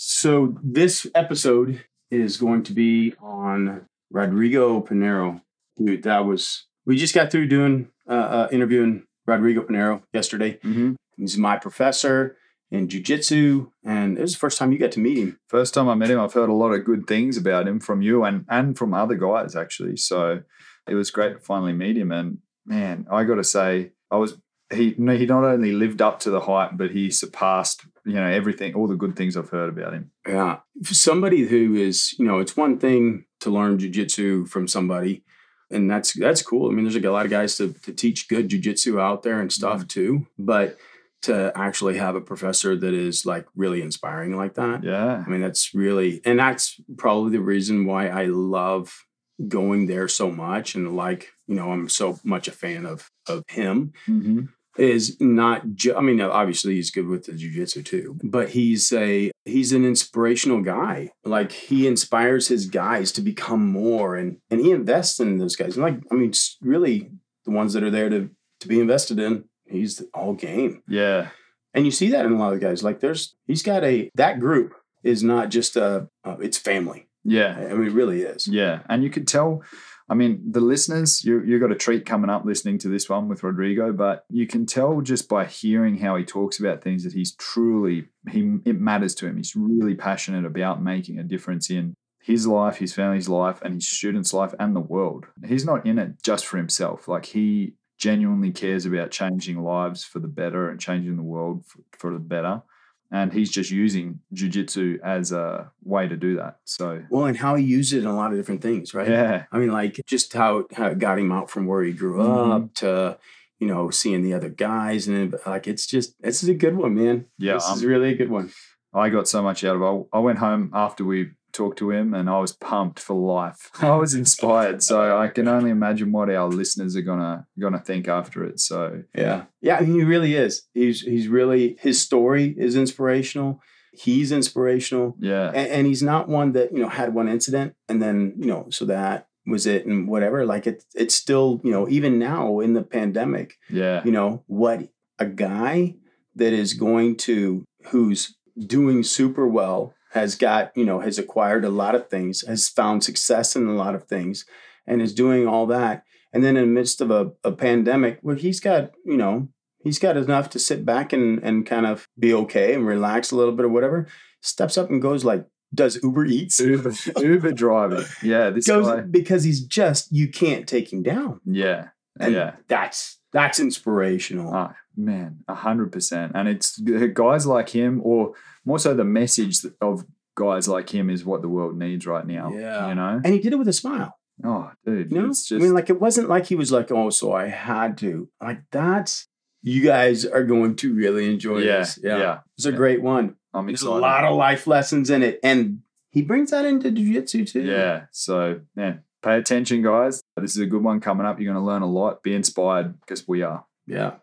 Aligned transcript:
So 0.00 0.56
this 0.62 1.08
episode 1.12 1.84
is 2.08 2.36
going 2.36 2.62
to 2.62 2.72
be 2.72 3.14
on 3.20 3.86
Rodrigo 4.12 4.80
Pinheiro. 4.80 5.42
Dude, 5.76 6.04
that 6.04 6.24
was 6.24 6.66
we 6.86 6.96
just 6.96 7.16
got 7.16 7.32
through 7.32 7.48
doing 7.48 7.88
uh, 8.08 8.12
uh 8.12 8.48
interviewing 8.52 9.08
Rodrigo 9.26 9.62
Pinheiro 9.62 10.04
yesterday. 10.12 10.52
Mm-hmm. 10.58 10.92
He's 11.16 11.36
my 11.36 11.56
professor 11.56 12.36
in 12.70 12.86
jujitsu, 12.86 13.72
and 13.84 14.16
it 14.16 14.20
was 14.20 14.34
the 14.34 14.38
first 14.38 14.56
time 14.56 14.70
you 14.70 14.78
got 14.78 14.92
to 14.92 15.00
meet 15.00 15.18
him. 15.18 15.40
First 15.48 15.74
time 15.74 15.88
I 15.88 15.96
met 15.96 16.12
him, 16.12 16.20
I've 16.20 16.32
heard 16.32 16.48
a 16.48 16.54
lot 16.54 16.70
of 16.70 16.84
good 16.84 17.08
things 17.08 17.36
about 17.36 17.66
him 17.66 17.80
from 17.80 18.00
you 18.00 18.22
and 18.22 18.44
and 18.48 18.78
from 18.78 18.94
other 18.94 19.16
guys 19.16 19.56
actually. 19.56 19.96
So 19.96 20.44
it 20.86 20.94
was 20.94 21.10
great 21.10 21.32
to 21.32 21.40
finally 21.40 21.72
meet 21.72 21.96
him. 21.96 22.12
And 22.12 22.38
man, 22.64 23.08
I 23.10 23.24
got 23.24 23.34
to 23.34 23.44
say, 23.44 23.94
I 24.12 24.16
was 24.18 24.38
he 24.70 24.90
he 24.90 25.26
not 25.26 25.44
only 25.44 25.72
lived 25.72 26.02
up 26.02 26.20
to 26.20 26.30
the 26.30 26.40
hype, 26.40 26.72
but 26.74 26.90
he 26.90 27.10
surpassed 27.10 27.82
you 28.04 28.14
know 28.14 28.26
everything, 28.26 28.74
all 28.74 28.86
the 28.86 28.96
good 28.96 29.16
things 29.16 29.36
I've 29.36 29.50
heard 29.50 29.70
about 29.70 29.94
him. 29.94 30.10
Yeah, 30.26 30.58
for 30.82 30.94
somebody 30.94 31.46
who 31.46 31.74
is 31.74 32.14
you 32.18 32.26
know, 32.26 32.38
it's 32.38 32.56
one 32.56 32.78
thing 32.78 33.24
to 33.40 33.50
learn 33.50 33.78
jujitsu 33.78 34.48
from 34.48 34.68
somebody. 34.68 35.24
And 35.70 35.90
that's 35.90 36.14
that's 36.14 36.42
cool. 36.42 36.70
I 36.70 36.74
mean, 36.74 36.84
there's 36.84 36.94
like 36.94 37.04
a 37.04 37.10
lot 37.10 37.26
of 37.26 37.30
guys 37.30 37.56
to, 37.56 37.74
to 37.82 37.92
teach 37.92 38.28
good 38.28 38.48
jujitsu 38.48 38.98
out 38.98 39.22
there 39.22 39.40
and 39.40 39.52
stuff 39.52 39.86
too. 39.86 40.26
But 40.38 40.78
to 41.22 41.52
actually 41.56 41.98
have 41.98 42.14
a 42.14 42.20
professor 42.20 42.76
that 42.76 42.94
is 42.94 43.26
like 43.26 43.46
really 43.56 43.82
inspiring 43.82 44.36
like 44.36 44.54
that. 44.54 44.84
Yeah, 44.84 45.22
I 45.26 45.28
mean, 45.28 45.40
that's 45.40 45.74
really, 45.74 46.20
and 46.24 46.38
that's 46.38 46.80
probably 46.96 47.32
the 47.32 47.40
reason 47.40 47.86
why 47.86 48.08
I 48.08 48.26
love 48.26 49.04
going 49.46 49.86
there 49.86 50.08
so 50.08 50.30
much. 50.30 50.74
And 50.74 50.96
like, 50.96 51.30
you 51.46 51.54
know, 51.54 51.72
I'm 51.72 51.88
so 51.88 52.18
much 52.24 52.48
a 52.48 52.52
fan 52.52 52.86
of, 52.86 53.10
of 53.28 53.44
him 53.48 53.92
mm-hmm. 54.08 54.46
Is 54.78 55.16
not, 55.20 55.74
ju- 55.74 55.94
I 55.96 56.00
mean, 56.00 56.20
obviously 56.20 56.74
he's 56.76 56.90
good 56.90 57.06
with 57.06 57.24
the 57.24 57.32
jujitsu 57.32 57.84
too, 57.84 58.18
but 58.22 58.50
he's 58.50 58.92
a, 58.92 59.30
he's 59.44 59.72
an 59.72 59.84
inspirational 59.84 60.62
guy. 60.62 61.10
Like 61.24 61.52
he 61.52 61.86
inspires 61.86 62.48
his 62.48 62.66
guys 62.66 63.12
to 63.12 63.20
become 63.22 63.66
more 63.70 64.16
and, 64.16 64.38
and 64.50 64.60
he 64.60 64.70
invests 64.70 65.20
in 65.20 65.38
those 65.38 65.56
guys. 65.56 65.76
And 65.76 65.82
like, 65.84 66.00
I 66.10 66.14
mean, 66.14 66.32
really 66.60 67.10
the 67.44 67.50
ones 67.50 67.72
that 67.72 67.82
are 67.82 67.90
there 67.90 68.08
to, 68.08 68.30
to 68.60 68.68
be 68.68 68.80
invested 68.80 69.18
in. 69.18 69.44
He's 69.66 70.02
all 70.14 70.32
game. 70.34 70.82
yeah, 70.88 71.28
And 71.74 71.84
you 71.84 71.90
see 71.90 72.10
that 72.10 72.24
in 72.24 72.32
a 72.32 72.38
lot 72.38 72.54
of 72.54 72.60
guys. 72.60 72.82
Like 72.82 73.00
there's, 73.00 73.34
he's 73.46 73.62
got 73.62 73.84
a, 73.84 74.10
that 74.14 74.40
group 74.40 74.74
is 75.02 75.22
not 75.22 75.50
just 75.50 75.76
a, 75.76 76.08
uh, 76.24 76.36
it's 76.40 76.56
family. 76.58 77.06
yeah. 77.24 77.54
I 77.56 77.74
mean, 77.74 77.86
it 77.88 77.92
really 77.92 78.22
is. 78.22 78.48
Yeah, 78.48 78.80
and 78.88 79.02
you 79.04 79.10
could 79.10 79.28
tell. 79.28 79.62
I 80.10 80.14
mean, 80.14 80.40
the 80.50 80.60
listeners, 80.60 81.22
you 81.22 81.42
you 81.42 81.58
got 81.58 81.72
a 81.72 81.76
treat 81.76 82.06
coming 82.06 82.30
up 82.30 82.44
listening 82.44 82.78
to 82.78 82.88
this 82.88 83.08
one 83.08 83.28
with 83.28 83.42
Rodrigo, 83.42 83.92
but 83.92 84.24
you 84.30 84.46
can 84.46 84.64
tell 84.64 85.00
just 85.02 85.28
by 85.28 85.44
hearing 85.44 85.98
how 85.98 86.16
he 86.16 86.24
talks 86.24 86.58
about 86.58 86.82
things 86.82 87.04
that 87.04 87.12
he's 87.12 87.34
truly 87.34 88.08
he 88.30 88.58
it 88.64 88.80
matters 88.80 89.14
to 89.16 89.26
him. 89.26 89.36
He's 89.36 89.54
really 89.54 89.94
passionate 89.94 90.46
about 90.46 90.82
making 90.82 91.18
a 91.18 91.24
difference 91.24 91.70
in 91.70 91.94
his 92.20 92.46
life, 92.46 92.76
his 92.76 92.94
family's 92.94 93.28
life, 93.28 93.60
and 93.62 93.74
his 93.74 93.88
students' 93.88 94.32
life, 94.32 94.54
and 94.58 94.74
the 94.74 94.80
world. 94.80 95.26
He's 95.46 95.64
not 95.64 95.86
in 95.86 95.98
it 95.98 96.22
just 96.22 96.46
for 96.46 96.56
himself. 96.56 97.06
Like 97.06 97.26
he 97.26 97.74
genuinely 97.98 98.52
cares 98.52 98.86
about 98.86 99.10
changing 99.10 99.60
lives 99.62 100.04
for 100.04 100.20
the 100.20 100.28
better 100.28 100.70
and 100.70 100.80
changing 100.80 101.16
the 101.16 101.22
world 101.22 101.66
for, 101.66 101.78
for 101.92 102.12
the 102.12 102.18
better. 102.18 102.62
And 103.10 103.32
he's 103.32 103.50
just 103.50 103.70
using 103.70 104.20
jujitsu 104.34 105.00
as 105.00 105.32
a 105.32 105.72
way 105.82 106.06
to 106.08 106.16
do 106.16 106.36
that. 106.36 106.58
So 106.64 107.04
Well, 107.10 107.24
and 107.24 107.38
how 107.38 107.54
he 107.54 107.64
used 107.64 107.92
it 107.94 108.00
in 108.00 108.06
a 108.06 108.14
lot 108.14 108.32
of 108.32 108.36
different 108.36 108.60
things, 108.60 108.92
right? 108.92 109.08
yeah, 109.08 109.44
I 109.50 109.58
mean, 109.58 109.70
like 109.72 110.00
just 110.06 110.32
how, 110.34 110.66
how 110.74 110.88
it 110.88 110.98
got 110.98 111.18
him 111.18 111.32
out 111.32 111.50
from 111.50 111.66
where 111.66 111.82
he 111.82 111.92
grew 111.92 112.18
Mhm. 112.18 112.54
up 112.54 112.74
to, 112.74 113.16
you 113.58 113.66
know, 113.66 113.88
seeing 113.90 114.22
the 114.22 114.34
other 114.34 114.50
guys. 114.50 115.08
And 115.08 115.34
like, 115.46 115.66
it's 115.66 115.86
just, 115.86 116.20
this 116.20 116.42
is 116.42 116.48
a 116.50 116.54
good 116.54 116.76
one, 116.76 116.94
man. 116.94 117.24
Yeah, 117.38 117.54
This 117.54 117.68
is 117.70 117.82
um, 117.82 117.88
really 117.88 118.10
a 118.12 118.16
good 118.16 118.30
one. 118.30 118.50
I 118.92 119.08
got 119.08 119.26
so 119.26 119.42
much 119.42 119.64
out 119.64 119.76
of 119.76 119.82
it. 119.82 120.06
I 120.12 120.18
went 120.18 120.38
home 120.38 120.70
after 120.74 121.02
we 121.04 121.30
talked 121.58 121.78
to 121.78 121.90
him 121.90 122.14
and 122.14 122.30
I 122.30 122.38
was 122.44 122.52
pumped 122.52 122.98
for 123.06 123.14
life. 123.38 123.70
I 123.82 123.96
was 123.96 124.14
inspired. 124.14 124.82
So 124.82 124.96
I 125.24 125.28
can 125.36 125.46
only 125.48 125.70
imagine 125.70 126.12
what 126.12 126.30
our 126.30 126.48
listeners 126.60 126.96
are 126.96 127.02
gonna 127.12 127.46
gonna 127.64 127.80
think 127.90 128.08
after 128.08 128.44
it. 128.44 128.60
So 128.60 129.02
Yeah. 129.14 129.44
Yeah. 129.60 129.78
I 129.80 129.84
he 129.84 130.04
really 130.14 130.34
is. 130.34 130.52
He's, 130.74 131.00
he's 131.02 131.26
really, 131.38 131.76
his 131.80 132.00
story 132.00 132.54
is 132.66 132.76
inspirational. 132.76 133.60
He's 133.92 134.30
inspirational. 134.32 135.16
yeah. 135.18 135.48
And, 135.48 135.68
and 135.76 135.86
he's 135.86 136.02
not 136.12 136.28
one 136.28 136.52
that, 136.52 136.72
you 136.72 136.80
know, 136.82 136.88
had 137.00 137.14
one 137.14 137.28
incident 137.28 137.74
and 137.88 138.00
then, 138.00 138.34
you 138.38 138.46
know, 138.46 138.68
so 138.70 138.84
that 138.84 139.26
was 139.46 139.66
it 139.66 139.86
and 139.86 140.06
whatever. 140.08 140.44
Like 140.46 140.66
it, 140.66 140.84
it's 140.94 141.14
still, 141.14 141.60
you 141.64 141.72
know, 141.72 141.88
even 141.88 142.18
now 142.18 142.60
in 142.60 142.74
the 142.74 142.82
pandemic, 142.82 143.48
Yeah. 143.70 144.02
you 144.04 144.12
know 144.12 144.44
what 144.46 144.78
a 145.18 145.26
guy 145.26 145.96
that 146.36 146.52
is 146.52 146.74
going 146.74 147.16
to 147.28 147.64
who's 147.88 148.36
doing 148.76 149.02
super 149.02 149.46
well 149.48 149.94
has 150.12 150.34
got 150.34 150.72
you 150.76 150.84
know 150.84 151.00
has 151.00 151.18
acquired 151.18 151.64
a 151.64 151.70
lot 151.70 151.94
of 151.94 152.08
things 152.08 152.42
has 152.46 152.68
found 152.68 153.04
success 153.04 153.54
in 153.56 153.66
a 153.68 153.74
lot 153.74 153.94
of 153.94 154.04
things 154.04 154.44
and 154.86 155.02
is 155.02 155.14
doing 155.14 155.46
all 155.46 155.66
that 155.66 156.02
and 156.32 156.42
then 156.44 156.56
in 156.56 156.62
the 156.64 156.74
midst 156.80 157.00
of 157.00 157.10
a, 157.10 157.32
a 157.44 157.52
pandemic 157.52 158.18
where 158.22 158.36
he's 158.36 158.60
got 158.60 158.92
you 159.04 159.16
know 159.16 159.48
he's 159.84 159.98
got 159.98 160.16
enough 160.16 160.48
to 160.50 160.58
sit 160.58 160.84
back 160.84 161.12
and 161.12 161.38
and 161.42 161.66
kind 161.66 161.86
of 161.86 162.06
be 162.18 162.32
okay 162.34 162.74
and 162.74 162.86
relax 162.86 163.30
a 163.30 163.36
little 163.36 163.52
bit 163.54 163.66
or 163.66 163.68
whatever 163.68 164.06
steps 164.40 164.78
up 164.78 164.88
and 164.90 165.02
goes 165.02 165.24
like 165.24 165.46
does 165.74 165.98
uber 166.02 166.24
eats 166.24 166.58
Uber, 166.60 166.92
Uber 167.20 167.52
driving. 167.64 168.04
Yeah. 168.22 168.48
This 168.48 168.66
goes 168.66 168.86
guy. 168.86 169.00
because 169.02 169.44
he's 169.44 169.60
just 169.60 170.10
you 170.10 170.28
can't 170.28 170.66
take 170.66 170.90
him 170.90 171.02
down 171.02 171.40
Yeah. 171.44 171.88
and 172.18 172.32
yeah. 172.32 172.52
that's 172.68 173.18
that's 173.32 173.60
inspirational 173.60 174.50
Ah, 174.54 174.74
man, 174.98 175.38
a 175.48 175.54
hundred 175.54 175.92
percent. 175.92 176.32
And 176.34 176.48
it's 176.48 176.78
guys 177.14 177.46
like 177.46 177.70
him, 177.70 178.00
or 178.04 178.34
more 178.64 178.78
so, 178.78 178.92
the 178.94 179.04
message 179.04 179.58
of 179.80 180.04
guys 180.36 180.68
like 180.68 180.90
him 180.90 181.08
is 181.10 181.24
what 181.24 181.40
the 181.42 181.48
world 181.48 181.76
needs 181.78 182.06
right 182.06 182.26
now. 182.26 182.52
Yeah. 182.52 182.88
You 182.88 182.94
know. 182.94 183.20
and 183.24 183.32
he 183.32 183.40
did 183.40 183.52
it 183.52 183.56
with 183.58 183.68
a 183.68 183.72
smile 183.72 184.14
Oh, 184.44 184.70
dude. 184.86 185.10
You 185.10 185.22
know, 185.22 185.28
just. 185.28 185.50
I 185.52 185.56
mean, 185.56 185.74
like 185.74 185.90
it 185.90 186.00
wasn't 186.00 186.28
like 186.28 186.46
he 186.46 186.54
was 186.54 186.70
like, 186.70 186.92
"Oh, 186.92 187.10
so 187.10 187.32
I 187.32 187.48
had 187.48 187.98
to." 187.98 188.28
Like 188.40 188.60
that's 188.70 189.26
you 189.62 189.82
guys 189.82 190.24
are 190.24 190.44
going 190.44 190.76
to 190.76 190.94
really 190.94 191.32
enjoy 191.32 191.58
yeah. 191.58 191.78
this. 191.78 191.98
Yeah. 192.02 192.38
it's 192.56 192.64
a 192.66 192.70
Yeah. 192.70 192.76
great 192.76 193.02
one. 193.02 193.34
I'm 193.52 193.66
There's 193.66 193.82
excited. 193.82 193.98
a 193.98 194.00
lot 194.00 194.24
of 194.24 194.36
life 194.36 194.68
lessons 194.68 195.10
in 195.10 195.24
it, 195.24 195.40
and 195.42 195.80
he 196.10 196.22
brings 196.22 196.52
that 196.52 196.64
into 196.64 196.92
jiu-jitsu 196.92 197.46
too. 197.46 197.62
Yeah. 197.64 198.04
So, 198.12 198.60
man, 198.76 199.02
pay 199.24 199.38
attention, 199.38 199.82
guys. 199.82 200.22
This 200.36 200.54
is 200.54 200.60
a 200.62 200.66
good 200.66 200.84
one 200.84 201.00
coming 201.00 201.26
up. 201.26 201.40
You're 201.40 201.52
going 201.52 201.60
to 201.64 201.66
learn 201.66 201.82
a 201.82 201.86
lot. 201.90 202.22
Be 202.22 202.34
inspired 202.34 203.00
because 203.00 203.26
we 203.26 203.42
are. 203.42 203.64
yeah. 203.88 204.18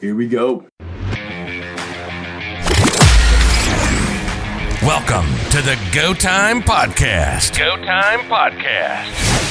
Here 0.00 0.14
we 0.14 0.28
go. 0.28 0.64
Welcome 4.82 5.26
to 5.50 5.60
the 5.60 5.78
Go 5.94 6.14
Time 6.14 6.62
Podcast. 6.62 7.58
Go 7.58 7.76
Time 7.84 8.20
Podcast. 8.20 9.49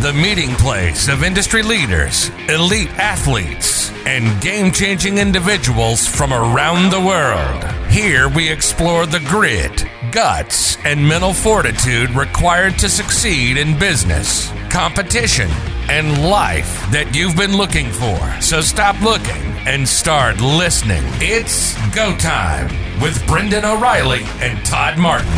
The 0.00 0.12
meeting 0.12 0.54
place 0.56 1.08
of 1.08 1.22
industry 1.22 1.62
leaders, 1.62 2.30
elite 2.48 2.90
athletes, 2.98 3.90
and 4.06 4.40
game 4.42 4.72
changing 4.72 5.18
individuals 5.18 6.06
from 6.06 6.32
around 6.32 6.90
the 6.90 7.00
world. 7.00 7.64
Here 7.90 8.28
we 8.28 8.50
explore 8.50 9.06
the 9.06 9.20
grit, 9.20 9.84
guts, 10.12 10.76
and 10.84 11.06
mental 11.06 11.32
fortitude 11.32 12.10
required 12.10 12.78
to 12.78 12.88
succeed 12.88 13.56
in 13.56 13.78
business, 13.78 14.50
competition, 14.70 15.50
and 15.88 16.28
life 16.28 16.90
that 16.90 17.14
you've 17.14 17.36
been 17.36 17.56
looking 17.56 17.90
for. 17.90 18.18
So 18.40 18.60
stop 18.60 19.00
looking 19.00 19.42
and 19.66 19.88
start 19.88 20.40
listening. 20.40 21.02
It's 21.20 21.76
Go 21.94 22.16
Time 22.16 22.68
with 23.00 23.24
Brendan 23.26 23.64
O'Reilly 23.64 24.22
and 24.40 24.64
Todd 24.64 24.98
Martin. 24.98 25.28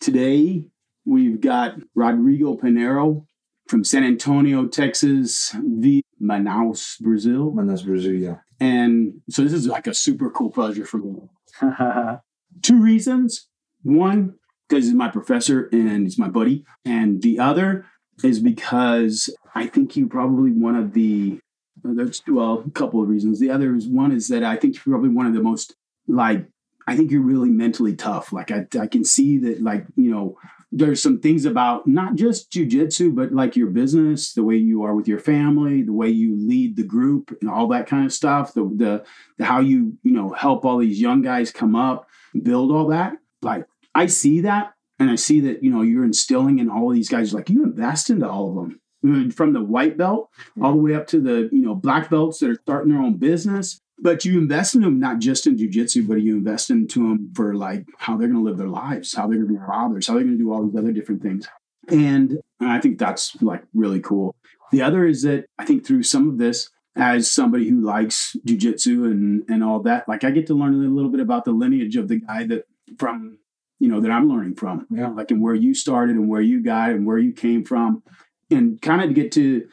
Today 0.00 0.64
we've 1.04 1.40
got 1.40 1.76
Rodrigo 1.94 2.56
Pinheiro 2.56 3.26
from 3.66 3.84
San 3.84 4.04
Antonio, 4.04 4.66
Texas, 4.66 5.54
via 5.54 6.02
Manaus, 6.22 6.98
Brazil, 7.00 7.52
Manaus 7.52 7.84
Brazil, 7.84 8.14
yeah. 8.14 8.36
and 8.60 9.20
so 9.28 9.42
this 9.42 9.52
is 9.52 9.66
like 9.66 9.86
a 9.86 9.94
super 9.94 10.30
cool 10.30 10.50
pleasure 10.50 10.86
for 10.86 10.98
me. 10.98 11.28
two 12.62 12.80
reasons. 12.80 13.48
One, 13.82 14.34
because 14.68 14.84
he's 14.84 14.94
my 14.94 15.08
professor 15.08 15.68
and 15.72 16.02
he's 16.02 16.18
my 16.18 16.28
buddy. 16.28 16.64
And 16.84 17.22
the 17.22 17.38
other 17.38 17.86
is 18.22 18.40
because 18.40 19.34
I 19.54 19.66
think 19.66 19.96
you're 19.96 20.08
probably 20.08 20.50
one 20.50 20.76
of 20.76 20.92
the, 20.92 21.38
uh, 21.84 21.92
there's, 21.94 22.22
well, 22.26 22.64
a 22.66 22.70
couple 22.70 23.02
of 23.02 23.08
reasons. 23.08 23.40
The 23.40 23.50
other 23.50 23.74
is 23.74 23.86
one 23.86 24.12
is 24.12 24.28
that 24.28 24.42
I 24.42 24.56
think 24.56 24.74
you're 24.74 24.94
probably 24.94 25.10
one 25.10 25.26
of 25.26 25.34
the 25.34 25.42
most, 25.42 25.74
like, 26.06 26.46
I 26.88 26.96
think 26.96 27.10
you're 27.10 27.20
really 27.20 27.50
mentally 27.50 27.94
tough. 27.94 28.32
Like, 28.32 28.50
I, 28.50 28.66
I 28.80 28.86
can 28.86 29.04
see 29.04 29.36
that, 29.38 29.62
like, 29.62 29.84
you 29.94 30.10
know, 30.10 30.38
there's 30.72 31.02
some 31.02 31.20
things 31.20 31.44
about 31.44 31.86
not 31.86 32.14
just 32.14 32.50
jujitsu, 32.50 33.14
but 33.14 33.32
like 33.32 33.56
your 33.56 33.68
business, 33.68 34.32
the 34.32 34.42
way 34.42 34.56
you 34.56 34.82
are 34.82 34.94
with 34.94 35.06
your 35.06 35.18
family, 35.18 35.82
the 35.82 35.92
way 35.92 36.08
you 36.08 36.34
lead 36.36 36.76
the 36.76 36.82
group, 36.82 37.36
and 37.40 37.50
all 37.50 37.68
that 37.68 37.86
kind 37.86 38.04
of 38.04 38.12
stuff. 38.12 38.52
The 38.54 38.64
the, 38.64 39.04
the 39.38 39.44
how 39.44 39.60
you 39.60 39.96
you 40.02 40.12
know 40.12 40.32
help 40.32 40.64
all 40.64 40.78
these 40.78 41.00
young 41.00 41.22
guys 41.22 41.50
come 41.50 41.74
up, 41.74 42.06
build 42.42 42.70
all 42.70 42.88
that. 42.88 43.14
Like 43.40 43.66
I 43.94 44.06
see 44.06 44.40
that, 44.42 44.74
and 44.98 45.10
I 45.10 45.14
see 45.14 45.40
that 45.40 45.62
you 45.62 45.70
know 45.70 45.82
you're 45.82 46.04
instilling 46.04 46.58
in 46.58 46.68
all 46.68 46.90
these 46.90 47.08
guys. 47.08 47.32
Like 47.32 47.48
you 47.48 47.64
invest 47.64 48.10
into 48.10 48.28
all 48.28 48.50
of 48.50 48.54
them. 48.56 48.80
Mm, 49.04 49.32
from 49.32 49.52
the 49.52 49.62
white 49.62 49.96
belt 49.96 50.28
all 50.60 50.72
the 50.72 50.78
way 50.78 50.92
up 50.92 51.06
to 51.08 51.20
the 51.20 51.48
you 51.52 51.62
know 51.62 51.76
black 51.76 52.10
belts 52.10 52.40
that 52.40 52.50
are 52.50 52.56
starting 52.56 52.92
their 52.92 53.00
own 53.00 53.14
business 53.14 53.80
but 54.00 54.24
you 54.24 54.38
invest 54.38 54.74
in 54.74 54.82
them 54.82 54.98
not 55.00 55.18
just 55.18 55.46
in 55.46 55.56
jujitsu, 55.56 56.06
but 56.06 56.20
you 56.22 56.36
invest 56.36 56.70
into 56.70 57.00
them 57.00 57.32
for 57.34 57.54
like 57.54 57.84
how 57.98 58.16
they're 58.16 58.28
going 58.28 58.42
to 58.44 58.48
live 58.48 58.58
their 58.58 58.68
lives, 58.68 59.14
how 59.14 59.26
they're 59.26 59.38
going 59.38 59.48
to 59.48 59.54
be 59.54 59.66
fathers, 59.66 60.06
how 60.06 60.14
they're 60.14 60.22
going 60.24 60.38
to 60.38 60.42
do 60.42 60.52
all 60.52 60.64
these 60.66 60.76
other 60.78 60.92
different 60.92 61.22
things. 61.22 61.48
And 61.88 62.38
I 62.60 62.80
think 62.80 62.98
that's 62.98 63.40
like 63.42 63.62
really 63.74 64.00
cool. 64.00 64.34
The 64.72 64.82
other 64.82 65.06
is 65.06 65.22
that 65.22 65.46
I 65.58 65.64
think 65.64 65.86
through 65.86 66.02
some 66.02 66.28
of 66.28 66.38
this, 66.38 66.70
as 66.94 67.30
somebody 67.30 67.68
who 67.68 67.80
likes 67.80 68.36
jujitsu 68.46 69.04
and 69.10 69.44
and 69.48 69.62
all 69.64 69.80
that, 69.80 70.08
like 70.08 70.24
I 70.24 70.30
get 70.30 70.46
to 70.48 70.54
learn 70.54 70.74
a 70.74 70.88
little 70.88 71.10
bit 71.10 71.20
about 71.20 71.44
the 71.44 71.52
lineage 71.52 71.96
of 71.96 72.08
the 72.08 72.16
guy 72.20 72.44
that 72.46 72.64
from 72.98 73.38
you 73.78 73.88
know 73.88 74.00
that 74.00 74.10
I'm 74.10 74.28
learning 74.28 74.56
from, 74.56 74.86
Yeah. 74.90 75.08
like 75.08 75.30
and 75.30 75.40
where 75.40 75.54
you 75.54 75.72
started 75.74 76.16
and 76.16 76.28
where 76.28 76.40
you 76.40 76.62
got 76.62 76.90
and 76.90 77.06
where 77.06 77.18
you 77.18 77.32
came 77.32 77.64
from, 77.64 78.02
and 78.50 78.80
kind 78.82 79.02
of 79.02 79.14
get 79.14 79.32
to 79.32 79.66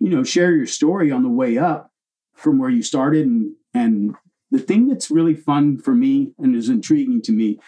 you 0.00 0.10
know 0.10 0.24
share 0.24 0.54
your 0.54 0.66
story 0.66 1.10
on 1.10 1.22
the 1.22 1.28
way 1.28 1.56
up 1.56 1.90
from 2.34 2.58
where 2.58 2.70
you 2.70 2.82
started 2.82 3.26
and 3.26 3.54
and 3.74 4.14
the 4.50 4.58
thing 4.58 4.86
that's 4.86 5.10
really 5.10 5.34
fun 5.34 5.78
for 5.78 5.94
me 5.94 6.32
and 6.38 6.54
is 6.54 6.68
intriguing 6.68 7.20
to 7.22 7.32
me 7.32 7.58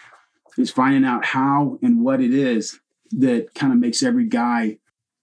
is 0.57 0.71
finding 0.71 1.05
out 1.05 1.25
how 1.25 1.77
and 1.81 2.01
what 2.01 2.21
it 2.21 2.33
is 2.33 2.79
that 3.11 3.53
kind 3.53 3.73
of 3.73 3.79
makes 3.79 4.01
every 4.01 4.25
guy 4.25 4.77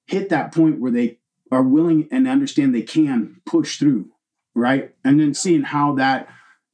hit 0.06 0.28
that 0.28 0.52
point 0.54 0.78
where 0.78 0.92
they 0.92 1.18
are 1.50 1.62
willing 1.62 2.08
and 2.10 2.28
understand 2.28 2.74
they 2.74 2.82
can 2.82 3.40
push 3.46 3.78
through, 3.78 4.10
right? 4.54 4.94
And 5.04 5.18
then 5.18 5.34
seeing 5.34 5.62
how 5.62 5.94
that 5.94 6.28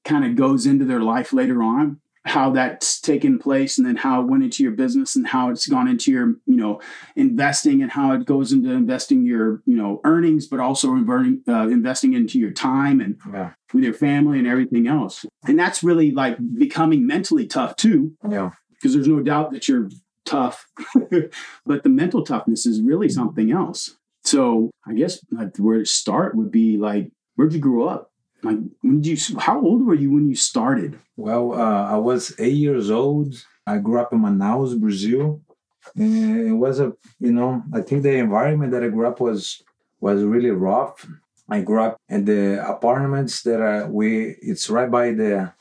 kind 0.05 0.25
of 0.25 0.37
goes 0.37 0.67
into 0.67 0.85
their 0.85 1.01
life 1.01 1.33
later 1.33 1.63
on, 1.63 2.01
how 2.27 2.51
that's 2.51 3.01
taken 3.01 3.39
place, 3.39 3.79
and 3.79 3.87
then 3.87 3.97
how 3.97 4.21
it 4.21 4.27
went 4.29 4.45
into 4.45 4.63
your 4.63 4.73
business 4.73 5.17
and 5.17 5.27
how 5.27 5.49
it's 5.51 5.67
gone 5.67 5.89
into 5.89 6.13
your, 6.13 6.35
you 6.47 6.57
know, 6.57 6.81
investing 7.17 7.81
and 7.83 7.91
how 7.91 8.13
it 8.13 8.27
goes 8.27 8.53
into 8.53 8.71
investing 8.71 9.25
your, 9.25 9.63
you 9.65 9.75
know, 9.75 10.01
earnings, 10.05 10.47
but 10.47 10.61
also 10.61 10.93
inverting, 10.93 11.43
uh, 11.49 11.69
investing 11.69 12.13
into 12.13 12.39
your 12.39 12.51
time 12.51 13.01
and 13.01 13.17
Yeah. 13.33 13.53
with 13.73 13.85
your 13.85 13.95
family 13.95 14.39
and 14.39 14.47
everything 14.47 14.87
else. 14.87 15.25
And 15.47 15.59
that's 15.59 15.83
really 15.83 16.11
like 16.11 16.37
becoming 16.59 17.07
mentally 17.07 17.47
tough 17.47 17.77
too, 17.77 18.13
Yeah. 18.29 18.51
because 18.71 18.93
there's 18.93 19.09
no 19.09 19.21
doubt 19.21 19.53
that 19.53 19.67
you're 19.67 19.89
tough, 20.27 20.67
but 21.67 21.83
the 21.83 21.89
mental 21.89 22.23
toughness 22.23 22.67
is 22.67 22.83
really 22.83 23.09
something 23.09 23.51
else. 23.51 23.97
So 24.25 24.71
I 24.87 24.93
guess 24.93 25.19
like 25.31 25.57
where 25.57 25.79
to 25.79 25.87
start 25.87 26.37
would 26.37 26.51
be 26.53 26.77
like, 26.77 27.11
where'd 27.37 27.55
you 27.55 27.61
grow 27.61 27.89
up? 27.89 28.10
Like, 28.43 28.59
when 28.83 29.01
did 29.01 29.07
you? 29.29 29.39
How 29.39 29.61
old 29.61 29.85
were 29.87 29.95
you 29.95 30.11
when 30.13 30.29
you 30.29 30.35
started? 30.35 30.99
Well, 31.17 31.53
uh, 31.53 31.85
I 31.95 31.97
was 31.97 32.35
eight 32.39 32.55
years 32.57 32.91
old. 32.91 33.35
I 33.67 33.79
grew 33.79 34.01
up 34.01 34.13
in 34.13 34.21
Manaus, 34.21 34.79
Brazil. 34.79 35.43
And 35.97 36.49
it 36.49 36.53
was 36.53 36.79
a, 36.81 36.93
you 37.19 37.33
know, 37.33 37.63
I 37.73 37.81
think 37.81 38.03
the 38.03 38.15
environment 38.17 38.73
that 38.73 38.83
I 38.85 38.89
grew 38.89 39.07
up 39.07 39.21
was 39.21 39.63
was 40.01 40.23
really 40.23 40.51
rough. 40.51 41.07
I 41.49 41.61
grew 41.63 41.83
up 41.83 41.97
in 42.09 42.25
the 42.25 42.65
apartments 42.67 43.43
that 43.43 43.61
are 43.61 43.89
we. 43.89 44.37
It's 44.43 44.71
right 44.71 44.91
by 44.91 45.13
the, 45.13 45.53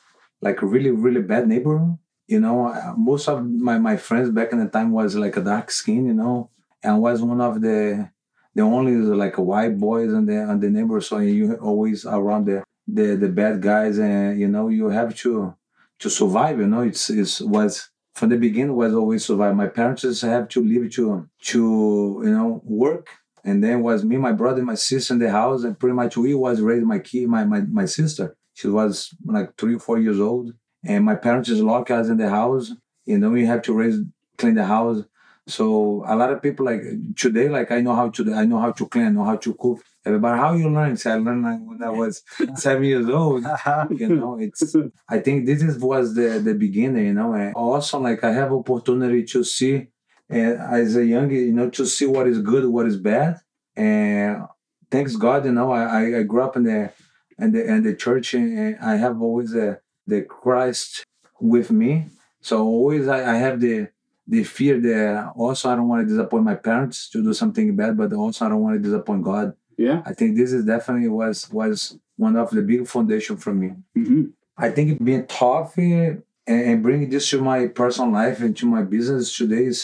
like 0.42 0.62
really 0.62 0.92
really 0.92 1.22
bad 1.22 1.48
neighborhood. 1.48 1.98
You 2.28 2.40
know, 2.40 2.68
Uh, 2.68 2.94
most 2.98 3.28
of 3.28 3.44
my 3.46 3.78
my 3.80 3.98
friends 3.98 4.30
back 4.30 4.52
in 4.52 4.60
the 4.60 4.70
time 4.70 4.92
was 4.92 5.16
like 5.16 5.38
a 5.38 5.42
dark 5.42 5.72
skin. 5.72 6.06
You 6.06 6.14
know, 6.14 6.50
and 6.84 7.02
was 7.02 7.22
one 7.22 7.42
of 7.42 7.62
the 7.62 8.10
the 8.56 8.62
only 8.62 8.96
like 8.96 9.36
white 9.38 9.78
boys 9.80 10.14
in 10.14 10.26
the 10.26 10.38
in 10.52 10.60
the 10.60 10.70
neighborhood. 10.70 11.04
So 11.04 11.18
you 11.20 11.56
always 11.56 12.06
around 12.06 12.46
the 12.46 12.64
the 12.94 13.16
the 13.16 13.30
bad 13.30 13.62
guys, 13.62 13.98
and 14.00 14.40
you 14.40 14.48
know 14.48 14.70
you 14.70 14.90
have 14.90 15.16
to 15.18 15.56
to 16.00 16.10
survive. 16.10 16.60
You 16.60 16.68
know, 16.68 16.82
it's 16.82 17.10
it's 17.10 17.42
was 17.42 17.90
from 18.14 18.30
the 18.30 18.38
beginning 18.38 18.76
was 18.76 18.94
always 18.94 19.26
survive. 19.26 19.56
My 19.56 19.68
parents 19.68 20.22
have 20.22 20.48
to 20.50 20.62
leave 20.62 20.92
to 20.94 21.30
to 21.44 22.22
you 22.24 22.32
know 22.32 22.62
work, 22.66 23.08
and 23.44 23.64
then 23.64 23.82
was 23.82 24.04
me, 24.04 24.18
my 24.18 24.32
brother, 24.32 24.64
my 24.64 24.76
sister 24.76 25.14
in 25.14 25.20
the 25.20 25.32
house, 25.32 25.64
and 25.64 25.78
pretty 25.80 25.96
much 25.96 26.18
we 26.18 26.34
was 26.34 26.62
raised 26.62 26.86
my 26.86 27.00
kid, 27.00 27.28
my 27.28 27.44
my 27.46 27.62
my 27.62 27.86
sister. 27.86 28.36
She 28.54 28.68
was 28.68 29.14
like 29.26 29.56
three 29.58 29.76
or 29.76 29.80
four 29.80 30.00
years 30.00 30.20
old, 30.20 30.54
and 30.84 31.06
my 31.06 31.16
parents 31.16 31.50
just 31.50 31.62
lock 31.62 31.92
us 31.92 32.10
in 32.10 32.18
the 32.18 32.30
house. 32.30 32.72
You 33.06 33.18
know, 33.18 33.30
we 33.30 33.46
have 33.46 33.62
to 33.64 33.74
raise 33.74 34.00
clean 34.38 34.56
the 34.56 34.66
house. 34.66 35.04
So 35.48 36.04
a 36.08 36.16
lot 36.16 36.32
of 36.32 36.42
people 36.42 36.66
like 36.66 36.82
today, 37.16 37.50
like 37.50 37.72
I 37.72 37.82
know 37.82 37.96
how 37.96 38.10
to 38.10 38.34
I 38.34 38.46
know 38.46 38.60
how 38.60 38.72
to 38.72 38.88
clean, 38.88 39.06
I 39.06 39.10
know 39.10 39.24
how 39.24 39.38
to 39.38 39.54
cook. 39.56 39.82
Everybody, 40.06 40.40
how 40.40 40.54
you 40.54 40.70
learn? 40.70 40.96
So 40.98 41.12
I 41.12 41.16
learned 41.16 41.44
like 41.44 41.60
when 41.62 41.84
I 41.84 41.90
was 41.90 42.24
seven 42.56 42.84
years 42.84 43.10
old. 43.10 43.44
You 43.90 44.10
know, 44.16 44.40
it's 44.40 44.76
I 45.10 45.20
think 45.20 45.46
this 45.46 45.62
is 45.62 45.78
was 45.80 46.16
the 46.16 46.40
the 46.40 46.54
beginning, 46.54 47.06
you 47.08 47.14
know. 47.14 47.34
And 47.34 47.54
also, 47.54 48.00
like 48.00 48.24
I 48.24 48.32
have 48.32 48.52
opportunity 48.54 49.24
to 49.26 49.44
see, 49.44 49.88
and 50.30 50.60
as 50.60 50.96
a 50.96 51.06
young, 51.06 51.30
you 51.32 51.52
know, 51.52 51.70
to 51.72 51.86
see 51.86 52.06
what 52.06 52.28
is 52.28 52.40
good, 52.40 52.66
what 52.66 52.86
is 52.88 52.98
bad, 52.98 53.42
and 53.76 54.44
thanks 54.90 55.16
God, 55.16 55.46
you 55.46 55.52
know, 55.52 55.72
I 55.72 56.18
I- 56.20 56.24
grew 56.24 56.42
up 56.44 56.56
in 56.56 56.64
the 56.64 56.92
in 57.38 57.52
the 57.52 57.64
in 57.66 57.84
the 57.84 57.96
church, 57.96 58.34
and 58.34 58.78
I 58.80 58.96
have 58.96 59.22
always 59.22 59.52
the 59.52 59.80
the 60.08 60.22
Christ 60.22 61.04
with 61.40 61.72
me. 61.72 62.08
So 62.42 62.64
always 62.64 63.08
I, 63.08 63.34
I 63.34 63.36
have 63.36 63.60
the 63.60 63.90
the 64.28 64.44
fear 64.44 64.80
that 64.80 65.32
also 65.36 65.70
I 65.70 65.76
don't 65.76 65.88
want 65.88 66.08
to 66.08 66.10
disappoint 66.14 66.44
my 66.44 66.56
parents 66.56 67.10
to 67.10 67.24
do 67.24 67.34
something 67.34 67.76
bad, 67.76 67.98
but 67.98 68.14
also 68.14 68.46
I 68.46 68.50
don't 68.50 68.62
want 68.62 68.76
to 68.78 68.82
disappoint 68.82 69.24
God. 69.24 69.54
Yeah. 69.86 70.02
I 70.06 70.14
think 70.14 70.36
this 70.38 70.52
is 70.58 70.66
definitely 70.66 71.08
was 71.10 71.50
was 71.52 71.98
one 72.18 72.36
of 72.36 72.50
the 72.52 72.62
big 72.72 72.88
foundation 72.88 73.38
for 73.38 73.54
me. 73.62 73.70
hmm 73.96 74.24
I 74.58 74.70
think 74.76 75.02
being 75.10 75.26
tough 75.26 75.78
and, 75.78 76.22
and 76.46 76.84
bringing 76.84 77.10
this 77.10 77.30
to 77.30 77.42
my 77.42 77.68
personal 77.68 78.12
life 78.12 78.42
and 78.42 78.54
to 78.58 78.66
my 78.76 78.82
business 78.96 79.26
today 79.38 79.64
is, 79.74 79.80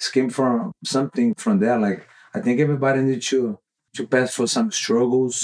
is 0.00 0.08
came 0.16 0.30
from 0.30 0.70
something 0.84 1.34
from 1.34 1.58
there. 1.58 1.78
Like 1.86 2.06
I 2.36 2.38
think 2.40 2.60
everybody 2.60 3.00
needs 3.02 3.26
to 3.30 3.58
to 3.96 4.06
pass 4.06 4.34
for 4.34 4.46
some 4.46 4.70
struggles. 4.70 5.34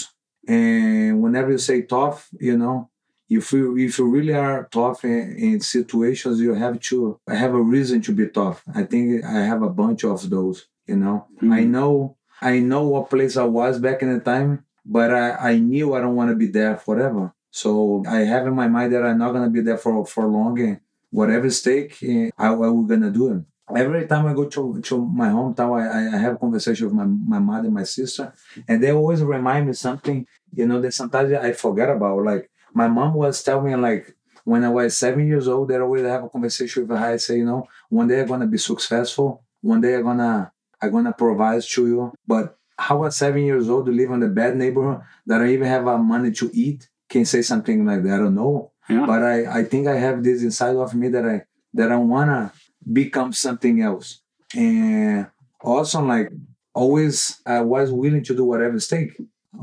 And 0.47 1.21
whenever 1.23 1.51
you 1.51 1.59
say 1.59 1.83
tough, 1.83 2.29
you 2.41 2.57
know, 2.57 2.89
if 3.29 3.53
you 3.53 3.77
if 3.77 3.99
you 3.99 4.07
really 4.09 4.33
are 4.35 4.69
tough 4.71 5.05
in, 5.05 5.37
in 5.37 5.61
situations, 5.61 6.41
you 6.41 6.55
have 6.55 6.79
to 6.91 7.19
have 7.29 7.55
a 7.55 7.61
reason 7.77 8.01
to 8.03 8.13
be 8.13 8.29
tough. 8.29 8.63
I 8.75 8.85
think 8.85 9.25
I 9.25 9.41
have 9.51 9.63
a 9.63 9.69
bunch 9.83 10.05
of 10.05 10.31
those. 10.31 10.67
You 10.87 10.97
know, 11.03 11.27
I 11.43 11.45
Mhm. 11.67 11.71
know 11.77 12.17
I 12.41 12.61
know 12.61 12.87
what 12.87 13.11
place 13.11 13.37
I 13.37 13.45
was 13.45 13.79
back 13.79 14.03
in 14.03 14.13
the 14.13 14.21
time, 14.21 14.65
but 14.85 15.13
I, 15.13 15.53
I 15.53 15.59
knew 15.59 15.95
I 15.95 16.01
don't 16.01 16.15
want 16.17 16.31
to 16.31 16.37
be 16.37 16.47
there 16.47 16.77
forever. 16.77 17.33
So 17.51 18.05
I 18.09 18.19
have 18.21 18.47
in 18.47 18.55
my 18.55 18.69
mind 18.69 18.93
that 18.93 19.05
I'm 19.05 19.19
not 19.19 19.33
gonna 19.33 19.51
be 19.51 19.61
there 19.63 19.79
for 19.79 20.05
for 20.07 20.27
long. 20.27 20.59
And 20.61 20.81
whatever 21.11 21.51
stake, 21.51 21.97
eh, 22.03 22.31
I, 22.39 22.49
I 22.49 22.51
we're 22.53 22.87
gonna 22.87 23.11
do 23.11 23.33
it. 23.33 23.45
Every 23.77 24.07
time 24.07 24.27
I 24.27 24.33
go 24.33 24.49
to, 24.49 24.81
to 24.81 25.07
my 25.07 25.29
hometown, 25.29 25.79
I, 25.81 26.17
I- 26.17 26.21
have 26.21 26.41
conversation 26.41 26.87
with 26.87 26.95
my, 26.95 27.05
my 27.05 27.39
mother 27.39 27.71
my 27.71 27.83
sister, 27.85 28.33
and 28.67 28.83
they 28.83 28.93
always 28.93 29.23
remind 29.23 29.67
me 29.67 29.75
something, 29.75 30.27
you 30.55 30.67
know, 30.67 30.81
that 30.81 30.95
sometimes 30.95 31.33
I 31.35 31.53
forget 31.53 31.91
about. 31.91 32.25
Like 32.25 32.51
my 32.73 32.89
mom 32.89 33.15
was 33.15 33.43
telling 33.43 33.67
me, 33.67 33.77
like 33.77 34.15
when 34.45 34.65
I 34.65 34.69
was 34.71 34.97
seven 34.97 35.27
years 35.27 35.49
old, 35.49 35.69
they 35.69 35.77
always 35.77 36.03
have 36.03 36.25
a 36.25 36.29
conversation 36.29 36.87
with 36.87 36.97
her. 36.99 37.05
I 37.05 37.17
say, 37.17 37.39
you 37.39 37.45
know, 37.45 37.67
one 37.91 38.09
day 38.09 38.21
I'm 38.21 38.27
gonna 38.29 38.47
be 38.47 38.59
successful. 38.59 39.45
One 39.61 39.81
day 39.81 39.97
I'm 39.97 40.05
gonna 40.05 40.53
I'm 40.83 40.91
gonna 40.93 41.13
provide 41.13 41.63
to 41.63 41.87
you. 41.87 42.13
But 42.27 42.57
how 42.79 43.05
at 43.05 43.13
seven 43.13 43.43
years 43.43 43.69
old 43.69 43.87
to 43.87 43.93
live 43.93 44.11
in 44.11 44.23
a 44.23 44.29
bad 44.29 44.57
neighborhood 44.57 45.03
that 45.27 45.41
I 45.41 45.49
even 45.49 45.67
have 45.67 45.87
uh, 45.89 45.99
money 45.99 46.31
to 46.33 46.51
eat 46.55 46.89
can 47.09 47.25
say 47.25 47.43
something 47.43 47.85
like 47.85 48.03
that. 48.05 48.15
I 48.15 48.19
don't 48.19 48.35
know. 48.35 48.73
Yeah. 48.89 49.05
But 49.07 49.23
I, 49.23 49.61
I 49.61 49.65
think 49.65 49.87
I 49.89 49.97
have 49.97 50.23
this 50.23 50.43
inside 50.43 50.77
of 50.77 50.95
me 50.95 51.09
that 51.09 51.27
I 51.27 51.45
that 51.75 51.93
I 51.93 51.97
wanna 51.97 52.53
become 52.93 53.33
something 53.33 53.83
else. 53.83 54.21
And 54.57 55.27
also 55.61 56.01
like 56.03 56.31
always 56.75 57.41
I 57.45 57.61
was 57.61 57.91
willing 57.93 58.25
to 58.25 58.35
do 58.35 58.45
whatever 58.45 58.77
it 58.77 58.87
take. 58.89 59.13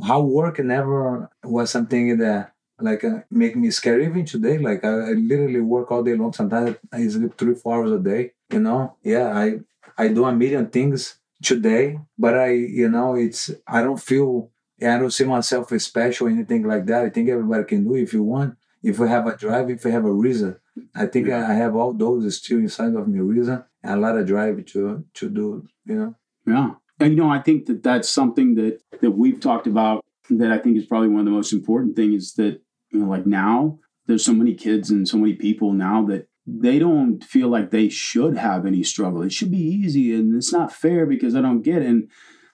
How 0.04 0.22
work 0.22 0.60
never 0.60 1.30
was 1.44 1.72
something 1.72 2.18
that 2.18 2.52
like 2.80 3.04
uh, 3.04 3.20
make 3.32 3.56
me 3.56 3.72
scared 3.72 4.02
even 4.04 4.26
today. 4.26 4.58
Like 4.58 4.84
I, 4.84 4.90
I 4.90 5.12
literally 5.14 5.62
work 5.62 5.92
all 5.92 6.04
day 6.04 6.16
long. 6.16 6.34
Sometimes 6.34 6.76
I 6.92 7.08
sleep 7.08 7.38
three, 7.38 7.56
four 7.56 7.76
hours 7.76 7.92
a 7.92 8.00
day. 8.00 8.32
You 8.52 8.60
know, 8.60 8.98
yeah, 9.04 9.28
I 9.38 9.60
I 9.98 10.10
do 10.10 10.26
a 10.26 10.34
million 10.34 10.70
things 10.70 11.18
today, 11.42 12.00
but 12.18 12.38
I 12.38 12.52
you 12.52 12.90
know 12.90 13.16
it's 13.16 13.52
I 13.68 13.82
don't 13.82 14.02
feel 14.02 14.52
I 14.82 14.98
don't 14.98 15.12
see 15.12 15.24
myself 15.24 15.72
as 15.72 15.86
special 15.86 16.28
or 16.28 16.30
anything 16.30 16.64
like 16.64 16.86
that. 16.88 17.06
I 17.06 17.10
think 17.10 17.30
everybody 17.30 17.64
can 17.64 17.84
do 17.84 17.96
it 17.96 18.04
if 18.04 18.14
you 18.14 18.24
want. 18.24 18.58
If 18.84 19.00
you 19.00 19.06
have 19.06 19.26
a 19.26 19.36
drive, 19.36 19.70
if 19.70 19.86
you 19.86 19.92
have 19.92 20.06
a 20.06 20.12
reason. 20.12 20.58
I 20.94 21.06
think 21.06 21.30
I, 21.30 21.52
I 21.52 21.54
have 21.54 21.76
all 21.76 21.94
those 21.94 22.38
still 22.38 22.58
inside 22.60 22.94
of 22.96 23.08
me 23.08 23.20
reason 23.20 23.64
and 23.82 23.94
a 23.94 23.98
lot 23.98 24.18
of 24.18 24.28
drive 24.28 24.66
to 24.66 25.06
to 25.14 25.30
do. 25.30 25.68
You 25.86 25.96
know. 25.96 26.16
Yeah. 26.46 26.72
And 27.00 27.12
you 27.12 27.18
know, 27.18 27.30
I 27.30 27.42
think 27.42 27.66
that 27.68 27.84
that's 27.84 28.10
something 28.10 28.56
that 28.56 28.82
that 29.02 29.12
we've 29.12 29.40
talked 29.40 29.68
about 29.68 30.04
that 30.30 30.52
I 30.52 30.58
think 30.58 30.78
is 30.78 30.86
probably 30.86 31.10
one 31.10 31.20
of 31.20 31.26
the 31.26 31.32
most 31.32 31.54
important 31.54 31.96
things 31.96 32.24
is 32.24 32.34
that 32.34 32.62
you 32.92 33.00
know, 33.00 33.10
like 33.10 33.26
now 33.26 33.80
there's 34.08 34.26
so 34.26 34.34
many 34.34 34.54
kids 34.54 34.90
and 34.90 35.08
so 35.08 35.18
many 35.18 35.34
people 35.34 35.74
now 35.74 36.06
that 36.06 36.28
they 36.48 36.80
don't 36.80 37.24
feel 37.24 37.50
like 37.50 37.72
they 37.72 37.90
should 37.90 38.38
have 38.38 38.66
any 38.66 38.84
struggle. 38.84 39.24
It 39.24 39.32
should 39.32 39.52
be 39.52 39.58
easy 39.58 40.14
and 40.14 40.36
it's 40.36 40.54
not 40.54 40.72
fair 40.72 41.06
because 41.06 41.36
I 41.36 41.42
don't 41.42 41.64
get 41.64 41.82
it. 41.82 41.88
And 41.88 42.10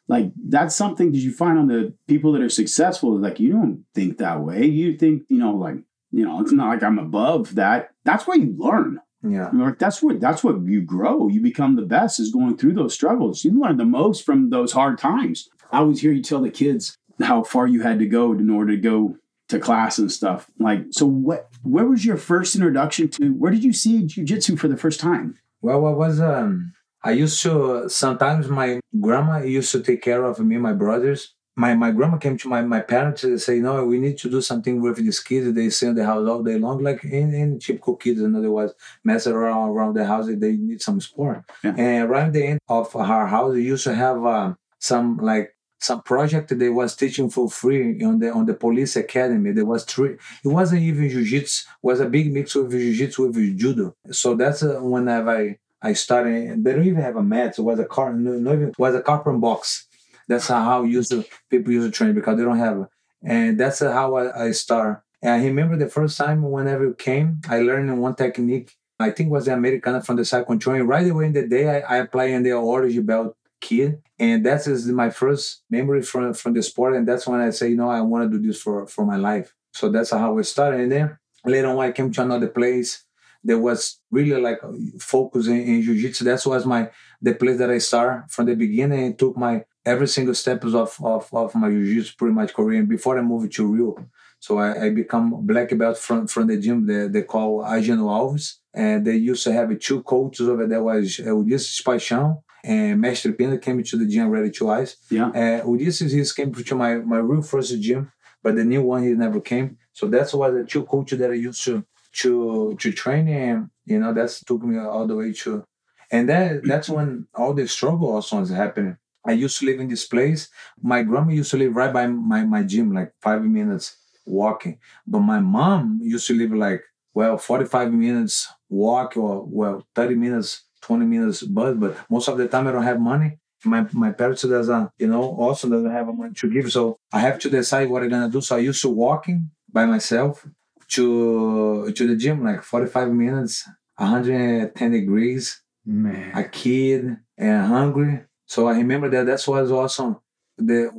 like 0.07 0.31
that's 0.47 0.75
something 0.75 1.11
that 1.11 1.17
you 1.17 1.33
find 1.33 1.57
on 1.57 1.67
the 1.67 1.93
people 2.07 2.31
that 2.33 2.41
are 2.41 2.49
successful. 2.49 3.19
Like 3.19 3.39
you 3.39 3.51
don't 3.51 3.83
think 3.93 4.17
that 4.17 4.41
way. 4.41 4.65
You 4.65 4.97
think, 4.97 5.23
you 5.29 5.37
know, 5.37 5.55
like, 5.55 5.77
you 6.11 6.25
know, 6.25 6.41
it's 6.41 6.51
not 6.51 6.69
like 6.69 6.83
I'm 6.83 6.99
above 6.99 7.55
that. 7.55 7.91
That's 8.03 8.27
where 8.27 8.37
you 8.37 8.55
learn. 8.57 8.99
Yeah. 9.23 9.49
Like 9.53 9.77
that's 9.77 10.01
what 10.01 10.19
that's 10.19 10.43
what 10.43 10.63
you 10.63 10.81
grow. 10.81 11.27
You 11.27 11.41
become 11.41 11.75
the 11.75 11.83
best 11.83 12.19
is 12.19 12.31
going 12.31 12.57
through 12.57 12.73
those 12.73 12.93
struggles. 12.93 13.45
You 13.45 13.59
learn 13.59 13.77
the 13.77 13.85
most 13.85 14.25
from 14.25 14.49
those 14.49 14.71
hard 14.71 14.97
times. 14.97 15.49
I 15.71 15.79
always 15.79 16.01
hear 16.01 16.11
you 16.11 16.23
tell 16.23 16.41
the 16.41 16.49
kids 16.49 16.97
how 17.21 17.43
far 17.43 17.67
you 17.67 17.81
had 17.81 17.99
to 17.99 18.07
go 18.07 18.31
in 18.31 18.49
order 18.49 18.75
to 18.75 18.81
go 18.81 19.17
to 19.49 19.59
class 19.59 19.97
and 19.97 20.11
stuff. 20.11 20.49
Like, 20.59 20.85
so 20.91 21.05
what? 21.05 21.50
Where 21.63 21.85
was 21.85 22.05
your 22.05 22.17
first 22.17 22.55
introduction 22.55 23.09
to? 23.09 23.29
Where 23.29 23.51
did 23.51 23.63
you 23.63 23.73
see 23.73 24.03
jujitsu 24.03 24.57
for 24.57 24.67
the 24.67 24.77
first 24.77 24.99
time? 24.99 25.37
Well, 25.61 25.85
I 25.85 25.91
was 25.91 26.19
um? 26.21 26.73
I 27.03 27.11
used 27.11 27.41
to 27.43 27.89
sometimes 27.89 28.47
my 28.47 28.79
grandma 28.99 29.39
used 29.39 29.71
to 29.71 29.81
take 29.81 30.01
care 30.01 30.23
of 30.23 30.39
me, 30.39 30.55
and 30.55 30.63
my 30.63 30.73
brothers. 30.73 31.33
My 31.55 31.75
my 31.75 31.91
grandma 31.91 32.17
came 32.17 32.37
to 32.37 32.47
my, 32.47 32.61
my 32.61 32.79
parents 32.79 33.23
and 33.23 33.39
say, 33.39 33.59
"No, 33.59 33.85
we 33.85 33.99
need 33.99 34.17
to 34.19 34.29
do 34.29 34.41
something 34.41 34.81
with 34.81 34.97
these 34.97 35.19
kids. 35.19 35.53
They 35.53 35.69
stay 35.69 35.87
in 35.87 35.95
the 35.95 36.05
house 36.05 36.27
all 36.27 36.41
day 36.41 36.57
long, 36.57 36.81
like 36.81 37.03
in, 37.03 37.33
in 37.33 37.59
typical 37.59 37.97
kids. 37.97 38.21
In 38.21 38.35
other 38.35 38.51
words, 38.51 38.73
messing 39.03 39.33
around 39.33 39.69
around 39.69 39.95
the 39.95 40.05
house. 40.05 40.27
They 40.27 40.53
need 40.53 40.81
some 40.81 41.01
sport. 41.01 41.43
Yeah. 41.63 41.75
And 41.77 42.09
right 42.09 42.27
at 42.27 42.33
the 42.33 42.45
end 42.45 42.59
of 42.69 42.91
her 42.93 43.27
house, 43.27 43.53
we 43.53 43.63
used 43.63 43.83
to 43.83 43.93
have 43.93 44.25
um, 44.25 44.57
some 44.79 45.17
like 45.17 45.53
some 45.81 46.01
project 46.03 46.57
they 46.57 46.69
was 46.69 46.95
teaching 46.95 47.29
for 47.29 47.49
free 47.49 48.03
on 48.03 48.19
the 48.19 48.31
on 48.31 48.45
the 48.45 48.53
police 48.53 48.95
academy. 48.95 49.51
There 49.51 49.65
was 49.65 49.83
three. 49.83 50.15
It 50.43 50.47
wasn't 50.47 50.83
even 50.83 51.09
jiu-jitsu. 51.09 51.67
It 51.67 51.85
was 51.85 51.99
a 51.99 52.09
big 52.09 52.31
mix 52.31 52.55
of 52.55 52.69
jiu-jitsu 52.69 53.27
with 53.27 53.57
judo. 53.57 53.95
So 54.11 54.35
that's 54.35 54.63
uh, 54.63 54.79
whenever 54.81 55.31
I 55.31 55.57
I 55.81 55.93
started. 55.93 56.63
They 56.63 56.73
don't 56.73 56.85
even 56.85 57.01
have 57.01 57.15
a 57.15 57.23
mat. 57.23 57.57
It 57.57 57.61
was 57.61 57.79
a 57.79 57.85
car. 57.85 58.13
No, 58.13 58.33
no 58.33 58.53
even 58.53 58.73
was 58.77 58.95
a 58.95 59.01
carpet 59.01 59.39
box. 59.41 59.87
That's 60.27 60.47
how 60.47 60.83
used 60.83 61.13
people 61.49 61.73
use 61.73 61.85
to 61.85 61.91
train 61.91 62.13
because 62.13 62.37
they 62.37 62.43
don't 62.43 62.59
have. 62.59 62.87
And 63.23 63.59
that's 63.59 63.79
how 63.79 64.15
I, 64.15 64.45
I 64.45 64.51
start. 64.51 65.01
And 65.21 65.33
I 65.33 65.43
remember 65.45 65.77
the 65.77 65.89
first 65.89 66.17
time 66.17 66.49
whenever 66.49 66.85
it 66.87 66.97
came, 66.97 67.41
I 67.49 67.59
learned 67.61 67.99
one 67.99 68.15
technique. 68.15 68.75
I 68.99 69.09
think 69.09 69.31
was 69.31 69.45
the 69.45 69.53
Americana 69.53 70.01
from 70.01 70.17
the 70.17 70.25
second 70.25 70.59
training. 70.59 70.87
Right 70.87 71.09
away 71.09 71.25
in 71.25 71.33
the 71.33 71.47
day, 71.47 71.67
I, 71.67 71.95
I 71.95 71.97
applied 71.97 72.31
in 72.31 72.43
the 72.43 72.53
orange 72.53 73.03
belt 73.03 73.35
kid. 73.61 74.01
And 74.19 74.45
that 74.45 74.67
is 74.67 74.87
my 74.87 75.09
first 75.09 75.63
memory 75.69 76.01
from, 76.01 76.33
from 76.33 76.53
the 76.53 76.63
sport. 76.63 76.95
And 76.95 77.07
that's 77.07 77.27
when 77.27 77.39
I 77.39 77.51
say, 77.51 77.69
you 77.69 77.77
know, 77.77 77.89
I 77.89 78.01
want 78.01 78.29
to 78.29 78.37
do 78.37 78.45
this 78.45 78.61
for, 78.61 78.85
for 78.87 79.05
my 79.05 79.15
life. 79.15 79.53
So 79.73 79.89
that's 79.89 80.11
how 80.11 80.37
it 80.37 80.43
started. 80.43 80.81
And 80.81 80.91
then 80.91 81.17
later 81.45 81.69
on, 81.69 81.79
I 81.79 81.91
came 81.91 82.11
to 82.11 82.21
another 82.21 82.47
place 82.47 83.05
that 83.43 83.57
was 83.57 83.99
really 84.11 84.39
like 84.39 84.59
focusing 84.99 85.67
in 85.67 85.81
jiu-jitsu. 85.81 86.25
That 86.25 86.45
was 86.45 86.65
my 86.65 86.89
the 87.21 87.33
place 87.33 87.57
that 87.57 87.71
I 87.71 87.77
started 87.79 88.29
from 88.29 88.47
the 88.47 88.55
beginning. 88.55 89.05
and 89.05 89.17
took 89.17 89.37
my 89.37 89.63
every 89.85 90.07
single 90.07 90.35
steps 90.35 90.73
of, 90.73 90.95
of, 91.03 91.33
of 91.33 91.55
my 91.55 91.69
jiu-jitsu 91.69 92.13
pretty 92.17 92.33
much 92.33 92.53
korean 92.53 92.85
before 92.85 93.17
I 93.17 93.21
moved 93.21 93.51
to 93.53 93.65
Rio. 93.65 93.95
So 94.39 94.57
I, 94.57 94.85
I 94.85 94.89
become 94.89 95.45
black 95.45 95.75
belt 95.77 95.97
from, 95.97 96.27
from 96.27 96.47
the 96.47 96.57
gym 96.57 96.85
they, 96.85 97.07
they 97.07 97.21
call 97.21 97.63
Ageno 97.63 98.07
Alves. 98.09 98.57
And 98.73 99.05
they 99.05 99.15
used 99.15 99.43
to 99.43 99.53
have 99.53 99.77
two 99.79 100.01
coaches 100.03 100.47
over 100.47 100.65
there 100.65 100.83
was 100.83 101.19
uh, 101.19 101.25
Ulisses 101.25 101.81
Paixão 101.83 102.41
and 102.63 103.01
Mestre 103.01 103.33
Pina 103.33 103.57
came 103.57 103.81
to 103.83 103.97
the 103.97 104.05
gym 104.05 104.29
ready 104.29 104.51
to 104.51 104.69
ice. 104.69 104.97
Yeah. 105.09 105.29
Uh, 105.29 105.73
he 105.73 106.25
came 106.35 106.53
to 106.53 106.75
my, 106.75 106.95
my 106.95 107.17
real 107.17 107.41
first 107.41 107.79
gym, 107.81 108.11
but 108.43 108.55
the 108.55 108.63
new 108.63 108.83
one 108.83 109.03
he 109.03 109.09
never 109.09 109.41
came. 109.41 109.77
So 109.93 110.07
that's 110.07 110.33
why 110.33 110.49
the 110.51 110.63
two 110.63 110.83
coaches 110.83 111.19
that 111.19 111.31
I 111.31 111.35
used 111.35 111.63
to 111.65 111.85
to 112.13 112.75
to 112.77 112.91
train 112.91 113.29
and 113.29 113.69
you 113.85 113.97
know 113.97 114.13
that's 114.13 114.43
took 114.43 114.61
me 114.63 114.77
all 114.77 115.07
the 115.07 115.15
way 115.15 115.31
to 115.31 115.63
and 116.11 116.27
that 116.27 116.61
that's 116.65 116.89
when 116.89 117.25
all 117.33 117.53
the 117.53 117.67
struggle 117.67 118.11
also 118.11 118.39
was 118.39 118.49
happening. 118.49 118.97
I 119.25 119.33
used 119.33 119.59
to 119.59 119.65
live 119.65 119.79
in 119.79 119.87
this 119.87 120.05
place. 120.05 120.49
My 120.81 121.03
grandma 121.03 121.31
used 121.31 121.51
to 121.51 121.57
live 121.57 121.75
right 121.75 121.93
by 121.93 122.07
my, 122.07 122.43
my 122.43 122.63
gym, 122.63 122.93
like 122.93 123.13
five 123.21 123.43
minutes 123.43 123.97
walking. 124.25 124.79
But 125.05 125.19
my 125.19 125.39
mom 125.39 125.99
used 126.01 126.27
to 126.27 126.35
live 126.35 126.51
like, 126.51 126.83
well, 127.13 127.37
45 127.37 127.93
minutes 127.93 128.47
walk 128.69 129.15
or, 129.17 129.45
well, 129.45 129.85
30 129.95 130.15
minutes, 130.15 130.63
20 130.81 131.05
minutes 131.05 131.43
bus. 131.43 131.75
But 131.77 131.97
most 132.09 132.27
of 132.27 132.37
the 132.37 132.47
time 132.47 132.67
I 132.67 132.71
don't 132.71 132.83
have 132.83 132.99
money. 132.99 133.37
My, 133.63 133.85
my 133.93 134.11
parents 134.11 134.41
doesn't, 134.41 134.89
you 134.97 135.05
know, 135.07 135.21
also 135.35 135.69
doesn't 135.69 135.91
have 135.91 136.07
money 136.07 136.33
to 136.33 136.49
give. 136.49 136.71
So 136.71 136.97
I 137.13 137.19
have 137.19 137.37
to 137.39 137.49
decide 137.49 137.89
what 137.89 138.01
I'm 138.01 138.09
going 138.09 138.23
to 138.23 138.29
do. 138.31 138.41
So 138.41 138.55
I 138.55 138.59
used 138.59 138.81
to 138.81 138.89
walking 138.89 139.51
by 139.71 139.85
myself 139.85 140.47
to 140.95 141.91
to 141.95 142.07
the 142.07 142.15
gym, 142.15 142.43
like 142.43 142.63
45 142.63 143.11
minutes, 143.11 143.67
110 143.97 144.91
degrees, 144.91 145.61
Man. 145.85 146.31
a 146.35 146.43
kid 146.43 147.17
and 147.37 147.67
hungry. 147.67 148.23
So 148.45 148.67
I 148.67 148.77
remember 148.77 149.09
that 149.09 149.25
that 149.27 149.47
was 149.47 149.71
awesome. 149.71 150.17
The 150.57 150.91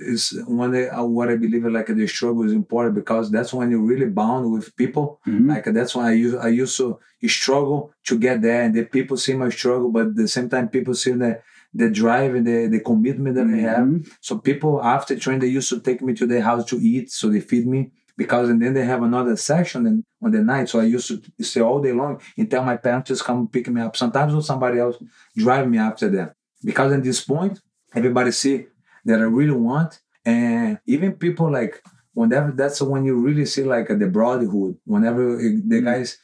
is 0.00 0.36
one 0.48 0.72
day 0.72 0.88
uh, 0.88 1.04
what 1.04 1.28
I 1.28 1.36
believe 1.36 1.64
like 1.66 1.86
the 1.86 2.06
struggle 2.08 2.44
is 2.44 2.52
important 2.52 2.94
because 2.96 3.30
that's 3.30 3.54
when 3.54 3.70
you 3.70 3.80
really 3.80 4.06
bound 4.06 4.50
with 4.52 4.74
people. 4.76 5.20
Mhm. 5.26 5.48
Like 5.48 5.64
that's 5.66 5.94
why 5.94 6.08
I 6.10 6.12
used 6.12 6.36
I 6.36 6.48
used 6.48 6.76
to 6.78 6.98
struggle 7.28 7.92
to 8.04 8.18
get 8.18 8.42
there, 8.42 8.62
and 8.62 8.74
the 8.74 8.84
people 8.84 9.16
see 9.16 9.34
my 9.34 9.48
struggle, 9.50 9.90
but 9.90 10.06
at 10.08 10.16
the 10.16 10.28
same 10.28 10.48
time 10.48 10.68
people 10.68 10.94
see 10.94 11.12
the 11.12 11.40
the 11.76 11.90
drive 11.90 12.36
and 12.36 12.46
the, 12.46 12.68
the 12.68 12.78
commitment 12.78 13.34
that 13.34 13.48
I 13.48 13.56
have. 13.70 13.86
Mhm. 13.86 14.08
So 14.20 14.38
people 14.38 14.80
after 14.82 15.16
training 15.18 15.40
they 15.40 15.48
used 15.48 15.68
to 15.70 15.80
take 15.80 16.00
me 16.02 16.14
to 16.14 16.26
their 16.26 16.42
house 16.42 16.64
to 16.66 16.76
eat, 16.76 17.10
so 17.10 17.28
they 17.28 17.40
feed 17.40 17.66
me 17.66 17.90
because 18.16 18.48
and 18.48 18.62
then 18.62 18.74
they 18.74 18.84
have 18.84 19.02
another 19.02 19.36
session 19.36 19.86
and 19.86 20.04
on 20.22 20.30
the 20.30 20.40
night. 20.42 20.68
So 20.68 20.78
I 20.80 20.84
used 20.84 21.08
to 21.08 21.20
stay 21.40 21.60
all 21.60 21.80
day 21.82 21.92
long 21.92 22.20
until 22.36 22.62
my 22.62 22.76
parents 22.76 23.08
just 23.08 23.24
come 23.24 23.48
pick 23.48 23.66
me 23.68 23.80
up. 23.80 23.96
Sometimes 23.96 24.32
or 24.34 24.42
somebody 24.42 24.78
else 24.78 24.96
drive 25.36 25.68
me 25.68 25.78
after 25.78 26.08
them. 26.08 26.30
Because 26.62 26.92
at 26.92 27.02
this 27.02 27.20
point, 27.20 27.60
everybody 27.94 28.30
see 28.30 28.66
that 29.04 29.18
I 29.18 29.24
really 29.24 29.58
want. 29.70 30.00
And 30.24 30.78
even 30.86 31.12
people 31.14 31.50
like 31.50 31.82
whenever 32.14 32.52
that's 32.52 32.80
when 32.80 33.04
you 33.04 33.16
really 33.16 33.46
see 33.46 33.64
like 33.64 33.88
the 33.88 34.06
brotherhood. 34.06 34.76
Whenever 34.84 35.36
the 35.36 35.80
guys 35.82 36.18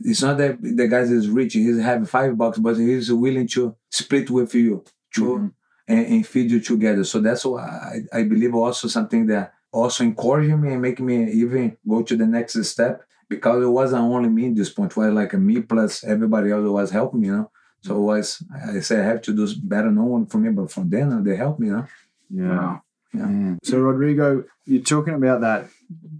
it's 0.00 0.22
not 0.22 0.38
that 0.38 0.60
the 0.62 0.88
guy 0.88 1.00
is 1.00 1.28
rich, 1.28 1.54
he's 1.54 1.78
having 1.80 2.06
five 2.06 2.36
bucks, 2.36 2.58
but 2.58 2.76
he's 2.76 3.12
willing 3.12 3.46
to 3.48 3.74
split 3.90 4.30
with 4.30 4.54
you 4.54 4.84
to 5.14 5.22
Mhm. 5.22 5.52
and, 5.88 6.06
and 6.06 6.26
feed 6.26 6.50
you 6.50 6.60
together. 6.60 7.04
So 7.04 7.20
that's 7.20 7.44
why 7.44 7.62
I, 8.12 8.18
I 8.20 8.22
believe 8.24 8.54
also 8.54 8.88
something 8.88 9.26
that 9.26 9.52
also 9.72 10.04
encouraging 10.04 10.60
me 10.60 10.72
and 10.72 10.82
make 10.82 11.00
me 11.00 11.30
even 11.30 11.76
go 11.88 12.02
to 12.02 12.16
the 12.16 12.26
next 12.26 12.62
step 12.64 13.02
because 13.28 13.62
it 13.62 13.68
wasn't 13.68 14.02
only 14.02 14.28
me 14.28 14.48
at 14.48 14.56
this 14.56 14.70
point, 14.70 14.90
it 14.92 14.96
was 14.96 15.12
like 15.12 15.32
me 15.34 15.60
plus 15.60 16.02
everybody 16.04 16.50
else 16.50 16.68
was 16.68 16.90
helping 16.90 17.20
me, 17.20 17.26
you 17.28 17.36
know. 17.36 17.50
So 17.82 17.96
it 17.96 18.00
was 18.00 18.42
I 18.76 18.80
say 18.80 19.00
I 19.00 19.04
have 19.04 19.22
to 19.22 19.32
do 19.32 19.46
better, 19.62 19.90
no 19.90 20.04
one 20.04 20.26
for 20.26 20.38
me, 20.38 20.50
but 20.50 20.70
from 20.70 20.90
them 20.90 21.22
they 21.24 21.36
help 21.36 21.58
me, 21.60 21.68
you 21.68 21.72
know. 21.76 21.86
Yeah. 22.30 22.48
Wow. 22.48 22.82
Yeah. 23.12 23.26
Man. 23.26 23.58
So 23.64 23.78
Rodrigo, 23.80 24.44
you're 24.66 24.82
talking 24.82 25.14
about 25.14 25.40
that 25.42 25.68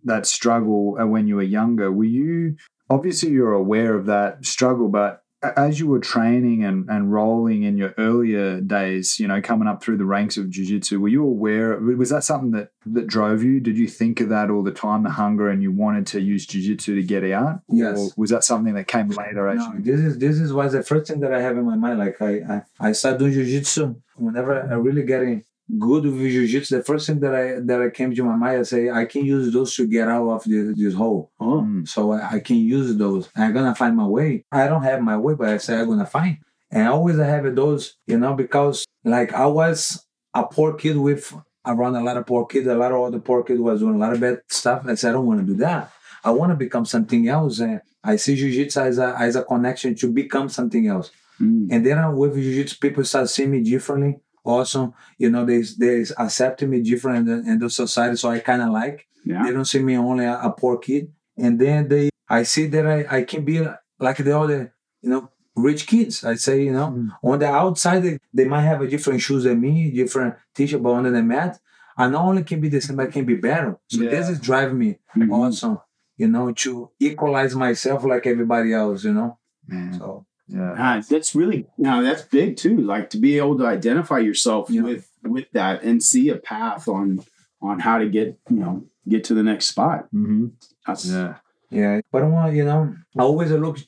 that 0.05 0.27
struggle 0.27 0.97
uh, 1.01 1.07
when 1.07 1.27
you 1.29 1.37
were 1.37 1.43
younger. 1.43 1.91
Were 1.93 2.05
you 2.05 2.57
obviously 2.91 3.31
you're 3.31 3.53
aware 3.53 3.95
of 3.95 4.07
that 4.07 4.45
struggle, 4.45 4.89
but 4.89 5.23
as 5.43 5.81
you 5.81 5.87
were 5.87 6.01
training 6.01 6.65
and, 6.65 6.87
and 6.91 7.11
rolling 7.11 7.63
in 7.63 7.79
your 7.79 7.95
earlier 7.97 8.61
days, 8.61 9.19
you 9.19 9.27
know, 9.27 9.41
coming 9.41 9.67
up 9.67 9.83
through 9.83 9.97
the 9.97 10.05
ranks 10.05 10.37
of 10.37 10.51
jiu-jitsu, 10.51 11.01
were 11.01 11.09
you 11.09 11.25
aware 11.25 11.79
was 11.79 12.11
that 12.11 12.25
something 12.25 12.51
that 12.51 12.73
that 12.85 13.07
drove 13.07 13.43
you? 13.43 13.59
Did 13.59 13.79
you 13.79 13.89
think 13.89 14.21
of 14.21 14.29
that 14.29 14.51
all 14.51 14.63
the 14.63 14.71
time, 14.71 15.03
the 15.03 15.11
hunger 15.11 15.49
and 15.49 15.63
you 15.63 15.73
wanted 15.73 16.07
to 16.09 16.21
use 16.21 16.45
jiu-jitsu 16.45 16.95
to 16.95 17.03
get 17.03 17.25
out? 17.33 17.61
Yes. 17.71 17.99
Or 17.99 18.11
was 18.19 18.29
that 18.31 18.45
something 18.45 18.75
that 18.75 18.87
came 18.87 19.09
later 19.09 19.55
No, 19.55 19.73
you 19.73 19.83
this 19.83 20.01
is 20.01 20.19
this 20.19 20.39
is 20.39 20.53
was 20.53 20.73
the 20.73 20.83
first 20.83 21.11
thing 21.11 21.21
that 21.21 21.33
I 21.33 21.41
have 21.41 21.57
in 21.57 21.65
my 21.65 21.77
mind. 21.77 21.99
Like 22.01 22.21
I 22.21 22.33
I, 22.81 22.89
I 22.89 22.93
started 22.93 23.21
doing 23.21 23.33
jiu-jitsu 23.33 23.95
whenever 24.17 24.63
I 24.63 24.75
really 24.75 25.05
getting 25.05 25.45
good 25.79 26.05
with 26.05 26.19
jiu-jitsu. 26.19 26.77
The 26.77 26.83
first 26.85 27.07
thing 27.07 27.21
that 27.21 27.35
I 27.35 27.61
that 27.61 27.83
I 27.83 27.91
came 27.91 28.15
to 28.15 28.25
my 28.25 28.37
mind, 28.37 28.61
I 28.61 28.63
say 28.63 28.91
I 28.91 29.05
can 29.05 29.25
use 29.25 29.53
those 29.53 29.75
to 29.77 29.87
get 29.87 30.09
out 30.09 30.29
of 30.29 30.45
this, 30.45 30.77
this 30.77 30.95
hole. 30.95 31.31
Oh, 31.41 31.61
Mm. 31.63 31.87
So 31.89 32.13
I, 32.13 32.37
I 32.37 32.41
can 32.41 32.57
use 32.57 32.97
those. 32.97 33.29
I'm 33.37 33.53
gonna 33.53 33.75
find 33.75 33.97
my 33.97 34.07
way. 34.07 34.45
I 34.51 34.67
don't 34.67 34.83
have 34.83 35.01
my 35.03 35.17
way, 35.17 35.35
but 35.35 35.49
I 35.49 35.59
say 35.59 35.79
I'm 35.79 35.89
gonna 35.89 36.07
find. 36.07 36.39
And 36.71 36.85
I 36.85 36.91
always 36.91 37.19
I 37.19 37.27
have 37.27 37.55
those, 37.55 37.97
you 38.07 38.19
know, 38.19 38.35
because 38.35 38.87
like 39.05 39.33
I 39.33 39.47
was 39.47 40.07
a 40.35 40.45
poor 40.45 40.75
kid 40.75 40.97
with 40.97 41.35
around 41.67 41.97
a 41.97 42.03
lot 42.03 42.17
of 42.17 42.27
poor 42.27 42.47
kids. 42.47 42.67
A 42.67 42.75
lot 42.75 42.93
of 42.93 43.01
other 43.01 43.19
poor 43.21 43.43
kids 43.43 43.61
was 43.61 43.81
doing 43.81 43.97
a 43.97 43.99
lot 43.99 44.13
of 44.13 44.21
bad 44.21 44.41
stuff. 44.49 44.83
I 44.87 44.95
said 44.95 45.11
I 45.11 45.13
don't 45.13 45.27
want 45.27 45.41
to 45.41 45.47
do 45.47 45.57
that. 45.59 45.93
I 46.25 46.31
want 46.31 46.53
to 46.53 46.57
become 46.57 46.85
something 46.85 47.29
else. 47.29 47.59
And 47.61 47.81
I 48.05 48.17
see 48.17 48.37
jiu-jitsu 48.37 48.81
as 48.81 48.99
a 48.99 49.17
as 49.19 49.37
a 49.37 49.43
connection 49.43 49.95
to 49.97 50.13
become 50.13 50.49
something 50.49 50.87
else. 50.87 51.11
Mm. 51.41 51.69
And 51.71 51.85
then 51.85 52.17
with 52.17 52.35
jiu-jitsu, 52.35 52.77
people 52.81 53.05
start 53.05 53.29
seeing 53.29 53.51
me 53.51 53.63
differently. 53.63 54.21
Also, 54.45 54.95
you 55.19 55.31
know, 55.31 55.45
they 55.45 55.63
they 55.79 56.05
accept 56.19 56.63
me 56.63 56.81
different 56.83 57.19
in 57.19 57.25
the, 57.45 57.51
in 57.53 57.59
the 57.59 57.71
society. 57.71 58.17
So 58.17 58.31
I 58.31 58.39
kind 58.41 58.63
of 58.63 58.71
like 58.71 59.07
yeah. 59.25 59.43
they 59.45 59.53
don't 59.53 59.65
see 59.65 59.81
me 59.81 59.97
only 59.97 60.25
a, 60.25 60.39
a 60.41 60.51
poor 60.51 60.79
kid 60.79 61.13
and 61.37 61.59
then 61.61 61.89
they 61.89 62.09
i 62.29 62.43
see 62.43 62.67
that 62.67 62.87
i, 62.87 63.19
I 63.19 63.23
can 63.25 63.45
be 63.45 63.61
like 63.99 64.17
the 64.19 64.39
other 64.39 64.73
you 65.03 65.11
know 65.11 65.31
rich 65.57 65.87
kids 65.87 66.25
i 66.25 66.35
say 66.35 66.63
you 66.65 66.73
know 66.73 66.89
Mm. 66.89 67.11
on 67.23 67.39
the 67.39 67.47
outside 67.47 68.01
they, 68.01 68.19
they 68.33 68.45
might 68.47 68.63
have 68.63 68.81
a 68.83 68.89
different 68.89 69.21
shoes 69.21 69.45
than 69.45 69.61
me 69.61 69.91
different 69.91 70.35
t-shirt 70.55 70.83
but 70.83 70.93
under 70.95 71.11
the 71.11 71.23
mat 71.23 71.61
i 71.97 72.09
not 72.09 72.25
only 72.25 72.43
can 72.43 72.61
be 72.61 72.69
the 72.69 72.81
same 72.81 72.97
but 72.97 73.09
i 73.09 73.11
can 73.11 73.25
be 73.25 73.35
better 73.37 73.79
so 73.89 74.03
Yeah. 74.03 74.11
this 74.11 74.29
is 74.29 74.39
driving 74.41 74.79
me 74.79 74.99
Mhm. 75.17 75.33
also 75.33 75.85
you 76.17 76.29
know 76.29 76.53
to 76.53 76.91
equalize 76.99 77.55
myself 77.55 78.05
like 78.05 78.27
everybody 78.27 78.73
else 78.73 79.05
you 79.05 79.13
know 79.13 79.39
Man. 79.69 79.93
so 79.99 80.27
Yeah. 80.53 80.75
Ah, 80.79 81.03
that's 81.09 81.35
really 81.35 81.67
now 81.79 82.01
that's 82.03 82.23
big 82.23 82.57
too. 82.57 82.77
Like 82.79 83.11
to 83.11 83.19
be 83.19 83.39
able 83.39 83.57
to 83.59 83.67
identify 83.67 84.19
yourself 84.19 84.69
Yeah. 84.71 84.83
with 84.83 85.05
with 85.23 85.47
that 85.53 85.83
and 85.83 86.03
see 86.03 86.29
a 86.29 86.37
path 86.37 86.89
on 86.89 87.21
on 87.63 87.81
how 87.81 87.99
to 87.99 88.09
get 88.09 88.39
you 88.49 88.57
know 88.57 88.85
get 89.09 89.25
to 89.25 89.35
the 89.35 89.43
next 89.43 89.67
spot. 89.67 90.09
hmm 90.13 90.49
That's 90.87 91.07
Yeah. 91.07 91.35
Yeah, 91.71 92.01
but 92.11 92.23
I 92.25 92.27
want 92.27 92.55
you 92.57 92.65
know, 92.65 92.95
I 93.17 93.23
always 93.23 93.51
look 93.53 93.79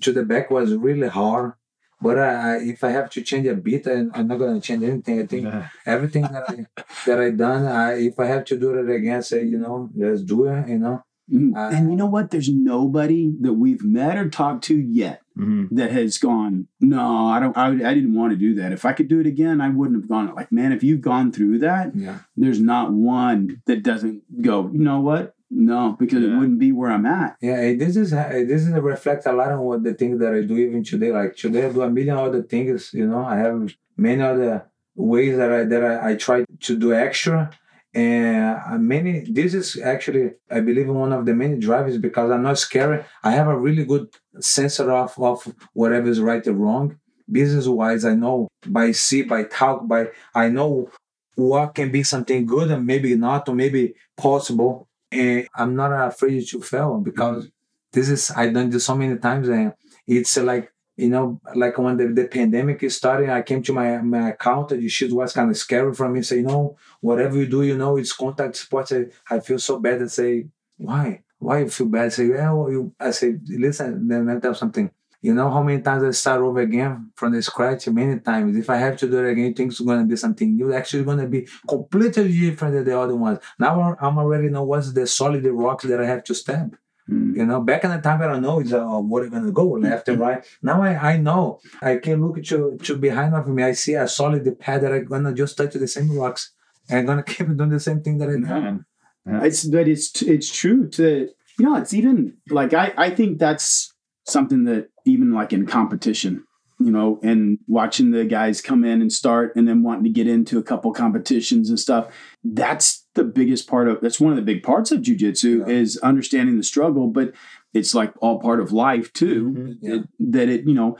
to 0.00 0.12
the 0.12 0.24
back 0.24 0.50
was 0.50 0.74
really 0.74 1.08
hard. 1.08 1.52
But 2.00 2.16
I, 2.18 2.30
I, 2.30 2.56
if 2.62 2.84
I 2.84 2.90
have 2.90 3.10
to 3.10 3.22
change 3.22 3.46
a 3.48 3.54
bit, 3.54 3.86
I, 3.88 4.06
I'm 4.14 4.26
not 4.28 4.38
gonna 4.38 4.60
change 4.60 4.82
anything. 4.84 5.20
I 5.20 5.26
think 5.26 5.46
everything 5.86 6.22
that 6.22 6.44
I 6.48 6.56
that 7.06 7.20
I 7.20 7.30
done, 7.30 7.66
I 7.66 7.94
if 8.10 8.18
I 8.18 8.26
have 8.26 8.44
to 8.46 8.56
do 8.58 8.68
it 8.78 8.88
again, 8.90 9.22
say 9.22 9.44
you 9.44 9.58
know, 9.58 9.90
let's 9.94 10.22
do 10.22 10.46
it. 10.46 10.68
You 10.68 10.78
know, 10.78 11.02
Mhm. 11.32 11.54
Uh, 11.56 11.76
and 11.76 11.90
you 11.90 11.96
know 11.96 12.06
what? 12.06 12.30
There's 12.30 12.48
nobody 12.52 13.32
that 13.42 13.52
we've 13.52 13.84
met 13.84 14.16
or 14.16 14.28
talked 14.30 14.64
to 14.64 14.76
yet 14.78 15.20
Mhm. 15.38 15.68
that 15.70 15.92
has 15.92 16.18
gone, 16.18 16.66
no, 16.80 17.26
I 17.28 17.38
don't, 17.40 17.56
I, 17.56 17.68
I 17.68 17.94
didn't 17.94 18.14
want 18.14 18.32
to 18.32 18.36
do 18.36 18.54
that. 18.56 18.72
If 18.72 18.84
I 18.84 18.92
could 18.92 19.08
do 19.08 19.20
it 19.20 19.26
again, 19.26 19.60
I 19.60 19.68
wouldn't 19.68 20.00
have 20.00 20.08
gone. 20.08 20.34
Like, 20.34 20.50
man, 20.50 20.72
if 20.72 20.82
you've 20.82 21.00
gone 21.00 21.30
through 21.32 21.58
that, 21.60 21.94
yeah, 21.94 22.18
there's 22.36 22.60
not 22.60 22.92
one 22.92 23.62
that 23.66 23.82
doesn't 23.82 24.42
go, 24.42 24.68
you 24.72 24.80
know 24.80 25.00
what? 25.00 25.34
No, 25.50 25.96
because 25.98 26.22
it 26.24 26.28
wouldn't 26.28 26.58
be 26.58 26.72
where 26.72 26.90
I'm 26.90 27.06
at. 27.06 27.36
yeah. 27.40 27.72
This 27.74 27.96
is 27.96 28.10
this 28.10 28.62
is 28.66 28.70
reflect 28.72 29.24
a 29.26 29.32
lot 29.32 29.50
on 29.50 29.60
what 29.60 29.82
the 29.82 29.94
things 29.94 30.18
that 30.20 30.34
I 30.34 30.42
do 30.42 30.56
even 30.58 30.84
today. 30.84 31.10
Like 31.10 31.36
today, 31.36 31.64
I 31.66 31.72
do 31.72 31.80
a 31.82 31.88
million 31.90 32.18
other 32.18 32.42
things. 32.42 32.90
You 32.92 33.06
know, 33.06 33.24
I 33.24 33.36
have 33.36 33.72
many 33.96 34.20
other 34.20 34.66
ways 34.94 35.38
that 35.38 35.50
I 35.50 35.64
that 35.64 35.82
I, 35.82 36.10
I 36.10 36.14
try 36.16 36.44
to 36.66 36.76
do 36.76 36.92
extra. 36.92 37.50
And 37.94 38.56
uh, 38.70 38.76
many, 38.78 39.20
this 39.20 39.54
is 39.54 39.80
actually, 39.82 40.32
I 40.50 40.60
believe, 40.60 40.88
one 40.88 41.12
of 41.14 41.24
the 41.24 41.34
many 41.34 41.56
drivers 41.58 41.96
because 41.96 42.30
I'm 42.30 42.42
not 42.42 42.58
scared. 42.58 43.06
I 43.24 43.30
have 43.30 43.48
a 43.48 43.56
really 43.58 43.84
good 43.86 44.08
sense 44.40 44.78
of, 44.78 44.88
of 45.18 45.54
whatever 45.72 46.08
is 46.08 46.20
right 46.20 46.46
or 46.46 46.52
wrong. 46.52 46.98
Business 47.30 47.66
wise, 47.66 48.04
I 48.04 48.14
know 48.14 48.48
by 48.66 48.92
see, 48.92 49.22
by 49.22 49.44
talk, 49.44 49.86
by 49.86 50.08
I 50.34 50.48
know 50.48 50.90
what 51.34 51.74
can 51.74 51.92
be 51.92 52.02
something 52.02 52.46
good 52.46 52.70
and 52.70 52.86
maybe 52.86 53.14
not, 53.14 53.48
or 53.48 53.54
maybe 53.54 53.94
possible. 54.16 54.88
And 55.12 55.46
I'm 55.54 55.76
not 55.76 55.92
afraid 56.08 56.46
to 56.48 56.60
fail 56.62 56.98
because 56.98 57.48
this 57.92 58.08
is 58.08 58.30
I've 58.30 58.54
done 58.54 58.70
this 58.70 58.86
so 58.86 58.96
many 58.96 59.18
times, 59.18 59.48
and 59.48 59.74
it's 60.06 60.36
like 60.38 60.72
you 60.96 61.08
know, 61.08 61.40
like 61.54 61.78
when 61.78 61.96
the, 61.96 62.08
the 62.08 62.26
pandemic 62.26 62.82
is 62.82 62.96
starting, 62.96 63.30
I 63.30 63.42
came 63.42 63.62
to 63.62 63.72
my 63.72 63.98
my 63.98 64.30
accountant. 64.30 64.90
She 64.90 65.10
was 65.12 65.32
kind 65.32 65.48
of 65.48 65.56
scary 65.56 65.94
for 65.94 66.08
me. 66.08 66.22
Say, 66.22 66.38
you 66.38 66.42
know, 66.42 66.76
whatever 67.00 67.36
you 67.36 67.46
do, 67.46 67.62
you 67.62 67.78
know, 67.78 67.96
it's 67.96 68.12
contact 68.12 68.56
sports. 68.56 68.92
I, 68.92 69.06
I 69.30 69.40
feel 69.40 69.60
so 69.60 69.78
bad. 69.78 70.00
and 70.00 70.10
say, 70.10 70.48
why? 70.76 71.22
Why 71.38 71.60
you 71.60 71.68
feel 71.68 71.86
bad? 71.86 72.06
I 72.06 72.08
say, 72.08 72.28
yeah, 72.28 72.52
well, 72.52 72.70
you. 72.70 72.94
I 72.98 73.10
say, 73.12 73.38
listen, 73.46 74.08
then 74.08 74.28
I 74.28 74.38
tell 74.40 74.54
something. 74.54 74.90
You 75.20 75.34
know 75.34 75.50
how 75.50 75.62
many 75.64 75.82
times 75.82 76.04
I 76.04 76.10
start 76.12 76.42
over 76.42 76.60
again 76.60 77.10
from 77.16 77.32
the 77.32 77.42
scratch? 77.42 77.88
Many 77.88 78.20
times. 78.20 78.56
If 78.56 78.70
I 78.70 78.76
have 78.76 78.96
to 78.98 79.08
do 79.08 79.24
it 79.24 79.32
again, 79.32 79.52
things 79.52 79.80
are 79.80 79.84
gonna 79.84 80.04
be 80.04 80.16
something 80.16 80.54
new. 80.54 80.72
Actually, 80.72 81.04
gonna 81.04 81.26
be 81.26 81.48
completely 81.68 82.30
different 82.32 82.74
than 82.74 82.84
the 82.84 82.98
other 82.98 83.16
ones. 83.16 83.38
Now 83.58 83.96
I'm 84.00 84.18
already 84.18 84.48
know 84.48 84.62
what's 84.62 84.92
the 84.92 85.06
solid 85.06 85.44
rocks 85.46 85.84
that 85.84 86.00
I 86.00 86.06
have 86.06 86.22
to 86.24 86.34
step. 86.34 86.70
Mm. 87.10 87.36
You 87.36 87.46
know, 87.46 87.60
back 87.60 87.82
in 87.84 87.90
the 87.90 87.98
time 87.98 88.22
I 88.22 88.28
don't 88.28 88.42
know 88.42 88.60
is 88.60 88.72
uh, 88.72 88.84
what 88.84 89.24
I'm 89.24 89.30
gonna 89.30 89.50
go 89.50 89.66
left 89.70 90.08
and 90.08 90.20
right. 90.20 90.44
Now 90.62 90.82
I, 90.82 91.14
I 91.14 91.16
know 91.16 91.60
I 91.82 91.96
can 91.96 92.24
look 92.24 92.42
to 92.44 92.78
to 92.84 92.96
behind 92.96 93.34
of 93.34 93.48
me. 93.48 93.62
I 93.64 93.72
see 93.72 93.94
a 93.94 94.06
solid 94.06 94.44
pad 94.60 94.82
that 94.82 94.92
I'm 94.92 95.04
gonna 95.06 95.34
just 95.34 95.56
touch 95.56 95.74
the 95.74 95.88
same 95.88 96.16
rocks. 96.16 96.52
And 96.88 97.00
I'm 97.00 97.06
gonna 97.06 97.22
keep 97.34 97.46
doing 97.56 97.70
the 97.70 97.80
same 97.80 98.02
thing 98.02 98.18
that 98.18 98.28
I 98.28 98.36
do. 98.36 98.84
Man. 99.28 99.44
It's 99.44 99.64
but 99.64 99.88
it's 99.88 100.22
it's 100.22 100.50
true 100.54 100.88
to 100.90 101.28
you 101.58 101.64
know 101.64 101.76
it's 101.76 101.94
even 101.94 102.36
like 102.50 102.72
I 102.74 102.92
I 102.96 103.10
think 103.10 103.38
that's 103.38 103.92
something 104.26 104.64
that 104.64 104.88
even 105.06 105.32
like 105.32 105.52
in 105.52 105.66
competition 105.66 106.44
you 106.80 106.92
know 106.92 107.18
and 107.22 107.58
watching 107.66 108.10
the 108.12 108.24
guys 108.24 108.60
come 108.60 108.84
in 108.84 109.00
and 109.02 109.12
start 109.12 109.52
and 109.56 109.66
then 109.66 109.82
wanting 109.82 110.04
to 110.04 110.10
get 110.10 110.28
into 110.28 110.58
a 110.58 110.62
couple 110.62 110.92
competitions 110.92 111.68
and 111.70 111.78
stuff 111.80 112.06
that's 112.44 113.06
the 113.14 113.24
biggest 113.24 113.66
part 113.68 113.88
of 113.88 114.00
that's 114.00 114.20
one 114.20 114.30
of 114.32 114.36
the 114.36 114.42
big 114.42 114.62
parts 114.62 114.92
of 114.92 115.00
jujitsu 115.00 115.60
Yeah. 115.66 115.74
is 115.74 115.96
understanding 115.98 116.56
the 116.56 116.62
struggle 116.62 117.08
but 117.08 117.32
it's 117.74 117.94
like 117.94 118.12
all 118.20 118.38
part 118.38 118.60
of 118.60 118.70
life 118.70 119.12
too 119.12 119.50
Mhm. 119.50 119.76
Yeah. 119.80 119.94
it- 119.96 120.08
that 120.32 120.48
it 120.48 120.66
you 120.68 120.74
know 120.74 120.96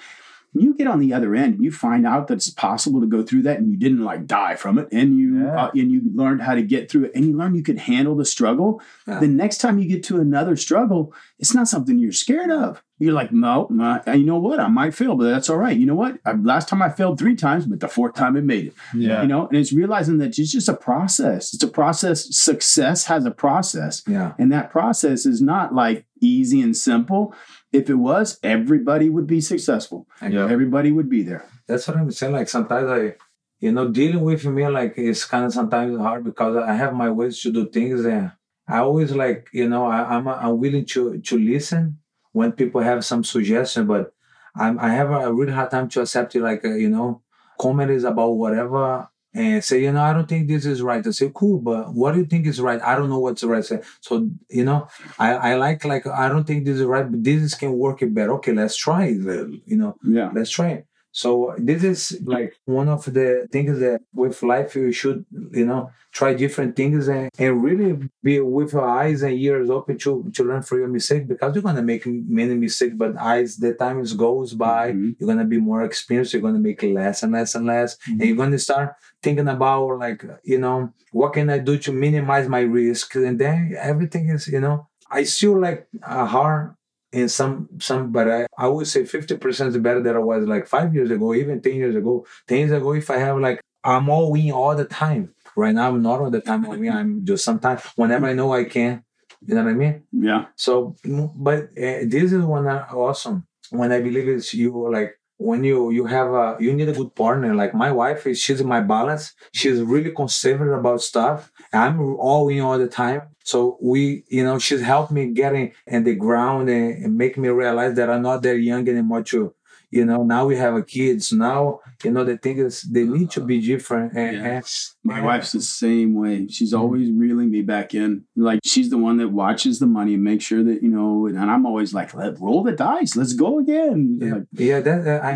you 0.60 0.74
get 0.74 0.86
on 0.86 0.98
the 1.00 1.12
other 1.12 1.34
end 1.34 1.54
and 1.54 1.64
you 1.64 1.70
find 1.72 2.06
out 2.06 2.28
that 2.28 2.34
it's 2.34 2.50
possible 2.50 3.00
to 3.00 3.06
go 3.06 3.22
through 3.22 3.42
that 3.42 3.58
and 3.58 3.70
you 3.70 3.76
didn't 3.76 4.02
like 4.04 4.26
die 4.26 4.54
from 4.56 4.78
it 4.78 4.88
and 4.92 5.16
you 5.18 5.44
Yeah. 5.44 5.64
uh, 5.66 5.70
and 5.74 5.90
you 5.92 6.02
learned 6.14 6.42
how 6.42 6.54
to 6.54 6.62
get 6.62 6.90
through 6.90 7.04
it 7.06 7.12
and 7.14 7.24
you 7.24 7.36
learned 7.36 7.56
you 7.56 7.62
could 7.62 7.78
handle 7.78 8.14
the 8.16 8.24
struggle? 8.24 8.80
Yeah. 9.06 9.20
the 9.20 9.28
next 9.28 9.58
time 9.58 9.78
you 9.78 9.88
get 9.88 10.02
to 10.04 10.20
another 10.20 10.56
struggle 10.56 11.12
it's 11.38 11.54
not 11.54 11.68
something 11.68 11.98
you're 11.98 12.12
scared 12.12 12.50
of. 12.50 12.82
You're 12.98 13.12
like 13.12 13.30
no, 13.32 13.68
no 13.70 14.00
you 14.12 14.24
know 14.26 14.38
what? 14.40 14.58
I 14.58 14.66
might 14.68 14.94
fail 14.94 15.14
but 15.16 15.24
that's 15.30 15.48
all 15.48 15.56
right. 15.58 15.76
You 15.76 15.86
know 15.86 15.94
what? 15.94 16.18
I, 16.24 16.32
last 16.32 16.68
time 16.68 16.82
i 16.82 16.88
failed 16.88 17.18
three 17.18 17.36
times 17.36 17.64
but 17.66 17.80
the 17.80 17.88
fourth 17.88 18.14
time 18.14 18.36
it 18.36 18.44
made 18.44 18.66
it. 18.68 18.74
Yeah. 18.94 19.22
you 19.22 19.28
know 19.28 19.46
and 19.46 19.56
it's 19.56 19.72
realizing 19.72 20.18
that 20.18 20.38
it's 20.38 20.52
just 20.52 20.68
a 20.68 20.74
process. 20.76 21.54
It's 21.54 21.62
a 21.62 21.68
process. 21.68 22.34
Success 22.36 23.04
has 23.06 23.24
a 23.24 23.30
process. 23.30 24.02
Yeah. 24.06 24.32
and 24.38 24.50
that 24.52 24.70
process 24.70 25.26
is 25.26 25.40
not 25.40 25.74
like 25.74 26.04
easy 26.20 26.60
and 26.60 26.76
simple 26.76 27.32
if 27.72 27.90
it 27.90 27.94
was 27.94 28.38
everybody 28.42 29.08
would 29.10 29.26
be 29.26 29.40
successful 29.40 30.06
Yeah. 30.22 30.48
everybody 30.48 30.90
would 30.92 31.08
be 31.10 31.22
there 31.22 31.44
That's 31.66 31.86
what 31.86 31.96
I'm 31.98 32.10
saying. 32.10 32.32
Like 32.32 32.48
sometimes 32.48 32.88
I, 32.88 33.14
you 33.60 33.72
know, 33.72 33.88
dealing 33.90 34.22
with 34.22 34.44
me 34.46 34.66
like 34.68 34.94
it's 34.96 35.24
kind 35.24 35.44
of 35.44 35.52
sometimes 35.52 35.98
hard 35.98 36.24
because 36.24 36.56
I 36.56 36.72
have 36.74 36.94
my 36.94 37.10
ways 37.10 37.42
to 37.42 37.52
do 37.52 37.68
things, 37.68 38.04
and 38.06 38.32
I 38.66 38.78
always 38.78 39.12
like, 39.12 39.48
you 39.52 39.68
know, 39.68 39.84
I, 39.86 40.16
I'm 40.16 40.26
I'm 40.28 40.56
willing 40.58 40.86
to 40.94 41.18
to 41.20 41.34
listen 41.38 41.98
when 42.32 42.52
people 42.52 42.80
have 42.80 43.04
some 43.04 43.22
suggestion, 43.24 43.86
but 43.86 44.14
I'm 44.56 44.78
I 44.78 44.90
have 44.98 45.10
a 45.10 45.32
really 45.32 45.52
hard 45.52 45.70
time 45.70 45.88
to 45.90 46.00
accept 46.00 46.34
it. 46.36 46.42
Like, 46.42 46.64
uh, 46.64 46.72
you 46.84 46.88
know, 46.88 47.20
comment 47.60 47.90
is 47.90 48.04
about 48.04 48.30
whatever. 48.42 49.08
And 49.38 49.62
say, 49.62 49.80
you 49.84 49.92
know, 49.92 50.02
I 50.02 50.12
don't 50.12 50.28
think 50.28 50.48
this 50.48 50.66
is 50.66 50.82
right. 50.82 51.06
I 51.06 51.10
say, 51.12 51.30
cool, 51.32 51.60
but 51.60 51.94
what 51.94 52.12
do 52.12 52.18
you 52.18 52.26
think 52.26 52.44
is 52.44 52.60
right? 52.60 52.82
I 52.82 52.96
don't 52.96 53.08
know 53.08 53.20
what's 53.20 53.44
right. 53.44 53.64
Say, 53.64 53.82
so, 54.00 54.28
you 54.50 54.64
know, 54.64 54.88
I, 55.16 55.34
I 55.34 55.54
like, 55.54 55.84
like, 55.84 56.08
I 56.08 56.28
don't 56.28 56.44
think 56.44 56.64
this 56.64 56.80
is 56.80 56.84
right, 56.84 57.08
but 57.08 57.22
this 57.22 57.54
can 57.54 57.72
work 57.78 58.02
it 58.02 58.12
better. 58.12 58.32
Okay, 58.34 58.52
let's 58.52 58.76
try 58.76 59.04
it. 59.04 59.20
You 59.64 59.76
know, 59.76 59.96
yeah 60.02 60.32
let's 60.34 60.50
try 60.50 60.70
it. 60.70 60.87
So 61.22 61.30
this 61.58 61.82
is 61.92 62.00
like 62.24 62.52
one 62.64 62.88
of 62.88 63.02
the 63.18 63.28
things 63.50 63.74
that 63.84 64.00
with 64.14 64.42
life 64.42 64.70
you 64.76 64.92
should, 64.92 65.24
you 65.58 65.66
know, 65.66 65.90
try 66.18 66.30
different 66.34 66.76
things 66.76 67.08
and, 67.08 67.28
and 67.38 67.62
really 67.68 67.90
be 68.22 68.40
with 68.40 68.72
your 68.72 68.88
eyes 69.00 69.22
and 69.22 69.34
ears 69.46 69.68
open 69.78 69.98
to 70.04 70.30
to 70.34 70.42
learn 70.48 70.62
from 70.62 70.78
your 70.82 70.88
mistake 70.98 71.24
because 71.32 71.54
you're 71.54 71.68
gonna 71.68 71.82
make 71.92 72.04
many 72.40 72.54
mistakes, 72.54 72.94
but 72.96 73.12
as 73.18 73.56
the 73.62 73.72
time 73.74 73.98
goes 74.26 74.50
by, 74.54 74.92
Mhm. 74.92 75.16
you're 75.18 75.30
gonna 75.32 75.44
be 75.56 75.60
more 75.70 75.82
experienced, 75.90 76.32
you're 76.32 76.46
gonna 76.48 76.66
make 76.70 76.82
less 76.82 77.22
and 77.24 77.32
less 77.32 77.54
and 77.56 77.66
less. 77.66 77.90
And 78.06 78.20
you're 78.26 78.36
gonna 78.42 78.58
start 78.68 78.88
thinking 79.22 79.48
about 79.48 79.98
like, 79.98 80.20
you 80.44 80.58
know, 80.64 80.92
what 81.12 81.32
can 81.32 81.50
I 81.50 81.58
do 81.58 81.78
to 81.78 81.92
minimize 81.92 82.48
my 82.48 82.60
risk? 82.60 83.14
And 83.16 83.38
then 83.38 83.74
everything 83.78 84.28
is, 84.28 84.46
you 84.48 84.60
know, 84.60 84.86
I 85.10 85.24
still 85.24 85.58
like 85.58 85.88
a 86.02 86.26
hard 86.26 86.74
in 87.12 87.28
some 87.28 87.68
some 87.78 88.12
but 88.12 88.30
I, 88.30 88.46
I 88.56 88.68
would 88.68 88.86
say 88.86 89.02
50% 89.02 89.68
is 89.68 89.78
better 89.78 90.02
than 90.02 90.16
I 90.16 90.18
was 90.18 90.46
like 90.46 90.66
five 90.66 90.94
years 90.94 91.10
ago, 91.10 91.34
even 91.34 91.60
10 91.60 91.74
years 91.74 91.96
ago. 91.96 92.26
10 92.46 92.58
years 92.58 92.72
ago, 92.72 92.92
if 92.92 93.10
I 93.10 93.18
have 93.18 93.38
like 93.38 93.60
I'm 93.84 94.08
all 94.08 94.34
in 94.34 94.52
all 94.52 94.74
the 94.76 94.84
time. 94.84 95.34
Right 95.56 95.74
now 95.74 95.88
I'm 95.88 96.02
not 96.02 96.20
all 96.20 96.30
the 96.30 96.40
time 96.40 96.66
all 96.66 96.72
in. 96.74 96.90
I'm 96.90 97.24
just 97.24 97.44
sometimes 97.44 97.82
whenever 97.96 98.26
I 98.26 98.34
know 98.34 98.52
I 98.52 98.64
can. 98.64 99.04
You 99.46 99.54
know 99.54 99.64
what 99.64 99.70
I 99.70 99.74
mean? 99.74 100.02
yeah 100.12 100.46
So, 100.56 100.96
but 101.04 101.64
uh, 101.78 102.02
this 102.06 102.32
is 102.32 102.44
one 102.44 102.66
awesome. 102.66 103.46
When 103.70 103.92
I 103.92 104.00
believe 104.00 104.28
it's 104.28 104.52
you 104.52 104.90
like 104.90 105.18
when 105.38 105.62
you 105.62 105.90
you 105.90 106.06
have 106.06 106.32
a 106.32 106.56
you 106.60 106.72
need 106.74 106.88
a 106.88 106.92
good 106.92 107.14
partner. 107.14 107.54
Like 107.54 107.72
my 107.74 107.90
wife 107.92 108.26
is 108.26 108.40
she's 108.40 108.62
my 108.62 108.80
balance. 108.80 109.34
She's 109.52 109.80
really 109.80 110.10
conservative 110.10 110.74
about 110.74 111.00
stuff. 111.00 111.50
I'm 111.72 112.16
all 112.16 112.48
in 112.48 112.60
all 112.60 112.78
the 112.78 112.88
time. 112.88 113.22
So 113.44 113.78
we, 113.80 114.24
you 114.28 114.44
know, 114.44 114.58
she's 114.58 114.82
helped 114.82 115.10
me 115.10 115.32
getting 115.32 115.72
in 115.86 116.04
the 116.04 116.14
ground 116.14 116.68
and, 116.68 117.04
and 117.04 117.16
make 117.16 117.38
me 117.38 117.48
realize 117.48 117.94
that 117.96 118.10
I'm 118.10 118.22
not 118.22 118.42
that 118.42 118.58
young 118.58 118.88
anymore 118.88 119.22
to, 119.24 119.54
you 119.90 120.04
know, 120.04 120.22
now 120.22 120.44
we 120.46 120.56
have 120.56 120.74
a 120.74 120.82
kids. 120.82 121.32
Now, 121.32 121.80
you 122.04 122.10
know, 122.10 122.24
the 122.24 122.36
thing 122.36 122.58
is 122.58 122.82
they 122.82 123.04
need 123.04 123.30
to 123.32 123.40
be 123.40 123.60
different. 123.60 124.12
And, 124.14 124.36
Yeah. 124.36 124.44
and 124.56 124.64
My 125.02 125.20
wife's 125.22 125.52
the 125.52 125.62
same 125.62 126.14
way. 126.14 126.46
She's 126.48 126.74
always 126.74 127.10
reeling 127.10 127.50
me 127.50 127.62
back 127.62 127.94
in. 127.94 128.24
Like 128.36 128.60
she's 128.64 128.90
the 128.90 128.98
one 128.98 129.16
that 129.18 129.28
watches 129.28 129.78
the 129.78 129.86
money 129.86 130.14
and 130.14 130.22
makes 130.22 130.44
sure 130.44 130.62
that 130.62 130.82
you 130.82 130.90
know. 130.90 131.26
And 131.26 131.38
I'm 131.52 131.64
always 131.64 131.94
like, 131.94 132.12
"Let 132.14 132.38
roll 132.40 132.62
the 132.62 132.72
dice. 132.72 133.16
Let's 133.16 133.32
go 133.32 133.58
again." 133.58 134.18
Yeah, 134.20 134.34
Like, 134.34 134.46
yeah. 134.52 134.80
That 134.80 135.00
uh, 135.06 135.20
I, 135.30 135.32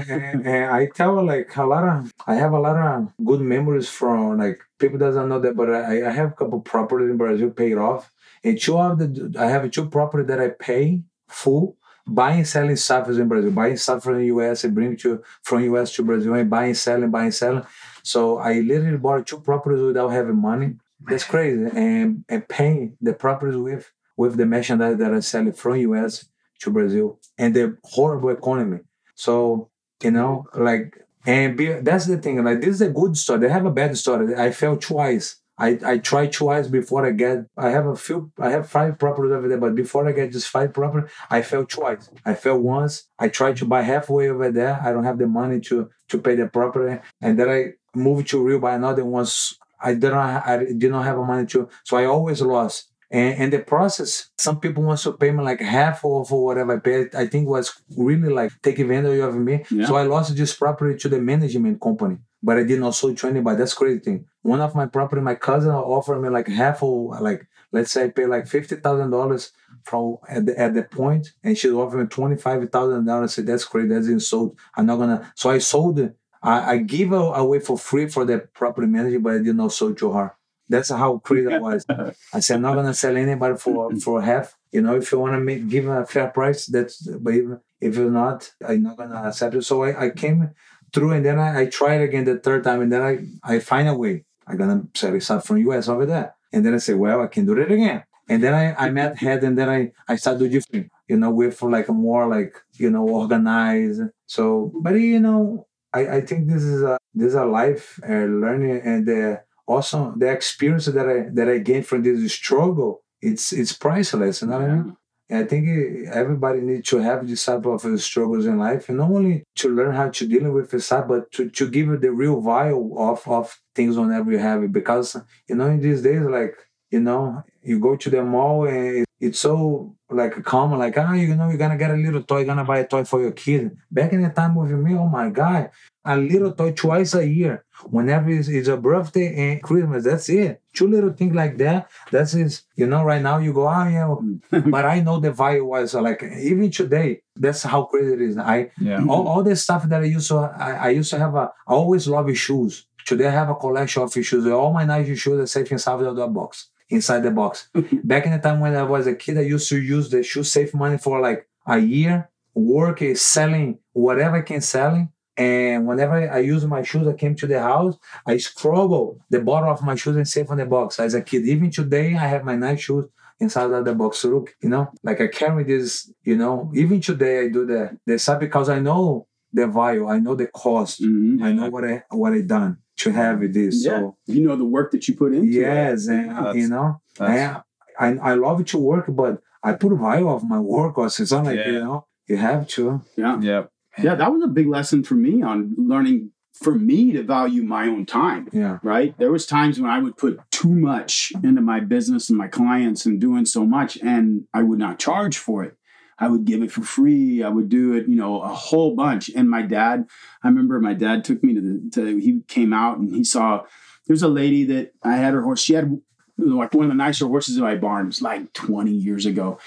I 0.50 0.80
I 0.80 0.88
tell 0.94 1.16
her 1.16 1.22
like 1.22 1.56
a 1.56 1.64
lot 1.64 1.84
of 1.88 2.12
I 2.26 2.34
have 2.34 2.52
a 2.52 2.60
lot 2.60 2.76
of 2.76 3.12
good 3.24 3.40
memories 3.40 3.88
from 3.88 4.38
like 4.38 4.58
people 4.78 4.98
doesn't 4.98 5.28
know 5.28 5.40
that, 5.40 5.56
but 5.56 5.68
I, 5.74 6.08
I 6.08 6.12
have 6.12 6.30
a 6.32 6.36
couple 6.40 6.60
properties 6.60 7.10
in 7.10 7.16
Brazil 7.16 7.50
paid 7.50 7.78
off, 7.78 8.10
and 8.44 8.60
two 8.60 8.76
of 8.78 8.98
the 8.98 9.34
I 9.38 9.46
have 9.46 9.70
two 9.70 9.88
property 9.88 10.24
that 10.26 10.40
I 10.40 10.48
pay 10.50 11.00
full 11.28 11.76
buying 12.06 12.44
selling 12.44 12.76
stuff 12.76 13.08
in 13.08 13.28
Brazil, 13.28 13.50
buying 13.50 13.76
stuff 13.76 14.02
from 14.02 14.18
the 14.18 14.26
US 14.26 14.64
and 14.64 14.74
bring 14.74 14.96
to 14.98 15.22
from 15.42 15.62
US 15.74 15.94
to 15.94 16.02
Brazil 16.04 16.34
and 16.34 16.50
buying 16.50 16.74
selling 16.74 17.10
buying 17.10 17.30
selling. 17.30 17.64
So 18.02 18.38
I 18.38 18.60
literally 18.60 18.98
bought 18.98 19.26
two 19.26 19.40
properties 19.40 19.82
without 19.82 20.08
having 20.08 20.40
money. 20.40 20.74
That's 21.00 21.24
crazy, 21.24 21.64
and 21.74 22.24
and 22.28 22.46
paying 22.48 22.96
the 23.00 23.12
properties 23.12 23.56
with 23.56 23.90
with 24.16 24.36
the 24.36 24.46
merchandise 24.46 24.98
that 24.98 25.14
I 25.14 25.20
sell 25.20 25.50
from 25.52 25.76
US 25.76 26.26
to 26.60 26.70
Brazil 26.70 27.18
and 27.38 27.54
the 27.54 27.76
horrible 27.84 28.30
economy. 28.30 28.80
So 29.14 29.70
you 30.02 30.10
know, 30.10 30.46
like, 30.54 30.98
and 31.26 31.56
be, 31.56 31.72
that's 31.72 32.06
the 32.06 32.18
thing. 32.18 32.42
Like, 32.44 32.60
this 32.60 32.70
is 32.70 32.80
a 32.80 32.88
good 32.88 33.16
story. 33.16 33.40
They 33.40 33.48
have 33.48 33.66
a 33.66 33.70
bad 33.70 33.96
story. 33.96 34.34
I 34.34 34.50
failed 34.50 34.82
twice. 34.82 35.36
I, 35.58 35.78
I 35.84 35.98
try 35.98 36.26
twice 36.26 36.66
before 36.66 37.06
I 37.06 37.10
get 37.10 37.46
I 37.56 37.70
have 37.70 37.86
a 37.86 37.96
few 37.96 38.32
I 38.38 38.50
have 38.50 38.68
five 38.68 38.98
properties 38.98 39.32
over 39.32 39.48
there, 39.48 39.58
but 39.58 39.74
before 39.74 40.08
I 40.08 40.12
get 40.12 40.32
just 40.32 40.48
five 40.48 40.72
property, 40.72 41.08
I 41.30 41.42
failed 41.42 41.68
twice. 41.68 42.10
I 42.24 42.34
failed 42.34 42.62
once. 42.62 43.08
I 43.18 43.28
tried 43.28 43.56
to 43.58 43.66
buy 43.66 43.82
halfway 43.82 44.28
over 44.28 44.50
there. 44.50 44.80
I 44.82 44.92
don't 44.92 45.04
have 45.04 45.18
the 45.18 45.26
money 45.26 45.60
to 45.60 45.90
to 46.08 46.18
pay 46.18 46.34
the 46.34 46.46
property. 46.46 47.00
And 47.20 47.38
then 47.38 47.48
I 47.48 47.72
moved 47.94 48.28
to 48.28 48.42
Rio 48.42 48.58
by 48.58 48.74
another 48.74 49.04
once 49.04 49.58
I 49.80 49.94
didn't 49.94 50.14
I 50.14 50.64
did 50.76 50.90
not 50.90 51.04
have 51.04 51.18
a 51.18 51.24
money 51.24 51.46
to 51.48 51.68
so 51.84 51.96
I 51.96 52.06
always 52.06 52.40
lost. 52.40 52.88
And 53.12 53.42
in 53.42 53.50
the 53.50 53.58
process, 53.58 54.30
some 54.38 54.58
people 54.58 54.82
want 54.82 55.00
to 55.00 55.12
pay 55.12 55.30
me 55.30 55.44
like 55.44 55.60
half 55.60 56.02
of 56.02 56.30
whatever 56.30 56.76
I 56.76 56.78
paid. 56.78 57.14
I 57.14 57.26
think 57.26 57.46
was 57.46 57.70
really 57.94 58.32
like 58.32 58.52
take 58.62 58.78
advantage 58.78 59.20
of 59.20 59.36
me. 59.36 59.66
Yeah. 59.70 59.86
So 59.86 59.96
I 59.96 60.04
lost 60.04 60.34
this 60.34 60.56
property 60.56 60.96
to 60.98 61.10
the 61.10 61.20
management 61.20 61.78
company, 61.78 62.16
but 62.42 62.58
I 62.58 62.64
did 62.64 62.80
not 62.80 62.94
sold 62.94 63.18
to 63.18 63.28
anybody. 63.28 63.56
That's 63.56 63.74
crazy 63.74 64.00
thing. 64.00 64.26
One 64.42 64.60
of 64.60 64.74
my 64.74 64.86
property, 64.86 65.22
my 65.22 65.34
cousin 65.34 65.70
offered 65.70 66.20
me 66.20 66.28
like 66.28 66.48
half 66.48 66.82
of 66.82 67.20
like 67.20 67.46
let's 67.70 67.92
say 67.92 68.04
I 68.04 68.08
pay 68.08 68.26
like 68.26 68.46
fifty 68.46 68.76
thousand 68.76 69.10
dollars 69.10 69.52
from 69.84 70.18
at 70.28 70.46
the 70.46 70.58
at 70.58 70.74
the 70.74 70.82
point, 70.82 71.32
and 71.42 71.56
she 71.56 71.70
offered 71.70 71.98
me 71.98 72.06
twenty 72.06 72.36
five 72.36 72.68
thousand 72.70 73.06
dollars. 73.06 73.34
Said 73.34 73.46
that's 73.46 73.64
crazy. 73.64 73.88
That's 73.88 74.08
insult. 74.08 74.56
I'm 74.76 74.86
not 74.86 74.96
gonna. 74.96 75.32
So 75.36 75.50
I 75.50 75.58
sold 75.58 75.98
it. 75.98 76.16
I, 76.42 76.72
I 76.72 76.76
give 76.78 77.12
away 77.12 77.60
for 77.60 77.78
free 77.78 78.08
for 78.08 78.24
the 78.24 78.40
property 78.52 78.88
manager, 78.88 79.20
but 79.20 79.34
I 79.34 79.38
did 79.38 79.56
not 79.56 79.72
sell 79.72 79.94
to 79.94 80.12
her. 80.12 80.34
That's 80.68 80.88
how 80.88 81.18
crazy 81.18 81.52
I 81.52 81.58
was. 81.58 81.86
I 82.32 82.40
said 82.40 82.56
I'm 82.56 82.62
not 82.62 82.74
gonna 82.74 82.94
sell 82.94 83.16
anybody 83.16 83.56
for 83.56 83.94
for 83.96 84.22
half. 84.22 84.56
You 84.72 84.80
know, 84.80 84.96
if 84.96 85.12
you 85.12 85.18
wanna 85.18 85.38
make 85.38 85.68
give 85.68 85.86
a 85.86 86.04
fair 86.06 86.28
price, 86.28 86.66
that's 86.66 87.06
but 87.06 87.34
if, 87.34 87.46
if 87.80 87.96
you're 87.96 88.10
not, 88.10 88.50
I'm 88.66 88.82
not 88.82 88.96
gonna 88.96 89.22
accept 89.28 89.54
it. 89.54 89.62
So 89.62 89.84
I, 89.84 90.06
I 90.06 90.10
came 90.10 90.50
through 90.92 91.12
and 91.12 91.24
then 91.24 91.38
I, 91.38 91.60
I 91.60 91.62
it 91.64 92.02
again 92.02 92.24
the 92.24 92.38
third 92.38 92.64
time 92.64 92.80
and 92.82 92.92
then 92.92 93.02
I 93.02 93.54
I 93.54 93.58
find 93.58 93.88
a 93.88 93.94
way. 93.94 94.24
I'm 94.46 94.56
gonna 94.56 94.84
sell 94.94 95.14
it 95.14 95.44
from 95.44 95.58
US 95.58 95.88
over 95.88 96.06
there. 96.06 96.34
And 96.52 96.64
then 96.64 96.74
I 96.74 96.78
say, 96.78 96.94
well, 96.94 97.22
I 97.22 97.28
can 97.28 97.46
do 97.46 97.58
it 97.58 97.70
again. 97.70 98.04
And 98.28 98.42
then 98.42 98.54
I, 98.54 98.86
I 98.86 98.90
met 98.90 99.18
head 99.18 99.42
and 99.42 99.58
then 99.58 99.68
I, 99.68 99.92
I 100.08 100.16
started 100.16 100.50
different, 100.50 100.90
you 101.08 101.16
know, 101.16 101.30
with 101.30 101.62
like 101.62 101.88
a 101.88 101.92
more 101.92 102.26
like, 102.28 102.56
you 102.74 102.90
know, 102.90 103.06
organized. 103.08 104.02
So, 104.26 104.72
but 104.80 104.94
you 104.94 105.20
know, 105.20 105.66
I, 105.92 106.16
I 106.16 106.20
think 106.20 106.48
this 106.48 106.62
is 106.62 106.82
a, 106.82 106.98
this 107.14 107.28
is 107.28 107.34
a 107.34 107.44
life 107.44 107.98
uh, 108.08 108.24
learning 108.24 108.80
and 108.84 109.08
uh, 109.08 109.36
also 109.66 110.14
the 110.16 110.30
experience 110.30 110.86
that 110.86 111.08
I, 111.08 111.28
that 111.32 111.48
I 111.48 111.58
gained 111.58 111.86
from 111.86 112.02
this 112.02 112.32
struggle, 112.32 113.02
it's, 113.20 113.52
it's 113.52 113.72
priceless. 113.72 114.42
You 114.42 114.48
know 114.48 114.60
what 114.60 114.70
I 114.70 114.74
mean? 114.74 114.96
I 115.32 115.44
think 115.44 116.08
everybody 116.08 116.60
needs 116.60 116.88
to 116.90 116.98
have 116.98 117.26
this 117.26 117.44
type 117.44 117.64
of 117.66 117.84
uh, 117.84 117.96
struggles 117.96 118.46
in 118.46 118.58
life, 118.58 118.88
and 118.88 118.98
not 118.98 119.10
only 119.10 119.44
to 119.56 119.68
learn 119.68 119.94
how 119.94 120.10
to 120.10 120.26
deal 120.26 120.50
with 120.50 120.70
this 120.70 120.90
but 120.90 121.30
to, 121.32 121.48
to 121.48 121.70
give 121.70 121.86
you 121.86 121.96
the 121.96 122.12
real 122.12 122.40
value 122.40 122.96
of, 122.98 123.26
of 123.26 123.58
things 123.74 123.96
whenever 123.96 124.30
you 124.30 124.38
have 124.38 124.62
it. 124.62 124.72
Because 124.72 125.16
you 125.48 125.54
know, 125.54 125.66
in 125.66 125.80
these 125.80 126.02
days, 126.02 126.22
like 126.22 126.56
you 126.90 127.00
know, 127.00 127.42
you 127.62 127.80
go 127.80 127.96
to 127.96 128.10
the 128.10 128.22
mall 128.22 128.66
and 128.66 129.06
it's 129.20 129.38
so 129.38 129.96
like 130.10 130.36
a 130.36 130.42
common, 130.42 130.78
like 130.78 130.98
ah, 130.98 131.14
you 131.14 131.34
know, 131.34 131.48
you're 131.48 131.56
gonna 131.56 131.78
get 131.78 131.90
a 131.90 131.94
little 131.94 132.22
toy, 132.22 132.38
you're 132.38 132.46
gonna 132.46 132.64
buy 132.64 132.80
a 132.80 132.86
toy 132.86 133.04
for 133.04 133.20
your 133.20 133.32
kid. 133.32 133.76
Back 133.90 134.12
in 134.12 134.22
the 134.22 134.28
time 134.30 134.54
with 134.54 134.70
me, 134.70 134.94
oh 134.94 135.08
my 135.08 135.30
god, 135.30 135.70
a 136.04 136.16
little 136.16 136.52
toy 136.52 136.72
twice 136.72 137.14
a 137.14 137.26
year. 137.26 137.64
Whenever 137.90 138.30
it's, 138.30 138.48
it's 138.48 138.68
a 138.68 138.76
birthday 138.76 139.34
and 139.34 139.62
Christmas, 139.62 140.04
that's 140.04 140.28
it. 140.28 140.62
Two 140.72 140.86
little 140.86 141.12
things 141.12 141.34
like 141.34 141.58
that. 141.58 141.90
That's 142.10 142.34
is 142.34 142.62
you 142.76 142.86
know, 142.86 143.02
right 143.02 143.20
now 143.22 143.38
you 143.38 143.52
go, 143.52 143.66
ah, 143.66 143.88
yeah, 143.88 144.14
but 144.66 144.84
I 144.84 145.00
know 145.00 145.18
the 145.18 145.32
value 145.32 145.64
was 145.64 145.94
uh, 145.94 146.00
like 146.02 146.22
even 146.22 146.70
today. 146.70 147.22
That's 147.36 147.62
how 147.62 147.84
crazy 147.84 148.12
it 148.14 148.20
is. 148.22 148.38
I 148.38 148.70
Yeah. 148.80 149.04
all, 149.08 149.26
all 149.26 149.42
the 149.42 149.56
stuff 149.56 149.88
that 149.88 150.02
I 150.02 150.06
used 150.06 150.28
to 150.28 150.36
I, 150.38 150.72
I 150.72 150.88
used 150.90 151.10
to 151.10 151.18
have 151.18 151.34
a 151.34 151.50
I 151.66 151.72
always 151.72 152.06
love 152.06 152.34
shoes. 152.36 152.86
Today 153.04 153.26
I 153.26 153.30
have 153.30 153.50
a 153.50 153.54
collection 153.56 154.02
of 154.02 154.12
shoes. 154.12 154.46
All 154.46 154.72
my 154.72 154.84
nice 154.84 155.06
shoes 155.18 155.40
are 155.40 155.46
safe 155.46 155.72
inside 155.72 156.00
of 156.02 156.16
the 156.16 156.26
box. 156.28 156.68
Inside 156.88 157.20
the 157.20 157.30
box. 157.30 157.68
Back 158.04 158.26
in 158.26 158.32
the 158.32 158.38
time 158.38 158.60
when 158.60 158.76
I 158.76 158.82
was 158.84 159.06
a 159.06 159.14
kid, 159.14 159.38
I 159.38 159.42
used 159.42 159.68
to 159.70 159.80
use 159.80 160.10
the 160.10 160.22
shoe 160.22 160.44
safe 160.44 160.72
money 160.74 160.98
for 160.98 161.20
like 161.20 161.48
a 161.66 161.78
year, 161.78 162.30
work 162.54 163.02
is 163.02 163.20
selling 163.22 163.78
whatever 163.92 164.36
I 164.36 164.42
can 164.42 164.60
selling. 164.60 165.08
And 165.36 165.86
whenever 165.86 166.30
I 166.30 166.38
use 166.40 166.64
my 166.66 166.82
shoes, 166.82 167.06
I 167.08 167.14
came 167.14 167.34
to 167.36 167.46
the 167.46 167.60
house, 167.60 167.96
I 168.26 168.36
struggle 168.36 169.18
the 169.30 169.40
bottom 169.40 169.68
of 169.70 169.82
my 169.82 169.94
shoes 169.94 170.16
and 170.16 170.28
safe 170.28 170.50
on 170.50 170.58
the 170.58 170.66
box. 170.66 171.00
As 171.00 171.14
a 171.14 171.22
kid, 171.22 171.46
even 171.46 171.70
today, 171.70 172.14
I 172.14 172.26
have 172.26 172.44
my 172.44 172.56
nice 172.56 172.80
shoes 172.82 173.06
inside 173.40 173.70
of 173.70 173.84
the 173.84 173.94
box. 173.94 174.24
Look, 174.24 174.54
you 174.62 174.68
know, 174.68 174.90
like 175.02 175.20
I 175.20 175.28
carry 175.28 175.64
this, 175.64 176.12
you 176.22 176.36
know, 176.36 176.70
even 176.74 177.00
today 177.00 177.40
I 177.44 177.48
do 177.48 177.64
the 177.66 177.98
the 178.06 178.18
stuff 178.18 178.40
because 178.40 178.68
I 178.68 178.78
know 178.78 179.26
the 179.54 179.66
value, 179.66 180.06
I 180.08 180.18
know 180.18 180.34
the 180.34 180.46
cost, 180.48 181.02
Mhm. 181.02 181.42
I 181.42 181.52
know 181.52 181.70
what 181.70 181.84
I 181.84 182.02
what 182.10 182.32
I 182.34 182.40
done 182.42 182.78
to 182.98 183.10
have 183.10 183.40
this. 183.52 183.84
Yeah. 183.84 183.98
So 184.00 184.16
You 184.26 184.46
know 184.46 184.56
the 184.56 184.64
work 184.66 184.90
that 184.92 185.08
you 185.08 185.14
put 185.16 185.32
into 185.34 185.48
it. 185.48 185.62
yes, 185.62 186.08
and 186.08 186.26
Yeah, 186.26 186.52
you 186.52 186.68
know, 186.68 187.00
That's- 187.18 187.62
I, 187.98 188.06
I 188.06 188.32
I 188.32 188.34
love 188.34 188.64
to 188.64 188.78
work, 188.78 189.06
but 189.08 189.40
I 189.62 189.72
put 189.72 189.92
value 189.98 190.28
of 190.28 190.44
my 190.44 190.58
work. 190.60 190.94
Cause 190.94 191.18
it's 191.20 191.32
not 191.32 191.44
like 191.46 191.60
you 191.66 191.80
know 191.80 192.06
you 192.28 192.36
have 192.36 192.66
to. 192.76 193.00
Yeah. 193.16 193.40
yeah. 193.40 193.62
Yeah, 193.98 194.14
that 194.14 194.32
was 194.32 194.42
a 194.42 194.48
big 194.48 194.68
lesson 194.68 195.04
for 195.04 195.14
me 195.14 195.42
on 195.42 195.74
learning 195.76 196.30
for 196.54 196.74
me 196.74 197.12
to 197.12 197.22
value 197.22 197.62
my 197.62 197.86
own 197.86 198.06
time. 198.06 198.48
Yeah, 198.52 198.78
Right. 198.82 199.16
There 199.18 199.32
was 199.32 199.46
times 199.46 199.80
when 199.80 199.90
I 199.90 199.98
would 199.98 200.16
put 200.16 200.38
too 200.50 200.74
much 200.74 201.32
into 201.42 201.60
my 201.60 201.80
business 201.80 202.28
and 202.28 202.38
my 202.38 202.48
clients 202.48 203.06
and 203.06 203.20
doing 203.20 203.46
so 203.46 203.64
much 203.64 203.96
and 204.02 204.44
I 204.52 204.62
would 204.62 204.78
not 204.78 204.98
charge 204.98 205.38
for 205.38 205.64
it. 205.64 205.76
I 206.18 206.28
would 206.28 206.44
give 206.44 206.62
it 206.62 206.70
for 206.70 206.82
free. 206.82 207.42
I 207.42 207.48
would 207.48 207.68
do 207.68 207.94
it, 207.94 208.06
you 208.06 208.14
know, 208.14 208.42
a 208.42 208.48
whole 208.48 208.94
bunch. 208.94 209.28
And 209.30 209.50
my 209.50 209.62
dad, 209.62 210.06
I 210.44 210.48
remember 210.48 210.78
my 210.78 210.94
dad 210.94 211.24
took 211.24 211.42
me 211.42 211.54
to 211.54 211.60
the 211.60 211.90
to 211.94 212.16
he 212.18 212.42
came 212.46 212.72
out 212.72 212.98
and 212.98 213.12
he 213.12 213.24
saw 213.24 213.64
there's 214.06 214.22
a 214.22 214.28
lady 214.28 214.64
that 214.64 214.92
I 215.02 215.16
had 215.16 215.34
her 215.34 215.42
horse. 215.42 215.60
She 215.60 215.74
had 215.74 216.00
like 216.38 216.74
one 216.74 216.84
of 216.84 216.90
the 216.90 216.94
nicer 216.94 217.26
horses 217.26 217.56
in 217.56 217.62
my 217.62 217.76
barn. 217.76 218.04
It 218.04 218.08
was 218.08 218.22
like 218.22 218.52
20 218.52 218.90
years 218.92 219.26
ago 219.26 219.58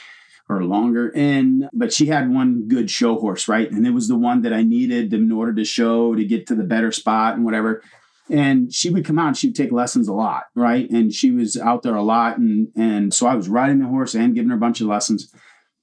or 0.48 0.64
longer. 0.64 1.12
And 1.16 1.70
but 1.74 1.94
she 1.94 2.08
had 2.08 2.32
one 2.32 2.68
good 2.68 2.90
show 2.90 3.20
horse, 3.20 3.48
right? 3.48 3.70
And 3.70 3.86
it 3.86 3.92
was 3.92 4.08
the 4.08 4.18
one 4.18 4.42
that 4.44 4.54
I 4.54 4.64
needed 4.64 5.14
in 5.14 5.32
order 5.32 5.54
to 5.54 5.66
show 5.66 6.16
to 6.16 6.24
get 6.24 6.48
to 6.48 6.56
the 6.56 6.64
better 6.64 6.92
spot 6.92 7.36
and 7.36 7.46
whatever. 7.46 7.82
And 8.30 8.74
she 8.74 8.90
would 8.90 9.06
come 9.06 9.20
out 9.20 9.28
and 9.28 9.38
she'd 9.38 9.56
take 9.56 9.72
lessons 9.72 10.08
a 10.08 10.14
lot, 10.14 10.46
right? 10.56 10.90
And 10.90 11.14
she 11.14 11.30
was 11.30 11.58
out 11.58 11.84
there 11.84 11.96
a 11.96 12.04
lot. 12.04 12.38
And 12.38 12.70
and 12.76 13.14
so 13.14 13.28
I 13.28 13.36
was 13.36 13.50
riding 13.50 13.80
the 13.80 13.88
horse 13.88 14.16
and 14.16 14.36
giving 14.36 14.50
her 14.50 14.58
a 14.58 14.60
bunch 14.60 14.82
of 14.82 14.88
lessons. 14.88 15.32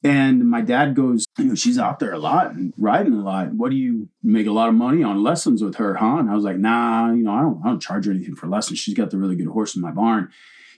And 0.05 0.49
my 0.51 0.61
dad 0.63 0.97
goes, 0.97 1.27
you 1.39 1.45
know, 1.45 1.55
she's 1.55 1.79
out 1.79 2.01
there 2.01 2.13
a 2.13 2.19
lot 2.19 2.53
and 2.53 2.75
riding 2.77 3.13
a 3.13 3.23
lot. 3.23 3.53
What 3.53 3.71
do 3.71 3.77
you 3.77 4.09
make 4.23 4.49
a 4.49 4.53
lot 4.53 4.69
of 4.69 4.75
money 4.75 5.05
on 5.05 5.23
lessons 5.23 5.63
with 5.63 5.77
her, 5.77 5.95
huh? 5.95 6.17
And 6.17 6.29
I 6.29 6.35
was 6.35 6.45
like, 6.45 6.57
nah, 6.57 7.13
you 7.13 7.23
know, 7.23 7.31
I 7.31 7.43
don't, 7.43 7.61
I 7.65 7.69
don't 7.69 7.81
charge 7.81 8.07
her 8.07 8.13
anything 8.13 8.35
for 8.35 8.49
lessons. 8.49 8.81
She's 8.81 8.95
got 8.95 9.11
the 9.11 9.19
really 9.19 9.37
good 9.37 9.47
horse 9.47 9.77
in 9.77 9.83
my 9.83 9.93
barn, 9.93 10.31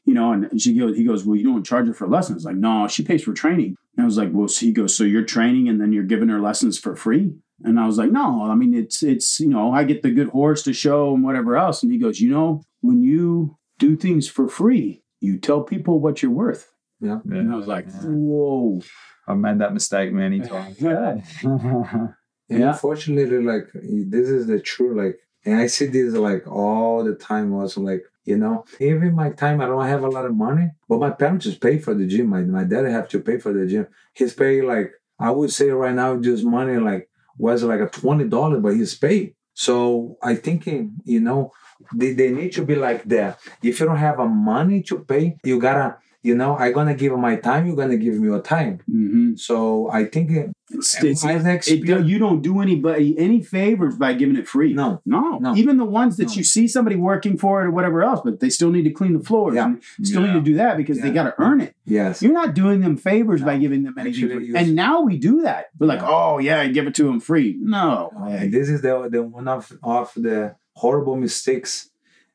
you 0.05 0.14
know. 0.14 0.33
And 0.33 0.61
she 0.61 0.75
goes, 0.79 0.97
he 0.97 1.05
goes, 1.05 1.25
well, 1.25 1.37
you 1.37 1.45
don't 1.45 1.64
charge 1.64 1.87
her 1.87 1.95
for 1.95 2.09
lessons. 2.09 2.45
Like, 2.45 2.57
no, 2.57 2.88
she 2.88 3.03
pays 3.05 3.23
for 3.23 3.33
training. 3.33 3.77
And 3.97 4.03
I 4.03 4.07
was 4.07 4.17
like, 4.19 4.31
well, 4.33 4.49
so 4.49 4.67
he 4.67 4.73
goes, 4.73 4.97
so 4.97 5.05
you're 5.05 5.25
training 5.25 5.69
and 5.69 5.81
then 5.81 5.93
you're 5.93 6.03
giving 6.05 6.29
her 6.29 6.40
lessons 6.40 6.79
for 6.79 6.97
free? 6.97 7.35
And 7.62 7.79
I 7.79 7.87
was 7.87 7.97
like, 7.99 8.11
no, 8.11 8.43
I 8.45 8.55
mean, 8.57 8.75
it's 8.75 9.03
it's 9.03 9.38
you 9.40 9.49
know, 9.49 9.73
I 9.73 9.85
get 9.85 10.03
the 10.03 10.11
good 10.11 10.29
horse 10.29 10.62
to 10.64 10.73
show 10.73 11.14
and 11.14 11.23
whatever 11.23 11.57
else. 11.57 11.83
And 11.83 11.93
he 11.93 11.99
goes, 11.99 12.21
you 12.21 12.31
know, 12.31 12.62
when 12.81 13.03
you 13.03 13.57
do 13.79 13.97
things 13.97 14.29
for 14.29 14.49
free, 14.49 15.03
you 15.21 15.38
tell 15.38 15.62
people 15.62 16.01
what 16.01 16.23
you're 16.23 16.33
worth. 16.33 16.71
yeah. 17.01 17.21
And 17.31 17.53
I 17.53 17.57
was 17.57 17.67
like, 17.69 17.87
Yeah. 17.87 18.01
whoa. 18.07 18.81
I've 19.27 19.38
made 19.38 19.59
that 19.61 19.73
mistake 19.73 20.12
many 20.12 20.40
times. 20.55 20.81
Yeah. 20.81 21.17
And 21.43 22.14
Yeah. 22.49 22.73
unfortunately, 22.73 23.43
like 23.43 23.69
this 23.73 24.29
is 24.29 24.47
the 24.47 24.61
true 24.61 24.95
like, 25.03 25.19
and 25.47 25.57
I 25.61 25.67
see 25.67 25.87
this 25.87 26.14
like 26.14 26.47
all 26.47 27.05
the 27.05 27.14
time. 27.14 27.53
Also, 27.55 27.81
like 27.81 28.03
you 28.25 28.39
know, 28.39 28.65
even 28.81 29.15
my 29.15 29.31
time, 29.31 29.61
I 29.61 29.67
don't 29.67 29.87
have 29.87 30.03
a 30.03 30.09
lot 30.09 30.25
of 30.25 30.35
money, 30.35 30.71
but 30.89 30.99
my 30.99 31.11
parents 31.11 31.45
just 31.45 31.61
pay 31.61 31.79
for 31.79 31.95
the 31.95 32.07
gym. 32.07 32.29
My 32.29 32.41
my 32.41 32.65
dad 32.65 32.87
have 32.87 33.09
to 33.11 33.21
pay 33.21 33.39
for 33.39 33.53
the 33.53 33.67
gym. 33.67 33.87
He's 34.13 34.35
paying 34.35 34.67
like 34.67 34.93
I 35.19 35.31
would 35.31 35.53
say 35.53 35.71
right 35.71 35.95
now, 35.95 36.17
just 36.17 36.45
money 36.45 36.79
like 36.79 37.09
was 37.39 37.63
like 37.63 37.81
a 37.81 37.89
twenty 37.89 38.25
dollar, 38.29 38.61
but 38.61 38.75
he's 38.75 38.95
paid. 38.95 39.35
So 39.55 40.17
I 40.23 40.35
thinking, 40.35 40.97
you 41.05 41.21
know, 41.21 41.53
they, 41.95 42.13
they 42.13 42.31
need 42.31 42.53
to 42.55 42.65
be 42.65 42.75
like 42.75 43.05
that. 43.05 43.39
If 43.63 43.81
you 43.81 43.87
don't 43.87 43.97
have 43.97 44.19
a 44.19 44.27
money 44.27 44.83
to 44.85 44.99
pay, 45.01 45.37
you 45.45 45.61
gotta, 45.61 45.97
you 46.23 46.35
know, 46.35 46.57
I 46.57 46.73
gonna 46.73 46.95
give 46.95 47.17
my 47.19 47.37
time. 47.37 47.67
You're 47.67 47.77
gonna 47.77 47.97
give 47.97 48.15
me 48.15 48.29
your 48.29 48.43
time. 48.43 48.79
Mm-hmm. 48.91 49.37
So 49.37 49.91
I 49.91 50.07
think 50.07 50.54
It's, 50.75 51.03
it's, 51.03 51.25
it, 51.69 51.85
you 52.07 52.19
don't 52.19 52.43
do 52.43 52.61
anybody 52.61 53.19
any 53.19 53.43
favors 53.43 53.97
by 53.97 54.13
giving 54.15 54.37
it 54.37 54.47
free. 54.49 54.75
No. 54.75 55.01
no, 55.07 55.39
No. 55.39 55.55
Even 55.55 55.77
the 55.77 55.85
ones 55.85 56.17
that 56.17 56.29
No. 56.29 56.33
you 56.35 56.45
see 56.45 56.67
somebody 56.69 56.97
working 56.97 57.37
for 57.39 57.63
it 57.63 57.67
or 57.67 57.71
whatever 57.71 58.03
else, 58.03 58.21
but 58.25 58.41
they 58.41 58.51
still 58.51 58.71
need 58.71 58.83
to 58.85 58.91
clean 58.91 59.13
the 59.13 59.25
floors. 59.25 59.55
Yeah. 59.55 59.67
and 59.67 59.83
still 60.03 60.23
Yeah. 60.23 60.35
need 60.35 60.39
to 60.41 60.45
do 60.45 60.55
that 60.57 60.77
because 60.77 61.01
they 61.01 61.11
got 61.11 61.25
to 61.25 61.35
earn 61.39 61.61
it. 61.61 61.75
yes. 61.85 62.23
You're 62.23 62.33
not 62.33 62.55
doing 62.55 62.81
them 62.81 62.97
favors 62.97 63.43
by 63.43 63.57
giving 63.59 63.83
them 63.85 63.95
anything. 63.99 64.55
And 64.57 64.75
now 64.75 65.03
we 65.03 65.19
do 65.19 65.43
that. 65.43 65.67
We're 65.79 65.87
like, 65.87 66.03
oh 66.03 66.39
yeah, 66.39 66.61
I 66.61 66.69
give 66.69 66.87
it 66.87 66.95
to 66.97 67.05
them 67.05 67.21
free. 67.21 67.57
No. 67.61 68.11
This 68.51 68.69
is 68.69 68.83
the, 68.83 69.09
the 69.11 69.23
one 69.23 69.49
of, 69.49 69.73
of 69.83 70.13
the 70.17 70.57
horrible 70.75 71.17
mistakes 71.17 71.91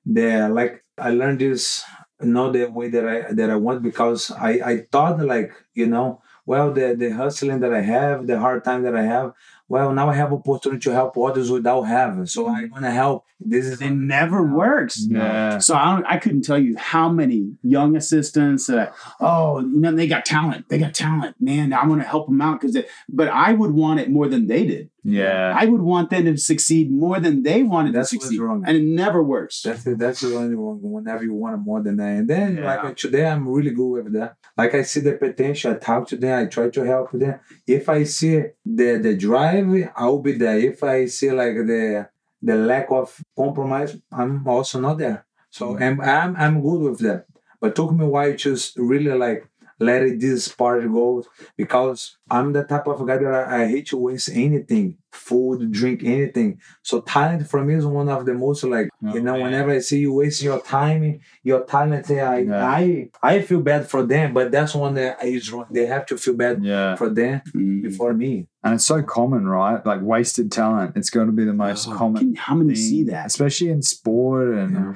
that 0.06 0.52
like 0.54 0.84
I 0.97 1.12
learned 1.12 1.39
this 1.39 1.84
not 2.21 2.54
the 2.54 2.65
way 2.65 2.89
that 2.89 3.08
I 3.08 3.32
that 3.34 3.49
I 3.49 3.56
want 3.56 3.82
because 3.82 4.32
I, 4.32 4.49
I 4.71 4.78
thought 4.91 5.19
like, 5.21 5.52
you 5.73 5.88
know, 5.88 6.21
well 6.49 6.73
the 6.73 6.95
the 6.95 7.12
hustling 7.12 7.59
that 7.59 7.73
I 7.73 7.81
have, 7.81 8.25
the 8.25 8.39
hard 8.39 8.63
time 8.63 8.81
that 8.81 8.95
I 8.95 9.03
have, 9.03 9.33
well, 9.67 9.93
now 9.93 10.09
I 10.09 10.15
have 10.15 10.33
opportunity 10.33 10.81
to 10.85 10.91
help 10.91 11.15
others 11.15 11.51
without 11.51 11.83
having, 11.83 12.25
so 12.25 12.47
I'm 12.47 12.65
mm-hmm. 12.65 12.73
gonna 12.73 12.91
help. 12.91 13.25
This 13.39 13.67
is 13.67 13.79
It 13.79 13.91
never 13.91 14.43
works. 14.43 15.05
Yeah. 15.07 15.59
So 15.59 15.75
I, 15.75 15.93
don't, 15.93 16.05
I 16.05 16.17
couldn't 16.17 16.41
tell 16.41 16.57
you 16.57 16.75
how 16.75 17.07
many 17.07 17.53
young 17.62 17.95
assistants 17.95 18.65
that, 18.65 18.93
oh, 19.19 19.59
you 19.59 19.79
know, 19.79 19.95
they 19.95 20.07
got 20.07 20.25
talent. 20.25 20.67
They 20.69 20.79
got 20.79 20.93
talent, 20.93 21.35
man. 21.39 21.71
I 21.71 21.85
want 21.85 22.01
to 22.01 22.07
help 22.07 22.25
them 22.25 22.41
out 22.41 22.59
because, 22.59 22.77
but 23.07 23.27
I 23.29 23.53
would 23.53 23.71
want 23.71 23.99
it 23.99 24.09
more 24.09 24.27
than 24.27 24.47
they 24.47 24.65
did. 24.65 24.89
Yeah. 25.03 25.53
I 25.57 25.65
would 25.65 25.81
want 25.81 26.09
them 26.09 26.25
to 26.25 26.38
succeed 26.38 26.91
more 26.91 27.19
than 27.19 27.43
they 27.43 27.63
wanted 27.63 27.93
That's 27.95 28.09
to 28.12 28.17
what's 28.17 28.25
succeed, 28.25 28.41
wrong. 28.41 28.63
and 28.67 28.75
it 28.77 28.83
never 28.83 29.23
works. 29.23 29.62
That's 29.62 29.85
it. 29.88 29.97
That's 29.97 30.19
the 30.21 30.35
only 30.35 30.55
one. 30.55 30.79
Whenever 30.81 31.23
you 31.23 31.33
want 31.33 31.62
more 31.65 31.81
than 31.81 31.97
that, 31.97 32.17
and 32.19 32.27
then 32.27 32.57
Yeah. 32.57 32.83
like 32.83 32.97
today, 32.97 33.25
I'm 33.25 33.47
really 33.47 33.71
good 33.71 34.03
with 34.03 34.13
that. 34.13 34.35
Like 34.57 34.73
I 34.75 34.81
see 34.83 34.99
the 34.99 35.13
potential, 35.13 35.71
I 35.71 35.75
talk 35.75 36.07
to 36.09 36.17
them, 36.17 36.43
I 36.43 36.45
try 36.47 36.69
to 36.69 36.83
help 36.83 37.12
them. 37.12 37.39
If 37.65 37.88
I 37.89 38.03
see 38.03 38.43
the 38.65 38.97
the 39.01 39.15
drive, 39.15 39.67
I'll 39.95 40.19
be 40.21 40.33
there. 40.33 40.57
If 40.59 40.83
I 40.83 41.05
see 41.05 41.31
like 41.31 41.55
the 41.55 42.09
the 42.41 42.55
lack 42.55 42.88
of 42.91 43.21
compromise, 43.38 43.97
I'm 44.12 44.47
also 44.47 44.79
not 44.79 44.97
there. 44.97 45.25
So 45.49 45.73
mm. 45.75 45.81
I'm 45.81 46.01
I'm 46.01 46.35
I'm 46.35 46.62
good 46.62 46.81
with 46.81 46.99
that. 46.99 47.25
But 47.62 47.75
took 47.75 47.91
me 47.93 48.05
a 48.05 48.07
while 48.07 48.35
to 48.35 48.57
really 48.77 49.12
like 49.12 49.45
let 49.79 50.19
this 50.19 50.47
part 50.49 50.83
go 50.91 51.23
because 51.57 52.17
I'm 52.29 52.53
the 52.53 52.63
type 52.63 52.87
of 52.87 53.05
guy 53.07 53.17
that 53.17 53.33
I, 53.33 53.63
I 53.63 53.67
hate 53.67 53.87
to 53.87 53.97
waste 53.97 54.29
anything, 54.33 54.97
food, 55.11 55.71
drink, 55.71 56.01
anything. 56.03 56.59
So 56.83 57.01
talent 57.01 57.47
for 57.49 57.63
me 57.63 57.75
is 57.75 57.85
one 57.85 58.09
of 58.09 58.25
the 58.25 58.33
most 58.33 58.63
like 58.63 58.89
Oh, 59.01 59.13
you 59.13 59.21
know 59.21 59.33
man. 59.33 59.43
whenever 59.43 59.71
I 59.71 59.79
see 59.79 59.99
you 59.99 60.13
waste 60.13 60.43
your 60.43 60.59
time, 60.61 61.21
your 61.43 61.63
talent, 61.63 62.11
I 62.11 62.39
Yeah. 62.39 62.65
I 62.65 63.09
I 63.23 63.41
feel 63.41 63.61
bad 63.61 63.89
for 63.89 64.03
them, 64.05 64.33
but 64.33 64.51
that's 64.51 64.75
one 64.75 64.93
that 64.95 65.23
is 65.23 65.51
wrong. 65.51 65.65
They 65.71 65.85
have 65.85 66.05
to 66.07 66.17
feel 66.17 66.35
bad 66.35 66.63
Yeah. 66.63 66.95
for 66.95 67.09
them 67.09 67.41
Mm. 67.55 67.81
before 67.83 68.13
me. 68.13 68.47
And 68.63 68.73
it's 68.75 68.85
so 68.85 69.01
common, 69.01 69.47
right? 69.47 69.83
Like 69.85 70.01
wasted 70.01 70.51
talent. 70.51 70.97
It's 70.97 71.09
going 71.09 71.27
to 71.27 71.33
be 71.33 71.45
the 71.45 71.53
most 71.53 71.87
Oh, 71.87 71.93
common 71.93 72.19
can- 72.21 72.35
how 72.35 72.55
many 72.55 72.73
thing, 72.75 72.83
see 72.83 73.03
that? 73.05 73.25
especially 73.27 73.69
in 73.69 73.81
sport 73.81 74.49
and 74.55 74.73
Yeah. 74.73 74.93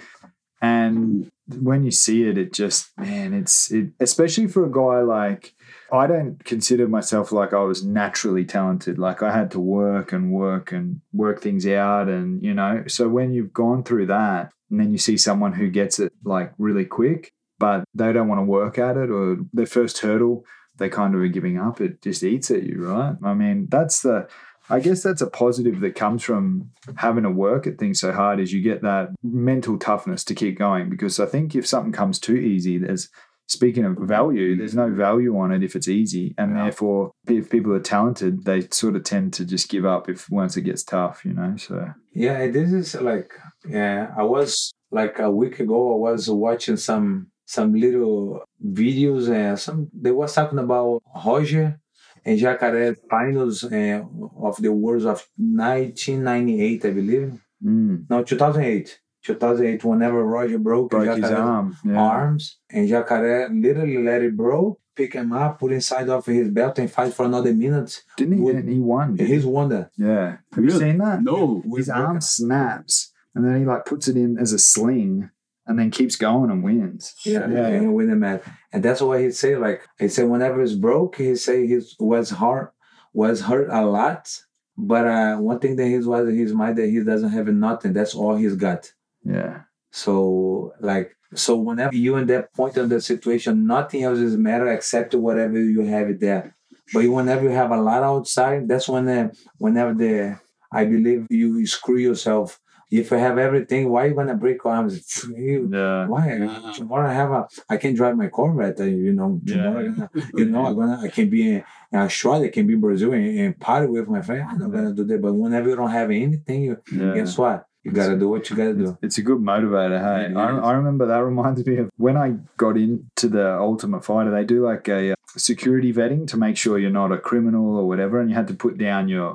and 0.62 1.30
when 1.48 1.84
you 1.84 1.92
see 1.92 2.28
it, 2.28 2.38
it 2.38 2.54
just 2.54 2.90
man, 2.98 3.34
it's 3.34 3.72
it. 3.72 3.92
Especially 4.00 4.48
for 4.48 4.66
a 4.66 4.72
guy 4.72 5.02
like 5.02 5.54
I 5.92 6.08
don't 6.08 6.44
consider 6.44 6.88
myself 6.88 7.32
like 7.32 7.54
I 7.54 7.62
was 7.64 7.86
naturally 7.86 8.46
talented. 8.46 8.98
Like 8.98 9.22
I 9.22 9.32
had 9.32 9.52
to 9.52 9.60
work 9.60 10.12
and 10.12 10.32
work 10.32 10.72
and 10.72 11.02
work 11.12 11.42
things 11.42 11.68
out, 11.68 12.08
and 12.10 12.44
you 12.44 12.54
know. 12.54 12.84
So 12.88 13.10
when 13.10 13.32
you've 13.32 13.54
gone 13.54 13.84
through 13.84 14.08
that, 14.08 14.52
and 14.72 14.80
then 14.80 14.92
you 14.92 14.98
see 14.98 15.18
someone 15.18 15.54
who 15.54 15.70
gets 15.70 16.00
it 16.00 16.14
like 16.24 16.54
really 16.58 16.86
quick, 16.86 17.34
but 17.60 17.84
they 17.94 18.14
don't 18.14 18.28
want 18.28 18.40
to 18.40 18.46
work 18.46 18.78
at 18.80 18.98
it, 18.98 19.10
or 19.12 19.38
their 19.52 19.66
first 19.66 20.00
hurdle, 20.00 20.46
they 20.78 20.90
kind 20.90 21.14
of 21.14 21.22
are 21.22 21.28
giving 21.28 21.60
up. 21.60 21.82
It 21.82 22.02
just 22.02 22.24
eats 22.24 22.50
at 22.52 22.64
you, 22.64 22.88
right? 22.88 23.16
I 23.24 23.34
mean, 23.34 23.68
that's 23.70 24.02
the 24.02 24.28
I 24.70 24.80
guess 24.80 25.04
that's 25.04 25.22
a 25.22 25.30
positive 25.30 25.80
that 25.82 25.96
comes 25.96 26.24
from 26.24 26.72
having 26.96 27.24
to 27.24 27.30
work 27.30 27.68
at 27.68 27.78
things 27.78 28.00
so 28.00 28.12
hard 28.12 28.40
is 28.40 28.54
you 28.54 28.62
get 28.62 28.82
that 28.82 29.10
mental 29.22 29.78
toughness 29.78 30.24
to 30.26 30.36
keep 30.36 30.58
going. 30.58 30.90
Because 30.90 31.20
I 31.20 31.26
think 31.26 31.56
if 31.56 31.68
something 31.68 31.92
comes 31.92 32.20
too 32.20 32.36
easy, 32.38 32.78
there's 32.78 33.10
speaking 33.48 33.84
of 33.84 33.98
value, 33.98 34.56
there's 34.56 34.74
no 34.74 34.90
value 34.90 35.38
on 35.38 35.52
it 35.52 35.64
if 35.64 35.76
it's 35.76 35.90
easy. 35.90 36.34
And 36.38 36.56
Yeah. 36.56 36.64
therefore 36.64 37.12
if 37.28 37.50
people 37.50 37.74
are 37.74 37.80
talented, 37.82 38.46
they 38.46 38.62
sort 38.72 38.96
of 38.96 39.04
tend 39.04 39.34
to 39.34 39.46
just 39.46 39.70
give 39.70 39.86
up 39.86 40.10
if 40.10 40.30
once 40.30 40.56
it 40.56 40.62
gets 40.62 40.84
tough, 40.84 41.26
you 41.26 41.34
know. 41.34 41.56
So 41.58 41.90
Yeah, 42.14 42.48
this 42.48 42.72
is 42.72 42.96
like 43.02 43.34
yeah. 43.68 44.14
I 44.18 44.24
was 44.24 44.72
like 44.92 45.20
a 45.20 45.30
week 45.30 45.60
ago. 45.60 45.94
I 45.94 46.12
was 46.12 46.30
watching 46.30 46.78
some 46.78 47.28
some 47.46 47.74
little 47.74 48.42
videos 48.66 49.30
and 49.30 49.60
some 49.60 49.90
they 49.94 50.12
was 50.12 50.34
talking 50.34 50.60
about 50.60 51.04
Roger 51.26 51.80
and 52.26 52.40
Jacaré 52.40 52.96
finals 53.10 53.64
uh, 53.64 54.02
of 54.42 54.58
the 54.62 54.72
Worlds 54.72 55.06
of 55.06 55.28
1998, 55.38 56.86
I 56.86 56.90
believe. 56.92 57.42
mm, 57.64 58.06
No, 58.10 58.24
2008. 58.24 59.00
2008. 59.24 59.84
Whenever 59.84 60.24
Roger 60.26 60.60
broke, 60.60 60.92
broke 60.92 61.16
his 61.18 61.26
Jacaré 61.26 61.40
arm. 61.40 61.78
Yeah. 61.86 61.98
arms 62.00 62.60
and 62.70 62.90
Jacaré 62.90 63.48
literally 63.62 64.04
let 64.04 64.22
it 64.22 64.36
broke, 64.36 64.80
pick 64.96 65.14
him 65.14 65.32
up, 65.32 65.60
put 65.60 65.72
inside 65.72 66.10
of 66.10 66.26
his 66.26 66.50
belt 66.50 66.78
and 66.80 66.92
fight 66.92 67.14
for 67.14 67.26
another 67.26 67.54
minute. 67.54 68.04
Didn't 68.18 68.36
he? 68.38 68.42
Would- 68.42 68.68
he 68.68 68.80
won. 68.80 69.16
didn't 69.16 69.28
he? 69.30 69.34
His 69.36 69.46
wonder. 69.46 69.90
Yeah. 69.98 70.38
Have 70.54 70.64
you 70.64 70.72
seen 70.72 70.98
that? 70.98 71.24
No. 71.24 71.64
His 71.76 71.90
arm 71.90 72.20
snaps 72.22 73.12
and 73.34 73.46
then 73.46 73.60
he 73.60 73.66
like 73.66 73.86
puts 73.86 74.08
it 74.10 74.18
in 74.18 74.38
as 74.38 74.52
a 74.54 74.60
sling 74.60 75.30
and 75.66 75.80
then 75.80 75.92
keeps 75.92 76.16
going 76.16 76.50
and 76.52 76.64
wins. 76.64 77.16
Yeah, 77.26 77.48
Yeah. 77.50 77.68
and 77.68 77.94
win 77.94 78.10
the 78.10 78.16
match. 78.16 78.44
And 78.72 78.84
that's 78.84 79.02
why 79.02 79.22
he 79.22 79.32
say 79.32 79.56
like 79.56 79.82
he 80.00 80.08
said 80.08 80.28
whenever 80.30 80.62
it's 80.62 80.74
broke, 80.74 81.18
he 81.18 81.36
say 81.36 81.68
he 81.68 81.80
was 82.00 82.32
hurt 82.32 82.74
was 83.14 83.42
hurt 83.42 83.70
a 83.70 83.86
lot. 83.86 84.30
But 84.76 85.06
uh, 85.08 85.38
one 85.38 85.60
thing 85.60 85.76
that 85.76 85.86
he's 85.88 86.08
was 86.08 86.28
in 86.28 86.36
his 86.38 86.54
mind 86.54 86.78
that 86.78 86.90
he 86.90 87.04
doesn't 87.04 87.30
have 87.30 87.48
nothing. 87.48 87.94
That's 87.94 88.16
all 88.16 88.36
he's 88.36 88.56
got. 88.56 88.92
Yeah. 89.24 89.62
So 89.92 90.74
like 90.80 91.16
so 91.36 91.56
whenever 91.56 91.96
you 91.96 92.16
in 92.18 92.28
that 92.28 92.54
point 92.54 92.78
of 92.78 92.90
the 92.90 93.00
situation, 93.02 93.66
nothing 93.68 94.04
else 94.04 94.20
is 94.20 94.36
matter 94.38 94.68
except 94.72 95.14
whatever 95.16 95.60
you 95.60 95.82
have 95.82 96.10
it 96.10 96.20
there. 96.20 96.56
But 96.94 97.08
whenever 97.08 97.44
you 97.44 97.50
have 97.52 97.72
a 97.72 97.82
lot 97.82 98.04
outside, 98.04 98.68
that's 98.68 98.90
when 98.90 99.08
uh, 99.08 99.32
whenever 99.58 99.94
the 99.94 100.40
I 100.72 100.86
believe 100.86 101.28
you 101.30 101.66
screw 101.68 101.98
yourself. 101.98 102.60
If 103.02 103.12
I 103.12 103.18
have 103.18 103.38
everything, 103.48 103.90
why 103.90 104.02
you 104.08 104.14
gonna 104.20 104.36
break 104.46 104.60
arms? 104.66 104.94
You, 105.46 105.70
Yeah. 105.78 106.06
why 106.12 106.24
Yeah. 106.38 106.72
tomorrow 106.80 107.08
I 107.10 107.16
have 107.22 107.32
a 107.40 107.42
I 107.74 107.76
can 107.84 107.92
drive 108.00 108.16
my 108.24 108.28
Corvette. 108.38 108.80
uh, 108.80 108.84
You 109.06 109.14
know 109.20 109.30
tomorrow 109.52 109.82
Yeah. 109.84 109.90
Gonna, 109.90 110.10
you 110.40 110.46
know 110.54 110.64
I'm 110.68 110.76
gonna 110.80 111.00
I 111.08 111.10
can 111.18 111.28
be 111.36 111.42
in, 111.52 111.58
in 111.92 111.98
Australia, 112.08 112.46
I 112.50 112.54
can 112.56 112.66
be 112.70 112.74
in 112.78 112.82
Brazil 112.88 113.12
and, 113.18 113.26
and 113.44 113.60
party 113.70 113.88
with 113.96 114.08
my 114.16 114.22
friend. 114.28 114.44
I'm 114.50 114.60
not 114.64 114.72
gonna 114.76 114.94
do 115.00 115.04
that. 115.10 115.20
But 115.26 115.34
whenever 115.44 115.68
you 115.70 115.76
don't 115.82 115.96
have 116.02 116.10
anything, 116.26 116.60
you 116.68 116.76
Yeah. 117.02 117.14
guess 117.18 117.34
what? 117.42 117.58
You 117.86 117.92
gotta 118.00 118.18
do 118.24 118.28
what 118.34 118.42
you 118.50 118.56
gotta 118.62 118.76
do. 118.84 118.88
It's 119.06 119.18
a 119.22 119.26
good 119.30 119.42
motivator, 119.52 120.00
hey. 120.08 120.22
It 120.32 120.38
I. 120.46 120.48
I 120.70 120.72
remember 120.80 121.06
that 121.12 121.22
reminds 121.32 121.60
me 121.70 121.76
of 121.84 121.88
when 122.06 122.16
I 122.26 122.28
got 122.64 122.78
into 122.86 123.26
the 123.38 123.48
Ultimate 123.70 124.04
Fighter, 124.10 124.32
they 124.36 124.46
do 124.56 124.60
like 124.72 124.86
a 124.98 125.02
uh, 125.14 125.16
security 125.52 125.92
vetting 126.00 126.24
to 126.32 126.38
make 126.46 126.56
sure 126.64 126.74
you're 126.80 127.00
not 127.04 127.12
a 127.18 127.18
criminal 127.30 127.66
or 127.80 127.86
whatever, 127.92 128.16
and 128.22 128.30
you 128.30 128.36
had 128.42 128.48
to 128.54 128.58
put 128.66 128.78
down 128.88 129.10
your 129.16 129.30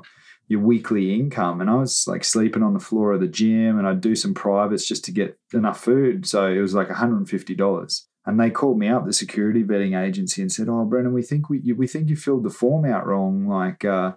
your 0.48 0.60
weekly 0.60 1.14
income. 1.14 1.60
And 1.60 1.70
I 1.70 1.74
was 1.74 2.06
like 2.08 2.24
sleeping 2.24 2.62
on 2.62 2.74
the 2.74 2.80
floor 2.80 3.12
of 3.12 3.20
the 3.20 3.28
gym 3.28 3.78
and 3.78 3.86
I'd 3.86 4.00
do 4.00 4.16
some 4.16 4.34
privates 4.34 4.88
just 4.88 5.04
to 5.04 5.12
get 5.12 5.38
enough 5.52 5.80
food. 5.80 6.26
So 6.26 6.46
it 6.46 6.60
was 6.60 6.74
like 6.74 6.88
$150. 6.88 8.04
And 8.28 8.38
they 8.38 8.50
called 8.50 8.78
me 8.78 8.88
up, 8.88 9.06
the 9.06 9.12
security 9.14 9.64
vetting 9.64 9.98
agency, 9.98 10.42
and 10.42 10.52
said, 10.52 10.68
"Oh, 10.68 10.84
Brendan, 10.84 11.14
we 11.14 11.22
think 11.22 11.48
we 11.48 11.72
we 11.72 11.86
think 11.86 12.10
you 12.10 12.16
filled 12.16 12.44
the 12.44 12.50
form 12.50 12.84
out 12.84 13.06
wrong. 13.06 13.48
Like, 13.48 13.86
uh, 13.86 14.12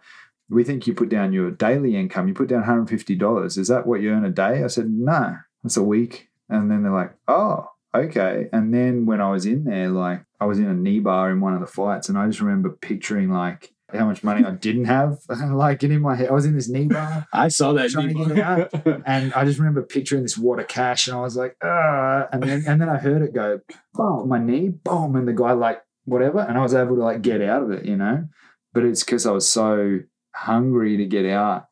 we 0.50 0.66
think 0.66 0.86
you 0.86 0.94
put 0.94 1.08
down 1.08 1.32
your 1.32 1.50
daily 1.50 1.96
income. 1.96 2.28
You 2.28 2.34
put 2.34 2.50
down 2.50 2.64
$150. 2.64 3.58
Is 3.58 3.70
that 3.70 3.88
what 3.88 4.02
you 4.02 4.12
earn 4.12 4.26
a 4.26 4.30
day?" 4.30 4.66
I 4.66 4.68
said, 4.68 4.90
"No, 4.90 5.38
that's 5.64 5.78
a 5.78 5.84
week." 5.84 6.30
And 6.50 6.70
then 6.70 6.84
they're 6.84 6.92
like, 6.92 7.16
"Oh, 7.30 7.68
okay." 7.96 8.50
And 8.52 8.74
then 8.74 9.06
when 9.06 9.22
I 9.22 9.32
was 9.32 9.46
in 9.46 9.64
there, 9.64 9.88
like, 9.88 10.26
I 10.42 10.46
was 10.46 10.60
in 10.60 10.68
a 10.68 10.74
knee 10.74 11.00
bar 11.00 11.32
in 11.32 11.40
one 11.40 11.54
of 11.54 11.62
the 11.62 11.66
fights, 11.68 12.10
and 12.10 12.18
I 12.18 12.28
just 12.28 12.42
remember 12.42 12.70
picturing 12.82 13.30
like 13.32 13.74
how 13.94 14.06
much 14.06 14.24
money 14.24 14.46
I 14.46 14.52
didn't 14.52 14.86
have, 14.86 15.20
like 15.30 15.84
in 15.84 16.00
my 16.02 16.16
head. 16.16 16.30
I 16.30 16.34
was 16.34 16.46
in 16.46 16.56
this 16.56 16.70
knee 16.70 16.88
bar. 16.88 17.28
I 17.34 17.48
saw 17.50 17.74
that. 17.74 17.90
Trying 17.92 18.10
to 18.16 18.26
video. 18.26 18.36
get 18.70 18.88
it 18.88 19.02
And 19.06 19.34
I 19.34 19.46
just 19.46 19.60
remember 19.60 19.82
picturing 19.84 20.24
this 20.24 20.38
water 20.38 20.62
of 20.62 20.68
cash, 20.68 21.08
and 21.08 21.18
I 21.18 21.22
was 21.22 21.36
like, 21.36 21.56
ah. 21.64 22.28
And 22.32 22.44
then 22.44 22.64
and 22.68 22.80
then 22.82 22.90
I 22.90 22.98
heard 22.98 23.22
it 23.22 23.34
go, 23.34 23.60
boom, 23.94 24.30
my 24.30 24.40
knee, 24.40 24.70
boom, 24.70 25.16
and 25.16 25.28
the 25.28 25.34
guy 25.34 25.52
like 25.54 25.82
whatever, 26.06 26.40
and 26.40 26.58
I 26.58 26.62
was 26.62 26.74
able 26.74 26.96
to 26.96 27.04
like 27.04 27.22
get 27.22 27.42
out 27.42 27.64
of 27.64 27.72
it, 27.72 27.86
you 27.86 27.98
know. 27.98 28.26
But 28.74 28.86
it's 28.86 29.04
because 29.04 29.26
I 29.26 29.32
was 29.32 29.48
so 29.48 30.00
hungry 30.34 30.98
to 30.98 31.06
get 31.06 31.26
out. 31.26 31.66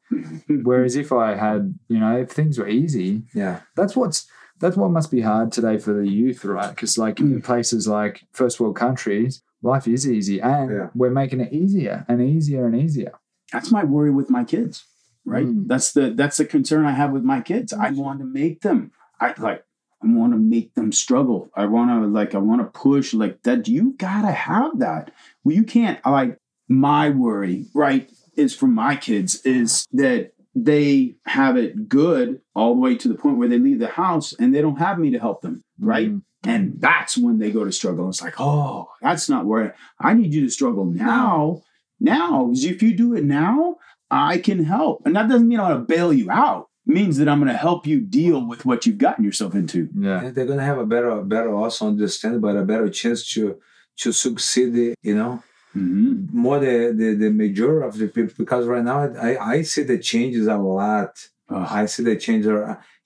Whereas 0.64 0.96
if 0.96 1.12
I 1.12 1.36
had, 1.36 1.76
you 1.88 2.00
know, 2.00 2.18
if 2.18 2.32
things 2.32 2.58
were 2.58 2.68
easy, 2.68 3.24
Yeah. 3.34 3.62
that's 3.76 3.96
what's 3.96 4.28
that's 4.60 4.76
what 4.76 4.92
must 4.92 5.10
be 5.12 5.22
hard 5.22 5.52
today 5.54 5.78
for 5.78 5.94
the 5.94 6.06
youth, 6.08 6.44
right? 6.44 6.70
Because 6.72 6.98
like 6.98 7.20
in 7.22 7.42
places 7.42 7.88
like 7.88 8.24
first 8.34 8.60
world 8.60 8.76
countries, 8.76 9.42
life 9.62 9.88
is 9.88 10.10
easy, 10.10 10.40
and 10.42 10.72
Yeah. 10.72 10.90
we're 10.96 11.10
making 11.12 11.42
it 11.42 11.52
easier 11.54 12.06
and 12.08 12.22
easier 12.22 12.66
and 12.66 12.76
easier. 12.76 13.14
That's 13.52 13.72
my 13.72 13.84
worry 13.84 14.12
with 14.12 14.30
my 14.30 14.44
kids, 14.44 14.86
right? 15.26 15.46
Mm. 15.48 15.68
That's 15.68 15.92
the 15.94 16.12
that's 16.12 16.38
the 16.38 16.46
concern 16.46 16.86
I 16.86 16.92
have 16.92 17.12
with 17.12 17.24
my 17.24 17.42
kids. 17.42 17.74
I 17.74 17.92
want 17.92 18.20
to 18.20 18.26
make 18.26 18.62
them. 18.62 18.92
I 19.20 19.34
like. 19.38 19.64
I 20.02 20.08
want 20.08 20.32
to 20.32 20.40
make 20.40 20.76
them 20.76 20.94
struggle. 20.94 21.50
I 21.56 21.66
want 21.66 21.90
to 21.90 22.08
like. 22.08 22.34
I 22.34 22.38
want 22.38 22.62
to 22.62 22.80
push 22.80 23.14
like 23.14 23.44
that. 23.44 23.68
You 23.68 23.96
gotta 23.98 24.32
have 24.32 24.80
that. 24.80 25.12
Well, 25.44 25.56
you 25.56 25.64
can't. 25.64 26.00
Like 26.06 26.38
my 26.70 27.10
worry, 27.10 27.66
right, 27.74 28.10
is 28.36 28.56
for 28.56 28.68
my 28.68 28.96
kids 28.96 29.42
is 29.46 29.86
that 29.92 30.32
they 30.66 31.16
have 31.26 31.58
it 31.58 31.90
good 31.90 32.42
all 32.56 32.74
the 32.74 32.82
way 32.82 32.96
to 32.96 33.08
the 33.08 33.16
point 33.16 33.38
where 33.38 33.48
they 33.48 33.60
leave 33.60 33.80
the 33.80 33.88
house 33.88 34.34
and 34.34 34.54
they 34.54 34.62
don't 34.62 34.80
have 34.80 35.00
me 35.00 35.12
to 35.12 35.20
help 35.20 35.42
them, 35.42 35.64
right? 35.80 36.10
Mm. 36.10 36.22
And 36.44 36.80
that's 36.80 37.18
when 37.18 37.40
they 37.40 37.52
go 37.52 37.66
to 37.66 37.72
struggle. 37.72 38.08
It's 38.10 38.22
like, 38.22 38.40
oh, 38.40 38.90
that's 39.02 39.28
not 39.28 39.46
where 39.46 39.76
I 40.00 40.14
need 40.14 40.34
you 40.34 40.42
to 40.42 40.50
struggle 40.50 40.86
now. 40.86 41.64
Now, 42.00 42.46
because 42.46 42.64
if 42.64 42.82
you 42.82 42.96
do 42.96 43.14
it 43.16 43.26
now, 43.26 43.78
I 44.10 44.38
can 44.38 44.64
help. 44.64 45.02
And 45.06 45.16
that 45.16 45.28
doesn't 45.28 45.48
mean 45.48 45.60
I'm 45.60 45.68
going 45.68 45.86
to 45.86 45.94
bail 45.94 46.14
you 46.14 46.32
out. 46.32 46.70
It 46.88 46.94
means 46.94 47.18
that 47.18 47.28
I'm 47.28 47.40
going 47.40 47.52
to 47.52 47.58
help 47.58 47.86
you 47.86 48.00
deal 48.00 48.48
with 48.48 48.66
what 48.66 48.86
you've 48.86 48.98
gotten 48.98 49.26
yourself 49.26 49.54
into. 49.54 49.90
Yeah. 49.94 50.22
And 50.24 50.36
they're 50.36 50.46
gonna 50.46 50.64
have 50.64 50.80
a 50.80 50.86
better, 50.86 51.22
better 51.22 51.54
also 51.54 51.88
understand, 51.88 52.42
but 52.42 52.56
a 52.56 52.64
better 52.64 52.90
chance 52.90 53.30
to 53.34 53.60
to 53.98 54.12
succeed. 54.12 54.96
You 55.04 55.16
know, 55.16 55.44
hmm 55.74 56.26
more 56.32 56.60
the, 56.60 56.94
the 56.96 57.14
the 57.16 57.30
majority 57.30 57.88
of 57.88 57.98
the 57.98 58.08
people 58.08 58.34
because 58.38 58.66
right 58.68 58.84
now 58.84 59.00
I, 59.30 59.38
I 59.56 59.62
see 59.64 59.84
the 59.84 59.98
changes 60.00 60.48
a 60.48 60.58
lot. 60.58 61.28
Ugh. 61.50 61.68
I 61.70 61.86
see 61.88 62.04
the 62.04 62.16
changes, 62.16 62.52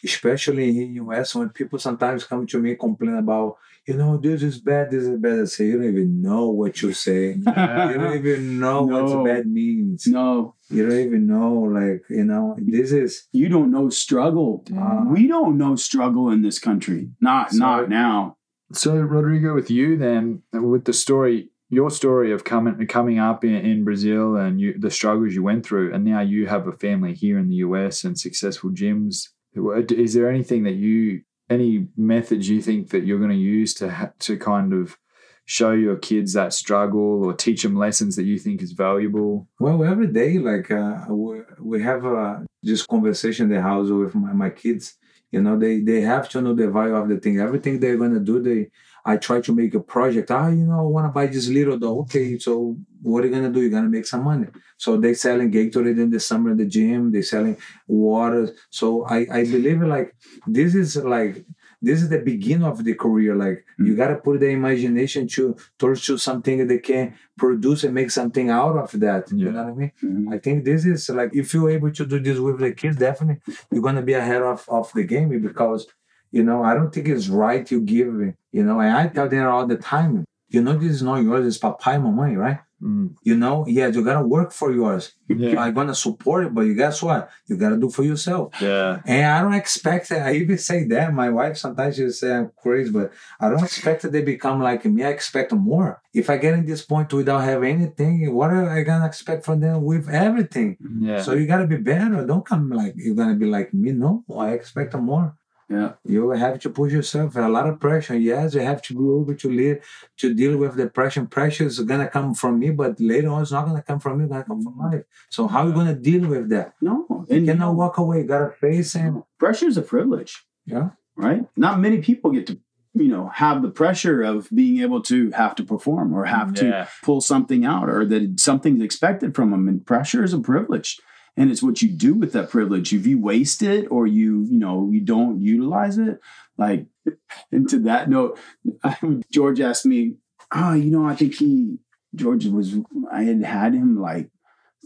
especially 0.04 0.70
in 0.82 0.96
US 0.96 1.36
when 1.36 1.50
people 1.50 1.80
sometimes 1.80 2.24
come 2.26 2.46
to 2.48 2.60
me 2.60 2.76
complain 2.76 3.16
about 3.16 3.58
you 3.88 3.96
know 3.96 4.18
this 4.18 4.42
is 4.44 4.60
bad, 4.60 4.92
this 4.92 5.04
is 5.04 5.18
bad. 5.20 5.42
I 5.42 5.46
say 5.46 5.66
you 5.68 5.74
don't 5.78 5.90
even 5.90 6.22
know 6.22 6.50
what 6.50 6.82
you 6.82 6.94
say. 6.94 7.34
you 7.36 7.44
don't 7.44 8.16
even 8.16 8.60
know 8.60 8.86
No. 8.86 9.04
what 9.18 9.26
bad 9.26 9.46
means. 9.48 10.08
no, 10.08 10.56
You 10.70 10.88
don't 10.88 11.00
even 11.00 11.28
know 11.28 11.54
like 11.80 12.04
you 12.10 12.24
know 12.24 12.56
this 12.60 12.92
is 12.92 13.28
you 13.34 13.50
don't 13.50 13.72
know 13.72 13.90
struggle. 13.90 14.64
Uh, 14.78 15.04
we 15.08 15.28
don't 15.28 15.58
know 15.58 15.76
struggle 15.76 16.30
in 16.32 16.42
this 16.42 16.60
country. 16.60 17.10
Not 17.22 17.52
So- 17.52 17.58
not 17.60 17.90
now. 17.90 18.38
So, 18.76 18.96
Rodrigo, 18.96 19.54
with 19.54 19.70
you 19.70 19.98
then, 19.98 20.42
with 20.52 20.86
the 20.86 20.94
story, 20.94 21.52
your 21.74 21.92
story 21.92 22.32
of 22.32 22.44
coming 22.44 22.86
coming 22.88 23.20
up 23.20 23.44
in, 23.44 23.56
in 23.56 23.84
Brazil 23.84 24.36
and 24.36 24.60
you, 24.60 24.78
the 24.78 24.92
struggles 24.92 25.34
you 25.34 25.44
went 25.44 25.66
through, 25.66 25.94
and 25.94 26.04
now 26.04 26.22
you 26.22 26.48
have 26.48 26.68
a 26.68 26.72
family 26.72 27.14
here 27.14 27.38
in 27.38 27.50
the 27.50 27.56
US 27.56 28.04
and 28.04 28.18
successful 28.18 28.70
gyms. 28.70 29.30
Is 29.56 30.14
there 30.14 30.30
anything 30.30 30.64
that 30.64 30.74
you, 30.74 31.22
any 31.50 31.88
methods 31.96 32.50
you 32.50 32.62
think 32.62 32.90
that 32.90 33.06
you're 33.06 33.20
going 33.20 33.30
to 33.30 33.36
use 33.36 33.74
to 33.76 33.92
ha- 33.92 34.12
to 34.20 34.38
kind 34.38 34.74
of 34.74 34.98
show 35.46 35.72
your 35.72 35.98
kids 35.98 36.34
that 36.34 36.54
struggle 36.54 37.26
or 37.26 37.34
teach 37.34 37.64
them 37.64 37.76
lessons 37.76 38.16
that 38.16 38.24
you 38.24 38.40
think 38.40 38.62
is 38.62 38.72
valuable? 38.72 39.48
Well, 39.60 39.84
every 39.84 40.08
day, 40.08 40.40
like 40.40 40.72
uh, 40.72 41.06
we, 41.10 41.82
have 41.82 42.06
uh, 42.06 42.40
this 42.62 42.86
conversation 42.86 43.46
in 43.46 43.56
the 43.56 43.62
house 43.62 43.90
with 43.90 44.16
my, 44.16 44.34
my 44.34 44.50
kids. 44.50 44.98
You 45.32 45.42
know, 45.42 45.58
they 45.58 45.80
they 45.80 46.02
have 46.02 46.30
to 46.30 46.42
know 46.42 46.54
the 46.54 46.70
value 46.70 46.96
of 46.96 47.10
the 47.10 47.18
thing. 47.18 47.40
Everything 47.40 47.80
they're 47.80 47.98
gonna 47.98 48.20
do, 48.20 48.40
they 48.40 48.70
I 49.06 49.18
try 49.18 49.42
to 49.42 49.54
make 49.54 49.74
a 49.76 49.80
project. 49.82 50.32
Ah, 50.32 50.48
you 50.50 50.66
know, 50.66 50.80
I 50.80 50.84
want 50.84 51.06
to 51.08 51.12
buy 51.12 51.28
this 51.28 51.50
little 51.50 51.78
dog. 51.78 52.00
Okay, 52.04 52.38
so 52.40 52.78
what 53.02 53.24
are 53.24 53.28
you 53.28 53.34
gonna 53.34 53.52
do? 53.52 53.62
You're 53.62 53.70
gonna 53.70 53.90
make 53.90 54.06
some 54.06 54.24
money. 54.24 54.48
So 54.78 54.98
they 54.98 55.14
selling 55.14 55.52
Gatorade 55.52 56.00
in 56.00 56.10
the 56.10 56.20
summer 56.20 56.52
in 56.52 56.58
the 56.58 56.66
gym. 56.66 57.12
They 57.12 57.22
selling 57.22 57.58
water. 57.88 58.54
So 58.70 59.06
I 59.06 59.28
I 59.32 59.44
believe 59.44 59.82
like 59.82 60.16
this 60.48 60.74
is 60.76 60.96
like 60.98 61.46
this 61.82 62.02
is 62.02 62.08
the 62.10 62.20
beginning 62.20 62.64
of 62.66 62.84
the 62.84 62.94
career. 62.94 63.36
Like 63.36 63.66
you 63.78 63.96
gotta 63.96 64.16
put 64.16 64.40
the 64.40 64.48
imagination 64.50 65.28
to 65.30 65.56
towards 65.78 66.06
to 66.06 66.18
something 66.18 66.60
that 66.60 66.70
they 66.70 66.80
can 66.80 67.16
produce 67.38 67.84
and 67.84 67.94
make 67.94 68.10
something 68.12 68.50
out 68.50 68.78
of 68.78 68.98
that. 69.02 69.30
You 69.32 69.52
know 69.52 69.64
what 69.64 69.74
I 69.74 69.76
mean? 69.76 69.92
Mhm. 70.02 70.34
I 70.34 70.38
think 70.38 70.64
this 70.64 70.86
is 70.86 71.10
like 71.10 71.32
if 71.34 71.54
you're 71.54 71.70
able 71.70 71.92
to 71.92 72.06
do 72.06 72.20
this 72.20 72.40
with 72.40 72.60
the 72.60 72.72
kids, 72.72 72.96
definitely 72.98 73.42
you're 73.72 73.82
gonna 73.84 74.02
be 74.02 74.14
ahead 74.14 74.42
of, 74.42 74.66
of 74.70 74.92
the 74.94 75.04
game 75.04 75.30
because 75.42 75.88
you 76.34 76.44
know 76.44 76.64
I 76.70 76.74
don't 76.74 76.92
think 76.94 77.08
it's 77.08 77.30
right 77.30 77.64
you 77.72 77.80
give 77.80 78.14
you 78.58 78.64
know 78.68 78.82
and 78.82 78.94
I 79.02 79.08
tell 79.08 79.30
them 79.30 79.48
all 79.48 79.66
the 79.66 79.78
time, 79.78 80.26
you 80.50 80.62
know 80.62 80.76
this 80.78 80.92
is 80.92 81.04
not 81.10 81.24
yours, 81.24 81.48
it's 81.48 81.64
papai 81.66 81.96
mamãe, 82.04 82.36
right? 82.38 82.60
Mm. 82.84 83.16
You 83.24 83.38
know, 83.38 83.66
yeah, 83.66 83.88
you 83.88 84.04
gotta 84.04 84.28
work 84.28 84.52
for 84.52 84.70
yours. 84.74 85.14
Yeah. 85.30 85.62
I'm 85.62 85.74
gonna 85.74 85.96
support 85.96 86.48
it, 86.48 86.54
but 86.54 86.66
you 86.68 86.76
guess 86.76 87.02
what? 87.02 87.30
You 87.48 87.56
gotta 87.56 87.78
do 87.78 87.90
for 87.90 88.04
yourself. 88.04 88.62
Yeah. 88.62 89.00
And 89.06 89.26
I 89.26 89.42
don't 89.42 89.54
expect 89.54 90.10
that. 90.10 90.28
I 90.28 90.34
even 90.34 90.58
say 90.58 90.84
that. 90.90 91.14
My 91.14 91.30
wife 91.30 91.56
sometimes 91.56 91.96
she'll 91.96 92.12
say 92.12 92.36
I'm 92.36 92.52
crazy, 92.62 92.92
but 92.92 93.14
I 93.40 93.50
don't 93.50 93.64
expect 93.64 94.02
that 94.02 94.12
they 94.12 94.22
become 94.22 94.62
like 94.62 94.84
me. 94.84 95.04
I 95.04 95.10
expect 95.10 95.54
more. 95.54 96.02
If 96.14 96.30
I 96.30 96.36
get 96.38 96.56
in 96.56 96.66
this 96.66 96.84
point 96.84 97.14
without 97.14 97.40
having 97.40 97.76
anything, 97.76 98.34
what 98.36 98.52
am 98.52 98.68
I 98.68 98.82
gonna 98.82 99.06
expect 99.06 99.46
from 99.46 99.62
them 99.62 99.84
with 99.84 100.10
everything? 100.10 100.78
Yeah. 101.00 101.22
So 101.22 101.34
you 101.34 101.48
gotta 101.48 101.68
be 101.68 101.78
better. 101.78 102.26
Don't 102.26 102.46
come 102.46 102.70
like 102.70 102.96
you're 102.98 103.16
gonna 103.16 103.36
be 103.36 103.46
like 103.46 103.74
me. 103.74 103.94
No, 103.94 104.26
I 104.38 104.52
expect 104.52 104.94
more. 104.96 105.38
Yeah. 105.70 105.94
You 106.04 106.30
have 106.32 106.60
to 106.60 106.70
push 106.70 106.92
yourself. 106.92 107.36
A 107.36 107.42
lot 107.48 107.68
of 107.68 107.80
pressure. 107.80 108.16
Yes, 108.18 108.54
you 108.54 108.62
have 108.62 108.82
to 108.84 108.94
be 108.94 109.00
able 109.00 109.36
to 109.36 109.50
live 109.50 109.84
to 110.18 110.34
deal 110.34 110.58
with 110.58 110.76
the 110.76 110.88
pressure. 110.88 111.26
Pressure 111.26 111.66
is 111.66 111.80
gonna 111.80 112.08
come 112.10 112.34
from 112.34 112.60
me, 112.60 112.70
but 112.72 113.00
later 113.00 113.30
on 113.30 113.42
it's 113.42 113.52
not 113.52 113.66
gonna 113.66 113.82
come 113.82 114.00
from 114.00 114.18
me. 114.18 114.26
It's 114.26 114.32
gonna 114.32 114.44
come 114.44 114.62
from 114.62 114.78
life. 114.78 115.04
So 115.30 115.48
how 115.48 115.64
are 115.64 115.68
you 115.68 115.74
gonna 115.74 115.96
deal 115.96 116.28
with 116.28 116.50
that? 116.50 116.74
No, 116.82 117.06
You 117.10 117.26
and 117.30 117.46
you 117.46 117.52
cannot 117.54 117.66
know, 117.68 117.74
walk 117.74 117.98
away. 117.98 118.20
You 118.20 118.26
gotta 118.28 118.52
face 118.52 118.96
it. 118.96 119.14
pressure 119.40 119.68
is 119.68 119.78
a 119.78 119.82
privilege. 119.82 120.46
yeah. 120.66 120.90
right? 121.16 121.46
Not 121.56 121.80
many 121.80 122.00
people 122.00 122.32
get 122.32 122.48
to, 122.48 122.60
you 122.96 123.08
know, 123.08 123.30
have 123.34 123.62
the 123.62 123.70
pressure 123.70 124.22
of 124.22 124.50
being 124.54 124.82
able 124.82 125.02
to 125.04 125.32
have 125.32 125.56
to 125.56 125.64
perform 125.64 126.14
or 126.14 126.26
have 126.26 126.54
to 126.56 126.88
pull 127.04 127.22
something 127.22 127.66
out 127.66 127.90
or 127.90 128.06
that 128.06 128.40
something's 128.40 128.84
expected 128.84 129.36
from 129.36 129.52
them. 129.52 129.68
And 129.68 129.86
pressure 129.86 130.24
is 130.24 130.34
a 130.34 130.40
privilege. 130.40 131.00
And 131.36 131.50
it's 131.50 131.64
what 131.64 131.82
you 131.82 131.90
do 131.90 132.14
with 132.14 132.34
that 132.34 132.50
privilege. 132.50 132.94
If 132.94 133.08
you 133.08 133.20
waste 133.20 133.64
it 133.64 133.88
or 133.90 134.06
you, 134.06 134.44
you 134.44 134.60
know, 134.60 134.90
you 134.92 135.02
don't 135.02 135.42
utilize 135.42 135.98
it, 135.98 136.20
like, 136.58 136.86
and 137.52 137.68
to 137.70 137.80
that 137.80 138.10
note, 138.10 138.40
George 139.32 139.60
asked 139.60 139.86
me, 139.86 140.16
oh, 140.54 140.74
you 140.74 140.92
know, 140.92 141.08
I 141.08 141.16
think 141.16 141.36
he, 141.36 141.80
George 142.14 142.46
was, 142.46 142.76
I 143.12 143.24
had 143.24 143.44
had 143.44 143.74
him 143.74 144.00
like 144.00 144.30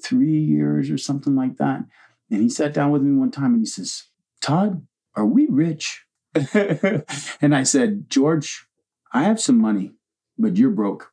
three 0.01 0.39
years 0.39 0.89
or 0.89 0.97
something 0.97 1.35
like 1.35 1.57
that. 1.57 1.83
And 2.31 2.41
he 2.41 2.49
sat 2.49 2.73
down 2.73 2.91
with 2.91 3.01
me 3.01 3.17
one 3.17 3.31
time 3.31 3.53
and 3.53 3.59
he 3.59 3.65
says, 3.65 4.03
Todd, 4.41 4.85
are 5.15 5.25
we 5.25 5.47
rich? 5.49 6.05
and 6.53 7.55
I 7.55 7.63
said, 7.63 8.09
George, 8.09 8.67
I 9.11 9.23
have 9.23 9.41
some 9.41 9.57
money, 9.57 9.93
but 10.37 10.57
you're 10.57 10.69
broke. 10.69 11.11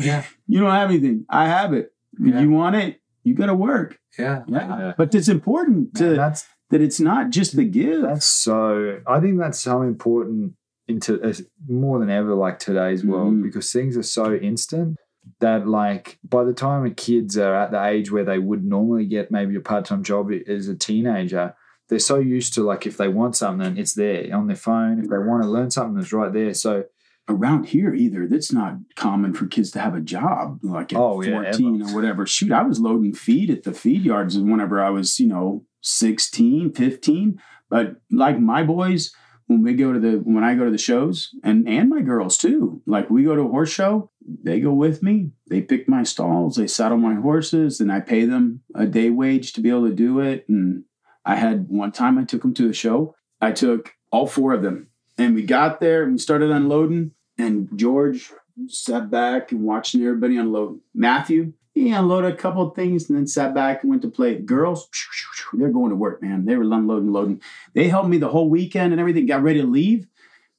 Yeah. 0.00 0.24
You 0.46 0.60
don't 0.60 0.70
have 0.70 0.90
anything. 0.90 1.24
I 1.30 1.46
have 1.46 1.72
it. 1.72 1.92
Yeah. 2.18 2.40
You 2.40 2.50
want 2.50 2.76
it? 2.76 3.00
You 3.24 3.34
got 3.34 3.46
to 3.46 3.54
work. 3.54 3.98
Yeah. 4.18 4.42
Yeah. 4.46 4.78
Yeah. 4.78 4.92
But 4.96 5.14
it's 5.14 5.28
important 5.28 5.94
to, 5.96 6.04
Man, 6.04 6.16
that's 6.16 6.44
that 6.70 6.80
it's 6.80 7.00
not 7.00 7.30
just 7.30 7.56
the 7.56 7.64
give. 7.64 8.02
That's 8.02 8.26
so. 8.26 9.00
I 9.06 9.20
think 9.20 9.38
that's 9.38 9.60
so 9.60 9.82
important 9.82 10.54
into 10.88 11.20
as 11.22 11.46
more 11.68 11.98
than 12.00 12.10
ever, 12.10 12.34
like 12.34 12.58
today's 12.58 13.04
world, 13.04 13.34
Mhm. 13.34 13.42
because 13.42 13.70
things 13.72 13.96
are 13.96 14.02
so 14.02 14.34
instant 14.34 14.96
that, 15.40 15.68
like, 15.68 16.18
by 16.28 16.42
the 16.42 16.52
time 16.52 16.92
kids 16.94 17.38
are 17.38 17.54
at 17.54 17.70
the 17.70 17.82
age 17.84 18.10
where 18.10 18.24
they 18.24 18.38
would 18.38 18.64
normally 18.64 19.06
get 19.06 19.30
maybe 19.30 19.54
a 19.54 19.60
part 19.60 19.84
time 19.84 20.02
job 20.02 20.30
as 20.48 20.66
a 20.68 20.74
teenager, 20.74 21.54
they're 21.88 21.98
so 22.00 22.18
used 22.18 22.54
to 22.54 22.62
like 22.64 22.86
if 22.86 22.96
they 22.96 23.08
want 23.08 23.36
something, 23.36 23.76
it's 23.76 23.94
there 23.94 24.34
on 24.34 24.46
their 24.48 24.56
phone. 24.56 24.98
If 24.98 25.08
they 25.08 25.18
want 25.18 25.42
to 25.42 25.48
learn 25.48 25.70
something, 25.70 26.00
it's 26.02 26.12
right 26.12 26.32
there. 26.32 26.54
So 26.54 26.84
Around 27.28 27.66
here, 27.66 27.94
either 27.94 28.26
that's 28.26 28.52
not 28.52 28.78
common 28.96 29.32
for 29.32 29.46
kids 29.46 29.70
to 29.72 29.80
have 29.80 29.94
a 29.94 30.00
job 30.00 30.58
like 30.62 30.92
at 30.92 30.98
Oh, 30.98 31.22
yeah, 31.22 31.52
14 31.52 31.82
or 31.82 31.94
whatever. 31.94 32.26
Shoot, 32.26 32.50
I 32.50 32.62
was 32.62 32.80
loading 32.80 33.14
feed 33.14 33.48
at 33.48 33.62
the 33.62 33.72
feed 33.72 34.02
yards 34.02 34.36
whenever 34.36 34.82
I 34.82 34.90
was, 34.90 35.20
you 35.20 35.28
know, 35.28 35.64
16, 35.82 36.72
15. 36.72 37.40
But 37.70 37.96
like 38.10 38.40
my 38.40 38.64
boys, 38.64 39.14
when 39.46 39.62
we 39.62 39.74
go 39.74 39.92
to 39.92 40.00
the 40.00 40.12
when 40.18 40.44
I 40.44 40.54
go 40.54 40.64
to 40.64 40.70
the 40.70 40.78
shows, 40.78 41.30
and 41.44 41.68
and 41.68 41.88
my 41.88 42.00
girls 42.00 42.36
too. 42.38 42.82
Like 42.86 43.10
we 43.10 43.24
go 43.24 43.34
to 43.34 43.42
a 43.42 43.48
horse 43.48 43.70
show, 43.70 44.10
they 44.26 44.60
go 44.60 44.72
with 44.72 45.02
me. 45.02 45.30
They 45.48 45.60
pick 45.60 45.88
my 45.88 46.02
stalls, 46.02 46.56
they 46.56 46.66
saddle 46.66 46.98
my 46.98 47.14
horses, 47.14 47.80
and 47.80 47.92
I 47.92 48.00
pay 48.00 48.24
them 48.24 48.62
a 48.74 48.86
day 48.86 49.10
wage 49.10 49.52
to 49.54 49.60
be 49.60 49.70
able 49.70 49.88
to 49.88 49.94
do 49.94 50.20
it. 50.20 50.46
And 50.48 50.84
I 51.24 51.36
had 51.36 51.66
one 51.68 51.92
time 51.92 52.18
I 52.18 52.24
took 52.24 52.42
them 52.42 52.54
to 52.54 52.70
a 52.70 52.72
show. 52.72 53.14
I 53.40 53.52
took 53.52 53.92
all 54.10 54.26
four 54.26 54.52
of 54.52 54.62
them, 54.62 54.88
and 55.22 55.34
we 55.34 55.42
got 55.42 55.80
there 55.80 56.02
and 56.02 56.12
we 56.12 56.18
started 56.18 56.50
unloading. 56.50 57.12
And 57.38 57.68
George 57.76 58.30
sat 58.68 59.10
back 59.10 59.52
and 59.52 59.62
watching 59.62 60.02
everybody 60.02 60.36
unload. 60.36 60.80
Matthew, 60.94 61.52
he 61.74 61.90
unloaded 61.90 62.32
a 62.32 62.36
couple 62.36 62.68
of 62.68 62.74
things 62.76 63.08
and 63.08 63.16
then 63.18 63.26
sat 63.26 63.54
back 63.54 63.82
and 63.82 63.90
went 63.90 64.02
to 64.02 64.08
play. 64.10 64.34
Girls, 64.38 64.88
they're 65.54 65.70
going 65.70 65.90
to 65.90 65.96
work, 65.96 66.22
man. 66.22 66.44
They 66.44 66.56
were 66.56 66.64
unloading, 66.64 67.12
loading. 67.12 67.40
They 67.74 67.88
helped 67.88 68.08
me 68.08 68.18
the 68.18 68.28
whole 68.28 68.48
weekend 68.50 68.92
and 68.92 69.00
everything. 69.00 69.26
Got 69.26 69.42
ready 69.42 69.60
to 69.60 69.66
leave. 69.66 70.06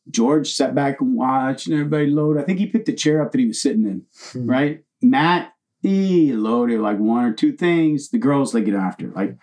George 0.10 0.52
sat 0.52 0.76
back 0.76 1.00
and 1.00 1.16
watched 1.16 1.68
and 1.68 1.76
everybody 1.76 2.08
load. 2.08 2.38
I 2.38 2.44
think 2.44 2.60
he 2.60 2.66
picked 2.66 2.88
the 2.88 2.94
chair 2.94 3.22
up 3.22 3.32
that 3.32 3.40
he 3.40 3.48
was 3.48 3.62
sitting 3.62 3.86
in, 3.86 4.06
Hmm. 4.32 4.50
right? 4.50 4.84
Matt, 5.02 5.54
he 5.82 6.34
loaded 6.34 6.80
like 6.80 6.98
one 6.98 7.24
or 7.26 7.34
two 7.34 7.54
things. 7.54 8.10
The 8.10 8.18
girls 8.18 8.52
they 8.52 8.62
get 8.64 8.74
after. 8.76 9.10
Like, 9.12 9.38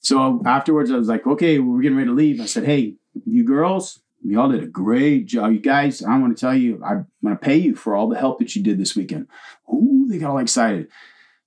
so 0.00 0.42
afterwards, 0.44 0.90
I 0.90 0.96
was 0.96 1.08
like, 1.08 1.26
okay, 1.26 1.58
we're 1.58 1.80
getting 1.80 1.96
ready 1.96 2.10
to 2.10 2.14
leave. 2.14 2.40
I 2.40 2.44
said, 2.46 2.64
hey, 2.64 2.96
you 3.24 3.42
girls, 3.44 4.00
y'all 4.24 4.50
did 4.50 4.62
a 4.62 4.66
great 4.66 5.26
job. 5.26 5.52
You 5.52 5.60
guys, 5.60 6.02
I 6.02 6.18
want 6.18 6.36
to 6.36 6.40
tell 6.40 6.56
you, 6.56 6.82
I'm 6.84 7.06
going 7.22 7.36
to 7.36 7.40
pay 7.40 7.56
you 7.56 7.74
for 7.74 7.94
all 7.94 8.08
the 8.08 8.18
help 8.18 8.38
that 8.38 8.56
you 8.56 8.62
did 8.62 8.78
this 8.78 8.96
weekend. 8.96 9.28
Ooh, 9.72 10.06
they 10.08 10.18
got 10.18 10.30
all 10.30 10.38
excited. 10.38 10.88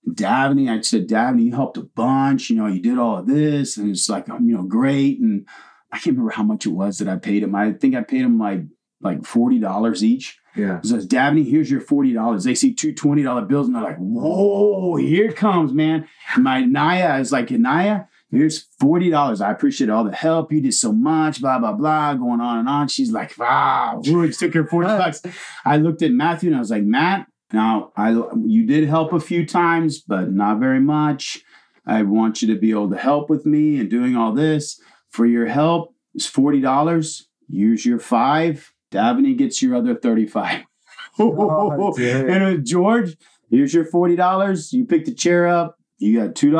Davney, 0.07 0.69
I 0.69 0.81
said, 0.81 1.07
Davney, 1.07 1.45
you 1.45 1.51
helped 1.55 1.77
a 1.77 1.83
bunch. 1.83 2.49
You 2.49 2.55
know, 2.55 2.67
you 2.67 2.81
did 2.81 2.97
all 2.97 3.17
of 3.17 3.27
this, 3.27 3.77
and 3.77 3.89
it's 3.89 4.07
like, 4.07 4.27
you 4.27 4.39
know, 4.39 4.63
great. 4.63 5.19
And 5.19 5.45
I 5.91 5.97
can't 5.97 6.15
remember 6.15 6.31
how 6.31 6.43
much 6.43 6.65
it 6.65 6.69
was 6.69 6.99
that 6.99 7.09
I 7.09 7.17
paid 7.17 7.43
him. 7.43 7.55
I 7.55 7.73
think 7.73 7.95
I 7.95 8.01
paid 8.01 8.21
him 8.21 8.39
like 8.39 8.61
like 9.01 9.25
forty 9.25 9.59
dollars 9.59 10.03
each. 10.03 10.39
Yeah. 10.55 10.79
He 10.81 10.87
says, 10.87 11.05
Dabney, 11.05 11.43
here's 11.43 11.69
your 11.69 11.81
forty 11.81 12.13
dollars. 12.13 12.45
They 12.45 12.55
see 12.55 12.73
two 12.73 12.93
$20 12.93 13.47
bills, 13.47 13.67
and 13.67 13.75
they're 13.75 13.83
like, 13.83 13.97
whoa, 13.97 14.95
here 14.95 15.29
it 15.29 15.35
comes, 15.35 15.73
man. 15.73 16.07
My 16.37 16.61
Naya 16.61 17.19
is 17.19 17.31
like, 17.31 17.51
Naya, 17.51 18.05
here's 18.31 18.67
forty 18.79 19.09
dollars. 19.09 19.41
I 19.41 19.51
appreciate 19.51 19.89
all 19.89 20.03
the 20.03 20.15
help. 20.15 20.51
You 20.51 20.61
did 20.61 20.73
so 20.73 20.91
much, 20.91 21.41
blah 21.41 21.59
blah 21.59 21.73
blah, 21.73 22.13
going 22.13 22.41
on 22.41 22.59
and 22.59 22.69
on. 22.69 22.87
She's 22.87 23.11
like, 23.11 23.37
wow, 23.37 24.01
George 24.03 24.37
took 24.37 24.53
her 24.53 24.65
forty 24.65 24.87
bucks. 24.87 25.21
I 25.65 25.77
looked 25.77 26.01
at 26.01 26.11
Matthew 26.11 26.49
and 26.49 26.57
I 26.57 26.59
was 26.59 26.71
like, 26.71 26.83
Matt, 26.83 27.27
now 27.53 27.91
I 27.95 28.11
you 28.11 28.65
did 28.65 28.87
help 28.87 29.13
a 29.13 29.19
few 29.19 29.45
times, 29.45 29.99
but 29.99 30.31
not 30.31 30.59
very 30.59 30.79
much. 30.79 31.43
I 31.85 32.03
want 32.03 32.41
you 32.41 32.53
to 32.53 32.59
be 32.59 32.71
able 32.71 32.89
to 32.89 32.97
help 32.97 33.29
with 33.29 33.45
me 33.45 33.79
and 33.79 33.89
doing 33.89 34.17
all 34.17 34.33
this. 34.33 34.79
For 35.09 35.25
your 35.25 35.45
help, 35.47 35.95
it's 36.13 36.25
forty 36.25 36.59
dollars. 36.59 37.27
Use 37.47 37.85
your 37.85 37.99
five. 37.99 38.73
Davini 38.91 39.37
gets 39.37 39.61
your 39.61 39.75
other 39.75 39.95
thirty-five. 39.95 40.63
Oh, 41.19 41.95
and 41.97 42.43
it 42.43 42.63
George, 42.63 43.17
here's 43.49 43.73
your 43.73 43.85
forty 43.85 44.15
dollars. 44.15 44.71
You 44.71 44.85
pick 44.85 45.05
the 45.05 45.15
chair 45.15 45.47
up. 45.47 45.75
You 45.97 46.21
got 46.21 46.35
two 46.35 46.51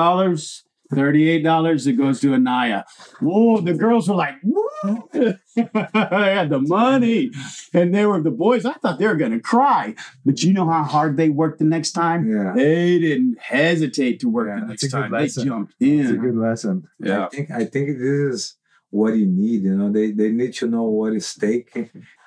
dollars. 0.90 1.02
Thirty-eight 1.02 1.44
dollars. 1.44 1.88
It 1.88 1.94
goes 1.94 2.20
to 2.22 2.34
Anaya. 2.34 2.86
Whoa! 3.22 3.62
The 3.62 3.74
girls 3.74 4.10
were 4.10 4.16
like! 4.16 4.36
I 4.84 5.38
had 5.94 6.50
the 6.50 6.60
money, 6.60 7.32
and 7.74 7.94
they 7.94 8.06
were 8.06 8.22
the 8.22 8.32
boys. 8.32 8.66
I 8.66 8.74
thought 8.74 9.00
they 9.00 9.08
were 9.08 9.16
gonna 9.16 9.40
cry, 9.40 9.96
but 10.26 10.44
you 10.44 10.54
know 10.54 10.70
how 10.70 10.84
hard 10.84 11.18
they 11.18 11.30
worked 11.30 11.60
the 11.60 11.66
next 11.66 11.92
time. 11.92 12.30
Yeah. 12.30 12.54
They 12.56 13.00
didn't 13.00 13.40
hesitate 13.40 14.20
to 14.22 14.30
work 14.30 14.48
Yeah, 14.50 14.60
the 14.62 14.68
next 14.68 14.90
time. 14.92 15.12
They 15.12 15.18
lesson. 15.18 15.46
jumped 15.48 15.74
It's 15.80 16.12
a 16.12 16.14
good 16.16 16.36
lesson. 16.36 16.88
Yeah. 17.00 17.26
I 17.26 17.30
think 17.30 17.52
I 17.52 17.66
think 17.66 17.98
this 17.98 18.02
is 18.36 18.56
what 18.90 19.16
you 19.16 19.26
need. 19.26 19.64
You 19.64 19.76
know, 19.76 19.92
they 19.92 20.12
they 20.12 20.30
need 20.32 20.54
to 20.56 20.68
know 20.68 20.84
what 20.84 21.14
is 21.14 21.26
stake. 21.28 21.76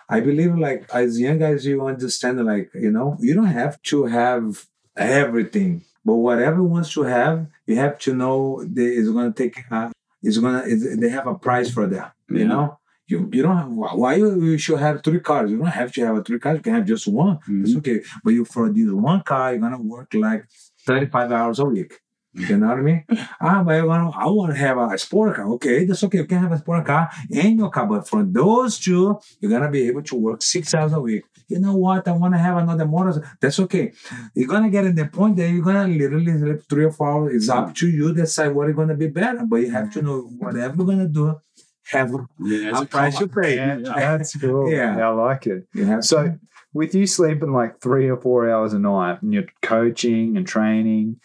I 0.08 0.20
believe 0.20 0.56
like 0.58 0.90
as 0.92 1.20
young 1.20 1.40
as 1.42 1.64
you 1.64 1.86
understand 1.86 2.44
like 2.44 2.70
you 2.74 2.90
know 2.90 3.16
you 3.20 3.34
don't 3.34 3.46
have 3.46 3.80
to 3.82 4.06
have 4.06 4.66
everything, 4.96 5.82
but 6.05 6.14
whatever 6.14 6.62
wants 6.62 6.92
to 6.94 7.03
have, 7.03 7.46
you 7.66 7.76
have 7.76 7.98
to 8.01 8.14
know 8.14 8.64
they, 8.66 8.84
it's 8.86 9.09
gonna 9.11 9.32
take. 9.32 9.57
Uh, 9.70 9.90
it's 10.22 10.38
gonna. 10.38 10.62
It's, 10.66 10.96
they 10.98 11.09
have 11.09 11.26
a 11.26 11.34
price 11.34 11.70
for 11.70 11.86
that. 11.88 12.12
You 12.28 12.46
know. 12.46 12.76
You, 13.07 13.28
you 13.32 13.42
don't 13.42 13.57
have 13.57 13.68
why 13.70 14.14
you, 14.14 14.40
you 14.40 14.57
should 14.57 14.78
have 14.78 15.03
three 15.03 15.18
cars. 15.18 15.51
You 15.51 15.59
don't 15.59 15.66
have 15.66 15.90
to 15.94 16.07
have 16.07 16.16
a 16.18 16.22
three 16.22 16.38
cars. 16.38 16.59
You 16.59 16.62
can 16.62 16.74
have 16.74 16.84
just 16.84 17.09
one. 17.09 17.40
It's 17.48 17.72
Mhm. 17.72 17.78
okay. 17.78 18.01
But 18.22 18.34
you 18.34 18.44
for 18.44 18.68
this 18.72 18.88
one 18.88 19.22
car, 19.22 19.51
you're 19.51 19.61
gonna 19.61 19.82
work 19.82 20.14
like 20.14 20.44
35 20.86 21.32
hours 21.32 21.59
a 21.59 21.64
week. 21.64 21.94
You 22.34 22.57
know 22.59 22.68
what 22.68 22.78
I 22.78 22.82
mean? 22.82 23.05
ah, 23.40 23.64
but 23.64 23.74
I 23.74 23.82
want, 23.82 24.14
I 24.16 24.26
want 24.26 24.53
to 24.53 24.59
have 24.59 24.78
a 24.78 24.96
sport 24.96 25.34
car. 25.34 25.48
Okay, 25.55 25.84
that's 25.86 26.05
okay. 26.05 26.18
You 26.18 26.24
can 26.26 26.38
have 26.38 26.53
a 26.53 26.59
sport 26.59 26.86
car 26.86 27.11
and 27.34 27.59
your 27.59 27.70
car. 27.70 27.86
But 27.88 28.07
for 28.09 28.22
those 28.22 28.78
two, 28.78 29.18
you're 29.40 29.51
gonna 29.51 29.68
be 29.72 29.88
able 29.88 30.03
to 30.05 30.14
work 30.14 30.40
six 30.42 30.72
hours 30.72 30.92
a 30.92 31.01
week. 31.01 31.24
You 31.51 31.59
know 31.59 31.74
what? 31.76 32.07
I 32.09 32.12
want 32.12 32.34
to 32.34 32.38
have 32.38 32.57
another 32.59 32.86
motor. 32.86 33.22
That's 33.40 33.59
okay. 33.61 33.92
You're 34.34 34.48
gonna 34.48 34.70
get 34.70 34.84
in 34.84 34.94
the 34.94 35.07
point 35.07 35.36
that 35.36 35.51
you're 35.51 35.64
gonna 35.64 35.88
literally 35.88 36.38
sleep 36.38 36.61
three 36.68 36.84
or 36.84 36.92
four 36.92 37.09
hours. 37.11 37.34
It's 37.34 37.48
up 37.48 37.74
to 37.76 37.88
you 37.88 38.09
to 38.09 38.14
decide 38.14 38.55
what 38.55 38.68
is 38.70 38.76
gonna 38.76 38.94
be 38.96 39.09
better. 39.09 39.44
But 39.46 39.57
you 39.57 39.70
have 39.70 39.92
to 39.94 40.03
know 40.03 40.20
whatever 40.38 40.76
you're 40.76 40.86
gonna 40.86 41.09
do, 41.09 41.40
have 41.92 42.12
Yeah, 42.38 42.80
a 42.80 42.86
price 42.86 43.18
you 43.20 43.28
pay. 43.28 43.57
Yeah, 43.57 43.78
that's 43.82 44.36
cool. 44.40 44.70
Yeah. 44.70 44.98
I 45.07 45.09
like 45.12 45.46
it. 45.46 45.66
You 45.74 45.84
have 45.86 46.05
So, 46.05 46.38
with 46.72 46.94
you 46.94 47.07
sleeping 47.07 47.53
like 47.53 47.80
three 47.80 48.09
or 48.09 48.16
four 48.16 48.48
hours 48.48 48.72
a 48.74 48.78
night, 48.78 49.22
and 49.22 49.32
you're 49.34 49.46
coaching 49.62 50.36
and 50.36 50.46
training, 50.46 51.16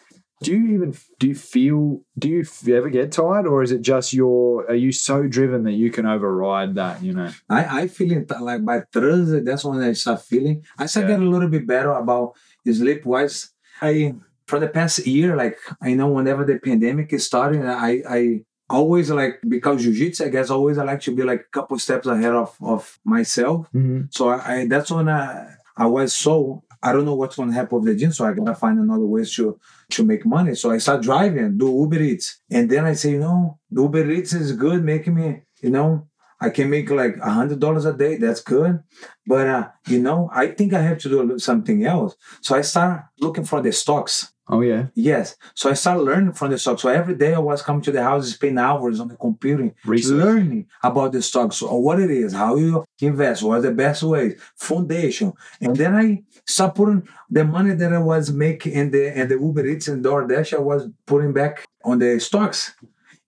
do 0.42 0.52
you 0.52 0.74
even 0.74 0.94
do 1.18 1.28
you 1.28 1.34
feel 1.34 2.02
do 2.18 2.28
you 2.28 2.44
ever 2.76 2.90
get 2.90 3.12
tired, 3.12 3.46
or 3.46 3.62
is 3.62 3.72
it 3.72 3.80
just 3.80 4.12
your? 4.12 4.66
Are 4.68 4.74
you 4.74 4.92
so 4.92 5.26
driven 5.26 5.64
that 5.64 5.72
you 5.72 5.90
can 5.90 6.04
override 6.06 6.74
that? 6.74 7.02
You 7.02 7.14
know. 7.14 7.30
I, 7.48 7.82
I 7.82 7.88
feel 7.88 8.08
th- 8.24 8.40
like 8.40 8.64
by 8.64 8.82
Thursday, 8.92 9.40
that's 9.40 9.64
when 9.64 9.80
I 9.80 9.92
start 9.94 10.22
feeling. 10.22 10.62
I 10.78 10.86
start 10.86 11.04
Yeah. 11.06 11.12
getting 11.14 11.26
a 11.28 11.30
little 11.30 11.48
bit 11.48 11.66
better 11.66 11.92
about 11.92 12.32
sleep 12.70 13.06
wise. 13.06 13.50
I 13.80 14.14
for 14.46 14.58
the 14.60 14.68
past 14.68 15.06
year, 15.06 15.36
like 15.36 15.58
I 15.80 15.94
know 15.94 16.08
whenever 16.08 16.44
the 16.44 16.58
pandemic 16.58 17.12
is 17.12 17.24
starting, 17.26 17.64
I 17.66 18.02
I 18.08 18.40
always 18.68 19.10
like 19.10 19.40
because 19.48 19.82
jiu-jitsu, 19.82 20.24
I 20.24 20.28
guess 20.28 20.50
always 20.50 20.76
I 20.76 20.84
like 20.84 21.00
to 21.02 21.14
be 21.14 21.22
like 21.22 21.40
a 21.40 21.50
couple 21.52 21.78
steps 21.78 22.06
ahead 22.06 22.32
of 22.34 22.54
of 22.60 22.98
myself. 23.04 23.68
Mm-hmm. 23.74 24.02
So 24.10 24.28
I, 24.28 24.52
I 24.54 24.66
that's 24.68 24.90
when 24.90 25.08
I 25.08 25.54
I 25.76 25.86
was 25.86 26.14
so 26.14 26.62
I 26.82 26.92
don't 26.92 27.04
know 27.06 27.14
what's 27.16 27.36
gonna 27.36 27.52
happen 27.54 27.80
with 27.80 27.86
the 27.86 27.96
gym, 27.98 28.12
so 28.12 28.26
I 28.26 28.32
gotta 28.34 28.54
find 28.54 28.78
another 28.78 29.06
ways 29.06 29.34
to 29.36 29.58
to 29.90 30.04
make 30.04 30.26
money. 30.26 30.54
So 30.54 30.70
I 30.70 30.78
start 30.78 31.02
driving, 31.02 31.58
do 31.58 31.66
Uber 31.80 32.02
Eats, 32.02 32.40
and 32.50 32.70
then 32.70 32.84
I 32.84 32.94
say, 32.94 33.12
you 33.12 33.20
know, 33.20 33.58
Uber 33.70 34.10
Eats 34.10 34.32
is 34.32 34.52
good, 34.52 34.84
making 34.84 35.14
me, 35.14 35.42
you 35.62 35.70
know, 35.70 36.08
I 36.40 36.50
can 36.50 36.68
make 36.68 36.90
like 36.90 37.16
a 37.22 37.30
hundred 37.30 37.60
dollars 37.60 37.86
a 37.86 37.92
day. 37.94 38.16
That's 38.16 38.42
good, 38.42 38.80
but 39.26 39.46
uh, 39.46 39.68
you 39.88 40.00
know, 40.02 40.28
I 40.32 40.48
think 40.48 40.74
I 40.74 40.82
have 40.82 40.98
to 40.98 41.08
do 41.08 41.38
something 41.38 41.84
else. 41.86 42.14
So 42.42 42.54
I 42.56 42.60
start 42.60 43.04
looking 43.20 43.44
for 43.44 43.62
the 43.62 43.72
stocks. 43.72 44.32
Oh 44.48 44.60
yeah. 44.60 44.86
Yes. 44.94 45.36
So 45.54 45.70
I 45.70 45.72
started 45.72 46.02
learning 46.02 46.32
from 46.34 46.50
the 46.52 46.58
stocks. 46.58 46.82
So 46.82 46.88
every 46.88 47.16
day 47.16 47.34
I 47.34 47.38
was 47.40 47.62
coming 47.62 47.82
to 47.82 47.90
the 47.90 48.02
house, 48.02 48.28
spending 48.28 48.58
hours 48.58 49.00
on 49.00 49.08
the 49.08 49.16
computer, 49.16 49.74
Research. 49.84 50.12
learning 50.16 50.66
about 50.84 51.12
the 51.12 51.20
stocks, 51.20 51.56
so 51.56 51.76
what 51.78 51.98
it 51.98 52.10
is, 52.12 52.32
how 52.32 52.54
you 52.54 52.84
invest, 53.00 53.42
what's 53.42 53.64
the 53.64 53.72
best 53.72 54.04
ways, 54.04 54.40
foundation. 54.54 55.32
And 55.60 55.74
then 55.74 55.96
I 55.96 56.22
start 56.46 56.76
putting 56.76 57.08
the 57.28 57.44
money 57.44 57.74
that 57.74 57.92
I 57.92 57.98
was 57.98 58.30
making 58.32 58.72
in 58.72 58.90
the 58.92 59.20
in 59.20 59.28
the 59.28 59.34
Uber 59.34 59.66
Eats 59.66 59.88
and 59.88 60.04
DoorDash, 60.04 60.54
I 60.54 60.60
was 60.60 60.88
putting 61.06 61.32
back 61.32 61.64
on 61.84 61.98
the 61.98 62.20
stocks. 62.20 62.72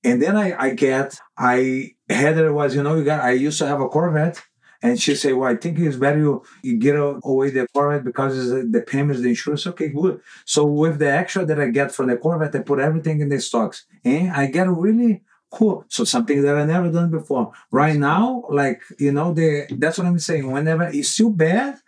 And 0.04 0.22
then 0.22 0.36
I, 0.36 0.56
I 0.56 0.70
get, 0.74 1.18
I 1.36 1.92
had 2.08 2.38
it 2.38 2.52
was, 2.52 2.74
you 2.76 2.82
know, 2.84 2.94
you 2.94 3.04
got, 3.04 3.20
I 3.20 3.32
used 3.32 3.58
to 3.58 3.66
have 3.66 3.80
a 3.80 3.88
Corvette. 3.88 4.40
And 4.80 5.00
she 5.00 5.14
said, 5.16 5.34
well, 5.34 5.50
I 5.50 5.56
think 5.56 5.78
it's 5.78 5.96
better 5.96 6.18
you, 6.18 6.42
you 6.62 6.76
get 6.78 6.94
away 6.96 7.50
the 7.50 7.66
Corvette 7.74 8.04
because 8.04 8.50
the- 8.50 8.62
the 8.62 8.80
payments, 8.82 9.20
the 9.22 9.28
insurance. 9.30 9.66
Okay, 9.66 9.88
good. 9.88 10.20
So 10.44 10.64
with 10.66 10.98
the 11.00 11.10
extra 11.10 11.44
that 11.46 11.58
I 11.60 11.68
get 11.70 11.90
from 11.92 12.06
the 12.08 12.16
Corvette, 12.16 12.54
I 12.54 12.60
put 12.60 12.78
everything 12.78 13.20
in 13.20 13.28
the 13.28 13.40
stocks. 13.40 13.86
And 14.04 14.30
I 14.30 14.46
get 14.46 14.68
really 14.68 15.22
cool. 15.50 15.84
So 15.88 16.04
something 16.04 16.42
that 16.42 16.56
I 16.56 16.64
never 16.64 16.90
done 16.92 17.10
before. 17.10 17.52
Right 17.72 17.96
now, 17.96 18.44
like, 18.50 18.82
you 18.98 19.10
know, 19.12 19.32
the 19.34 19.66
that's 19.78 19.98
what 19.98 20.06
I'm 20.06 20.18
saying. 20.20 20.48
Whenever 20.50 20.84
it's 20.84 21.08
still 21.08 21.30
bad, 21.30 21.78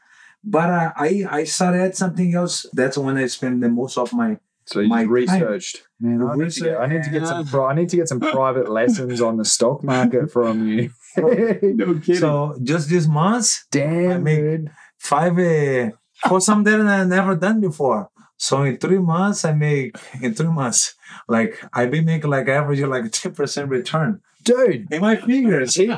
but 0.42 0.68
uh, 0.70 0.92
I 0.96 1.24
I 1.30 1.44
started 1.44 1.94
something 1.94 2.34
else. 2.34 2.66
That's 2.72 2.96
when 2.98 3.16
I 3.18 3.26
spend 3.26 3.62
the 3.62 3.68
most 3.68 3.98
of 3.98 4.12
my 4.12 4.38
So 4.64 4.80
you 4.80 4.88
My 4.88 5.02
time. 5.02 5.10
researched. 5.10 5.82
Man, 6.00 6.22
I 6.22 6.34
need, 6.36 6.50
to 6.52 6.60
get, 6.60 6.76
I 6.80 6.86
need 6.86 7.02
to 7.04 7.10
get 7.10 7.26
some. 7.26 7.46
Pri- 7.46 7.70
I 7.70 7.74
need 7.74 7.88
to 7.90 7.96
get 7.96 8.08
some 8.08 8.20
private 8.20 8.68
lessons 8.70 9.20
on 9.20 9.36
the 9.36 9.44
stock 9.44 9.82
market 9.84 10.30
from 10.32 10.66
you. 10.68 10.90
No 11.62 11.94
kidding. 12.00 12.14
so 12.16 12.56
just 12.62 12.88
this 12.88 13.06
month, 13.06 13.64
I 13.72 13.76
Damn, 13.78 14.22
make- 14.22 14.38
dude. 14.40 14.70
five 14.98 15.38
uh, 15.38 15.90
for 16.28 16.40
something 16.40 16.84
that 16.84 17.00
I 17.00 17.04
never 17.04 17.34
done 17.36 17.60
before. 17.60 18.10
So 18.36 18.62
in 18.62 18.78
three 18.78 18.98
months, 18.98 19.44
I 19.44 19.52
make 19.52 19.96
in 20.22 20.34
three 20.34 20.48
months, 20.48 20.94
like 21.28 21.62
I 21.72 21.86
be 21.86 22.00
making 22.00 22.30
like 22.30 22.48
average 22.48 22.80
like 22.80 23.10
ten 23.12 23.32
percent 23.32 23.68
return 23.68 24.20
Dude, 24.42 24.90
in 24.92 25.00
my 25.00 25.16
fingers. 25.16 25.74
te- 25.74 25.94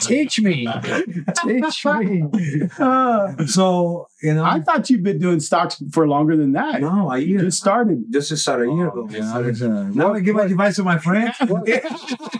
teach 0.00 0.40
me. 0.40 0.66
teach 1.44 1.86
me. 1.86 2.24
so 3.46 4.08
you 4.22 4.32
know, 4.34 4.44
I 4.44 4.60
thought 4.60 4.88
you've 4.90 5.02
been 5.02 5.18
doing 5.18 5.38
stocks 5.40 5.82
for 5.92 6.06
longer 6.08 6.36
than 6.36 6.52
that. 6.52 6.80
no, 6.80 7.08
I 7.10 7.18
year 7.18 7.40
Just 7.40 7.58
started. 7.58 8.04
just 8.10 8.28
to 8.30 8.36
start 8.36 8.62
a 8.66 8.72
year 8.72 8.88
ago. 8.88 9.06
Yeah, 9.10 9.90
Now 9.94 10.14
I 10.14 10.20
give 10.20 10.36
my 10.36 10.44
advice 10.44 10.76
to 10.76 10.82
my 10.82 10.98
friend. 10.98 11.32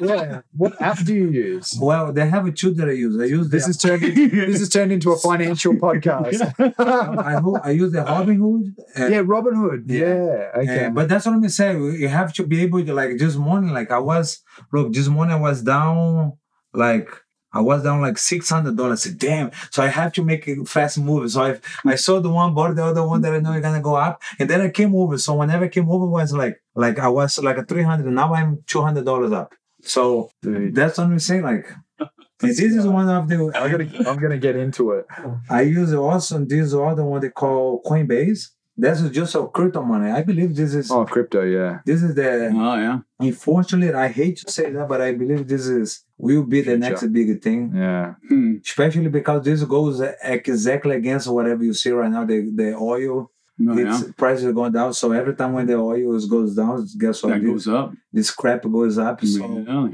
yeah. 0.01 0.41
What 0.57 0.81
app 0.81 0.99
do 1.05 1.15
you 1.15 1.29
use? 1.31 1.77
well, 1.81 2.13
they 2.13 2.27
have 2.29 2.47
a 2.47 2.53
two 2.53 2.71
that 2.75 2.89
I 2.89 2.93
use. 2.93 3.21
I 3.21 3.25
use 3.27 3.49
This 3.51 3.65
the, 3.65 3.71
is 3.71 3.77
turned. 3.77 4.03
In, 4.03 4.15
this 4.51 4.61
has 4.61 4.69
turned 4.71 4.93
into 4.93 5.13
a 5.13 5.19
financial 5.19 5.75
podcast. 5.75 6.41
I, 6.79 7.33
ho- 7.41 7.61
I 7.63 7.71
use 7.73 7.93
the 7.93 7.99
Robinhood. 8.01 8.75
and- 8.97 9.13
yeah, 9.15 9.23
Robinhood. 9.23 9.85
Yeah. 9.91 10.51
Okay. 10.63 10.87
Uh, 10.87 10.91
but 10.91 11.09
that's 11.09 11.27
what 11.27 11.33
I'm 11.35 11.49
saying. 11.49 11.83
You 12.01 12.09
have 12.09 12.33
to 12.35 12.47
be 12.47 12.63
able 12.63 12.85
to 12.85 12.95
like 12.95 13.19
this 13.19 13.37
morning, 13.37 13.71
like 13.75 13.91
I 13.91 13.99
was 13.99 14.41
look, 14.73 14.93
this 14.93 15.09
morning 15.09 15.35
I 15.35 15.41
was 15.41 15.63
down 15.63 16.35
like 16.73 17.09
I 17.55 17.61
was 17.61 17.85
down 17.85 18.01
like 18.01 18.19
six 18.19 18.51
hundred 18.51 18.77
dollars. 18.77 19.07
I 19.07 19.11
said, 19.11 19.19
damn. 19.19 19.51
So 19.71 19.83
I 19.83 19.87
have 19.87 20.13
to 20.15 20.25
make 20.25 20.49
a 20.49 20.65
fast 20.65 20.99
move. 20.99 21.31
So 21.31 21.43
I 21.43 21.61
I 21.89 21.95
saw 21.95 22.21
the 22.21 22.29
one 22.29 22.53
bought 22.53 22.75
the 22.75 22.85
other 22.85 23.07
one 23.07 23.21
that 23.23 23.33
I 23.33 23.39
know 23.39 23.53
is 23.53 23.63
gonna 23.63 23.81
go 23.81 23.95
up. 23.95 24.21
And 24.39 24.51
then 24.51 24.61
I 24.61 24.71
came 24.71 24.95
over. 24.95 25.17
So 25.19 25.35
whenever 25.35 25.67
I 25.67 25.69
came 25.69 25.89
over 25.89 26.07
was 26.07 26.33
like 26.33 26.61
like 26.75 26.99
I 26.99 27.09
was 27.09 27.39
like 27.39 27.57
a 27.57 27.65
three 27.65 27.85
hundred. 27.85 28.11
Now 28.13 28.35
I'm 28.35 28.63
two 28.67 28.83
hundred 28.83 29.05
dollars 29.05 29.33
up. 29.33 29.55
So 29.83 30.31
Dude, 30.43 30.75
that's 30.75 30.99
what 30.99 31.05
I'm 31.05 31.19
saying. 31.21 31.43
Like 31.43 31.73
this 32.41 32.59
is 32.61 32.87
one 32.89 33.09
of 33.09 33.29
the 33.29 33.53
I'm 33.55 33.71
gonna. 33.71 34.09
I'm 34.11 34.19
gonna 34.19 34.39
get 34.39 34.57
into 34.57 34.91
it. 34.93 35.07
I 35.49 35.63
use 35.63 35.95
also 35.95 36.45
this 36.45 36.75
other 36.75 37.05
one 37.05 37.21
they 37.21 37.31
call 37.31 37.83
Coinbase. 37.85 38.49
That's 38.77 39.01
just 39.11 39.35
a 39.37 39.47
crypto 39.47 39.83
money. 39.83 40.11
I 40.11 40.23
believe 40.23 40.57
this 40.57 40.75
is 40.75 40.91
Oh, 40.91 41.05
crypto. 41.05 41.43
Yeah. 41.43 41.79
this 41.87 42.03
is 42.03 42.15
the 42.17 42.51
Oh 42.53 42.75
yeah. 42.77 42.99
Unfortunately, 43.21 43.95
I 43.95 44.09
hate 44.09 44.39
to 44.39 44.51
say 44.51 44.71
that, 44.73 44.89
but 44.89 45.01
I 45.01 45.13
believe 45.13 45.47
this 45.47 45.67
is 45.67 46.05
will 46.19 46.45
be 46.45 46.61
the 46.61 46.77
next 46.77 47.07
big 47.13 47.41
thing. 47.43 47.73
Yeah. 47.75 48.15
Hmm. 48.29 48.57
Especially 48.65 49.09
because 49.09 49.45
this 49.45 49.63
goes 49.65 50.01
exactly 50.23 50.97
against 50.97 51.29
whatever 51.29 51.63
you 51.63 51.75
see 51.75 51.91
right 51.91 52.11
now. 52.11 52.25
The 52.25 52.39
the 52.55 52.75
oil, 52.75 53.31
No, 53.59 53.79
yeah. 53.79 53.97
its 53.97 54.13
prices 54.21 54.53
going 54.53 54.73
down. 54.73 54.93
So 54.95 55.13
every 55.13 55.35
time 55.37 55.53
when 55.53 55.67
the 55.67 55.75
oil 55.93 56.17
is- 56.17 56.27
goes 56.27 56.57
down, 56.57 56.85
guess 56.99 57.23
what? 57.23 57.31
That 57.35 57.43
This, 57.43 57.51
goes 57.51 57.69
up. 57.69 57.93
this 58.13 58.31
crap 58.41 58.63
goes 58.79 58.99
up. 58.99 59.25
So 59.25 59.45
Yeah. 59.69 59.89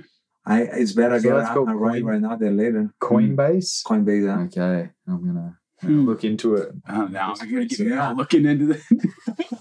I 0.47 0.63
it's 0.83 0.93
better 0.93 1.19
So 1.21 1.25
get 1.29 1.35
let's 1.37 1.51
a, 1.51 1.55
go 1.55 1.63
a 1.67 1.75
right 1.77 2.03
coin. 2.03 2.11
right 2.13 2.21
now 2.29 2.35
than 2.37 2.57
later. 2.57 2.83
Coinbase. 2.99 3.83
Coinbase. 3.85 4.27
huh? 4.35 4.43
Okay. 4.49 4.91
I'm 5.07 5.21
gonna, 5.27 5.49
I'm 5.49 5.57
Hmm. 5.81 6.07
look 6.07 6.25
into 6.25 6.55
it. 6.57 6.73
Oh, 6.89 7.07
now 7.07 7.35
I'm 7.41 7.51
gonna 7.51 7.65
get 7.65 7.79
Yeah. 7.79 8.11
looking 8.13 8.45
into 8.45 8.67
that. 8.67 8.83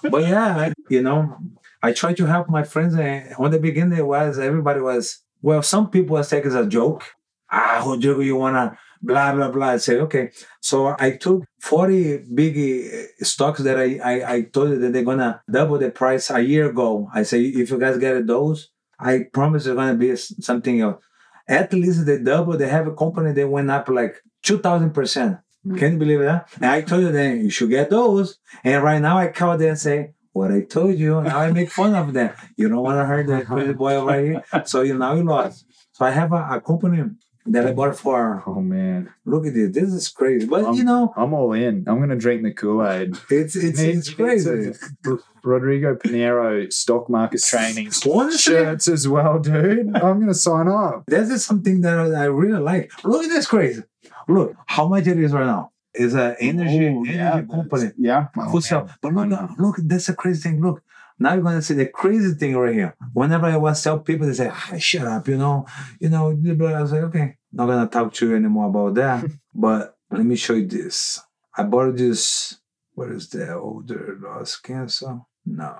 but 0.11 0.23
yeah, 0.27 0.57
I- 0.57 0.73
you 0.89 1.01
know, 1.01 1.37
I 1.81 1.93
try 1.93 2.13
to 2.13 2.25
help 2.25 2.49
my 2.49 2.63
friends. 2.63 2.95
And 2.95 3.33
on 3.37 3.51
the 3.51 3.59
beginning, 3.59 3.97
it 3.97 4.05
was 4.05 4.37
everybody 4.39 4.81
was 4.81 5.21
well. 5.41 5.61
Some 5.61 5.89
people 5.89 6.15
was 6.15 6.29
taking 6.29 6.51
it 6.51 6.55
as 6.55 6.65
a 6.65 6.67
joke. 6.67 7.03
Ah, 7.51 7.83
Rodrigo, 7.85 8.19
you 8.19 8.35
wanna 8.35 8.77
blah 9.01 9.33
blah 9.33 9.49
blah. 9.49 9.69
I 9.69 9.77
say 9.77 9.99
okay. 10.01 10.31
So 10.59 10.95
I 10.99 11.11
took 11.17 11.43
forty 11.61 12.17
big 12.17 12.57
uh, 12.57 13.23
stocks 13.23 13.61
that 13.61 13.79
I, 13.79 13.99
I 14.03 14.33
I 14.35 14.41
told 14.43 14.71
you 14.71 14.79
that 14.79 14.91
they're 14.93 15.03
gonna 15.11 15.41
double 15.49 15.77
the 15.77 15.89
price 15.89 16.29
a 16.29 16.41
year 16.41 16.69
ago. 16.69 17.09
I 17.13 17.23
say 17.23 17.43
if 17.43 17.69
you 17.71 17.79
guys 17.79 17.97
get 17.97 18.27
those, 18.27 18.69
I 18.99 19.25
promise 19.33 19.65
it's 19.65 19.75
gonna 19.75 19.95
be 19.95 20.15
something 20.17 20.81
else. 20.81 21.01
At 21.47 21.71
least 21.73 22.05
they 22.05 22.19
double. 22.19 22.57
They 22.57 22.67
have 22.67 22.87
a 22.87 22.93
company 22.93 23.31
that 23.31 23.47
went 23.47 23.71
up 23.71 23.87
like 23.89 24.21
two 24.43 24.59
thousand 24.59 24.91
percent. 24.91 25.37
Mm. 25.65 25.77
Can 25.77 25.93
you 25.93 25.99
believe 25.99 26.19
that? 26.19 26.49
And 26.55 26.65
I 26.65 26.81
told 26.81 27.03
you 27.03 27.11
then 27.11 27.41
you 27.41 27.49
should 27.49 27.69
get 27.69 27.89
those. 27.89 28.39
And 28.63 28.83
right 28.83 29.01
now 29.01 29.17
I 29.17 29.27
call 29.27 29.57
them 29.57 29.69
and 29.69 29.79
say, 29.79 30.13
what 30.31 30.51
I 30.51 30.61
told 30.61 30.97
you. 30.97 31.21
Now 31.21 31.39
I 31.39 31.51
make 31.51 31.71
fun 31.71 31.95
of 31.95 32.13
them. 32.13 32.33
You 32.55 32.69
don't 32.69 32.83
want 32.83 32.97
to 32.97 33.05
hurt 33.05 33.27
that 33.27 33.45
crazy 33.47 33.73
boy 33.73 33.95
over 33.95 34.19
here. 34.19 34.43
So 34.65 34.81
you 34.81 34.97
now 34.97 35.13
you 35.15 35.23
lost. 35.23 35.65
So 35.91 36.05
I 36.05 36.11
have 36.11 36.31
a, 36.31 36.47
a 36.51 36.61
company 36.61 37.03
that 37.47 37.67
I 37.67 37.73
bought 37.73 37.97
for. 37.97 38.43
Oh 38.45 38.61
man, 38.61 39.11
Look 39.25 39.47
at 39.47 39.53
this. 39.53 39.73
This 39.73 39.91
is 39.91 40.07
crazy. 40.09 40.45
But 40.45 40.75
you 40.75 40.83
know, 40.83 41.13
I'm 41.17 41.33
all 41.33 41.53
in. 41.53 41.85
I'm 41.87 41.99
gonna 41.99 42.15
drink 42.15 42.43
the 42.43 42.53
Kool 42.53 42.85
Aid. 42.85 43.17
it's 43.29 43.55
it's 43.55 43.79
it's 43.79 44.13
crazy. 44.13 44.73
Rodrigo 45.43 45.95
Pinheiro 45.95 46.71
stock 46.71 47.09
market 47.09 47.41
training 47.41 47.87
Honestly, 48.09 48.53
shirts 48.53 48.87
as 48.87 49.07
well, 49.07 49.39
dude. 49.39 49.95
I'm 49.95 50.19
gonna 50.19 50.33
sign 50.33 50.67
up. 50.67 51.05
This 51.07 51.29
is 51.29 51.45
something 51.45 51.81
that 51.81 51.97
I 51.97 52.25
really 52.25 52.59
like. 52.59 52.91
Look 53.03 53.23
at 53.23 53.29
this 53.29 53.47
crazy. 53.47 53.83
Look 54.29 54.55
how 54.67 54.87
much 54.87 55.07
it 55.07 55.19
is 55.19 55.33
right 55.33 55.45
now. 55.45 55.71
It's 55.93 56.13
an 56.13 56.35
energy 56.39 56.85
Oh, 56.87 57.03
energy 57.03 57.13
yeah, 57.13 57.41
company. 57.41 57.91
Yeah. 57.97 58.27
Who 58.51 58.61
sell? 58.61 58.89
But 59.01 59.13
look, 59.13 59.49
look, 59.57 59.75
that's 59.79 60.07
a 60.09 60.13
crazy 60.15 60.41
thing. 60.43 60.61
Look, 60.61 60.83
now 61.17 61.33
you're 61.33 61.43
gonna 61.43 61.61
see 61.61 61.73
the 61.73 61.87
crazy 61.87 62.33
thing 62.35 62.55
right 62.55 62.73
here. 62.73 62.95
Whenever 63.13 63.47
I 63.47 63.57
want 63.57 63.75
to 63.75 63.83
tell 63.83 63.99
people, 63.99 64.27
they 64.27 64.33
say, 64.33 64.49
ah, 64.51 64.77
"Shut 64.77 65.07
up," 65.07 65.27
you 65.27 65.37
know, 65.37 65.65
you 65.99 66.09
know. 66.09 66.29
I 66.29 66.81
was 66.81 66.91
like, 66.93 67.03
okay, 67.09 67.37
not 67.51 67.65
gonna 67.67 67.87
talk 67.89 68.13
to 68.13 68.29
you 68.29 68.35
anymore 68.35 68.69
about 68.69 68.93
that. 68.95 69.25
but 69.53 69.97
let 70.11 70.25
me 70.25 70.35
show 70.35 70.53
you 70.53 70.67
this. 70.67 71.19
I 71.57 71.63
borrowed 71.63 71.97
this. 71.97 72.59
What 72.93 73.09
is 73.11 73.29
that? 73.29 73.55
Older 73.55 74.17
lost 74.21 74.63
cancer? 74.63 75.21
No, 75.45 75.75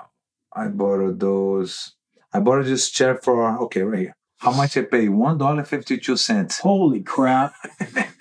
I 0.53 0.67
borrowed 0.69 1.19
those. 1.19 1.93
I 2.33 2.39
borrowed 2.39 2.65
this 2.65 2.89
chair 2.89 3.15
for 3.15 3.59
okay, 3.65 3.83
right 3.83 3.99
here. 3.99 4.15
How 4.39 4.51
much 4.53 4.77
I 4.77 4.83
pay? 4.83 5.09
One 5.09 5.37
dollar 5.37 5.63
fifty 5.65 5.97
two 5.97 6.15
cents. 6.15 6.59
Holy 6.59 7.01
crap. 7.01 7.53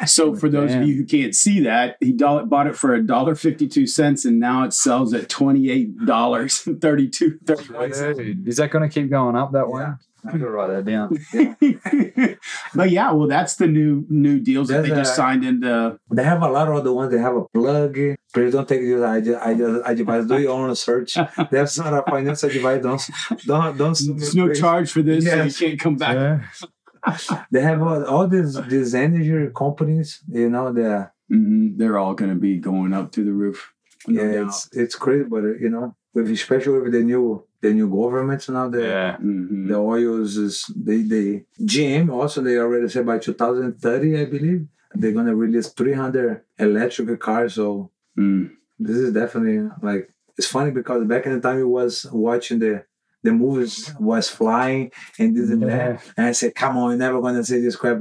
So 0.07 0.35
for 0.41 0.49
those 0.49 0.71
Damn. 0.71 0.83
of 0.83 0.89
you 0.89 0.97
who 0.97 1.05
can't 1.05 1.35
see 1.35 1.61
that, 1.61 1.97
he 2.01 2.13
do- 2.13 2.45
bought 2.45 2.67
it 2.67 2.77
for 2.77 2.93
a 2.93 3.01
dollar 3.03 3.37
fifty-two 3.37 3.87
cents, 3.87 4.25
and 4.25 4.41
now 4.41 4.65
it 4.65 4.73
sells 4.73 5.15
at 5.15 5.29
twenty-eight 5.29 6.05
dollars 6.07 6.67
and 6.67 6.81
thirty-two. 6.81 7.39
Dude, 7.45 8.49
is 8.49 8.57
that 8.57 8.71
gonna 8.71 8.89
keep 8.89 9.11
going 9.11 9.37
up 9.37 9.53
that 9.53 9.69
way? 9.69 9.87
Yeah. 10.29 10.35
I'm 10.35 10.41
gonna 10.41 10.51
write 10.51 10.69
that 10.69 10.85
down. 10.85 12.39
but 12.75 12.91
yeah, 12.91 13.13
well, 13.13 13.29
that's 13.29 13.57
the 13.57 13.67
new 13.67 14.05
new 14.09 14.41
deals 14.41 14.69
that 14.69 14.79
There's 14.83 14.89
they 14.91 14.95
just 14.97 15.13
a- 15.13 15.17
signed 15.17 15.45
into. 15.45 15.99
They 16.11 16.25
have 16.25 16.43
a 16.43 16.49
lot 16.49 16.69
of 16.69 16.75
other 16.77 16.93
ones. 16.93 17.13
They 17.13 17.19
have 17.19 17.37
a 17.37 17.45
plug. 17.55 17.95
Please 18.35 18.53
don't 18.53 18.69
take 18.69 18.81
this. 18.83 19.03
I 19.03 19.21
just, 19.21 19.41
I 19.47 19.55
just, 19.55 19.87
I 19.87 19.93
advise 19.93 20.27
do 20.27 20.39
your 20.39 20.53
own 20.53 20.75
search. 20.77 21.17
That's 21.51 21.79
not 21.79 21.93
a 21.95 22.03
financial 22.11 22.49
advice. 22.51 22.83
Don't, 22.83 23.47
don't, 23.47 23.77
don't. 23.79 23.99
There's 24.19 24.35
no 24.35 24.47
please. 24.49 24.61
charge 24.61 24.91
for 24.93 25.03
this, 25.03 25.25
Yes. 25.25 25.57
so 25.57 25.65
you 25.65 25.71
can't 25.71 25.81
come 25.81 25.97
back. 25.97 26.15
Yeah. 26.17 26.41
They 27.53 27.63
have 27.63 27.81
all, 27.81 28.05
all 28.05 28.27
these 28.29 28.61
these 28.67 28.95
energy 28.95 29.51
companies. 29.57 30.21
You 30.29 30.51
know, 30.51 30.73
the 30.73 31.11
Mhm. 31.33 31.77
They're 31.79 31.99
all 31.99 32.15
going 32.15 32.31
to 32.31 32.37
be 32.41 32.59
going 32.59 32.93
up 32.95 33.13
to 33.13 33.23
the 33.25 33.33
roof. 33.33 33.73
No 34.07 34.23
yeah, 34.23 34.33
doubt. 34.33 34.47
it's 34.49 34.69
it's 34.73 34.95
crazy, 34.95 35.25
but 35.25 35.43
you 35.61 35.69
know, 35.69 35.95
with 36.15 36.31
especially 36.31 36.81
with 36.81 36.93
the 36.93 37.03
new 37.03 37.45
the 37.61 37.73
new 37.75 37.89
governments 37.91 38.49
now, 38.49 38.69
the 38.69 38.83
Yeah. 38.83 39.17
Mhm. 39.21 39.69
the 39.69 39.77
oils 39.77 40.37
is 40.37 40.65
they 40.77 41.03
they 41.03 41.45
GM 41.61 42.11
also 42.11 42.41
they 42.43 42.57
already 42.59 42.89
said 42.89 43.07
by 43.07 43.19
2030, 43.19 44.17
I 44.21 44.25
believe, 44.27 44.67
they're 44.95 45.13
gonna 45.13 45.35
release 45.35 45.69
300 45.69 46.43
electric 46.59 47.21
cars. 47.21 47.55
So 47.55 47.91
Mm. 48.19 48.51
this 48.79 48.97
is 48.97 49.13
definitely 49.13 49.69
like 49.83 50.11
it's 50.37 50.47
funny 50.49 50.71
because 50.71 51.05
back 51.07 51.27
in 51.27 51.33
the 51.33 51.41
time 51.41 51.59
it 51.61 51.65
was 51.81 52.07
watching 52.13 52.59
the 52.61 52.85
the 53.25 53.33
movies 53.33 53.93
was 53.99 54.29
flying 54.29 54.91
and 55.19 55.37
this 55.37 55.51
and 55.51 55.63
Yeah. 55.63 55.69
that 55.69 56.13
and 56.17 56.27
I 56.27 56.33
said 56.33 56.55
come 56.55 56.77
on 56.77 56.89
we're 56.91 56.97
never 56.97 57.21
gonna 57.21 57.45
say 57.45 57.61
this 57.61 57.75
crap 57.77 57.99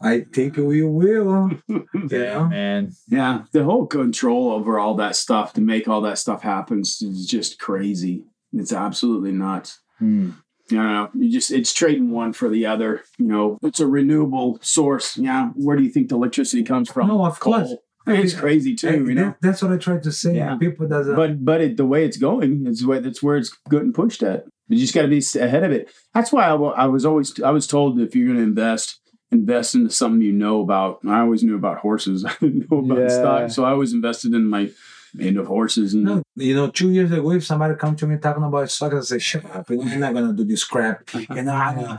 I 0.00 0.20
think 0.34 0.56
we 0.56 0.82
will 0.82 1.50
Yeah, 1.68 2.08
yeah 2.10 2.48
man. 2.48 2.92
Yeah, 3.08 3.44
the 3.52 3.64
whole 3.64 3.86
control 3.86 4.52
over 4.52 4.78
all 4.78 4.94
that 4.96 5.16
stuff 5.16 5.52
to 5.54 5.60
make 5.60 5.88
all 5.88 6.02
that 6.02 6.18
stuff 6.18 6.42
happen 6.42 6.80
is 6.80 7.26
just 7.26 7.58
crazy. 7.58 8.24
It's 8.58 8.72
absolutely 8.72 9.32
nuts. 9.32 9.80
Hmm. 9.98 10.30
You 10.70 10.78
know, 10.78 11.10
you 11.14 11.30
just 11.30 11.50
it's 11.52 11.72
trading 11.72 12.10
one 12.10 12.32
for 12.32 12.48
the 12.48 12.66
other. 12.66 13.02
You 13.18 13.26
know, 13.26 13.58
it's 13.62 13.78
a 13.80 13.86
renewable 13.86 14.58
source. 14.62 15.16
Yeah, 15.16 15.50
where 15.54 15.76
do 15.76 15.82
you 15.84 15.90
think 15.90 16.08
the 16.08 16.16
electricity 16.16 16.64
comes 16.64 16.90
from? 16.90 17.08
No, 17.08 17.24
of 17.24 17.38
course. 17.38 17.72
It's 18.08 18.34
crazy 18.34 18.74
too. 18.76 18.86
Hey, 18.88 18.96
You 18.98 19.14
know, 19.14 19.24
that- 19.24 19.36
that's 19.42 19.62
what 19.62 19.72
I 19.72 19.76
tried 19.78 20.02
to 20.04 20.12
say 20.12 20.36
Yeah. 20.36 20.56
people 20.56 20.86
doesn't 20.88 21.16
but 21.16 21.44
but 21.44 21.60
it, 21.60 21.76
the 21.76 21.86
way 21.86 22.04
it's 22.04 22.16
going 22.16 22.66
is 22.66 22.84
where 22.86 23.00
that's 23.00 23.22
where 23.22 23.36
it's 23.36 23.56
getting 23.70 23.92
pushed 23.92 24.22
at. 24.22 24.44
You 24.68 24.78
just 24.78 24.94
got 24.94 25.02
to 25.02 25.08
be 25.08 25.22
ahead 25.40 25.62
of 25.64 25.70
it. 25.72 25.90
That's 26.14 26.32
why 26.32 26.44
I, 26.46 26.54
I 26.54 26.86
was 26.86 27.04
always 27.04 27.40
I 27.42 27.50
was 27.50 27.66
told 27.68 28.00
if 28.00 28.14
you're 28.16 28.26
going 28.26 28.38
to 28.38 28.42
invest, 28.44 28.98
invest 29.32 29.74
into 29.76 29.90
something 29.90 30.20
you 30.22 30.32
know 30.32 30.60
about. 30.62 30.98
I 31.06 31.20
always 31.20 31.42
knew 31.44 31.54
about 31.56 31.78
horses. 31.78 32.24
I 32.28 32.34
didn't 32.40 32.70
know 32.70 32.78
about 32.78 32.98
Yeah. 32.98 33.08
stock, 33.08 33.50
so 33.50 33.64
I 33.64 33.70
always 33.70 33.92
invested 33.92 34.34
in 34.34 34.46
my 34.48 34.70
into 35.18 35.44
horses 35.44 35.94
and 35.94 36.04
No, 36.04 36.22
you 36.34 36.54
know, 36.54 36.68
two 36.68 36.90
years 36.90 37.10
ago, 37.12 37.30
if 37.32 37.44
somebody 37.44 37.74
come 37.76 37.96
to 37.96 38.06
me 38.06 38.16
talking 38.18 38.42
about 38.44 38.70
stock, 38.70 38.92
I 38.94 39.00
say, 39.00 39.18
"Shut 39.18 39.44
up! 39.54 39.68
You're 39.70 39.84
not 39.96 40.14
gonna 40.14 40.32
do 40.32 40.44
this 40.44 40.64
crap." 40.64 41.08
You 41.36 41.42
know, 41.42 41.52
I, 41.52 41.98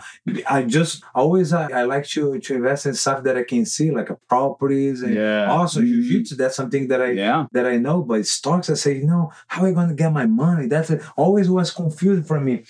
I 0.49 0.63
just 0.63 1.03
always 1.13 1.53
I, 1.53 1.69
I 1.71 1.83
like 1.83 2.05
to 2.07 2.39
to 2.39 2.55
invest 2.55 2.85
in 2.85 2.93
stuff 2.93 3.23
that 3.23 3.37
I 3.37 3.43
can 3.43 3.65
see, 3.65 3.91
like 3.91 4.09
a 4.09 4.15
properties 4.29 5.01
and 5.01 5.13
Yeah. 5.15 5.47
also 5.51 5.81
Mhm. 5.81 5.85
jiu-jitsu. 5.87 6.35
That's 6.35 6.55
something 6.55 6.87
that 6.89 7.01
I 7.01 7.11
yeah. 7.11 7.45
that 7.53 7.65
I 7.65 7.77
know. 7.77 8.01
But 8.01 8.25
stocks, 8.25 8.69
I 8.69 8.73
say, 8.75 8.97
you 8.97 9.05
know, 9.07 9.31
how 9.47 9.61
am 9.65 9.67
I 9.69 9.71
gonna 9.73 9.93
get 9.95 10.11
my 10.13 10.25
money? 10.25 10.67
That's 10.67 10.89
it. 10.89 11.01
always 11.15 11.49
was 11.49 11.71
confused 11.71 12.27
for 12.27 12.39
me. 12.39 12.63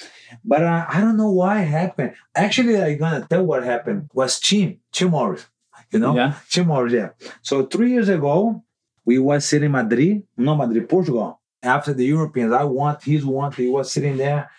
But 0.43 0.63
uh, 0.63 0.85
I 0.89 1.01
don't 1.01 1.17
know 1.17 1.31
why 1.31 1.61
it 1.61 1.67
happened. 1.67 2.13
Actually, 2.35 2.81
I'm 2.81 2.97
gonna 2.97 3.25
tell 3.29 3.43
what 3.45 3.63
happened. 3.63 4.09
Was 4.13 4.39
Tim 4.39 4.79
Tim 4.91 5.09
Morris, 5.11 5.45
you 5.91 5.99
know? 5.99 6.15
Yeah. 6.15 6.33
Tim 6.49 6.67
Morris, 6.67 6.93
yeah. 6.93 7.09
So 7.41 7.65
three 7.65 7.91
years 7.91 8.09
ago, 8.09 8.63
we 9.07 9.17
was 9.17 9.45
sitting 9.45 9.67
in 9.67 9.71
Madrid, 9.71 10.23
no 10.35 10.53
Madrid, 10.53 10.87
Portugal. 10.89 11.39
After 11.63 11.93
the 11.93 12.05
Europeans, 12.05 12.51
I 12.51 12.65
want, 12.65 13.03
he's 13.03 13.25
want, 13.25 13.55
he 13.55 13.67
was 13.69 13.89
sitting 13.91 14.17
there, 14.17 14.51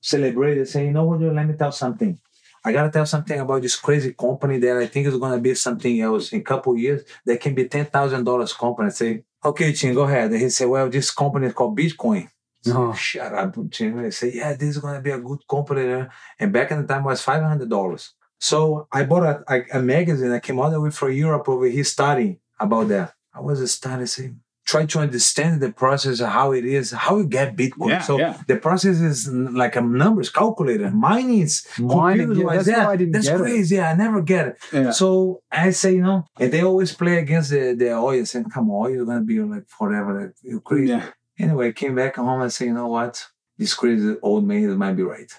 celebrating, 0.00 0.64
saying, 0.64 0.86
you 0.86 0.92
know 0.92 1.04
what, 1.04 1.20
let 1.20 1.46
me 1.46 1.54
tell 1.54 1.70
something. 1.70 2.18
I 2.64 2.72
gotta 2.72 2.90
tell 2.90 3.06
something 3.06 3.38
about 3.38 3.62
this 3.62 3.76
crazy 3.76 4.12
company 4.14 4.58
that 4.58 4.76
I 4.76 4.86
think 4.86 5.06
is 5.06 5.16
gonna 5.16 5.38
be 5.38 5.54
something 5.54 6.00
else 6.00 6.32
in 6.32 6.40
a 6.40 6.42
couple 6.42 6.76
years 6.76 7.02
that 7.26 7.40
can 7.40 7.54
be 7.54 7.68
ten 7.68 7.86
thousand 7.86 8.24
dollars 8.24 8.52
company. 8.54 8.88
I 8.88 8.90
say, 8.90 9.24
okay, 9.44 9.72
Tim, 9.72 9.94
go 9.94 10.02
ahead. 10.02 10.30
And 10.30 10.40
he 10.40 10.50
said, 10.50 10.68
well, 10.68 10.88
this 10.88 11.10
company 11.10 11.46
is 11.48 11.54
called 11.54 11.78
Bitcoin. 11.78 12.28
Oh. 12.68 12.92
Shut 12.92 13.32
up, 13.34 13.54
Tim. 13.70 13.98
I 13.98 14.10
say, 14.10 14.32
yeah, 14.34 14.52
this 14.54 14.70
is 14.70 14.78
gonna 14.78 15.00
be 15.00 15.10
a 15.10 15.18
good 15.18 15.40
company. 15.48 16.06
And 16.38 16.52
back 16.52 16.70
in 16.70 16.82
the 16.82 16.88
time 16.88 17.02
it 17.02 17.06
was 17.06 17.22
five 17.22 17.42
hundred 17.42 17.70
dollars. 17.70 18.12
So 18.38 18.88
I 18.92 19.04
bought 19.04 19.24
a, 19.24 19.54
a, 19.54 19.78
a 19.78 19.82
magazine. 19.82 20.32
I 20.32 20.40
came 20.40 20.58
all 20.58 20.70
the 20.70 20.80
way 20.80 20.90
from 20.90 21.12
Europe 21.12 21.48
over 21.48 21.66
here 21.66 21.84
studying 21.84 22.38
about 22.58 22.88
that. 22.88 23.14
I 23.34 23.40
was 23.40 23.72
studying, 23.72 24.06
saying, 24.06 24.40
try 24.66 24.86
to 24.86 24.98
understand 25.00 25.60
the 25.60 25.72
process 25.72 26.20
of 26.20 26.28
how 26.28 26.52
it 26.52 26.64
is, 26.64 26.92
how 26.92 27.18
you 27.18 27.26
get 27.26 27.56
Bitcoin. 27.56 27.88
Yeah, 27.88 28.00
so 28.00 28.18
yeah. 28.18 28.40
the 28.46 28.56
process 28.56 29.00
is 29.00 29.28
like 29.28 29.76
a 29.76 29.80
numbers 29.80 30.30
calculator. 30.30 30.90
Mining 30.90 31.40
is 31.40 31.66
Mining, 31.78 32.32
yeah, 32.32 32.54
that's 32.54 32.66
that. 32.66 32.86
why 32.86 32.92
I 32.92 32.96
didn't 32.96 33.12
That's 33.12 33.26
get 33.26 33.36
it. 33.36 33.42
crazy. 33.42 33.80
I 33.80 33.94
never 33.94 34.22
get 34.22 34.48
it. 34.48 34.58
Yeah. 34.72 34.90
So 34.90 35.42
I 35.50 35.70
say, 35.70 35.94
you 35.94 36.02
know, 36.02 36.24
and 36.38 36.52
they 36.52 36.62
always 36.62 36.94
play 36.94 37.18
against 37.18 37.50
the, 37.50 37.74
the 37.74 37.92
oil, 37.94 38.24
saying, 38.24 38.50
come 38.50 38.70
on, 38.70 38.92
you're 38.92 39.06
gonna 39.06 39.22
be 39.22 39.40
like 39.40 39.68
forever. 39.68 40.34
You're 40.42 40.60
crazy. 40.60 41.00
Anyway, 41.38 41.68
I 41.68 41.72
came 41.72 41.94
back 41.94 42.16
home 42.16 42.42
and 42.42 42.52
say, 42.52 42.66
you 42.66 42.74
know 42.74 42.88
what? 42.88 43.26
This 43.56 43.74
crazy 43.74 44.16
old 44.22 44.44
man 44.46 44.76
might 44.76 44.94
be 44.94 45.02
right. 45.02 45.32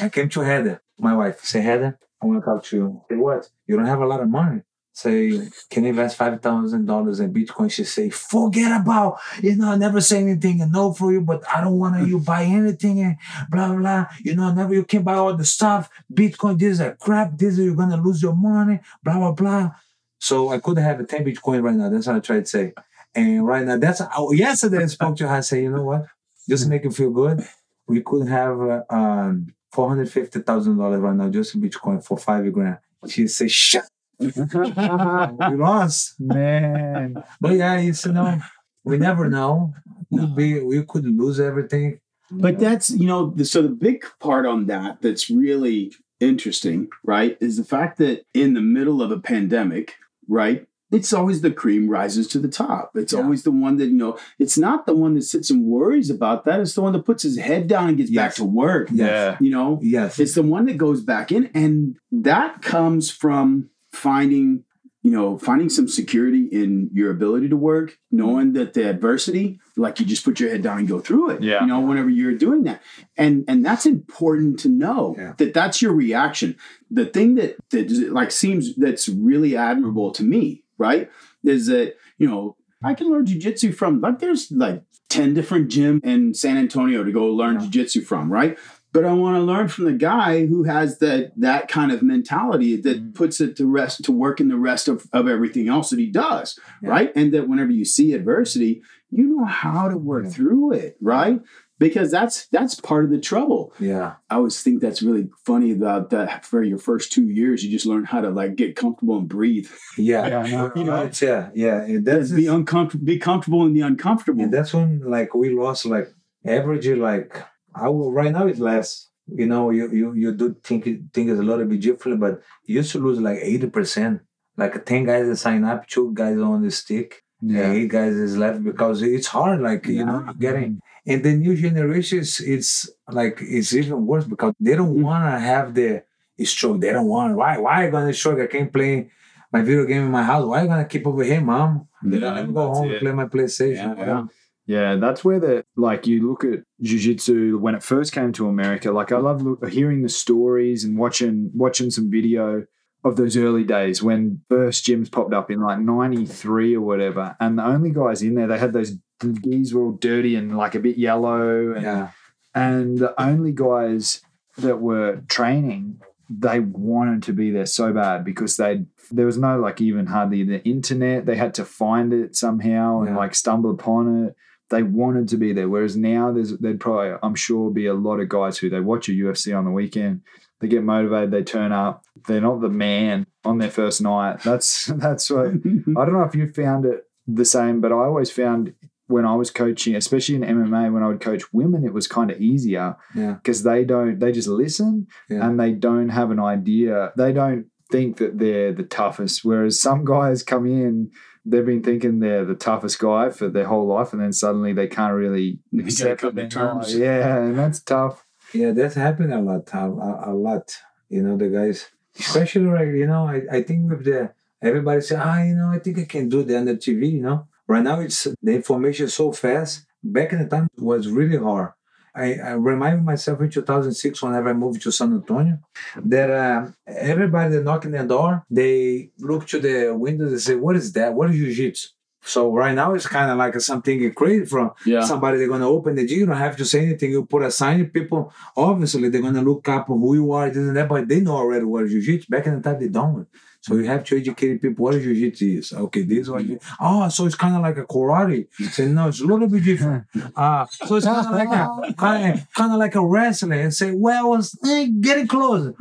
I 0.00 0.08
came 0.08 0.28
to 0.30 0.40
Heather, 0.40 0.82
my 0.98 1.14
wife. 1.14 1.44
Say, 1.44 1.60
Heather, 1.60 1.98
I 2.20 2.26
want 2.26 2.40
to 2.40 2.44
talk 2.44 2.64
to 2.64 2.76
you. 2.76 3.02
Say, 3.10 3.16
what? 3.16 3.48
You 3.66 3.76
don't 3.76 3.86
have 3.86 4.00
a 4.00 4.06
lot 4.06 4.20
of 4.20 4.28
money. 4.28 4.62
Say, 4.94 5.48
can 5.70 5.86
invest 5.86 6.16
five 6.16 6.40
thousand 6.42 6.84
dollars 6.84 7.20
in 7.20 7.32
Bitcoin? 7.32 7.72
She 7.72 7.84
say, 7.84 8.10
forget 8.10 8.80
about, 8.80 9.18
you 9.42 9.56
know, 9.56 9.72
I 9.72 9.76
never 9.76 10.00
say 10.02 10.18
anything 10.18 10.60
and 10.60 10.70
no 10.70 10.92
for 10.92 11.12
you, 11.12 11.22
but 11.22 11.42
I 11.52 11.62
don't 11.62 11.78
want 11.78 12.06
you 12.06 12.18
buy 12.32 12.44
anything 12.44 13.00
and 13.00 13.16
blah 13.50 13.68
blah 13.68 13.76
blah. 13.76 14.06
You 14.22 14.34
know, 14.36 14.52
never 14.52 14.74
you 14.74 14.84
can 14.84 15.02
buy 15.02 15.14
all 15.14 15.34
the 15.34 15.44
stuff. 15.44 15.88
Bitcoin, 16.12 16.58
this 16.58 16.72
is 16.72 16.80
a 16.80 16.92
crap. 16.92 17.38
This 17.38 17.58
is 17.58 17.64
you're 17.64 17.74
gonna 17.74 17.96
lose 17.96 18.22
your 18.22 18.34
money. 18.36 18.80
Blah 19.02 19.18
blah 19.18 19.32
blah. 19.32 19.70
So 20.18 20.50
I 20.50 20.58
could 20.58 20.78
have 20.78 21.00
a 21.00 21.04
10 21.04 21.24
Bitcoin 21.24 21.62
right 21.62 21.74
now. 21.74 21.88
That's 21.88 22.06
what 22.06 22.16
I 22.16 22.20
tried 22.20 22.44
to 22.44 22.46
say. 22.46 22.74
And 23.14 23.44
right 23.46 23.64
now, 23.64 23.78
that's 23.78 24.00
oh, 24.16 24.32
yesterday 24.32 24.84
I 24.84 24.86
spoke 24.86 25.16
to 25.16 25.28
her. 25.28 25.36
I 25.36 25.40
said, 25.40 25.62
you 25.62 25.70
know 25.70 25.82
what? 25.82 26.06
Just 26.48 26.68
make 26.68 26.84
you 26.84 26.90
feel 26.90 27.10
good, 27.10 27.44
we 27.86 28.00
could 28.02 28.28
have 28.28 28.60
uh, 28.60 28.82
um, 28.90 29.54
four 29.70 29.88
hundred 29.88 30.10
fifty 30.10 30.40
thousand 30.40 30.78
dollars 30.78 31.00
right 31.00 31.14
now 31.14 31.28
just 31.28 31.54
in 31.54 31.62
Bitcoin 31.62 32.04
for 32.04 32.16
five 32.16 32.50
grand. 32.52 32.78
She 33.08 33.26
said, 33.28 33.50
"Shut, 33.50 33.84
Mm-hmm. 34.22 35.52
we 35.52 35.56
lost." 35.58 36.14
Man. 36.20 37.22
But 37.40 37.52
yeah, 37.52 37.76
it's 37.78 38.04
you 38.06 38.12
know, 38.12 38.40
we 38.84 38.98
never 38.98 39.28
know. 39.28 39.74
Could 40.12 40.36
be 40.36 40.60
we 40.60 40.82
could 40.84 41.04
lose 41.06 41.40
everything. 41.40 41.98
But 42.30 42.58
that's, 42.58 42.88
you 42.88 43.06
know, 43.06 43.34
so 43.42 43.60
the 43.60 43.68
big 43.68 44.04
part 44.18 44.46
on 44.46 44.64
that 44.66 45.02
that's 45.02 45.28
really 45.28 45.92
interesting, 46.18 46.88
right, 47.04 47.36
is 47.40 47.58
the 47.58 47.64
fact 47.64 47.98
that 47.98 48.24
in 48.32 48.54
the 48.54 48.62
middle 48.62 49.02
of 49.02 49.10
a 49.10 49.20
pandemic, 49.20 49.96
right, 50.28 50.66
it's 50.90 51.12
always 51.12 51.42
the 51.42 51.50
cream 51.50 51.90
rises 51.90 52.26
to 52.28 52.38
the 52.38 52.48
top. 52.48 52.92
It's 52.94 53.12
Yeah. 53.12 53.20
always 53.20 53.42
the 53.42 53.50
one 53.50 53.76
that, 53.78 53.86
you 53.88 53.96
know, 53.96 54.16
it's 54.38 54.56
not 54.56 54.86
the 54.86 54.94
one 54.96 55.12
that 55.14 55.22
sits 55.24 55.50
and 55.50 55.66
worries 55.66 56.08
about 56.08 56.44
that. 56.46 56.60
It's 56.60 56.74
the 56.74 56.80
one 56.82 56.92
that 56.94 57.04
puts 57.04 57.22
his 57.22 57.36
head 57.38 57.66
down 57.68 57.88
and 57.88 57.96
gets 57.98 58.10
back 58.10 58.34
to 58.36 58.44
work. 58.44 58.88
Yeah. 58.92 59.36
You 59.40 59.50
know, 59.50 59.78
Yes, 59.82 60.18
it's 60.18 60.34
the 60.34 60.42
one 60.42 60.64
that 60.66 60.78
goes 60.78 61.02
back 61.02 61.32
in. 61.32 61.50
And 61.54 61.96
that 62.12 62.62
comes 62.62 63.10
from 63.10 63.68
finding 63.92 64.64
you 65.04 65.10
know, 65.10 65.36
finding 65.36 65.68
some 65.68 65.88
security 65.88 66.46
in 66.52 66.88
your 66.92 67.10
ability 67.10 67.48
to 67.48 67.56
work, 67.56 67.98
knowing 68.12 68.52
that 68.52 68.72
the 68.72 68.88
adversity, 68.88 69.58
like 69.76 69.98
you 69.98 70.06
just 70.06 70.24
put 70.24 70.38
your 70.38 70.48
head 70.48 70.62
down 70.62 70.78
and 70.78 70.86
go 70.86 71.00
through 71.00 71.30
it. 71.30 71.42
Yeah. 71.42 71.62
You 71.62 71.66
know, 71.66 71.80
whenever 71.80 72.08
you're 72.08 72.36
doing 72.38 72.62
that, 72.64 72.80
and 73.16 73.44
and 73.48 73.64
that's 73.66 73.84
important 73.84 74.60
to 74.60 74.68
know 74.68 75.16
Yeah. 75.18 75.32
that 75.38 75.54
that's 75.54 75.82
your 75.82 75.92
reaction. 75.92 76.56
The 76.88 77.04
thing 77.04 77.34
that 77.34 77.56
that 77.70 77.90
like 78.12 78.30
seems 78.30 78.76
that's 78.76 79.08
really 79.08 79.56
admirable 79.56 80.12
to 80.12 80.22
me, 80.22 80.62
right, 80.78 81.10
is 81.42 81.66
that 81.66 81.96
you 82.16 82.28
know 82.28 82.56
I 82.84 82.94
can 82.94 83.10
learn 83.10 83.26
jujitsu 83.26 83.74
from 83.74 84.00
like 84.00 84.20
there's 84.20 84.52
like 84.52 84.84
ten 85.08 85.34
different 85.34 85.68
gym 85.68 86.00
in 86.04 86.32
San 86.32 86.56
Antonio 86.56 87.02
to 87.02 87.10
go 87.10 87.26
learn 87.26 87.54
Yeah. 87.60 87.66
jujitsu 87.66 88.06
from, 88.06 88.32
right? 88.32 88.56
But 88.92 89.04
I 89.06 89.12
want 89.14 89.36
to 89.36 89.42
learn 89.42 89.68
from 89.68 89.86
the 89.86 89.92
guy 89.94 90.46
who 90.46 90.64
has 90.64 90.98
that 90.98 91.32
that 91.38 91.68
kind 91.68 91.90
of 91.92 92.02
mentality 92.02 92.76
that 92.76 93.02
Mm. 93.02 93.14
puts 93.14 93.40
it 93.40 93.56
to 93.56 93.66
rest 93.66 94.04
to 94.04 94.12
work 94.12 94.40
in 94.40 94.48
the 94.48 94.58
rest 94.58 94.86
of, 94.88 95.06
of 95.12 95.28
everything 95.28 95.68
else 95.68 95.90
that 95.90 95.98
he 95.98 96.10
does, 96.10 96.58
Yeah. 96.82 96.90
right? 96.90 97.12
And 97.16 97.32
that 97.32 97.48
whenever 97.48 97.72
you 97.72 97.84
see 97.86 98.12
adversity, 98.12 98.82
you 99.10 99.24
know 99.36 99.44
how 99.46 99.88
to 99.88 99.96
work 99.96 100.24
Yeah. 100.24 100.30
through 100.30 100.72
it, 100.72 100.96
right? 101.00 101.40
Because 101.78 102.10
that's 102.12 102.46
that's 102.48 102.74
part 102.78 103.04
of 103.04 103.10
the 103.10 103.18
trouble. 103.18 103.72
Yeah. 103.80 104.12
I 104.30 104.36
always 104.36 104.62
think 104.62 104.80
that's 104.80 105.02
really 105.02 105.30
funny 105.46 105.72
about 105.72 106.10
that. 106.10 106.44
For 106.44 106.62
your 106.62 106.78
first 106.78 107.10
two 107.12 107.28
years, 107.28 107.64
you 107.64 107.70
just 107.72 107.86
learn 107.86 108.04
how 108.04 108.20
to 108.20 108.30
like 108.30 108.54
get 108.56 108.76
comfortable 108.76 109.18
and 109.18 109.28
breathe. 109.28 109.68
Yeah. 109.98 110.28
Yeah, 110.28 110.38
I 110.40 110.50
know, 110.50 110.72
You 110.76 110.84
know, 110.84 110.92
right? 111.04 111.22
yeah. 111.22 111.48
Yeah. 111.54 111.80
And 111.82 112.04
that's 112.04 112.30
be 112.30 112.46
uncomfortable, 112.46 113.04
be 113.06 113.18
comfortable 113.18 113.64
in 113.66 113.72
the 113.72 113.80
uncomfortable. 113.80 114.42
And 114.44 114.52
that's 114.52 114.72
when 114.74 115.00
like 115.00 115.34
we 115.34 115.48
lost 115.50 115.84
like 115.86 116.08
average 116.46 116.86
like 116.88 117.36
I 117.74 117.88
will 117.88 118.12
right 118.12 118.32
now 118.32 118.46
it's 118.46 118.60
less. 118.60 119.08
You 119.26 119.46
know, 119.46 119.70
you 119.70 119.90
you 119.92 120.12
you 120.14 120.32
do 120.32 120.54
think 120.64 120.84
think 120.84 121.28
it's 121.30 121.40
a 121.40 121.42
little 121.42 121.64
bit 121.64 121.80
different, 121.80 122.20
but 122.20 122.42
you 122.66 122.76
used 122.76 122.92
to 122.92 122.98
lose 122.98 123.20
like 123.20 123.38
eighty 123.40 123.68
percent. 123.68 124.20
Like 124.56 124.84
ten 124.84 125.04
guys 125.04 125.26
that 125.28 125.36
sign 125.36 125.64
up, 125.64 125.86
two 125.86 126.12
guys 126.12 126.38
on 126.38 126.62
the 126.62 126.70
stick, 126.70 127.22
yeah. 127.40 127.72
eight 127.72 127.88
guys 127.88 128.12
is 128.14 128.36
left 128.36 128.62
because 128.62 129.00
it's 129.00 129.28
hard. 129.28 129.60
Like 129.62 129.86
you 129.86 130.04
know, 130.04 130.32
getting 130.38 130.80
and 131.06 131.22
the 131.24 131.32
new 131.34 131.56
generations, 131.56 132.40
it's 132.40 132.90
like 133.10 133.38
it's 133.40 133.72
even 133.72 134.06
worse 134.06 134.24
because 134.24 134.54
they 134.60 134.74
don't 134.74 134.96
Mm. 134.96 135.02
want 135.04 135.24
to 135.24 135.38
have 135.40 135.72
the 135.74 136.02
stroke. 136.44 136.80
They 136.80 136.92
don't 136.92 137.06
want. 137.08 137.36
Why? 137.36 137.58
Why 137.58 137.72
are 137.82 137.84
you 137.86 137.90
gonna 137.90 138.12
stroke? 138.12 138.40
I 138.40 138.46
can't 138.46 138.72
play 138.72 139.08
my 139.52 139.62
video 139.62 139.84
game 139.86 140.02
in 140.04 140.10
my 140.10 140.22
house. 140.24 140.44
Why 140.44 140.58
are 140.58 140.62
you 140.64 140.68
gonna 140.68 140.84
keep 140.84 141.06
over 141.06 141.22
here, 141.24 141.40
mom? 141.40 141.88
They 142.02 142.16
Yeah, 142.18 142.20
don't 142.26 142.34
let 142.36 142.48
me 142.48 142.54
go 142.54 142.68
home 142.74 142.88
it. 142.88 142.92
and 142.94 143.00
play 143.00 143.12
my 143.12 143.26
PlayStation. 143.26 143.96
Yeah, 143.96 144.26
yeah. 144.66 144.96
That's 144.96 145.24
where 145.24 145.40
the 145.40 145.64
like 145.76 146.06
you 146.06 146.26
look 146.28 146.44
at 146.44 146.60
jujitsu 146.82 147.58
when 147.58 147.74
it 147.74 147.82
first 147.82 148.12
came 148.12 148.32
to 148.32 148.48
America. 148.48 148.90
Like 148.92 149.12
I 149.12 149.18
love 149.18 149.42
look, 149.42 149.68
hearing 149.68 150.02
the 150.02 150.08
stories 150.08 150.84
and 150.84 150.96
watching 150.98 151.50
watching 151.54 151.90
some 151.90 152.10
video 152.10 152.64
of 153.04 153.16
those 153.16 153.36
early 153.36 153.64
days 153.64 154.02
when 154.02 154.40
first 154.48 154.86
gyms 154.86 155.10
popped 155.10 155.34
up 155.34 155.50
in 155.50 155.60
like 155.60 155.80
'93 155.80 156.76
or 156.76 156.80
whatever, 156.82 157.36
and 157.40 157.58
the 157.58 157.64
only 157.66 157.90
guys 157.90 158.22
in 158.22 158.34
there 158.36 158.46
they 158.46 158.58
had 158.58 158.72
those 158.72 158.96
gis 159.20 159.72
were 159.74 159.82
all 159.86 159.92
dirty 159.92 160.36
and 160.36 160.56
like 160.56 160.74
a 160.74 160.80
bit 160.80 160.96
yellow, 160.98 161.72
and, 161.72 161.82
Yeah. 161.82 162.10
and 162.54 162.98
the 162.98 163.20
only 163.20 163.52
guys 163.52 164.20
that 164.58 164.80
were 164.80 165.22
training 165.28 166.00
they 166.30 166.60
wanted 166.60 167.22
to 167.24 167.32
be 167.32 167.50
there 167.50 167.66
so 167.66 167.92
bad 167.92 168.24
because 168.24 168.56
they 168.56 168.84
there 169.10 169.26
was 169.26 169.36
no 169.36 169.58
like 169.58 169.80
even 169.80 170.06
hardly 170.06 170.42
the 170.44 170.62
internet 170.64 171.26
they 171.26 171.36
had 171.36 171.52
to 171.54 171.64
find 171.64 172.12
it 172.12 172.34
somehow 172.36 173.00
and 173.00 173.08
Yeah. 173.10 173.16
like 173.16 173.34
stumble 173.34 173.70
upon 173.70 174.24
it 174.26 174.36
they 174.72 174.82
wanted 174.82 175.28
to 175.28 175.36
be 175.36 175.52
there 175.52 175.68
whereas 175.68 175.96
now 175.96 176.32
there's 176.32 176.58
there'd 176.58 176.80
probably 176.80 177.12
i'm 177.22 177.36
sure 177.36 177.70
be 177.70 177.86
a 177.86 177.94
lot 177.94 178.18
of 178.18 178.28
guys 178.28 178.58
who 178.58 178.68
they 178.68 178.80
watch 178.80 179.08
a 179.08 179.12
ufc 179.12 179.56
on 179.56 179.64
the 179.64 179.70
weekend 179.70 180.20
they 180.60 180.66
get 180.66 180.82
motivated 180.82 181.30
they 181.30 181.44
turn 181.44 181.70
up 181.70 182.04
they're 182.26 182.40
not 182.40 182.60
the 182.60 182.68
man 182.68 183.24
on 183.44 183.58
their 183.58 183.70
first 183.70 184.00
night 184.00 184.40
that's 184.42 184.86
that's 184.96 185.30
what 185.30 185.46
I 186.00 186.04
don't 186.04 186.12
know 186.14 186.24
if 186.24 186.34
you 186.34 186.48
found 186.48 186.84
it 186.86 187.04
the 187.28 187.44
same, 187.44 187.80
but 187.80 187.92
I 187.92 187.96
always 187.96 188.32
found 188.32 188.74
when 189.06 189.24
I 189.24 189.34
was 189.36 189.50
coaching, 189.52 189.94
especially 189.94 190.34
in 190.36 190.42
MMA, 190.42 190.92
when 190.92 191.02
I 191.04 191.08
would 191.08 191.20
coach 191.20 191.44
women, 191.52 191.84
it 191.84 191.92
was 191.92 192.08
kind 192.08 192.30
of 192.32 192.40
easier 192.40 192.96
Yeah. 193.14 193.34
because 193.34 193.62
they 193.62 193.84
don't, 193.84 194.18
they 194.18 194.32
just 194.32 194.48
listen 194.48 195.06
Yeah. 195.30 195.46
and 195.46 195.58
they 195.60 195.70
don't 195.72 196.08
have 196.08 196.30
an 196.32 196.40
idea. 196.40 197.12
They 197.16 197.32
don't 197.32 197.66
think 197.92 198.16
that 198.16 198.38
they're 198.40 198.72
the 198.72 198.82
toughest. 198.82 199.44
Whereas 199.44 199.78
some 199.78 200.04
guys 200.04 200.42
come 200.42 200.66
in, 200.66 201.10
they've 201.44 201.66
been 201.66 201.82
thinking 201.82 202.20
they're 202.20 202.44
the 202.44 202.54
toughest 202.54 202.98
guy 202.98 203.30
for 203.30 203.48
their 203.48 203.66
whole 203.66 203.86
life, 203.86 204.12
and 204.12 204.22
then 204.22 204.32
suddenly 204.32 204.72
they 204.72 204.86
can't 204.86 205.14
really 205.14 205.58
They 205.72 205.78
gotta 205.78 205.88
accept 205.88 206.20
come 206.20 206.38
it. 206.38 206.50
to 206.50 206.56
terms. 206.56 206.94
Yeah, 206.94 207.38
and 207.38 207.58
that's 207.58 207.80
tough. 207.80 208.24
Yeah, 208.52 208.72
that's 208.72 208.94
happened 208.94 209.32
a 209.32 209.40
lot, 209.40 209.68
a, 209.72 209.78
a, 209.78 210.32
a 210.32 210.34
lot. 210.34 210.76
You 211.08 211.22
know, 211.22 211.36
the 211.36 211.48
guys, 211.48 211.88
especially 212.18 212.66
right. 212.66 212.86
you 212.88 213.06
know, 213.06 213.26
I, 213.26 213.42
I 213.50 213.62
think 213.62 213.90
with 213.90 214.04
the 214.04 214.32
everybody 214.62 215.00
say, 215.00 215.16
ah, 215.16 215.42
you 215.42 215.54
know, 215.54 215.68
I 215.68 215.78
think 215.78 215.98
I 215.98 216.04
can 216.04 216.28
do 216.28 216.42
that 216.42 216.56
on 216.58 216.64
the 216.66 216.74
TV. 216.76 217.12
You 217.12 217.22
know, 217.22 217.48
right 217.66 217.82
now 217.82 218.00
it's 218.00 218.26
the 218.42 218.54
information 218.54 219.06
is 219.06 219.14
so 219.14 219.32
fast. 219.32 219.86
Back 220.04 220.32
in 220.32 220.42
the 220.42 220.48
time, 220.48 220.68
it 220.76 220.82
was 220.82 221.08
really 221.08 221.36
hard. 221.38 221.72
I, 222.14 222.34
I 222.34 222.50
remind 222.52 223.04
myself 223.04 223.40
in 223.40 223.50
2006 223.50 224.22
whenever 224.22 224.50
I 224.50 224.52
moved 224.52 224.82
to 224.82 224.92
San 224.92 225.12
Antonio 225.12 225.58
that 225.96 226.30
uh, 226.30 226.66
everybody 226.86 227.54
that 227.54 227.64
knock 227.64 227.84
in 227.84 227.92
the 227.92 228.04
door 228.04 228.44
they 228.50 229.10
look 229.18 229.46
to 229.48 229.58
the 229.58 229.94
windows 229.96 230.32
and 230.32 230.40
say 230.40 230.54
what 230.54 230.76
is 230.76 230.92
that 230.92 231.14
what 231.14 231.30
is 231.30 231.36
jiu-jitsu 231.36 231.88
so 232.24 232.52
right 232.52 232.74
now 232.74 232.94
it's 232.94 233.06
kind 233.06 233.30
of 233.30 233.36
like 233.36 233.60
something 233.60 234.12
crazy 234.14 234.46
from 234.46 234.72
yeah. 234.86 235.04
somebody 235.04 235.38
they're 235.38 235.48
gonna 235.48 235.68
open 235.68 235.96
the 235.96 236.06
gym. 236.06 236.20
You 236.20 236.26
don't 236.26 236.36
have 236.36 236.56
to 236.56 236.64
say 236.64 236.86
anything. 236.86 237.10
You 237.10 237.26
put 237.26 237.42
a 237.42 237.50
sign. 237.50 237.90
People 237.90 238.32
obviously 238.56 239.08
they're 239.08 239.20
gonna 239.20 239.42
look 239.42 239.68
up 239.68 239.88
who 239.88 240.14
you 240.14 240.32
are, 240.32 240.48
this 240.48 240.58
and 240.58 240.76
that, 240.76 240.88
but 240.88 241.08
they 241.08 241.20
know 241.20 241.36
already 241.36 241.64
what 241.64 241.88
jiu-jitsu. 241.88 242.26
Back 242.28 242.46
in 242.46 242.56
the 242.56 242.62
time 242.62 242.78
they 242.78 242.88
don't. 242.88 243.26
So 243.62 243.76
you 243.76 243.84
have 243.84 244.02
to 244.04 244.16
educate 244.16 244.60
people 244.60 244.84
what 244.84 245.00
jiu-jitsu 245.00 245.58
is. 245.58 245.72
Okay, 245.72 246.02
this 246.02 246.28
one. 246.28 246.58
oh, 246.80 247.08
so 247.08 247.26
it's 247.26 247.36
kind 247.36 247.54
of 247.54 247.62
like 247.62 247.78
a 247.78 247.84
karate. 247.84 248.48
Say 248.72 248.86
no, 248.86 249.06
it's 249.06 249.20
a 249.20 249.24
little 249.24 249.48
bit 249.48 249.64
different. 249.64 250.04
Ah, 250.36 250.66
so 250.70 250.96
it's 250.96 251.06
kind 251.06 251.26
of 251.26 251.32
like 251.32 251.48
a 251.48 252.46
kind 252.56 252.72
of, 252.72 252.78
like 252.78 252.96
a 252.96 253.06
wrestling. 253.06 253.60
And 253.60 253.72
say, 253.72 253.92
well, 253.92 254.34
it's 254.34 254.56
eh, 254.66 254.88
getting 255.00 255.28
closer. 255.28 255.74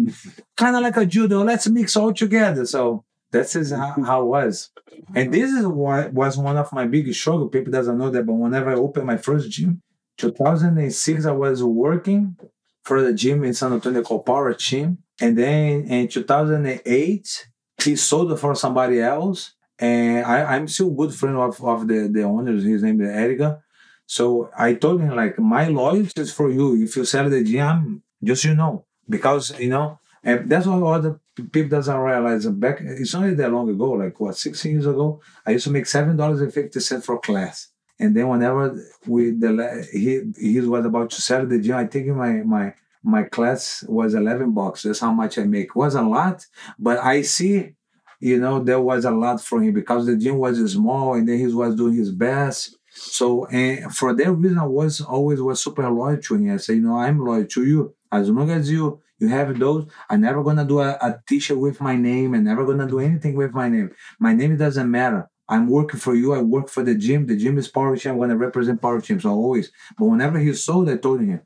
kind 0.55 0.75
of 0.75 0.83
like 0.83 0.97
a 0.97 1.05
judo. 1.05 1.43
Let's 1.43 1.67
mix 1.67 1.97
all 1.97 2.13
together. 2.13 2.65
So 2.67 3.03
that's 3.31 3.55
is 3.55 3.71
how, 3.71 3.95
how 4.03 4.21
it 4.21 4.25
was. 4.25 4.69
And 5.15 5.33
this 5.33 5.51
is 5.51 5.65
what 5.65 6.13
was 6.13 6.37
one 6.37 6.57
of 6.57 6.71
my 6.71 6.85
biggest 6.85 7.19
struggle. 7.19 7.47
People 7.47 7.71
doesn't 7.71 7.97
know 7.97 8.11
that, 8.11 8.25
but 8.25 8.33
whenever 8.33 8.69
I 8.69 8.75
opened 8.75 9.07
my 9.07 9.17
first 9.17 9.49
gym, 9.49 9.81
2006, 10.17 11.25
I 11.25 11.31
was 11.31 11.63
working 11.63 12.37
for 12.83 13.01
the 13.01 13.13
gym 13.13 13.43
in 13.43 13.53
San 13.53 13.73
Antonio 13.73 14.03
called 14.03 14.25
Power 14.25 14.53
Gym. 14.53 14.99
And 15.19 15.37
then 15.37 15.85
in 15.85 16.07
2008, 16.07 17.47
he 17.83 17.95
sold 17.95 18.31
it 18.31 18.37
for 18.37 18.55
somebody 18.55 19.01
else. 19.01 19.53
And 19.79 20.25
I, 20.25 20.55
I'm 20.55 20.67
still 20.67 20.91
good 20.91 21.13
friend 21.13 21.37
of, 21.37 21.63
of 21.63 21.87
the, 21.87 22.07
the 22.07 22.23
owners. 22.23 22.63
His 22.63 22.83
name 22.83 23.01
is 23.01 23.09
Erica. 23.09 23.63
So 24.05 24.49
I 24.57 24.73
told 24.75 25.01
him 25.01 25.15
like 25.15 25.39
my 25.39 25.67
loyalty 25.67 26.21
is 26.21 26.33
for 26.33 26.51
you. 26.51 26.83
If 26.83 26.95
you 26.95 27.05
sell 27.05 27.29
the 27.29 27.43
gym, 27.43 28.03
just 28.23 28.43
you 28.43 28.53
know. 28.53 28.85
Because 29.09 29.57
you 29.59 29.69
know, 29.69 29.99
and 30.23 30.49
that's 30.49 30.67
what 30.67 30.83
other 30.83 31.19
people 31.35 31.69
doesn't 31.69 31.97
realize. 31.97 32.45
Back 32.47 32.79
it's 32.81 33.13
not 33.13 33.35
that 33.37 33.51
long 33.51 33.69
ago, 33.69 33.91
like 33.91 34.19
what, 34.19 34.37
16 34.37 34.71
years 34.71 34.85
ago, 34.85 35.21
I 35.45 35.51
used 35.51 35.63
to 35.65 35.71
make 35.71 35.85
seven 35.85 36.15
dollars 36.17 36.41
and 36.41 36.53
fifty 36.53 36.79
cents 36.79 37.05
for 37.05 37.19
class. 37.19 37.69
And 37.99 38.15
then 38.15 38.27
whenever 38.27 38.77
we 39.07 39.31
the 39.31 39.87
he 39.91 40.21
he 40.39 40.59
was 40.59 40.85
about 40.85 41.09
to 41.11 41.21
sell 41.21 41.45
the 41.45 41.59
gym, 41.59 41.77
I 41.77 41.87
think 41.87 42.07
my 42.07 42.33
my 42.43 42.73
my 43.03 43.23
class 43.23 43.83
was 43.87 44.13
11 44.13 44.51
bucks. 44.53 44.83
That's 44.83 44.99
how 44.99 45.11
much 45.11 45.37
I 45.37 45.43
make. 45.43 45.75
Was 45.75 45.95
a 45.95 46.01
lot, 46.01 46.45
but 46.77 46.99
I 46.99 47.21
see, 47.21 47.73
you 48.19 48.39
know, 48.39 48.63
there 48.63 48.79
was 48.79 49.05
a 49.05 49.11
lot 49.11 49.41
for 49.41 49.61
him 49.61 49.73
because 49.73 50.05
the 50.05 50.15
gym 50.17 50.37
was 50.37 50.71
small 50.71 51.15
and 51.15 51.27
then 51.27 51.37
he 51.37 51.47
was 51.47 51.75
doing 51.75 51.95
his 51.95 52.11
best. 52.11 52.77
So 52.93 53.45
and 53.45 53.93
for 53.95 54.13
that 54.13 54.31
reason, 54.33 54.59
I 54.59 54.65
was 54.65 55.01
always 55.01 55.41
was 55.41 55.63
super 55.63 55.89
loyal 55.89 56.17
to 56.17 56.35
him. 56.35 56.53
I 56.53 56.57
say, 56.57 56.75
you 56.75 56.81
know, 56.81 56.97
I'm 56.97 57.19
loyal 57.19 57.45
to 57.45 57.65
you. 57.65 57.95
As 58.11 58.29
long 58.29 58.51
as 58.51 58.69
you 58.69 59.01
you 59.19 59.27
have 59.29 59.57
those, 59.57 59.85
I'm 60.09 60.21
never 60.21 60.43
gonna 60.43 60.65
do 60.65 60.79
a, 60.79 60.91
a 61.01 61.21
t-shirt 61.27 61.57
with 61.57 61.79
my 61.79 61.95
name. 61.95 62.33
I'm 62.35 62.43
never 62.43 62.65
gonna 62.65 62.87
do 62.87 62.99
anything 62.99 63.35
with 63.35 63.53
my 63.53 63.69
name. 63.69 63.91
My 64.19 64.33
name 64.33 64.57
doesn't 64.57 64.89
matter. 64.89 65.29
I'm 65.47 65.67
working 65.67 65.99
for 65.99 66.15
you. 66.15 66.33
I 66.33 66.41
work 66.41 66.69
for 66.69 66.81
the 66.81 66.95
gym. 66.95 67.27
The 67.27 67.35
gym 67.35 67.57
is 67.57 67.67
Power 67.67 67.95
Team. 67.97 68.13
I'm 68.13 68.19
gonna 68.19 68.37
represent 68.37 68.81
Power 68.81 69.01
Team. 69.01 69.19
So 69.19 69.29
always. 69.29 69.71
But 69.97 70.05
whenever 70.05 70.39
he 70.39 70.53
sold, 70.53 70.89
I 70.89 70.97
told 70.97 71.21
him. 71.21 71.41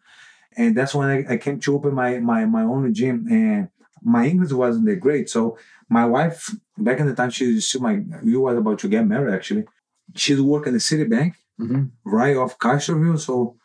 And 0.57 0.75
that's 0.75 0.95
when 0.95 1.09
I, 1.09 1.33
I 1.33 1.37
came 1.37 1.59
to 1.61 1.75
open 1.75 1.93
my 1.93 2.19
my 2.19 2.45
my 2.45 2.63
own 2.63 2.93
gym. 2.93 3.27
And 3.29 3.69
my 4.01 4.25
English 4.27 4.51
wasn't 4.51 4.85
that 4.85 4.99
great. 4.99 5.29
So 5.29 5.57
my 5.89 6.05
wife, 6.05 6.49
back 6.77 6.99
in 6.99 7.07
the 7.07 7.15
time, 7.15 7.29
she 7.29 7.53
was 7.55 7.75
my 7.79 8.01
we 8.23 8.35
was 8.37 8.57
about 8.57 8.79
to 8.79 8.87
get 8.87 9.05
married 9.07 9.33
actually. 9.33 9.65
She's 10.15 10.41
working 10.41 10.73
the 10.73 10.79
Citibank 10.79 11.33
Mhm. 11.59 11.91
right 12.03 12.35
off 12.37 12.59
Castroville. 12.59 13.19
So, 13.19 13.55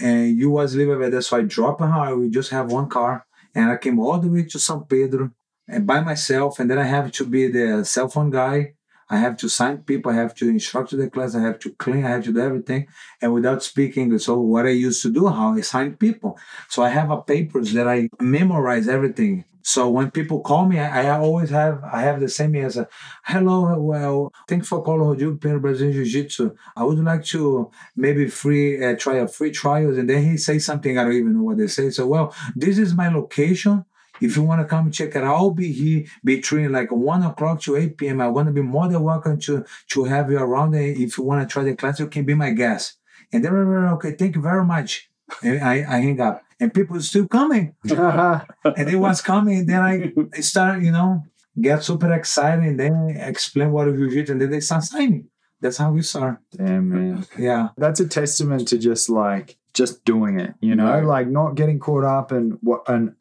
and 0.00 0.36
you 0.36 0.50
was 0.50 0.74
living 0.74 0.94
over 0.94 1.10
there. 1.10 1.20
So 1.22 1.36
I 1.36 1.42
dropped 1.42 1.80
her. 1.80 2.16
We 2.16 2.30
just 2.30 2.50
have 2.50 2.70
one 2.72 2.88
car, 2.88 3.26
and 3.54 3.70
I 3.70 3.76
came 3.76 3.98
all 3.98 4.18
the 4.18 4.28
way 4.28 4.44
to 4.44 4.58
San 4.58 4.80
Pedro 4.84 5.30
and 5.68 5.86
by 5.86 6.00
myself. 6.00 6.58
And 6.58 6.70
then 6.70 6.78
I 6.78 6.84
have 6.84 7.10
to 7.12 7.24
be 7.26 7.48
the 7.48 7.84
cell 7.84 8.08
phone 8.08 8.30
guy. 8.30 8.74
I 9.10 9.18
have 9.18 9.36
to 9.38 9.48
sign 9.48 9.78
people. 9.78 10.12
I 10.12 10.14
have 10.14 10.34
to 10.36 10.48
instruct 10.48 10.96
the 10.96 11.10
class. 11.10 11.34
I 11.34 11.40
have 11.40 11.58
to 11.60 11.70
clean. 11.70 12.04
I 12.04 12.10
have 12.10 12.24
to 12.24 12.32
do 12.32 12.40
everything, 12.40 12.86
and 13.20 13.34
without 13.34 13.62
speaking. 13.62 14.16
So 14.18 14.38
what 14.40 14.66
I 14.66 14.70
used 14.70 15.02
to 15.02 15.12
do, 15.12 15.26
how 15.28 15.54
I 15.54 15.60
sign 15.62 15.96
people. 15.96 16.38
So 16.68 16.82
I 16.82 16.90
have 16.90 17.10
a 17.10 17.20
papers 17.20 17.72
that 17.72 17.88
I 17.88 18.08
memorize 18.20 18.88
everything. 18.88 19.44
So 19.62 19.90
when 19.90 20.10
people 20.10 20.40
call 20.40 20.66
me, 20.66 20.78
I, 20.78 21.06
I 21.06 21.18
always 21.18 21.50
have 21.50 21.82
I 21.84 22.00
have 22.02 22.20
the 22.20 22.28
same 22.28 22.56
answer. 22.56 22.88
Hello, 23.24 23.78
well, 23.78 24.32
thanks 24.48 24.68
for 24.68 24.82
calling 24.82 25.06
Rodrigo 25.08 25.34
Pinheiro 25.36 25.60
Brazilian 25.60 25.92
Jiu 25.94 26.04
Jitsu. 26.04 26.54
I 26.76 26.84
would 26.84 26.98
like 26.98 27.24
to 27.26 27.70
maybe 27.96 28.26
free 28.28 28.82
uh, 28.84 28.96
try 28.96 29.16
a 29.16 29.28
free 29.28 29.50
trials, 29.50 29.98
and 29.98 30.08
then 30.08 30.24
he 30.24 30.36
says 30.36 30.64
something 30.64 30.96
I 30.96 31.04
don't 31.04 31.12
even 31.12 31.34
know 31.36 31.42
what 31.42 31.58
they 31.58 31.66
say. 31.66 31.90
So 31.90 32.06
well, 32.06 32.34
this 32.56 32.78
is 32.78 32.94
my 32.94 33.08
location. 33.08 33.84
If 34.20 34.36
you 34.36 34.42
want 34.42 34.60
to 34.60 34.66
come 34.66 34.90
check 34.90 35.10
it 35.16 35.22
out, 35.24 35.34
I'll 35.36 35.50
be 35.50 35.72
here 35.72 36.04
between 36.24 36.72
like 36.72 36.90
one 36.92 37.22
o'clock 37.22 37.60
to 37.62 37.76
eight 37.76 37.96
p.m. 37.96 38.20
I'm 38.20 38.34
gonna 38.34 38.52
be 38.52 38.62
more 38.62 38.88
than 38.88 39.02
welcome 39.02 39.38
to 39.40 39.64
to 39.88 40.04
have 40.04 40.30
you 40.30 40.38
around. 40.38 40.74
And 40.74 40.96
if 40.96 41.16
you 41.18 41.24
want 41.24 41.46
to 41.48 41.52
try 41.52 41.62
the 41.64 41.74
class, 41.76 42.00
you 42.00 42.06
can 42.06 42.24
be 42.24 42.34
my 42.34 42.50
guest. 42.50 42.96
And 43.32 43.44
then 43.44 43.52
okay, 43.54 44.12
thank 44.12 44.36
you 44.36 44.42
very 44.42 44.64
much. 44.64 45.08
And 45.42 45.62
I, 45.62 45.74
I 45.88 46.00
hang 46.00 46.20
up 46.20 46.42
and 46.58 46.74
people 46.74 47.00
still 47.00 47.28
coming. 47.28 47.74
and 47.84 48.42
they 48.88 48.96
was 48.96 49.20
coming. 49.20 49.58
And 49.58 49.68
then 49.68 49.80
I, 49.80 50.12
I 50.36 50.40
started, 50.40 50.84
you 50.84 50.90
know, 50.92 51.24
get 51.60 51.84
super 51.84 52.12
excited 52.12 52.64
and 52.64 52.80
then 52.80 53.10
explain 53.16 53.70
what 53.72 53.86
you 53.88 54.08
did, 54.10 54.30
and 54.30 54.40
then 54.40 54.50
they 54.50 54.60
start 54.60 54.82
signing. 54.84 55.28
That's 55.60 55.76
how 55.76 55.92
we 55.92 56.02
start. 56.02 56.38
Damn 56.56 56.88
man. 56.88 57.26
Yeah. 57.38 57.68
That's 57.76 58.00
a 58.00 58.08
testament 58.08 58.66
to 58.68 58.78
just 58.78 59.08
like 59.10 59.58
just 59.74 60.04
doing 60.04 60.40
it, 60.40 60.54
you 60.60 60.74
know, 60.74 60.86
Right. 60.86 61.04
like 61.04 61.28
not 61.28 61.54
getting 61.54 61.78
caught 61.78 62.02
up 62.02 62.32
and 62.32 62.58
what 62.62 62.88
and 62.88 63.14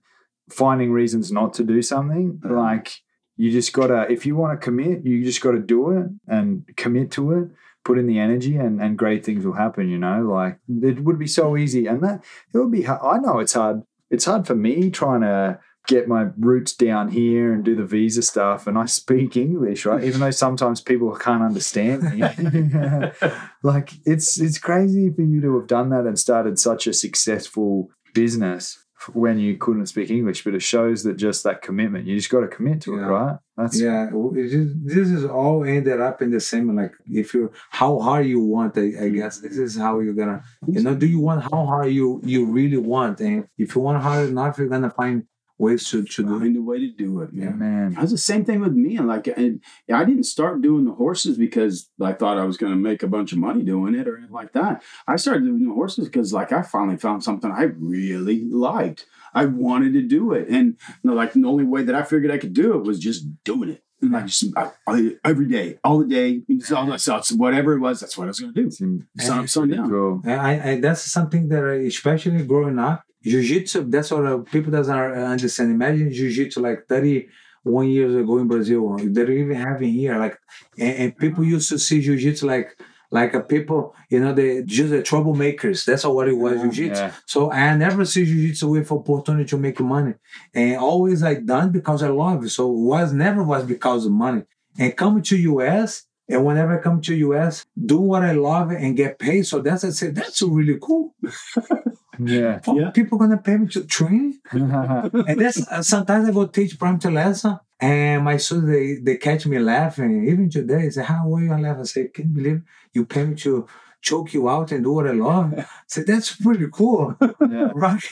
finding 0.49 0.91
reasons 0.91 1.31
not 1.31 1.53
to 1.55 1.63
do 1.63 1.81
something. 1.81 2.41
Yeah. 2.43 2.51
Like 2.51 3.01
you 3.37 3.51
just 3.51 3.73
gotta 3.73 4.11
if 4.11 4.25
you 4.25 4.35
want 4.35 4.59
to 4.59 4.63
commit, 4.63 5.05
you 5.05 5.23
just 5.23 5.41
gotta 5.41 5.59
do 5.59 5.91
it 5.91 6.07
and 6.27 6.65
commit 6.75 7.11
to 7.11 7.33
it. 7.33 7.49
Put 7.85 7.97
in 7.97 8.07
the 8.07 8.19
energy 8.19 8.57
and, 8.57 8.81
and 8.81 8.97
great 8.97 9.25
things 9.25 9.45
will 9.45 9.53
happen, 9.53 9.87
you 9.87 9.97
know. 9.97 10.21
Like 10.21 10.59
it 10.67 10.99
would 10.99 11.17
be 11.17 11.27
so 11.27 11.55
easy, 11.55 11.87
and 11.87 12.03
that 12.03 12.23
it 12.53 12.57
would 12.57 12.71
be. 12.71 12.81
hard. 12.83 12.99
I 13.01 13.17
know 13.19 13.39
it's 13.39 13.53
hard. 13.53 13.83
It's 14.11 14.25
hard 14.25 14.45
for 14.45 14.55
me 14.55 14.89
trying 14.89 15.21
to 15.21 15.59
get 15.87 16.07
my 16.07 16.27
roots 16.37 16.73
down 16.73 17.09
here 17.09 17.53
and 17.53 17.63
do 17.63 17.75
the 17.75 17.85
visa 17.85 18.21
stuff. 18.21 18.67
And 18.67 18.77
I 18.77 18.85
speak 18.85 19.37
English, 19.37 19.85
right? 19.85 20.03
Even 20.03 20.19
though 20.19 20.31
sometimes 20.31 20.81
people 20.81 21.15
can't 21.15 21.41
understand 21.41 22.03
me. 22.03 22.21
like 23.63 23.93
it's 24.05 24.39
it's 24.39 24.59
crazy 24.59 25.09
for 25.09 25.21
you 25.21 25.39
to 25.41 25.57
have 25.59 25.67
done 25.67 25.89
that 25.89 26.05
and 26.05 26.19
started 26.19 26.59
such 26.59 26.85
a 26.87 26.93
successful 26.93 27.89
business 28.13 28.85
when 29.13 29.37
you 29.39 29.57
couldn't 29.57 29.85
speak 29.87 30.09
English. 30.09 30.43
But 30.43 30.53
it 30.55 30.61
shows 30.61 31.03
that 31.03 31.15
just 31.17 31.43
that 31.43 31.61
commitment. 31.61 32.05
You 32.07 32.15
just 32.17 32.29
got 32.29 32.41
to 32.41 32.47
commit 32.47 32.81
to 32.81 32.95
it, 32.95 33.01
right? 33.01 33.37
That's 33.57 33.79
Yeah, 33.79 34.05
w- 34.07 34.33
it 34.39 34.53
is- 34.53 34.73
this 34.83 35.09
is 35.09 35.25
all 35.25 35.63
ended 35.65 35.99
up 36.01 36.21
in 36.21 36.31
the 36.31 36.39
same. 36.39 36.75
Like, 36.75 36.93
if 37.05 37.33
you 37.33 37.51
how 37.71 37.99
hard 37.99 38.25
you 38.25 38.39
want, 38.41 38.77
I, 38.77 38.93
I 39.05 39.09
guess 39.09 39.39
this 39.39 39.57
is 39.57 39.77
how 39.77 39.99
you're 39.99 40.13
gonna. 40.13 40.43
You 40.67 40.81
know, 40.83 40.95
do 40.95 41.05
you 41.07 41.19
want 41.19 41.43
how 41.43 41.65
hard 41.65 41.91
you 41.91 42.21
you 42.23 42.45
really 42.45 42.77
want? 42.77 43.19
And 43.21 43.47
if 43.57 43.75
you 43.75 43.81
want 43.81 44.01
hard 44.01 44.29
enough, 44.29 44.57
you're 44.57 44.67
gonna 44.69 44.89
find 44.91 45.23
ways 45.59 45.87
to 45.89 46.03
to 46.03 46.23
do 46.23 46.35
it. 46.37 46.39
Find 46.39 46.57
a 46.57 46.61
way 46.61 46.79
to 46.79 46.91
do 46.91 47.21
it, 47.21 47.29
yeah, 47.33 47.49
man. 47.49 47.59
man. 47.59 47.93
That's 47.93 48.11
the 48.11 48.17
same 48.17 48.45
thing 48.45 48.61
with 48.61 48.73
me. 48.73 48.97
And 48.97 49.07
like, 49.07 49.27
and 49.27 49.61
I 49.93 50.05
didn't 50.05 50.23
start 50.23 50.61
doing 50.61 50.85
the 50.85 50.93
horses 50.93 51.37
because 51.37 51.89
I 52.01 52.13
thought 52.13 52.37
I 52.39 52.45
was 52.45 52.57
going 52.57 52.71
to 52.71 52.79
make 52.79 53.03
a 53.03 53.07
bunch 53.07 53.31
of 53.33 53.37
money 53.37 53.63
doing 53.63 53.93
it 53.93 54.07
or 54.07 54.17
anything 54.17 54.33
like 54.33 54.53
that. 54.53 54.81
I 55.07 55.17
started 55.17 55.43
doing 55.45 55.67
the 55.67 55.73
horses 55.73 56.05
because, 56.07 56.33
like, 56.33 56.51
I 56.51 56.61
finally 56.63 56.97
found 56.97 57.23
something 57.23 57.51
I 57.51 57.63
really 57.77 58.45
liked. 58.45 59.05
I 59.33 59.45
wanted 59.45 59.93
to 59.93 60.01
do 60.01 60.31
it, 60.33 60.47
and 60.49 60.77
you 61.03 61.09
know, 61.09 61.13
like 61.13 61.33
the 61.33 61.45
only 61.45 61.63
way 61.65 61.83
that 61.83 61.93
I 61.93 62.01
figured 62.03 62.31
I 62.31 62.39
could 62.39 62.53
do 62.53 62.73
it 62.75 62.83
was 62.83 62.97
just 62.99 63.27
doing 63.43 63.69
it. 63.69 63.83
And 64.01 64.11
like 64.13 64.27
just 64.27 64.45
I, 64.57 64.71
I, 64.87 65.11
every 65.25 65.47
day, 65.47 65.77
all 65.83 65.99
the 65.99 66.07
day, 66.07 66.41
it's 66.47 66.71
all 66.71 66.85
that's 66.85 67.03
that's 67.05 67.33
whatever 67.33 67.73
it 67.73 67.79
was. 67.79 67.99
That's 67.99 68.17
what 68.17 68.23
I 68.23 68.27
was 68.27 68.39
going 68.39 68.53
to 68.53 68.61
do. 68.61 68.67
It's 68.67 68.79
in- 68.81 69.05
Sun 69.19 69.39
up, 69.39 69.49
sun 69.49 69.69
down. 69.69 69.89
cool. 69.89 70.21
I, 70.25 70.71
I 70.71 70.79
that's 70.79 71.03
something 71.03 71.49
that 71.49 71.63
I, 71.65 71.73
especially 71.85 72.43
growing 72.45 72.79
up, 72.79 73.03
jiu-jitsu, 73.23 73.89
that's 73.89 74.11
what 74.11 74.25
uh, 74.25 74.37
people 74.39 74.71
doesn't 74.71 74.95
understand. 74.95 75.71
Imagine 75.71 76.11
jiu-jitsu 76.11 76.61
like 76.61 76.85
31 76.87 77.87
years 77.87 78.15
ago 78.15 78.37
in 78.37 78.47
Brazil. 78.47 78.97
They 78.97 79.25
don't 79.25 79.37
even 79.37 79.57
have 79.57 79.81
it 79.81 79.89
here. 79.89 80.17
Like 80.17 80.37
and, 80.77 80.95
and 80.97 81.17
people 81.17 81.43
used 81.43 81.69
to 81.69 81.79
see 81.79 82.01
jiu-jitsu 82.01 82.45
like 82.45 82.79
like 83.11 83.33
a 83.33 83.39
people, 83.39 83.95
you 84.09 84.19
know, 84.19 84.33
they 84.33 84.61
just 84.63 84.91
the 84.91 85.01
troublemakers. 85.01 85.83
That's 85.83 86.05
what 86.05 86.27
it 86.27 86.37
was, 86.37 86.61
jiu-jitsu. 86.61 87.01
Yeah. 87.01 87.11
So 87.25 87.51
I 87.51 87.75
never 87.75 88.05
see 88.05 88.25
jiu-jitsu 88.25 88.69
with 88.69 88.91
opportunity 88.91 89.45
to 89.45 89.57
make 89.57 89.79
money. 89.79 90.13
And 90.53 90.77
always 90.77 91.23
I 91.23 91.35
done 91.35 91.71
because 91.71 92.03
I 92.03 92.09
love 92.09 92.43
it. 92.43 92.49
So 92.49 92.69
it 92.71 92.77
was 92.77 93.11
never 93.11 93.43
was 93.43 93.65
because 93.65 94.05
of 94.05 94.11
money. 94.11 94.43
And 94.77 94.95
coming 94.95 95.23
to 95.23 95.37
US, 95.37 96.05
and 96.29 96.45
whenever 96.45 96.79
I 96.79 96.81
come 96.81 97.01
to 97.01 97.15
US, 97.15 97.65
do 97.83 97.99
what 97.99 98.23
I 98.23 98.33
love 98.33 98.69
and 98.69 98.95
get 98.95 99.17
paid. 99.17 99.47
So 99.47 99.59
that's 99.59 99.83
I 99.83 99.89
said, 99.89 100.15
that's 100.15 100.41
really 100.43 100.77
cool. 100.79 101.15
Yeah. 102.19 102.59
Yeah. 102.67 102.89
People 102.91 103.17
gonna 103.17 103.37
pay 103.37 103.57
me 103.57 103.67
to 103.67 103.85
train. 103.85 104.39
and 104.51 105.39
that's 105.39 105.65
uh, 105.67 105.81
sometimes 105.81 106.29
I 106.29 106.31
go 106.31 106.45
teach 106.47 106.77
prime 106.77 106.99
lesson. 106.99 107.59
And 107.81 108.25
my 108.25 108.35
students 108.37 108.69
they, 108.71 108.95
they 108.95 109.17
catch 109.17 109.45
me 109.45 109.57
laughing. 109.57 110.27
Even 110.27 110.49
today, 110.49 110.83
they 110.83 110.89
say, 110.89 111.03
How 111.03 111.33
are 111.33 111.41
you 111.41 111.49
gonna? 111.49 111.79
I 111.79 111.83
say, 111.83 112.07
Can 112.09 112.29
you 112.29 112.35
believe 112.35 112.61
you 112.93 113.05
pay 113.05 113.25
me 113.25 113.35
to 113.35 113.67
choke 114.01 114.33
you 114.33 114.49
out 114.49 114.71
and 114.71 114.83
do 114.83 114.91
what 114.93 115.07
I 115.07 115.11
love? 115.11 115.53
I 115.57 115.65
said, 115.87 116.07
That's 116.07 116.35
pretty 116.35 116.67
cool. 116.71 117.15
yeah. 117.21 117.69
right 117.73 118.03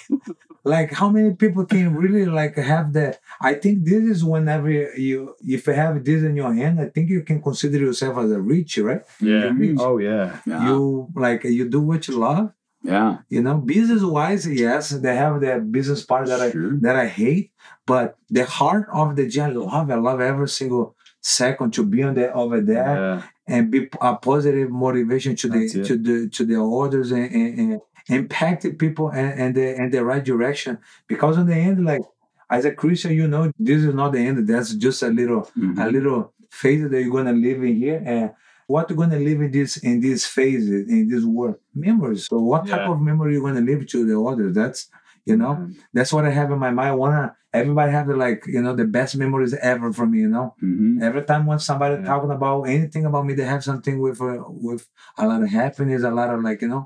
like 0.63 0.91
how 0.91 1.09
many 1.09 1.33
people 1.33 1.65
can 1.65 1.95
really 1.95 2.25
like 2.25 2.55
have 2.57 2.91
that 2.91 3.19
i 3.39 3.53
think 3.53 3.85
this 3.85 4.03
is 4.03 4.25
whenever 4.25 4.69
you 4.69 5.33
if 5.39 5.65
you 5.65 5.73
have 5.73 6.03
this 6.03 6.23
in 6.23 6.35
your 6.35 6.53
hand 6.53 6.79
i 6.81 6.87
think 6.89 7.09
you 7.09 7.21
can 7.23 7.41
consider 7.41 7.77
yourself 7.77 8.17
as 8.17 8.31
a 8.31 8.41
rich 8.41 8.77
right 8.79 9.01
Yeah. 9.21 9.49
Rich. 9.55 9.77
Oh 9.79 9.97
yeah. 9.97 10.39
Yeah, 10.45 10.67
you 10.67 11.07
like 11.15 11.45
you 11.45 11.69
do 11.69 11.79
what 11.81 12.07
you 12.09 12.17
love 12.17 12.51
yeah, 12.83 13.17
you 13.29 13.41
know 13.41 13.57
business 13.57 14.03
wise 14.03 14.47
yes 14.47 14.89
they 14.89 15.15
have 15.15 15.41
the 15.41 15.59
business 15.59 16.03
part 16.05 16.27
that 16.27 16.39
i 16.41 16.51
that 16.81 16.95
i 16.95 17.07
hate 17.07 17.51
but 17.85 18.17
the 18.29 18.45
heart 18.45 18.87
of 18.93 19.15
the 19.15 19.27
gym 19.27 19.45
i 19.45 19.53
love 19.53 19.89
i 19.91 19.95
love 19.95 20.21
every 20.21 20.47
single 20.47 20.95
second 21.21 21.73
to 21.73 21.83
be 21.85 22.03
on 22.03 22.13
the 22.13 22.31
over 22.33 22.61
there 22.61 22.95
Yeah. 22.95 23.21
and 23.47 23.71
be 23.71 23.89
a 24.01 24.15
positive 24.15 24.69
motivation 24.69 25.35
to 25.37 25.47
the 25.49 25.59
it. 25.65 25.85
to 25.87 25.97
the 25.97 26.29
to 26.29 26.45
the 26.45 26.55
orders 26.55 27.11
and, 27.11 27.29
and, 27.33 27.59
and 27.59 27.81
impact 28.09 28.63
the 28.63 28.71
people 28.73 29.09
and, 29.09 29.37
and 29.41 29.55
the 29.55 29.75
and 29.77 29.91
the 29.93 30.05
right 30.05 30.23
direction 30.23 30.77
because 31.07 31.37
in 31.37 31.47
the 31.47 31.55
end 31.55 31.83
like 31.83 32.01
as 32.49 32.63
a 32.63 32.71
christian 32.71 33.11
you 33.13 33.27
know 33.27 33.51
this 33.59 33.83
is 33.83 33.93
not 33.93 34.11
the 34.13 34.19
end 34.19 34.47
that's 34.47 34.73
just 34.75 35.01
a 35.03 35.07
little 35.09 35.49
Mhm. 35.57 35.77
a 35.85 35.89
little 35.91 36.33
phase 36.51 36.87
that 36.89 37.01
you're 37.01 37.11
gonna 37.11 37.33
live 37.33 37.61
in 37.63 37.75
here 37.75 38.01
and 38.05 38.31
what 38.67 38.89
you're 38.89 38.97
gonna 38.97 39.19
live 39.19 39.41
in 39.41 39.51
this 39.51 39.77
in 39.77 39.99
these 40.01 40.25
phases 40.25 40.89
in 40.89 41.07
this 41.09 41.23
world 41.23 41.55
memories 41.73 42.27
so 42.27 42.37
what 42.51 42.67
type 42.67 42.87
of 42.89 42.99
memory 43.01 43.33
you're 43.33 43.41
gonna 43.49 43.61
leave 43.69 43.85
to 43.87 44.05
the 44.05 44.17
others 44.31 44.53
that's 44.53 44.89
you 45.25 45.35
know 45.41 45.53
Mm. 45.55 45.75
that's 45.93 46.11
what 46.13 46.25
i 46.25 46.29
have 46.39 46.51
in 46.51 46.59
my 46.59 46.71
mind 46.71 46.89
i 46.89 46.95
wanna 47.03 47.35
everybody 47.53 47.91
have 47.91 48.07
the 48.07 48.15
like 48.15 48.43
you 48.55 48.61
know 48.61 48.73
the 48.75 48.85
best 48.97 49.15
memories 49.23 49.53
ever 49.71 49.91
for 49.97 50.05
me 50.05 50.19
you 50.25 50.29
know 50.37 50.47
Mhm. 50.63 51.01
Every 51.07 51.23
time 51.29 51.45
when 51.49 51.59
somebody 51.59 51.95
Yeah. 51.95 52.05
talking 52.11 52.31
about 52.31 52.63
anything 52.63 53.05
about 53.05 53.23
me, 53.27 53.33
they 53.35 53.43
have 53.53 53.63
something 53.63 53.95
with 54.05 54.19
uh, 54.21 54.43
with 54.67 54.83
a 55.17 55.27
lot 55.27 55.43
of 55.43 55.49
happiness, 55.49 56.01
a 56.03 56.09
lot 56.19 56.33
of 56.33 56.39
like 56.47 56.59
you 56.63 56.69
know, 56.73 56.83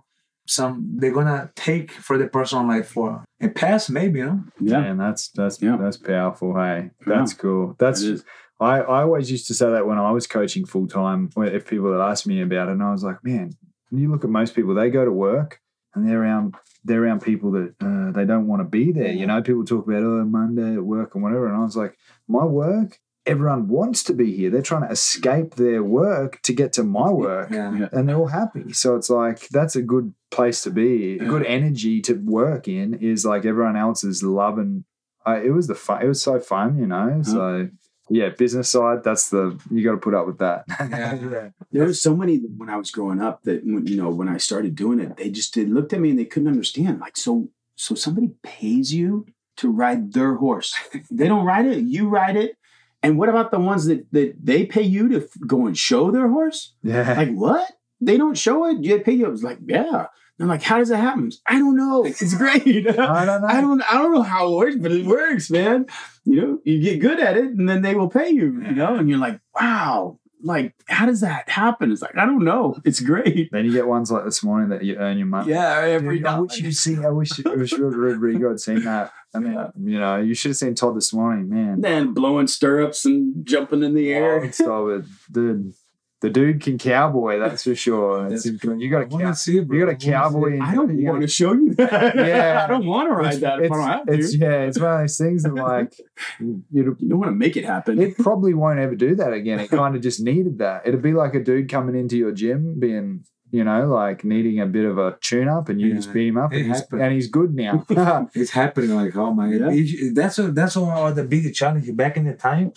some 0.58 0.74
they're 1.00 1.14
gonna 1.20 1.50
take 1.56 1.92
for 2.08 2.18
the 2.18 2.28
personal 2.28 2.66
life 2.74 2.90
for 2.96 3.24
and 3.40 3.56
pass 3.56 3.90
maybe 3.90 4.20
you 4.20 4.26
know. 4.26 4.40
yeah. 4.60 4.84
And 4.90 5.00
that's 5.00 5.30
that's 5.38 5.62
Yeah. 5.62 5.78
that's 5.82 5.98
powerful. 5.98 6.50
Hey, 6.62 6.92
that's 7.08 7.34
cool. 7.34 7.76
That's 7.80 8.02
It 8.02 8.14
is. 8.16 8.26
I, 8.62 8.80
I 8.80 9.02
always 9.02 9.32
used 9.32 9.48
to 9.48 9.54
say 9.54 9.70
that 9.72 9.88
when 9.88 9.98
I 9.98 10.12
was 10.12 10.28
coaching 10.28 10.66
full 10.66 10.88
time. 10.88 11.30
If 11.38 11.68
people 11.68 11.92
had 11.92 12.02
asked 12.02 12.28
me 12.28 12.42
about 12.42 12.70
it, 12.70 12.74
and 12.74 12.84
I 12.84 12.92
was 12.92 13.04
like, 13.04 13.24
man, 13.24 13.52
when 13.90 14.02
you 14.02 14.12
look 14.12 14.24
at 14.24 14.30
most 14.30 14.56
people, 14.56 14.74
they 14.76 14.90
go 14.90 15.04
to 15.04 15.12
work 15.12 15.60
and 15.94 16.08
they're 16.08 16.22
around 16.22 16.56
they're 16.84 17.04
around 17.04 17.22
people 17.22 17.52
that 17.52 17.74
uh, 17.82 18.12
they 18.12 18.26
don't 18.26 18.48
want 18.48 18.62
to 18.62 18.68
be 18.68 18.92
there. 18.92 19.12
You 19.12 19.28
know, 19.28 19.42
people 19.42 19.66
talk 19.66 19.86
about 19.88 20.04
oh 20.04 20.24
Monday 20.26 20.74
at 20.76 20.84
work 20.84 21.14
and 21.16 21.24
whatever, 21.24 21.48
and 21.48 21.56
I 21.58 21.60
was 21.60 21.76
like, 21.78 21.98
my 22.28 22.46
work. 22.46 23.00
Everyone 23.28 23.68
wants 23.68 24.02
to 24.06 24.14
be 24.14 24.36
here. 24.36 24.50
They're 24.50 24.64
trying 24.64 24.82
to 24.82 24.90
escape 24.90 25.54
their 25.54 25.84
work 25.84 26.42
to 26.42 26.54
get 26.54 26.74
to 26.74 26.84
my 26.84 27.12
work 27.12 27.52
Yeah. 27.52 27.72
Yeah. 27.78 27.90
and 27.92 28.10
they're 28.10 28.16
all 28.18 28.26
happy. 28.26 28.74
So 28.74 28.96
it's 28.96 29.12
like 29.12 29.48
that's 29.50 29.76
a 29.76 29.84
good 29.84 30.16
place 30.32 30.64
to 30.64 30.72
be. 30.72 31.20
A 31.20 31.26
good 31.26 31.46
energy 31.46 32.02
to 32.02 32.16
work 32.16 32.68
in 32.68 32.96
is 32.96 33.24
like 33.24 33.46
everyone 33.46 33.76
else 33.76 34.04
is 34.04 34.24
loving. 34.24 34.86
I, 35.24 35.42
it 35.42 35.52
was 35.52 35.68
the 35.68 35.76
fun. 35.76 36.02
It 36.02 36.08
was 36.08 36.20
so 36.20 36.40
fun, 36.40 36.80
you 36.80 36.88
know. 36.88 37.22
So 37.22 37.70
yeah, 38.12 38.30
business 38.30 38.70
side. 38.70 39.04
That's 39.04 39.30
the 39.30 39.58
you 39.70 39.84
got 39.84 39.92
to 39.92 39.98
put 39.98 40.14
up 40.14 40.28
with 40.28 40.40
that. 40.40 40.66
Yeah. 41.32 41.50
There 41.72 41.86
was 41.86 42.02
so 42.02 42.16
many 42.16 42.38
when 42.38 42.70
I 42.70 42.76
was 42.76 42.92
growing 42.92 43.22
up 43.22 43.44
that 43.44 43.64
when 43.64 43.88
you 43.88 43.96
know 43.96 44.10
when 44.10 44.28
I 44.28 44.38
started 44.38 44.76
doing 44.76 45.00
it, 45.00 45.16
they 45.18 45.30
just 45.30 45.54
did 45.54 45.70
looked 45.70 45.94
at 45.94 46.02
me 46.02 46.10
and 46.10 46.20
they 46.20 46.26
couldn't 46.26 46.50
understand. 46.50 47.00
Like, 47.00 47.16
so 47.16 47.50
so 47.76 47.96
somebody 47.96 48.32
pays 48.44 48.94
you 48.94 49.26
to 49.58 49.72
ride 49.72 50.14
their 50.14 50.36
horse. 50.36 50.76
they 51.12 51.28
don't 51.28 51.46
ride 51.46 51.66
it, 51.66 51.84
you 51.84 52.10
ride 52.10 52.36
it. 52.36 52.58
And 53.04 53.18
what 53.18 53.30
about 53.30 53.52
the 53.52 53.60
ones 53.60 53.86
that 53.86 54.06
that 54.12 54.36
they 54.44 54.66
pay 54.66 54.84
you 54.84 55.08
to 55.10 55.24
f- 55.24 55.48
go 55.48 55.66
and 55.66 55.78
show 55.78 56.12
their 56.12 56.28
horse? 56.28 56.74
yeah. 56.84 57.14
Like 57.18 57.32
what? 57.34 57.72
They 58.02 58.18
don't 58.18 58.38
show 58.38 58.66
it. 58.68 58.84
They 58.84 59.00
pay 59.00 59.14
you. 59.14 59.28
I 59.28 59.30
was 59.30 59.44
like, 59.44 59.60
yeah. 59.66 60.08
I'm 60.42 60.48
like, 60.48 60.64
how 60.64 60.78
does 60.78 60.90
that 60.90 60.98
happen? 60.98 61.32
I 61.46 61.60
don't 61.60 61.76
know. 61.76 62.06
It's 62.22 62.34
great. 62.34 62.88
I 62.88 63.26
don't 63.26 63.42
know. 63.42 63.48
I 63.48 63.62
don't 63.62 63.82
I 63.82 63.94
don't 63.94 64.14
know 64.14 64.22
how 64.22 64.52
it 64.52 64.56
works, 64.56 64.76
but 64.76 64.92
it 64.92 65.06
works, 65.06 65.50
man. 65.50 65.86
You 66.26 66.42
know, 66.42 66.60
you 66.64 66.82
get 66.82 67.00
good 67.00 67.20
at 67.20 67.38
it 67.38 67.46
and 67.46 67.68
then 67.68 67.82
they 67.82 67.96
will 67.96 68.10
pay 68.10 68.30
you, 68.30 68.62
you 68.62 68.74
know, 68.74 68.96
and 68.96 69.10
you're 69.10 69.18
like, 69.18 69.40
wow. 69.60 70.20
like, 70.44 70.76
how 70.88 71.06
does 71.06 71.22
that 71.22 71.50
happen? 71.50 71.92
It's 71.92 72.02
like, 72.02 72.18
I 72.18 72.26
don't 72.26 72.44
know. 72.44 72.76
It's 72.86 73.00
great. 73.00 73.50
Then 73.52 73.66
you 73.66 73.72
get 73.72 73.88
ones 73.88 74.12
like 74.12 74.26
this 74.26 74.44
morning 74.44 74.70
that 74.70 74.84
you 74.84 74.96
earn 74.98 75.18
your 75.18 75.28
money. 75.28 75.52
Yeah, 75.52 75.80
every 75.80 76.18
Dude, 76.18 76.28
I 76.28 76.40
wish 76.40 76.58
you'd 76.60 76.76
seen. 76.76 77.06
I 77.06 77.10
wish, 77.10 77.32
I 77.46 77.56
wish 77.56 77.74
Rodrigo 77.74 78.50
had 78.50 78.60
seen 78.60 78.84
that. 78.84 79.12
I 79.34 79.40
mean, 79.40 79.58
you 79.84 80.00
know, 80.00 80.18
you 80.18 80.34
should 80.34 80.50
have 80.50 80.58
seen 80.58 80.76
Todd 80.76 80.96
this 80.96 81.14
morning, 81.14 81.50
man. 81.50 81.82
then 81.82 82.14
blowing 82.14 82.48
stirrups 82.48 83.06
and 83.06 83.46
jumping 83.46 83.84
in 83.84 83.94
the 83.94 84.14
oh, 84.14 84.18
air. 84.18 84.44
Oh, 84.44 84.52
stop 84.52 84.90
it, 84.90 85.06
dude. 85.32 85.74
The 86.22 86.30
dude 86.30 86.62
can 86.62 86.78
cowboy, 86.78 87.40
that's 87.40 87.64
for 87.64 87.74
sure. 87.74 88.30
That's 88.30 88.46
you 88.46 88.90
got 88.92 89.02
a 89.02 89.06
cow- 89.08 89.32
see 89.34 89.58
it, 89.58 89.68
you 89.72 89.80
got 89.84 89.92
a 89.92 89.96
cowboy. 89.96 90.60
I 90.62 90.76
don't 90.76 90.96
want 91.04 91.22
to 91.22 91.28
show 91.28 91.54
you 91.54 91.74
that. 91.74 92.16
Yeah. 92.16 92.64
I 92.64 92.68
don't 92.68 92.86
want 92.86 93.10
to 93.10 93.16
ride 93.16 93.40
that 93.40 93.60
if 93.60 93.72
I 93.72 93.76
don't 93.76 93.88
have 93.88 94.06
to. 94.06 94.14
it's, 94.14 94.38
yeah, 94.38 94.62
it's 94.62 94.80
one 94.80 94.94
of 94.94 95.00
those 95.00 95.18
things 95.18 95.42
that 95.44 95.56
like 95.56 95.98
you 96.40 96.96
don't 97.00 97.18
want 97.20 97.32
to 97.32 97.36
make 97.36 97.58
it 97.58 97.66
happen. 97.66 98.00
it 98.00 98.18
probably 98.20 98.54
won't 98.54 98.78
ever 98.80 98.94
do 98.96 99.16
that 99.16 99.34
again. 99.34 99.60
It 99.60 99.70
kind 99.70 99.96
of 99.96 100.02
just 100.04 100.22
needed 100.22 100.60
that. 100.60 100.84
It'd 100.86 101.02
be 101.02 101.14
like 101.14 101.34
a 101.34 101.40
dude 101.44 101.70
coming 101.70 101.96
into 101.96 102.18
your 102.18 102.32
gym 102.32 102.80
being, 102.80 103.24
you 103.52 103.64
know, 103.64 103.88
like 103.88 104.24
needing 104.24 104.60
a 104.62 104.66
bit 104.66 104.86
of 104.86 104.98
a 104.98 105.18
tune 105.22 105.48
up 105.50 105.70
and 105.70 105.80
you 105.82 105.88
Yeah, 105.90 105.96
just 105.96 106.14
beat 106.14 106.28
him 106.30 106.38
up 106.38 106.52
and 106.54 106.66
he's, 106.66 106.82
and 106.92 107.14
he's 107.14 107.28
good 107.28 107.54
now. 107.54 107.86
it's 108.34 108.52
happening 108.52 108.96
like 108.96 109.16
oh 109.16 109.32
my 109.34 109.48
Yeah. 109.52 109.70
it- 109.72 110.16
that's 110.16 110.38
a, 110.40 110.52
that's 110.52 110.76
one 110.78 111.14
the 111.16 111.24
big 111.24 111.54
challenge 111.54 111.88
back 111.96 112.18
in 112.18 112.26
the 112.26 112.34
time 112.50 112.72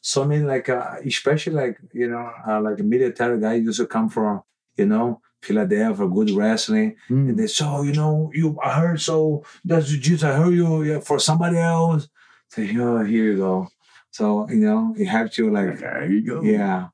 so 0.00 0.22
i 0.22 0.26
mean 0.26 0.46
like 0.46 0.68
uh, 0.68 0.94
especially 1.04 1.54
like 1.62 1.76
you 1.92 2.08
know 2.12 2.26
uh, 2.48 2.60
like 2.66 2.78
a 2.80 2.82
military 2.82 3.38
guy 3.44 3.54
used 3.54 3.80
to 3.80 3.86
come 3.86 4.08
from 4.08 4.42
you 4.80 4.86
know 4.92 5.20
philadelphia 5.42 6.06
good 6.16 6.30
wrestling 6.30 6.90
Mm. 7.10 7.28
and 7.28 7.38
they 7.38 7.46
so 7.46 7.82
you 7.88 7.92
know 8.00 8.30
you 8.34 8.46
i 8.62 8.70
heard 8.80 9.00
so 9.00 9.42
that's 9.64 9.88
jiu-jitsu 9.90 10.26
i 10.26 10.34
heard 10.40 10.54
you 10.54 10.68
yeah, 10.88 11.00
for 11.08 11.18
somebody 11.18 11.58
else 11.58 12.08
so 12.52 12.62
oh, 12.62 13.04
here 13.12 13.24
you 13.30 13.36
go 13.36 13.68
so 14.10 14.48
you 14.48 14.64
know 14.68 14.94
you 15.00 15.06
have 15.06 15.28
to 15.36 15.42
like 15.58 15.78
there 15.80 16.04
you 16.14 16.20
go. 16.30 16.36
yeah. 16.42 16.88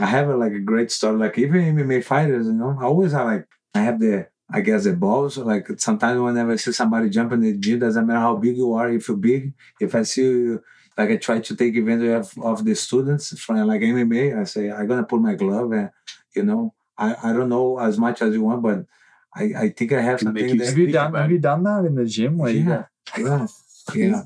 I 0.00 0.06
have 0.06 0.28
a, 0.28 0.36
like 0.36 0.52
a 0.52 0.60
great 0.60 0.90
story. 0.90 1.18
Like 1.18 1.38
even 1.38 1.76
MMA 1.76 2.02
fighters, 2.02 2.46
you 2.46 2.54
know, 2.54 2.76
I 2.80 2.84
always 2.84 3.12
have 3.12 3.26
like 3.26 3.46
I 3.74 3.80
have 3.80 4.00
the 4.00 4.28
I 4.52 4.62
guess 4.62 4.84
the 4.84 4.94
balls. 4.94 5.36
Like 5.38 5.68
sometimes 5.78 6.20
whenever 6.20 6.52
I 6.52 6.56
see 6.56 6.72
somebody 6.72 7.10
jump 7.10 7.32
in 7.32 7.40
the 7.40 7.56
gym, 7.56 7.78
doesn't 7.80 8.06
matter 8.06 8.18
how 8.18 8.36
big 8.36 8.56
you 8.56 8.72
are, 8.74 8.90
if 8.90 9.08
you're 9.08 9.16
big, 9.16 9.52
if 9.80 9.94
I 9.94 10.02
see 10.02 10.22
you 10.22 10.62
like 10.96 11.10
I 11.10 11.16
try 11.16 11.40
to 11.40 11.56
take 11.56 11.76
advantage 11.76 12.08
of, 12.08 12.44
of 12.44 12.64
the 12.64 12.74
students 12.74 13.38
from 13.38 13.56
like 13.66 13.82
MMA, 13.82 14.40
I 14.40 14.44
say 14.44 14.70
I'm 14.70 14.86
gonna 14.86 15.04
put 15.04 15.20
my 15.20 15.34
glove 15.34 15.72
and 15.72 15.90
you 16.34 16.44
know, 16.44 16.74
I, 16.96 17.16
I 17.22 17.32
don't 17.32 17.48
know 17.48 17.78
as 17.78 17.98
much 17.98 18.22
as 18.22 18.34
you 18.34 18.42
want, 18.42 18.62
but 18.62 18.86
I, 19.34 19.44
I 19.56 19.68
think 19.68 19.92
I 19.92 20.00
have 20.00 20.18
Can 20.18 20.32
make 20.32 20.48
something 20.48 20.58
you 20.58 20.66
have 20.66 20.78
you 20.78 20.92
done 20.92 21.14
have 21.14 21.30
you 21.30 21.38
done 21.38 21.62
that 21.64 21.84
in 21.84 21.94
the 21.94 22.04
gym 22.06 22.38
where 22.38 22.50
you 22.50 22.68
yeah, 22.68 23.46
go, 23.86 23.94
yeah, 23.94 24.06
yeah. 24.10 24.22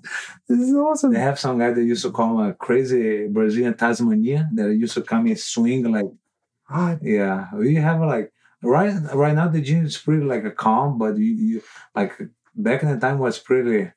this 0.49 0.61
is 0.61 0.75
awesome. 0.75 1.13
They 1.13 1.21
have 1.21 1.39
some 1.39 1.59
guy 1.59 1.71
that 1.73 1.83
used 1.83 2.03
to 2.05 2.11
call 2.11 2.41
him 2.41 2.49
a 2.49 2.55
crazy 2.55 3.29
Brazilian 3.29 3.75
Tasmania 3.77 4.49
that 4.55 4.75
used 4.75 4.95
to 4.95 5.03
come 5.03 5.27
and 5.27 5.39
swing 5.39 5.85
like 5.91 6.07
Ah, 6.69 6.97
Yeah, 7.03 7.49
we 7.55 7.75
have 7.77 8.01
like 8.01 8.33
right 8.63 8.95
right 9.15 9.35
now 9.35 9.49
the 9.49 9.61
gym 9.61 9.85
is 9.85 9.99
pretty 9.99 10.25
like 10.25 10.45
a 10.45 10.51
calm, 10.51 10.99
but 10.99 11.17
you, 11.19 11.33
you 11.35 11.63
like 11.95 12.13
back 12.57 12.83
in 12.83 12.89
the 12.91 12.99
time 12.99 13.19
was 13.19 13.39
pretty 13.39 13.91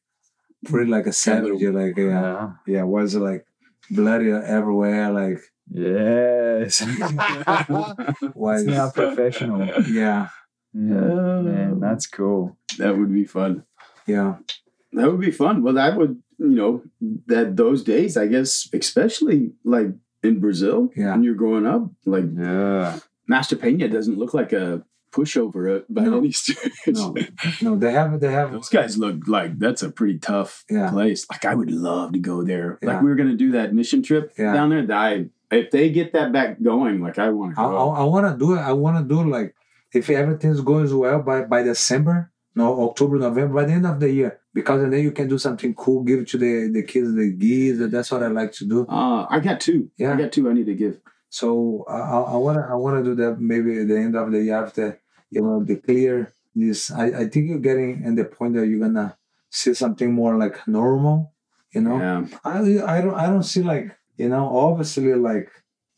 pretty 0.66 0.90
like 0.92 1.08
a 1.08 1.14
savage. 1.14 1.60
You're 1.62 1.74
like 1.74 1.96
yeah, 1.98 2.06
yeah. 2.06 2.50
yeah, 2.68 2.84
was 2.84 3.16
like 3.16 3.46
bloody 3.90 4.32
everywhere. 4.32 5.12
Like 5.12 5.40
Yes. 5.70 6.82
was 8.36 8.64
it's 8.64 8.72
now 8.72 8.90
professional. 8.90 9.66
yeah, 9.90 10.30
Yeah, 10.74 11.42
man, 11.42 11.80
that's 11.80 12.08
cool. 12.08 12.58
that 12.78 12.98
would 12.98 13.12
be 13.14 13.26
fun. 13.26 13.64
yeah, 14.06 14.38
That 14.98 15.12
would 15.12 15.22
be 15.22 15.32
fun. 15.32 15.64
Well, 15.64 15.74
that 15.76 15.98
would, 15.98 16.22
you 16.40 16.50
know, 16.60 16.84
that 17.28 17.56
those 17.56 17.84
days, 17.84 18.18
I 18.18 18.28
guess, 18.28 18.70
especially 18.74 19.54
like 19.64 19.88
in 20.24 20.40
Brazil, 20.40 20.92
Yeah. 20.96 21.12
when 21.12 21.24
you're 21.24 21.36
growing 21.36 21.66
up, 21.66 21.90
like 22.06 22.26
Yeah. 22.36 23.00
Master 23.28 23.56
Pena 23.56 23.88
doesn't 23.88 24.18
look 24.18 24.34
like 24.34 24.54
a 24.54 24.84
pushover 25.12 25.80
uh, 25.80 25.84
by 25.90 26.04
No. 26.04 26.18
any 26.20 26.32
stretch. 26.32 26.72
no, 26.88 27.16
no. 27.62 27.76
They 27.76 27.92
have 27.92 28.20
they 28.20 28.32
have 28.32 28.52
Those 28.52 28.70
guys 28.70 28.98
look 28.98 29.28
like 29.28 29.58
that's 29.60 29.82
a 29.84 29.90
pretty 29.92 30.20
tough 30.20 30.64
Yeah. 30.70 30.92
place. 30.92 31.26
Like 31.32 31.46
I 31.46 31.56
would 31.56 31.72
love 31.72 32.12
to 32.14 32.20
go 32.20 32.44
there. 32.44 32.78
Yeah. 32.82 32.90
Like 32.94 33.02
we 33.04 33.10
were 33.10 33.16
gonna 33.16 33.36
do 33.36 33.52
that 33.54 33.74
mission 33.74 34.02
trip 34.04 34.34
Yeah. 34.38 34.54
down 34.54 34.70
there. 34.70 34.86
that 34.86 34.98
I 34.98 35.30
if 35.50 35.72
they 35.72 35.90
get 35.90 36.12
that 36.14 36.34
back 36.34 36.62
going, 36.62 37.02
like 37.02 37.18
I 37.18 37.30
want 37.30 37.56
to 37.56 37.62
I, 37.62 37.64
go. 37.66 37.90
I, 37.92 38.02
I 38.02 38.04
want 38.04 38.26
to 38.32 38.38
do 38.46 38.54
it. 38.56 38.60
I 38.60 38.74
want 38.74 38.98
to 38.98 39.04
do 39.16 39.24
like 39.30 39.56
if 39.94 40.10
everything's 40.10 40.62
going 40.62 40.88
well 40.98 41.22
by 41.22 41.44
by 41.44 41.64
December, 41.64 42.32
no 42.58 42.68
October, 42.88 43.16
November, 43.28 43.54
by 43.60 43.66
the 43.70 43.74
end 43.80 43.86
of 43.92 43.98
the 44.04 44.10
year, 44.20 44.32
because 44.58 44.80
then 44.82 45.02
you 45.08 45.12
can 45.20 45.28
do 45.34 45.38
something 45.48 45.74
cool, 45.84 46.00
give 46.10 46.20
it 46.24 46.28
to 46.34 46.38
the 46.46 46.54
the 46.78 46.84
kids, 46.92 47.10
the 47.22 47.28
gis. 47.44 47.78
That's 47.94 48.12
what 48.12 48.24
I 48.28 48.30
like 48.40 48.52
to 48.60 48.66
do. 48.74 48.80
uh, 49.00 49.22
I 49.36 49.38
got 49.48 49.58
two. 49.68 49.80
Yeah. 49.98 50.14
I 50.14 50.16
got 50.22 50.32
two. 50.36 50.50
I 50.50 50.54
need 50.58 50.66
to 50.74 50.78
give. 50.84 50.96
So 51.30 51.48
I, 51.98 52.00
I 52.36 52.38
want 52.46 52.58
to 52.60 52.64
I 52.74 52.76
want 52.84 52.96
to 52.98 53.04
do 53.10 53.14
that 53.22 53.34
maybe 53.52 53.72
at 53.82 53.88
the 53.92 53.98
end 54.06 54.16
of 54.16 54.32
the 54.32 54.42
year 54.48 54.60
after 54.66 54.86
you 55.36 55.42
know 55.44 55.56
declare 55.74 56.20
this. 56.56 56.80
I, 56.92 57.06
I 57.22 57.24
think 57.32 57.44
you're 57.50 57.68
getting 57.70 57.92
in 58.08 58.16
the 58.16 58.26
point 58.38 58.54
that 58.56 58.66
you're 58.68 58.80
gonna 58.88 59.18
see 59.60 59.74
something 59.74 60.10
more 60.22 60.34
like 60.44 60.56
normal. 60.68 61.16
You 61.76 61.82
know, 61.86 61.98
Yeah. 62.06 62.20
I 62.54 62.58
I 62.96 62.98
don't 63.04 63.18
I 63.24 63.26
don't 63.32 63.44
see 63.54 63.62
like 63.74 63.88
you 64.24 64.30
know 64.34 64.46
obviously 64.66 65.14
like 65.30 65.50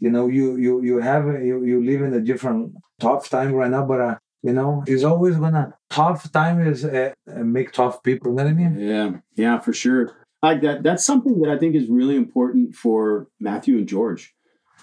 you 0.03 0.09
know 0.15 0.25
you 0.37 0.45
you 0.65 0.73
you 0.89 0.95
have 1.11 1.23
a, 1.33 1.35
you 1.49 1.55
you 1.71 1.77
live 1.89 2.01
in 2.07 2.13
a 2.13 2.23
different 2.29 2.73
tough 2.99 3.29
time 3.29 3.53
right 3.53 3.71
now, 3.77 3.85
but 3.85 4.01
uh, 4.01 4.15
you 4.43 4.53
know 4.53 4.83
it's 4.87 5.03
always 5.03 5.35
gonna 5.35 5.73
tough 5.89 6.31
time 6.31 6.65
is 6.65 6.85
uh, 6.85 7.13
make 7.27 7.71
tough 7.71 8.03
people. 8.03 8.31
You 8.31 8.37
know 8.37 8.43
what 8.43 8.49
I 8.49 8.53
mean? 8.53 8.79
Yeah, 8.79 9.11
yeah, 9.35 9.59
for 9.59 9.73
sure. 9.73 10.15
Like 10.41 10.61
that. 10.61 10.83
That's 10.83 11.05
something 11.05 11.41
that 11.41 11.49
I 11.49 11.57
think 11.57 11.75
is 11.75 11.89
really 11.89 12.15
important 12.15 12.75
for 12.75 13.27
Matthew 13.39 13.77
and 13.77 13.87
George, 13.87 14.33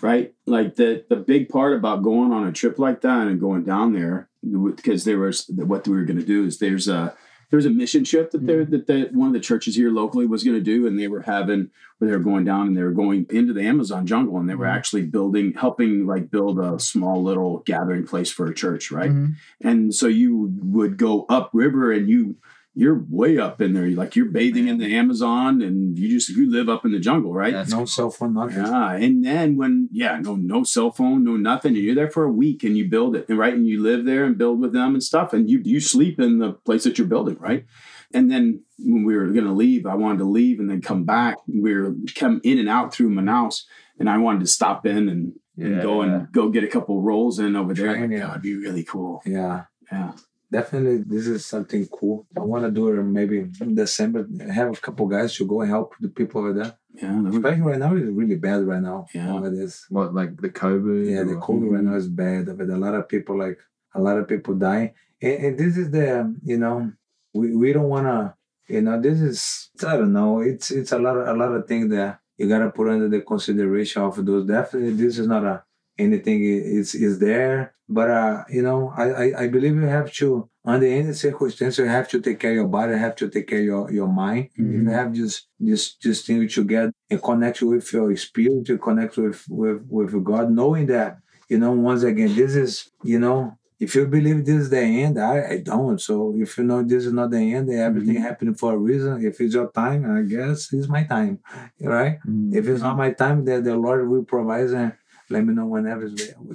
right? 0.01 0.35
Like 0.47 0.77
the 0.77 1.05
the 1.09 1.17
big 1.17 1.49
part 1.49 1.75
about 1.75 2.03
going 2.03 2.33
on 2.33 2.47
a 2.47 2.53
trip 2.53 2.79
like 2.79 3.01
that 3.03 3.27
and 3.27 3.41
going 3.41 3.65
down 3.65 3.95
there 3.95 4.29
because 4.43 5.05
there 5.05 5.19
was 5.19 5.47
what 5.49 5.89
we 5.89 5.97
were 5.97 6.05
going 6.05 6.21
to 6.21 6.27
do 6.27 6.45
is 6.45 6.59
there's 6.59 6.89
a 6.89 7.15
there 7.51 7.57
was 7.57 7.67
a 7.67 7.71
mission 7.71 8.05
trip 8.05 8.31
that 8.33 8.47
there 8.47 8.65
that 8.65 8.87
the, 8.87 9.09
one 9.13 9.29
of 9.29 9.33
the 9.35 9.41
churches 9.41 9.77
here 9.77 9.91
locally 9.91 10.27
was 10.27 10.43
going 10.45 10.57
to 10.57 10.63
do, 10.63 10.87
and 10.87 10.99
they 10.99 11.09
were 11.09 11.23
having 11.23 11.71
where 11.99 12.11
they 12.11 12.17
were 12.17 12.23
going 12.23 12.45
down 12.45 12.67
and 12.67 12.77
they 12.77 12.83
were 12.83 12.91
going 12.91 13.27
into 13.31 13.53
the 13.53 13.63
Amazon 13.63 14.07
jungle, 14.07 14.37
and 14.39 14.49
they 14.51 14.55
were 14.55 14.67
actually 14.67 15.03
building, 15.03 15.53
helping 15.55 16.07
like 16.07 16.31
build 16.31 16.59
a 16.59 16.79
small 16.79 17.23
little 17.23 17.61
gathering 17.61 18.07
place 18.07 18.31
for 18.31 18.47
a 18.49 18.55
church, 18.55 18.91
right? 18.91 19.11
Mhm. 19.11 19.35
and 19.61 19.95
so 19.95 20.07
you 20.07 20.53
would 20.63 20.97
go 20.97 21.25
upriver 21.29 21.93
and 21.93 22.09
you 22.09 22.37
you're 22.79 23.03
way 23.09 23.39
up 23.39 23.63
in 23.63 23.73
there. 23.73 23.89
Like 23.89 24.15
you're 24.17 24.27
bathing 24.31 24.69
in 24.69 24.77
the 24.77 24.95
amazon 24.95 25.63
and 25.63 25.99
you 25.99 26.09
just 26.11 26.29
you 26.29 26.51
live 26.51 26.69
up 26.69 26.85
in 26.85 26.93
the 26.93 27.01
jungle 27.01 27.33
right? 27.33 27.53
That's 27.55 27.71
no 27.73 27.87
cell 27.87 28.11
phone, 28.11 28.35
nothing. 28.35 28.59
yeah 28.65 28.93
and 28.93 29.25
then 29.25 29.57
when 29.57 29.89
yeah 29.91 30.19
no 30.21 30.37
no 30.37 30.63
cell 30.63 30.91
phone 30.93 31.25
no 31.25 31.37
nothing 31.37 31.75
and 31.75 31.83
you're 31.83 31.95
there 31.95 32.11
for 32.11 32.25
a 32.25 32.31
week 32.31 32.63
and 32.65 32.77
you 32.77 32.87
build 32.89 33.17
it 33.17 33.27
and 33.29 33.39
right? 33.39 33.55
And 33.55 33.67
you 33.67 33.83
live 33.83 34.05
there 34.05 34.25
and 34.25 34.37
build 34.37 34.61
with 34.61 34.73
them 34.75 34.93
and 34.95 35.03
stuff 35.03 35.33
and 35.33 35.49
you 35.51 35.61
you 35.65 35.81
sleep 35.81 36.21
in 36.21 36.39
the 36.39 36.53
place 36.53 36.85
that 36.85 36.99
you're 36.99 37.07
building 37.07 37.39
right? 37.41 37.65
And 38.13 38.31
then 38.31 38.63
when 38.79 39.05
we 39.05 39.17
were 39.17 39.29
going 39.29 39.47
to 39.47 39.53
leave 39.53 39.87
i 39.87 39.95
wanted 39.95 40.19
to 40.19 40.25
leave 40.39 40.61
and 40.61 40.69
then 40.71 40.83
come 40.83 41.05
back. 41.05 41.37
We 41.49 41.75
were 41.75 41.95
come 42.15 42.41
in 42.45 42.59
and 42.59 42.69
out 42.69 42.93
through 42.93 43.09
manaus 43.11 43.63
and 43.99 44.11
i 44.11 44.19
wanted 44.19 44.41
to 44.41 44.47
stop 44.59 44.85
in 44.85 45.09
and, 45.09 45.33
and 45.57 45.81
go 45.81 46.03
Yeah. 46.03 46.09
and 46.17 46.33
go 46.33 46.51
get 46.51 46.63
a 46.63 46.69
couple 46.77 47.01
rolls 47.01 47.39
in 47.39 47.57
over 47.57 47.73
there. 47.73 47.95
Training. 47.95 48.19
that 48.19 48.31
would 48.33 48.43
be 48.43 48.55
really 48.55 48.85
cool. 48.85 49.23
Yeah. 49.25 49.65
yeah 49.91 50.13
Definitely, 50.51 50.99
this 51.07 51.27
is 51.27 51.45
something 51.45 51.87
cool. 51.89 52.27
I 52.37 52.41
want 52.41 52.65
to 52.65 52.71
do 52.71 52.89
it 52.89 53.03
maybe 53.03 53.39
in 53.61 53.75
December. 53.75 54.27
Have 54.53 54.71
a 54.73 54.77
couple 54.77 55.07
guys 55.09 55.35
to 55.37 55.47
go 55.47 55.61
and 55.63 55.71
help 55.71 55.95
the 56.01 56.09
people 56.09 56.41
over 56.43 56.53
there. 56.53 56.75
yeah 56.95 57.09
that 57.09 57.23
would 57.25 57.35
Especially 57.35 57.63
right 57.63 57.79
now, 57.79 57.95
it's 57.97 58.07
really 58.07 58.37
bad 58.37 58.65
right 58.67 58.81
now. 58.81 59.07
Yeah. 59.13 59.27
Nowadays. 59.27 59.87
What 59.89 60.15
like 60.15 60.37
the 60.41 60.51
COVID? 60.51 61.11
Yeah, 61.11 61.25
the 61.25 61.35
or- 61.35 61.41
COVID 61.43 61.71
right 61.73 61.83
now 61.83 61.97
is 61.97 62.09
bad. 62.09 62.47
But 62.57 62.69
a 62.69 62.77
lot 62.77 62.95
of 62.95 63.09
people 63.09 63.37
like 63.39 63.59
a 63.95 64.01
lot 64.01 64.19
of 64.19 64.29
people 64.29 64.55
die, 64.55 64.95
and, 65.21 65.45
and 65.45 65.59
this 65.59 65.77
is 65.77 65.91
the 65.91 66.21
um, 66.21 66.37
you 66.45 66.59
know 66.59 66.93
we, 67.35 67.57
we 67.57 67.73
don't 67.73 67.89
want 67.89 68.07
to 68.07 68.35
you 68.73 68.83
know 68.83 69.01
this 69.01 69.21
is 69.21 69.71
I 69.85 69.97
don't 69.97 70.13
know 70.13 70.41
it's 70.41 70.71
it's 70.71 70.93
a 70.93 70.99
lot 70.99 71.17
of 71.17 71.27
a 71.27 71.35
lot 71.39 71.53
of 71.53 71.67
things 71.67 71.91
that 71.91 72.21
you 72.39 72.49
gotta 72.49 72.71
put 72.71 72.89
under 72.89 73.09
the 73.09 73.21
consideration 73.23 74.03
of 74.03 74.25
those. 74.25 74.47
Definitely, 74.47 74.93
this 74.93 75.19
is 75.19 75.27
not 75.27 75.45
a 75.45 75.65
anything 75.99 76.43
is 76.43 76.95
is 76.95 77.19
there, 77.19 77.75
but 77.89 78.11
uh 78.11 78.45
you 78.49 78.63
know 78.63 78.93
I, 78.97 79.05
I 79.05 79.43
I 79.43 79.49
believe 79.49 79.75
you 79.77 79.83
have 79.87 80.13
to 80.15 80.49
under 80.65 80.87
any 80.87 81.13
circumstance 81.13 81.79
you 81.79 81.87
have 81.87 82.09
to 82.09 82.21
take 82.21 82.41
care 82.41 82.51
of 82.51 82.57
your 82.57 82.69
body, 82.69 82.93
you 82.93 82.99
have 82.99 83.17
to 83.17 83.29
take 83.29 83.49
care 83.49 83.61
of 83.61 83.65
your 83.65 83.93
your 83.93 84.09
mind. 84.09 84.51
If 84.55 84.67
you 84.67 84.89
have 84.91 85.13
just 85.13 85.49
just 85.65 86.01
just 86.01 86.27
things 86.27 86.55
together 86.55 86.93
and 87.11 87.23
connect 87.23 87.63
with 87.63 87.93
your 87.93 88.15
spirit, 88.17 88.67
to 88.67 88.79
connect 88.79 89.17
with 89.17 89.45
with 89.49 89.87
with 89.89 90.25
God, 90.25 90.51
knowing 90.51 90.87
that 90.87 91.19
you 91.49 91.59
know 91.59 91.73
once 91.73 92.03
again 92.03 92.35
this 92.35 92.55
is 92.57 92.91
you 93.03 93.19
know 93.19 93.57
if 93.79 93.95
you 93.95 94.07
believe 94.07 94.45
this 94.45 94.63
is 94.63 94.71
the 94.71 94.81
end, 94.81 95.19
I, 95.21 95.51
I 95.51 95.57
don't. 95.59 96.01
So 96.01 96.35
if 96.37 96.57
you 96.57 96.65
know 96.65 96.83
this 96.83 97.05
is 97.05 97.13
not 97.13 97.31
the 97.31 97.55
end, 97.55 97.71
everything 97.71 98.17
happening 98.17 98.55
for 98.55 98.73
a 98.73 98.79
reason. 98.79 99.25
If 99.25 99.41
it's 99.41 99.55
your 99.55 99.71
time, 99.71 100.11
I 100.17 100.23
guess 100.23 100.73
it's 100.73 100.89
my 100.89 101.05
time, 101.05 101.41
right? 101.81 102.19
Mm. 102.27 102.55
If 102.55 102.67
it's 102.69 102.83
not 102.83 102.97
my 102.97 103.13
time, 103.13 103.45
then 103.45 103.65
the 103.65 103.77
Lord 103.77 104.09
will 104.09 104.25
provide 104.25 104.71
and 104.71 104.93
let 105.29 105.45
me 105.45 105.55
know 105.55 105.67
whenever 105.67 106.09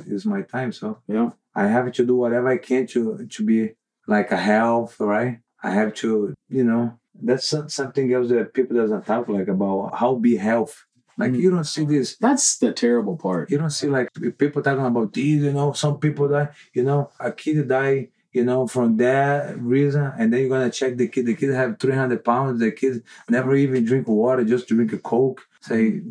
is 0.08 0.26
my 0.26 0.42
time. 0.42 0.72
So 0.72 1.00
yeah 1.08 1.32
I 1.56 1.68
have 1.68 1.92
to 1.92 2.06
do 2.06 2.16
whatever 2.16 2.50
I 2.50 2.58
can 2.58 2.88
to 2.88 3.28
to 3.28 3.44
be 3.44 3.72
like 4.08 4.32
a 4.32 4.38
health, 4.38 5.00
right? 5.00 5.40
I 5.64 5.72
have 5.72 5.94
to, 5.96 6.34
you 6.50 6.64
know, 6.64 6.98
that's 7.22 7.54
something 7.68 8.12
else 8.14 8.30
that 8.30 8.54
people 8.54 8.76
doesn't 8.76 9.06
talk 9.06 9.28
like 9.28 9.48
about 9.48 9.96
how 9.96 10.16
be 10.16 10.38
health. 10.38 10.86
Like 11.18 11.34
mm. 11.34 11.40
you 11.40 11.52
don't 11.52 11.66
see 11.66 11.86
this. 11.86 12.18
That's 12.18 12.58
the 12.58 12.72
terrible 12.72 13.18
part. 13.18 13.52
You 13.52 13.58
don't 13.58 13.70
see 13.70 13.88
like 13.88 14.10
people 14.38 14.62
talking 14.62 14.86
about 14.86 15.14
these. 15.14 15.44
You 15.44 15.54
know, 15.54 15.74
some 15.74 16.00
people 16.00 16.30
die. 16.30 16.50
You 16.74 16.84
know, 16.84 17.12
a 17.20 17.32
kid 17.32 17.68
die. 17.68 18.10
You 18.32 18.46
know, 18.46 18.66
from 18.66 18.96
that 18.96 19.60
reason, 19.60 20.10
and 20.18 20.32
then 20.32 20.40
you're 20.40 20.50
gonna 20.50 20.72
check 20.72 20.96
the 20.96 21.10
kid. 21.10 21.26
The 21.26 21.36
kid 21.36 21.54
have 21.54 21.78
300 21.78 22.24
pounds. 22.24 22.62
The 22.62 22.72
kid 22.72 23.04
never 23.30 23.54
even 23.56 23.84
drink 23.84 24.08
water, 24.08 24.46
just 24.46 24.70
drink 24.70 24.94
a 24.94 24.98
coke. 25.00 25.42
Say, 25.60 26.02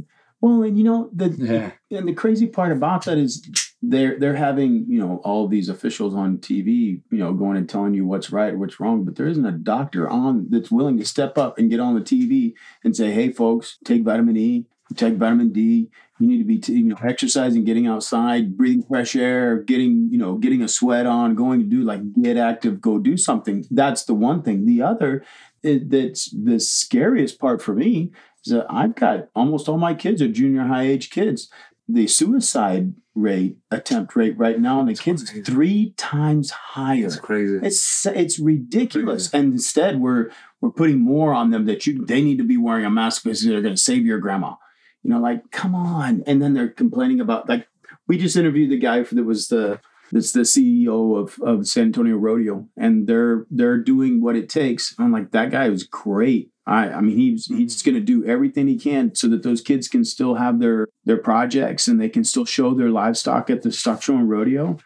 Well, 0.40 0.62
and 0.62 0.76
you 0.78 0.84
know 0.84 1.10
the 1.12 1.28
Yeah. 1.30 1.72
and 1.98 2.08
the 2.08 2.14
crazy 2.14 2.46
part 2.46 2.72
about 2.72 3.04
that 3.04 3.18
is 3.18 3.46
they're 3.82 4.18
they're 4.18 4.36
having 4.36 4.86
you 4.88 4.98
know 4.98 5.20
all 5.24 5.48
these 5.48 5.68
officials 5.68 6.14
on 6.14 6.38
TV, 6.38 7.02
you 7.10 7.18
know, 7.18 7.32
going 7.34 7.56
and 7.56 7.68
telling 7.68 7.94
you 7.94 8.06
what's 8.06 8.30
right, 8.32 8.56
what's 8.56 8.80
wrong, 8.80 9.04
but 9.04 9.16
there 9.16 9.26
isn't 9.26 9.44
a 9.44 9.52
doctor 9.52 10.08
on 10.08 10.46
that's 10.50 10.70
willing 10.70 10.98
to 10.98 11.04
step 11.04 11.36
up 11.36 11.58
and 11.58 11.70
get 11.70 11.80
on 11.80 11.94
the 11.94 12.00
TV 12.00 12.54
and 12.84 12.96
say, 12.96 13.10
"Hey, 13.10 13.30
folks, 13.30 13.78
take 13.84 14.02
vitamin 14.02 14.36
E, 14.36 14.66
take 14.96 15.14
vitamin 15.16 15.52
D. 15.52 15.90
You 16.18 16.26
need 16.26 16.38
to 16.38 16.44
be 16.44 16.58
t- 16.58 16.74
you 16.74 16.84
know 16.84 16.96
exercising, 17.02 17.64
getting 17.64 17.86
outside, 17.86 18.56
breathing 18.56 18.82
fresh 18.82 19.16
air, 19.16 19.58
getting 19.62 20.08
you 20.10 20.18
know 20.18 20.36
getting 20.36 20.62
a 20.62 20.68
sweat 20.68 21.06
on, 21.06 21.34
going 21.34 21.60
to 21.60 21.66
do 21.66 21.82
like 21.82 22.00
get 22.22 22.38
active, 22.38 22.80
go 22.80 22.98
do 22.98 23.16
something." 23.18 23.64
That's 23.70 24.04
the 24.04 24.14
one 24.14 24.42
thing. 24.42 24.64
The 24.66 24.82
other 24.82 25.22
is, 25.62 25.82
that's 25.88 26.30
the 26.30 26.58
scariest 26.60 27.38
part 27.38 27.60
for 27.62 27.74
me 27.74 28.10
that 28.46 28.66
I've 28.70 28.94
got 28.94 29.28
almost 29.34 29.68
all 29.68 29.78
my 29.78 29.94
kids 29.94 30.22
are 30.22 30.28
junior 30.28 30.64
high 30.64 30.84
age 30.84 31.10
kids. 31.10 31.50
The 31.88 32.06
suicide 32.06 32.94
rate, 33.14 33.56
attempt 33.70 34.14
rate 34.14 34.38
right 34.38 34.60
now 34.60 34.80
in 34.80 34.86
the 34.86 34.94
kids 34.94 35.22
is 35.22 35.46
three 35.46 35.92
times 35.96 36.50
higher. 36.50 37.06
it's 37.06 37.16
crazy. 37.16 37.58
It's 37.62 38.06
it's 38.06 38.38
ridiculous. 38.38 39.32
And 39.32 39.52
instead 39.52 40.00
we're 40.00 40.30
we're 40.60 40.70
putting 40.70 41.00
more 41.00 41.34
on 41.34 41.50
them 41.50 41.66
that 41.66 41.86
you 41.86 42.04
they 42.04 42.22
need 42.22 42.38
to 42.38 42.44
be 42.44 42.56
wearing 42.56 42.84
a 42.84 42.90
mask 42.90 43.24
because 43.24 43.44
they're 43.44 43.62
gonna 43.62 43.76
save 43.76 44.06
your 44.06 44.18
grandma. 44.18 44.54
You 45.02 45.10
know, 45.10 45.20
like, 45.20 45.50
come 45.50 45.74
on. 45.74 46.22
And 46.26 46.42
then 46.42 46.54
they're 46.54 46.68
complaining 46.68 47.20
about 47.20 47.48
like 47.48 47.66
we 48.06 48.18
just 48.18 48.36
interviewed 48.36 48.70
the 48.70 48.78
guy 48.78 49.02
for, 49.04 49.14
that 49.14 49.24
was 49.24 49.48
the 49.48 49.80
that's 50.12 50.32
the 50.32 50.40
CEO 50.40 51.16
of, 51.16 51.38
of 51.40 51.68
San 51.68 51.84
Antonio 51.84 52.16
Rodeo, 52.16 52.68
and 52.76 53.06
they're 53.06 53.46
they're 53.50 53.78
doing 53.78 54.20
what 54.20 54.36
it 54.36 54.48
takes. 54.48 54.94
I'm 54.98 55.12
like, 55.12 55.30
that 55.30 55.50
guy 55.50 55.68
was 55.68 55.84
great. 55.84 56.50
I 56.70 56.90
I 56.92 57.00
mean, 57.00 57.16
he's 57.16 57.46
he's 57.46 57.76
mm-hmm. 57.76 57.90
going 57.90 58.00
to 58.00 58.12
do 58.12 58.24
everything 58.26 58.68
he 58.68 58.78
can 58.78 59.14
so 59.14 59.28
that 59.28 59.42
those 59.42 59.60
kids 59.60 59.88
can 59.88 60.04
still 60.04 60.34
have 60.36 60.60
their 60.60 60.88
their 61.04 61.18
projects 61.18 61.88
and 61.88 62.00
they 62.00 62.08
can 62.08 62.24
still 62.24 62.44
show 62.44 62.74
their 62.74 62.90
livestock 62.90 63.50
at 63.50 63.62
the 63.62 63.72
stock 63.72 64.02
show 64.02 64.16
and 64.16 64.30
rodeo, 64.30 64.78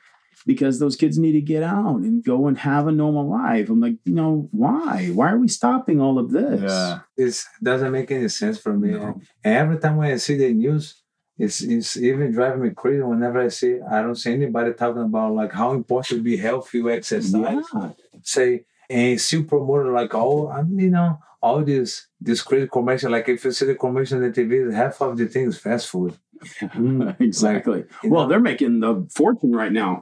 because 0.47 0.79
those 0.79 0.97
kids 0.97 1.19
need 1.19 1.33
to 1.33 1.41
get 1.41 1.63
out 1.63 1.97
and 1.97 2.25
go 2.25 2.47
and 2.49 2.59
have 2.59 2.87
a 2.87 2.93
normal 2.93 3.29
life. 3.31 3.69
I'm 3.69 3.81
like, 3.81 3.97
you 4.05 4.15
know, 4.15 4.49
why? 4.51 5.11
Why 5.13 5.33
are 5.33 5.39
we 5.39 5.49
stopping 5.49 6.01
all 6.01 6.19
of 6.19 6.31
this? 6.31 6.61
Yeah. 6.63 7.01
it 7.17 7.45
doesn't 7.63 7.93
make 7.93 8.11
any 8.11 8.29
sense 8.29 8.59
for 8.59 8.75
me. 8.75 8.95
And 8.95 9.23
every 9.45 9.79
time 9.79 9.97
when 9.97 10.13
I 10.13 10.17
see 10.17 10.37
the 10.37 10.53
news, 10.53 11.03
it's 11.37 11.63
it's 11.63 11.97
even 11.97 12.33
driving 12.33 12.63
me 12.63 12.71
crazy. 12.71 13.03
Whenever 13.03 13.41
I 13.41 13.49
see, 13.49 13.81
I 13.91 14.03
don't 14.03 14.15
see 14.15 14.33
anybody 14.33 14.73
talking 14.73 15.03
about 15.03 15.35
like 15.35 15.53
how 15.53 15.73
important 15.73 16.19
to 16.21 16.23
be 16.23 16.37
healthy, 16.37 16.79
you 16.79 16.91
exercise, 16.91 17.33
Yeah. 17.35 17.91
say, 18.23 18.65
and 18.89 19.21
still 19.21 19.45
promote 19.45 19.87
like 19.87 20.15
oh 20.15 20.49
I'm 20.49 20.79
you 20.79 20.91
know, 20.91 21.19
all 21.45 21.63
this 21.63 21.91
this 22.29 22.41
crazy 22.43 22.69
commercial. 22.77 23.13
Like 23.13 23.29
if 23.29 23.45
you 23.45 23.53
see 23.53 23.67
the 23.67 23.75
commercial 23.75 24.17
on 24.19 24.25
the 24.25 24.31
TV, 24.39 24.73
half 24.73 25.01
of 25.03 25.17
the 25.19 25.27
thing 25.27 25.47
is 25.49 25.59
fast 25.59 25.89
food. 25.89 26.13
exactly. 27.21 27.85
You 28.03 28.11
Well, 28.11 28.23
know? 28.25 28.29
they're 28.29 28.41
making 28.41 28.81
the 28.81 29.07
fortune 29.15 29.53
right 29.53 29.73
now. 29.73 29.93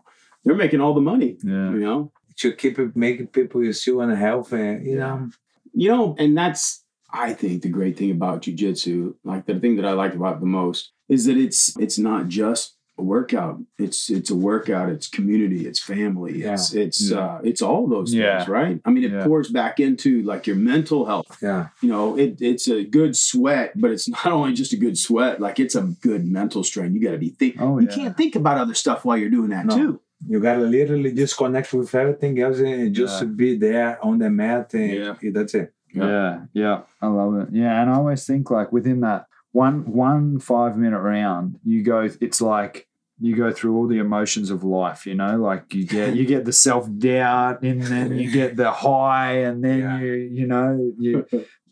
They're 0.45 0.63
making 0.65 0.81
all 0.81 0.95
the 0.95 1.01
money. 1.13 1.37
Yeah. 1.43 1.71
You 1.75 1.81
know. 1.87 2.13
To 2.39 2.53
keep 2.53 2.79
it 2.79 2.97
making 2.97 3.29
people 3.29 3.63
you 3.63 3.73
still 3.73 4.01
unhealthy, 4.01 4.57
and 4.57 4.87
you 4.87 4.97
know, 4.97 5.29
you 5.75 5.89
know, 5.93 6.17
and 6.19 6.37
that's 6.37 6.83
I 7.13 7.35
think 7.35 7.63
the 7.63 7.69
great 7.69 7.99
thing 7.99 8.11
about 8.11 8.43
jujitsu, 8.43 9.15
like 9.23 9.45
the 9.47 9.61
thing 9.61 9.77
that 9.77 9.85
I 9.85 9.93
like 9.93 10.15
about 10.15 10.37
it 10.37 10.41
the 10.41 10.47
most, 10.47 10.93
is 11.09 11.27
that 11.27 11.37
it's 11.37 11.77
it's 11.79 11.99
not 11.99 12.29
just 12.29 12.77
a 13.03 13.07
workout. 13.17 13.57
It's 13.87 14.01
it's 14.17 14.31
a 14.37 14.39
workout. 14.51 14.87
It's 14.95 15.09
community. 15.19 15.61
It's 15.71 15.81
family. 15.95 16.35
It's 16.53 16.67
it's 16.85 17.01
Yeah. 17.11 17.19
uh, 17.19 17.41
it's 17.51 17.63
all 17.69 17.85
those 17.97 18.11
Yeah. 18.15 18.23
things, 18.39 18.49
right? 18.59 18.77
I 18.87 18.89
mean, 18.93 19.05
it 19.09 19.13
Yeah. 19.13 19.25
pours 19.29 19.49
back 19.61 19.75
into 19.87 20.11
like 20.33 20.43
your 20.49 20.57
mental 20.73 21.01
health. 21.11 21.31
yeah, 21.43 21.63
You 21.83 21.89
know, 21.95 22.07
it 22.23 22.33
it's 22.41 22.67
a 22.79 22.81
good 22.99 23.13
sweat, 23.31 23.69
but 23.83 23.91
it's 23.95 24.09
not 24.17 24.27
only 24.39 24.53
just 24.63 24.73
a 24.73 24.81
good 24.87 24.97
sweat. 25.07 25.35
Like 25.47 25.57
it's 25.65 25.77
a 25.83 25.85
good 26.09 26.23
mental 26.39 26.63
strain. 26.71 26.95
You 26.95 27.01
got 27.09 27.13
to 27.19 27.23
be 27.27 27.31
think. 27.41 27.53
Oh, 27.61 27.79
you 27.81 27.89
yeah. 27.89 27.97
can't 27.99 28.17
think 28.21 28.35
about 28.37 28.57
other 28.65 28.75
stuff 28.85 28.99
while 29.05 29.19
you're 29.21 29.37
doing 29.39 29.51
that 29.57 29.67
No. 29.67 29.77
too. 29.77 29.93
you 30.29 30.39
gotta 30.39 30.63
literally 30.79 31.13
just 31.23 31.37
connect 31.37 31.69
with 31.75 31.93
everything 32.03 32.39
else 32.45 32.61
and 32.61 32.95
just 32.95 33.17
Yeah. 33.23 33.29
be 33.43 33.51
there 33.67 33.99
on 34.07 34.15
the 34.23 34.31
mat, 34.31 34.73
and 34.75 34.93
Yeah. 34.93 35.31
that's 35.37 35.55
it. 35.63 35.69
Yeah. 35.93 36.07
Yeah, 36.15 36.33
yeah, 36.63 36.79
I 37.05 37.09
love 37.21 37.33
it. 37.43 37.49
Yeah, 37.61 37.73
and 37.81 37.91
I 37.91 37.95
always 38.01 38.23
think 38.25 38.49
like 38.59 38.71
within 38.79 39.01
that 39.01 39.27
one 39.51 39.79
one 39.93 40.39
five 40.39 40.79
minute 40.79 41.01
round, 41.01 41.47
you 41.65 41.83
go. 41.83 42.09
It's 42.27 42.41
like 42.41 42.87
you 43.23 43.37
go 43.37 43.53
through 43.53 43.77
all 43.77 43.87
the 43.87 43.99
emotions 43.99 44.51
of 44.51 44.65
life. 44.65 45.07
You 45.07 45.15
know, 45.15 45.37
like 45.39 45.73
you 45.75 45.87
get 45.87 46.17
you 46.17 46.27
get 46.27 46.45
the 46.45 46.53
self 46.53 46.89
doubt, 46.99 47.63
and 47.63 47.81
then 47.83 48.19
you 48.19 48.31
get 48.31 48.57
the 48.57 48.71
high, 48.71 49.35
and 49.49 49.63
then 49.65 49.79
Yeah. 49.81 50.01
you 50.01 50.13
you 50.39 50.47
know 50.47 50.93
you 50.99 51.27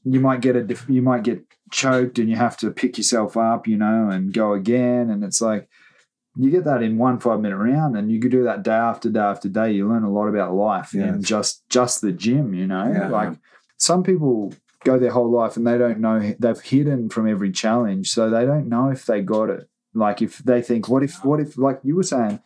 you 0.04 0.20
might 0.20 0.40
get 0.40 0.56
a 0.56 0.76
you 0.88 1.02
might 1.02 1.24
get 1.24 1.42
choked, 1.70 2.18
and 2.18 2.28
you 2.30 2.36
have 2.36 2.56
to 2.58 2.70
pick 2.70 2.96
yourself 2.98 3.36
up. 3.36 3.66
You 3.66 3.76
know, 3.76 4.08
and 4.10 4.32
go 4.32 4.52
again, 4.54 5.10
and 5.10 5.22
it's 5.24 5.40
like. 5.40 5.68
You 6.36 6.48
get 6.48 6.62
that 6.64 6.80
in 6.80 6.96
one 6.96 7.18
five 7.18 7.40
minute 7.40 7.56
round, 7.56 7.96
and 7.96 8.10
you 8.10 8.20
could 8.20 8.30
do 8.30 8.44
that 8.44 8.62
day 8.62 8.70
after 8.70 9.10
day 9.10 9.18
after 9.18 9.48
day. 9.48 9.72
You 9.72 9.88
learn 9.88 10.04
a 10.04 10.10
lot 10.12 10.28
about 10.28 10.54
life 10.54 10.94
in 10.94 11.00
Yes. 11.00 11.22
just 11.24 11.68
just 11.68 12.00
the 12.02 12.12
gym. 12.12 12.54
You 12.54 12.68
know, 12.68 12.86
Yeah. 12.90 13.08
like 13.08 13.32
some 13.78 14.04
people 14.04 14.54
go 14.84 14.96
their 14.96 15.10
whole 15.10 15.28
life 15.30 15.56
and 15.56 15.66
they 15.66 15.76
don't 15.76 15.98
know 15.98 16.32
they've 16.38 16.60
hidden 16.60 17.08
from 17.08 17.26
every 17.28 17.50
challenge 17.50 18.12
so 18.12 18.30
they 18.30 18.46
don't 18.46 18.68
know 18.68 18.90
if 18.90 19.04
they 19.06 19.20
got 19.22 19.50
it 19.50 19.68
like 19.94 20.22
if 20.22 20.38
they 20.38 20.62
think 20.62 20.88
what 20.88 21.02
if 21.02 21.24
what 21.24 21.40
if 21.40 21.56
like 21.58 21.80
you 21.82 21.96
were 21.96 22.02
saying 22.02 22.40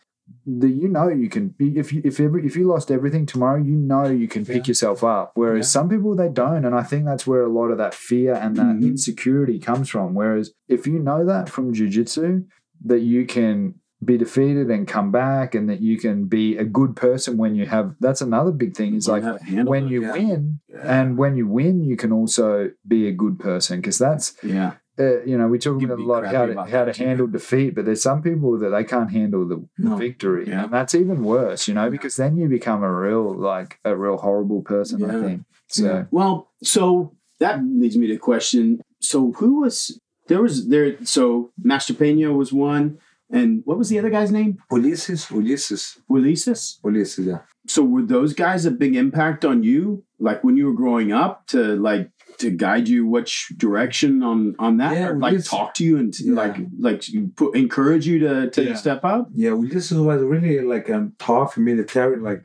that 0.47 0.69
you 0.69 0.87
know 0.87 1.07
you 1.07 1.29
can 1.29 1.53
if 1.59 1.93
you 1.93 2.01
if 2.03 2.19
every 2.19 2.43
if 2.45 2.55
you 2.55 2.67
lost 2.67 2.89
everything 2.89 3.25
tomorrow 3.27 3.61
you 3.61 3.75
know 3.75 4.05
you 4.05 4.27
can 4.27 4.43
pick 4.43 4.63
Yeah. 4.65 4.69
yourself 4.71 5.03
up 5.03 5.31
whereas 5.35 5.67
Yeah. 5.67 5.69
some 5.81 5.89
people 5.89 6.15
they 6.15 6.29
don't 6.29 6.65
and 6.65 6.73
i 6.73 6.81
think 6.81 7.05
that's 7.05 7.27
where 7.27 7.43
a 7.43 7.47
lot 7.59 7.69
of 7.69 7.77
that 7.77 7.93
fear 7.93 8.33
and 8.33 8.55
that 8.55 8.65
Mhm. 8.77 8.83
insecurity 8.83 9.59
comes 9.59 9.87
from 9.89 10.15
whereas 10.15 10.51
if 10.67 10.87
you 10.87 10.97
know 10.97 11.23
that 11.25 11.49
from 11.49 11.73
jiu-jitsu 11.73 12.43
that 12.85 13.01
you 13.01 13.25
can 13.27 13.75
be 14.03 14.17
defeated 14.17 14.69
and 14.69 14.87
come 14.87 15.09
back 15.11 15.55
and 15.55 15.69
that 15.69 15.79
you 15.81 15.97
can 15.97 16.25
be 16.25 16.57
a 16.57 16.65
good 16.65 16.95
person 16.95 17.37
when 17.37 17.55
you 17.55 17.65
have 17.67 17.95
that's 17.99 18.21
another 18.21 18.51
big 18.51 18.75
thing 18.75 18.93
is 18.95 19.07
like 19.07 19.23
how 19.23 19.37
to 19.37 19.43
handle 19.43 19.69
when 19.71 19.85
it. 19.85 19.91
you 19.91 20.01
yeah. 20.01 20.11
win 20.11 20.59
and 20.83 21.17
when 21.17 21.37
you 21.37 21.47
win 21.47 21.83
you 21.83 21.95
can 21.95 22.11
also 22.11 22.71
be 22.87 23.07
a 23.07 23.11
good 23.11 23.37
person 23.39 23.79
because 23.79 23.97
that's 23.99 24.35
yeah, 24.43 24.73
uh, 24.99 25.21
you 25.23 25.37
know 25.37 25.47
we 25.47 25.57
talk 25.59 25.81
about 25.81 25.99
a 25.99 26.03
lot 26.03 26.25
how 26.25 26.45
to 26.45 26.51
about 26.53 26.69
how 26.69 26.85
to 26.85 26.93
handle 27.03 27.27
defeat 27.27 27.75
but 27.75 27.85
there's 27.85 28.01
some 28.01 28.21
people 28.21 28.57
that 28.59 28.69
they 28.69 28.83
can't 28.83 29.11
handle 29.11 29.47
the, 29.47 29.57
the 29.77 29.89
No. 29.89 29.95
victory 29.97 30.47
Yeah. 30.47 30.63
and 30.65 30.73
that's 30.73 30.95
even 30.95 31.23
worse 31.23 31.67
you 31.67 31.73
know 31.73 31.89
because 31.89 32.15
then 32.15 32.37
you 32.37 32.47
become 32.47 32.81
a 32.83 32.91
real 33.05 33.33
like 33.35 33.79
a 33.83 33.95
real 33.95 34.17
horrible 34.17 34.61
person 34.61 35.03
i 35.09 35.21
think 35.25 35.41
so 35.67 35.83
Yeah. 35.85 36.03
Well, 36.11 36.51
so 36.63 37.11
that 37.39 37.55
leads 37.65 37.97
me 37.97 38.07
to 38.07 38.17
question. 38.17 38.81
So 39.01 39.17
who 39.39 39.61
was 39.61 39.99
there? 40.27 40.41
Was 40.41 40.67
there? 40.69 41.03
So 41.03 41.51
Master 41.71 41.93
Pena 41.93 42.31
was 42.31 42.53
one, 42.53 42.99
and 43.31 43.61
what 43.65 43.77
was 43.79 43.89
the 43.89 43.97
other 43.99 44.11
guy's 44.11 44.31
name? 44.31 44.59
Ulysses, 44.71 45.29
Ulysses, 45.31 45.97
Ulysses. 46.09 46.79
Ulysses. 46.85 47.25
Yeah. 47.25 47.39
So 47.67 47.83
were 47.83 48.03
those 48.03 48.33
guys 48.33 48.65
a 48.65 48.71
big 48.71 48.95
impact 48.95 49.43
on 49.43 49.63
you, 49.63 50.03
like 50.19 50.43
when 50.43 50.55
you 50.55 50.65
were 50.67 50.73
growing 50.83 51.11
up, 51.11 51.47
to 51.47 51.75
like 51.89 52.11
to 52.37 52.49
guide 52.51 52.87
you 52.87 53.05
which 53.05 53.33
direction 53.57 54.23
on 54.23 54.55
on 54.59 54.77
that, 54.77 54.93
Yeah, 54.93 55.09
or 55.09 55.17
like 55.19 55.31
Ulysses- 55.33 55.49
talk 55.49 55.73
to 55.75 55.83
you 55.83 55.97
and 55.97 56.13
Yeah. 56.19 56.33
like 56.41 56.57
like 56.87 57.01
put 57.35 57.55
encourage 57.55 58.05
you 58.07 58.17
to 58.19 58.49
to 58.55 58.61
Yeah. 58.63 58.75
step 58.75 59.01
up? 59.03 59.29
Yeah, 59.33 59.51
Ulysses 59.51 59.99
was 59.99 60.21
really 60.33 60.59
like 60.73 60.89
um, 60.89 61.13
tough 61.19 61.57
military, 61.57 62.17
like 62.29 62.43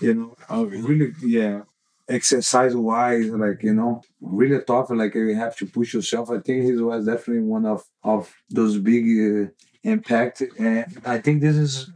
you 0.00 0.12
know, 0.14 0.34
Oh, 0.50 0.64
really, 0.66 1.12
yeah, 1.22 1.62
exercise 2.08 2.74
wise, 2.76 3.28
like 3.30 3.62
you 3.62 3.74
know, 3.74 4.02
really 4.20 4.60
tough. 4.66 4.90
Like 4.90 5.14
you 5.14 5.34
have 5.34 5.56
to 5.60 5.66
push 5.66 5.94
yourself. 5.94 6.30
I 6.30 6.38
think 6.40 6.64
he 6.64 6.72
was 6.72 7.06
definitely 7.06 7.44
one 7.56 7.66
of 7.74 7.80
of 8.02 8.22
those 8.50 8.78
big 8.78 9.04
uh, 9.28 9.48
impact, 9.82 10.42
and 10.58 10.86
I 11.04 11.18
think 11.18 11.40
this 11.40 11.56
is 11.56 11.90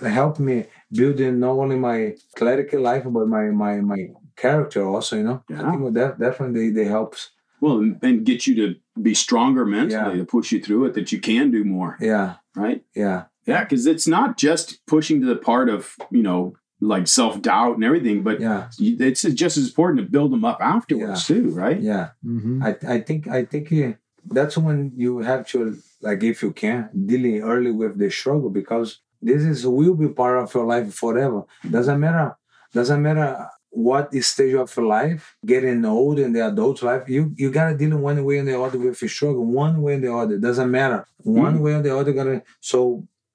helped 0.00 0.40
me 0.40 0.64
building 0.92 1.38
not 1.38 1.52
only 1.62 1.76
my 1.76 2.14
clerical 2.36 2.80
life 2.80 3.04
but 3.16 3.26
my 3.28 3.44
my 3.64 3.74
my 3.80 4.00
character 4.36 4.84
also. 4.86 5.16
You 5.16 5.22
know, 5.24 5.42
Yeah. 5.48 5.66
I 5.68 5.70
think 5.70 5.94
that 5.94 6.18
definitely 6.18 6.70
they 6.70 6.84
helps. 6.86 7.30
Well, 7.60 7.78
and, 7.78 7.98
and 8.02 8.26
get 8.26 8.46
you 8.46 8.54
to 8.56 8.74
be 9.00 9.14
stronger 9.14 9.64
mentally 9.64 10.12
Yeah. 10.18 10.18
to 10.18 10.24
push 10.26 10.52
you 10.52 10.60
through 10.60 10.86
it, 10.86 10.94
that 10.94 11.12
you 11.12 11.20
can 11.20 11.50
do 11.50 11.64
more, 11.64 11.96
Yeah, 12.00 12.34
right? 12.54 12.84
yeah, 12.94 13.24
Yeah, 13.46 13.64
because 13.64 13.86
it's 13.86 14.06
not 14.06 14.36
just 14.36 14.84
pushing 14.86 15.20
to 15.20 15.26
the 15.26 15.36
part 15.36 15.68
of 15.68 15.94
you 16.10 16.22
know 16.22 16.54
like 16.80 17.06
self 17.06 17.40
doubt 17.40 17.76
and 17.76 17.84
everything, 17.84 18.22
but 18.22 18.40
yeah, 18.40 18.68
it's 18.78 19.22
just 19.22 19.56
as 19.56 19.68
important 19.68 19.98
to 20.04 20.10
build 20.10 20.32
them 20.32 20.44
up 20.44 20.58
afterwards 20.60 21.26
too, 21.26 21.48
right? 21.50 21.80
yeah. 21.80 22.10
mm-hmm. 22.24 22.62
I, 22.62 22.76
I 22.96 23.00
think 23.00 23.28
I 23.28 23.44
think 23.46 23.96
that's 24.38 24.56
when 24.58 24.92
you 24.96 25.18
have 25.20 25.46
to 25.48 25.76
like 26.02 26.22
if 26.22 26.42
you 26.42 26.52
can 26.52 26.90
dealing 27.06 27.40
early 27.42 27.70
with 27.70 27.98
the 27.98 28.10
struggle 28.10 28.50
because 28.50 29.00
this 29.22 29.42
is 29.42 29.66
will 29.66 29.94
be 29.94 30.08
part 30.08 30.36
of 30.42 30.52
your 30.54 30.66
life 30.66 30.92
forever. 30.92 31.44
Doesn't 31.70 32.00
matter 32.00 32.36
doesn't 32.72 33.00
matter 33.02 33.48
what 33.74 34.14
stage 34.22 34.54
of 34.54 34.76
life, 34.78 35.36
getting 35.44 35.84
old 35.84 36.18
in 36.18 36.32
the 36.32 36.46
adult 36.46 36.82
life, 36.82 37.08
you 37.08 37.32
you 37.36 37.50
gotta 37.50 37.76
deal 37.76 37.96
one 37.98 38.24
way 38.24 38.38
or 38.38 38.44
the 38.44 38.60
other 38.60 38.78
with 38.78 38.96
struggle, 39.10 39.44
one 39.44 39.82
way 39.82 39.94
or 39.96 40.00
the 40.00 40.12
other. 40.14 40.36
Doesn't 40.38 40.70
matter. 40.70 41.06
One 41.18 41.56
Mm. 41.58 41.60
way 41.64 41.72
or 41.74 41.82
the 41.82 41.96
other 41.98 42.12
gonna 42.12 42.42
so 42.60 42.78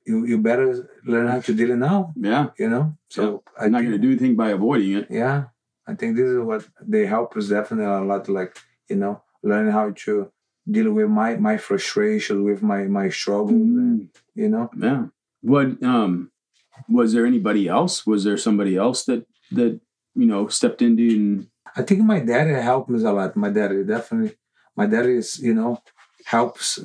you, 0.06 0.26
you 0.26 0.38
better 0.40 0.68
learn 1.06 1.28
how 1.28 1.40
to 1.42 1.54
deal 1.54 1.72
it 1.72 1.76
now, 1.78 2.14
Yeah. 2.16 2.48
you 2.58 2.70
know? 2.70 2.96
So 3.10 3.44
I 3.60 3.66
I'm 3.66 3.72
not 3.74 3.82
think- 3.82 3.92
to 3.94 3.98
do 4.00 4.10
anything 4.12 4.36
by 4.36 4.50
avoiding 4.50 4.94
it. 5.00 5.08
yeah 5.10 5.38
i 5.92 5.94
think 6.00 6.16
this 6.16 6.30
is 6.36 6.40
what 6.50 6.62
they 6.94 7.04
help 7.16 7.30
us 7.40 7.48
definitely 7.50 7.86
a 7.86 8.02
lot 8.12 8.24
like 8.30 8.52
you 8.92 8.96
know 9.02 9.14
learning 9.50 9.72
how 9.80 9.88
to 10.06 10.14
deal 10.76 10.90
with 10.98 11.10
my 11.22 11.30
my 11.48 11.56
frustration 11.68 12.36
with 12.48 12.62
my 12.72 12.82
my 13.00 13.08
struggles 13.20 13.72
and 13.84 14.10
you 14.42 14.50
know 14.54 14.66
Yeah. 14.88 15.02
What 15.52 15.68
um 15.94 16.12
was 16.98 17.08
there 17.14 17.26
anybody 17.34 17.64
else? 17.78 17.94
Was 18.12 18.22
there 18.26 18.38
somebody 18.48 18.74
else 18.86 19.00
that 19.10 19.22
that 19.58 19.74
you 20.16 20.26
know 20.26 20.47
stepped 20.47 20.82
into 20.82 21.03
and 21.16 21.47
i 21.76 21.82
think 21.82 22.01
my 22.01 22.20
daddy 22.20 22.51
helped 22.53 22.89
me 22.89 23.01
a 23.03 23.12
lot. 23.12 23.36
My 23.36 23.49
daddy 23.49 23.84
definitely 23.84 24.36
my 24.76 24.86
daddy 24.86 25.14
is 25.18 25.39
you 25.39 25.53
know 25.53 25.82
helps 26.26 26.80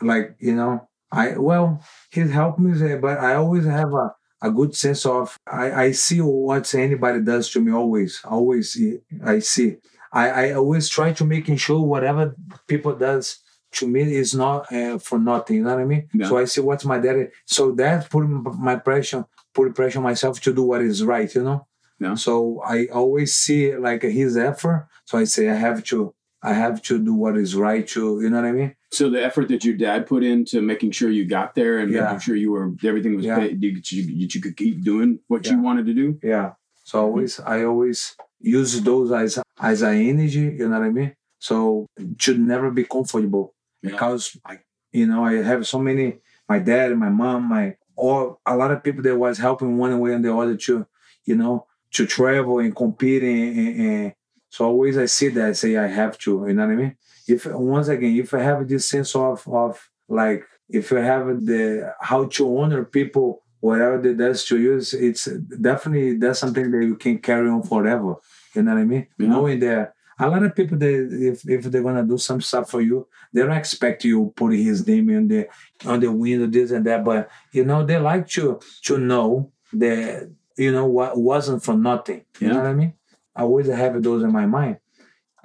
like 0.00 0.34
you 0.38 0.54
know 0.54 0.88
i 1.12 1.36
well 1.38 1.82
he's 2.10 2.30
helped 2.30 2.58
me 2.58 2.70
eh, 2.92 2.96
but 2.96 3.18
i 3.18 3.34
always 3.34 3.64
have 3.66 3.92
a 3.94 4.14
a 4.42 4.50
good 4.50 4.74
sense 4.76 5.06
of 5.06 5.38
I, 5.46 5.72
I 5.84 5.92
see 5.92 6.20
what 6.20 6.74
anybody 6.74 7.20
does 7.22 7.48
to 7.52 7.60
me 7.60 7.72
always 7.72 8.20
always 8.24 8.72
see- 8.72 8.98
I 9.24 9.38
see. 9.38 9.76
I, 10.12 10.28
I 10.30 10.52
always 10.52 10.88
try 10.88 11.12
to 11.14 11.24
making 11.24 11.56
sure 11.56 11.80
whatever 11.80 12.36
people 12.68 12.94
does 12.94 13.38
to 13.72 13.88
me 13.88 14.02
is 14.14 14.34
not 14.34 14.70
uh, 14.70 14.98
for 14.98 15.18
nothing 15.18 15.56
you 15.56 15.62
know 15.64 15.70
what 15.74 15.80
I 15.80 15.84
mean? 15.86 16.08
Yeah. 16.12 16.28
so 16.28 16.36
I 16.36 16.44
see 16.44 16.60
what's 16.60 16.84
my 16.84 16.98
daddy 16.98 17.28
so 17.46 17.72
that 17.72 18.10
put 18.10 18.24
my 18.68 18.76
pressure 18.76 19.24
put 19.54 19.74
pressure 19.74 20.00
myself 20.00 20.40
to 20.42 20.52
do 20.54 20.62
what 20.62 20.82
is 20.82 21.02
right 21.04 21.32
you 21.34 21.42
know 21.42 21.66
Yeah. 22.00 22.14
so 22.14 22.60
I 22.66 22.86
always 22.86 23.34
see 23.34 23.74
like 23.76 24.02
his 24.02 24.36
effort 24.36 24.88
so 25.04 25.18
I 25.18 25.24
say 25.24 25.48
I 25.48 25.54
have 25.54 25.84
to 25.84 26.14
I 26.42 26.52
have 26.52 26.82
to 26.82 26.98
do 26.98 27.14
what 27.14 27.36
is 27.38 27.54
right 27.54 27.86
to 27.88 28.20
you 28.20 28.28
know 28.30 28.36
what 28.42 28.48
I 28.48 28.52
mean 28.52 28.74
so 28.92 29.08
the 29.10 29.22
effort 29.24 29.48
that 29.48 29.64
your 29.64 29.76
dad 29.76 30.06
put 30.06 30.22
into 30.24 30.60
making 30.60 30.90
sure 30.92 31.10
you 31.10 31.24
got 31.24 31.54
there 31.54 31.78
and 31.78 31.90
Yeah. 31.92 32.04
making 32.04 32.20
sure 32.20 32.36
you 32.36 32.50
were 32.52 32.72
everything 32.84 33.14
was 33.16 33.24
Yeah. 33.24 33.38
paid, 33.38 33.62
you, 33.62 33.80
you, 33.90 34.26
you 34.30 34.40
could 34.40 34.56
keep 34.56 34.82
doing 34.84 35.20
what 35.28 35.46
you 35.46 35.58
wanted 35.60 35.86
to 35.86 35.94
do. 35.94 36.18
Yeah. 36.22 36.52
So 36.84 36.98
mm-hmm. 36.98 37.06
always 37.06 37.40
I 37.40 37.64
always 37.64 38.16
use 38.40 38.80
those 38.82 39.10
as 39.12 39.38
as 39.60 39.82
an 39.82 39.94
energy, 39.96 40.46
you 40.58 40.68
know 40.68 40.78
what 40.78 40.86
I 40.86 40.90
mean? 40.90 41.14
So 41.38 41.86
it 41.96 42.20
should 42.20 42.40
never 42.40 42.70
be 42.70 42.84
comfortable 42.84 43.54
Yeah. 43.82 43.90
because 43.92 44.36
I 44.44 44.58
you 44.92 45.06
know, 45.06 45.24
I 45.24 45.42
have 45.42 45.66
so 45.66 45.78
many 45.78 46.18
my 46.48 46.58
dad, 46.58 46.96
my 46.96 47.08
mom, 47.08 47.48
my 47.48 47.76
or 47.96 48.38
a 48.44 48.56
lot 48.56 48.70
of 48.72 48.82
people 48.84 49.02
that 49.04 49.16
was 49.16 49.38
helping 49.38 49.78
one 49.78 49.98
way 50.00 50.12
and 50.14 50.24
the 50.24 50.34
other 50.36 50.56
too. 50.56 50.86
you 51.24 51.36
know, 51.36 51.66
to 51.94 52.06
travel 52.06 52.58
and 52.58 52.74
compete 52.74 53.22
and, 53.22 53.58
and, 53.58 53.80
and 53.80 54.14
so 54.50 54.66
always 54.66 54.96
I 54.96 55.06
see 55.06 55.28
that 55.28 55.48
I 55.48 55.52
say 55.52 55.76
I 55.76 55.88
have 55.88 56.16
to, 56.18 56.44
you 56.46 56.54
know 56.54 56.66
what 56.66 56.72
I 56.72 56.76
mean? 56.76 56.96
If 57.26 57.46
once 57.46 57.88
again, 57.88 58.16
if 58.16 58.32
I 58.34 58.40
have 58.42 58.68
this 58.68 58.88
sense 58.88 59.16
of 59.16 59.46
of 59.48 59.90
like 60.08 60.44
if 60.68 60.90
you 60.90 60.98
have 60.98 61.26
the 61.44 61.94
how 62.00 62.26
to 62.26 62.58
honor 62.58 62.84
people 62.84 63.42
whatever 63.60 63.98
they 64.00 64.12
does 64.12 64.44
to 64.44 64.60
you, 64.60 64.76
it's, 64.76 64.92
it's 64.92 65.24
definitely 65.60 66.18
that's 66.18 66.38
something 66.38 66.70
that 66.70 66.84
you 66.84 66.96
can 66.96 67.18
carry 67.18 67.48
on 67.48 67.62
forever. 67.62 68.16
You 68.54 68.62
know 68.62 68.74
what 68.74 68.80
I 68.80 68.84
mean? 68.84 69.06
Yeah. 69.18 69.26
Knowing 69.28 69.60
that 69.60 69.94
a 70.20 70.28
lot 70.28 70.44
of 70.44 70.54
people 70.54 70.78
they 70.78 70.94
if, 70.94 71.48
if 71.48 71.64
they're 71.64 71.82
gonna 71.82 72.04
do 72.04 72.18
some 72.18 72.40
stuff 72.40 72.70
for 72.70 72.80
you, 72.80 73.08
they 73.32 73.40
don't 73.40 73.52
expect 73.52 74.04
you 74.04 74.32
put 74.36 74.52
his 74.52 74.86
name 74.86 75.08
on 75.16 75.28
the 75.28 75.48
on 75.86 76.00
the 76.00 76.12
window, 76.12 76.46
this 76.46 76.70
and 76.70 76.86
that. 76.86 77.04
But 77.04 77.28
you 77.52 77.64
know, 77.64 77.84
they 77.84 77.98
like 77.98 78.28
to 78.28 78.60
to 78.84 78.98
know 78.98 79.50
that 79.72 80.30
you 80.56 80.72
know 80.72 80.86
what 80.86 81.16
wasn't 81.16 81.62
for 81.62 81.74
nothing. 81.74 82.24
You 82.40 82.48
know 82.48 82.56
what 82.56 82.66
I 82.66 82.74
mean? 82.74 82.94
I 83.34 83.42
always 83.42 83.68
have 83.68 84.00
those 84.02 84.22
in 84.22 84.32
my 84.32 84.46
mind. 84.46 84.78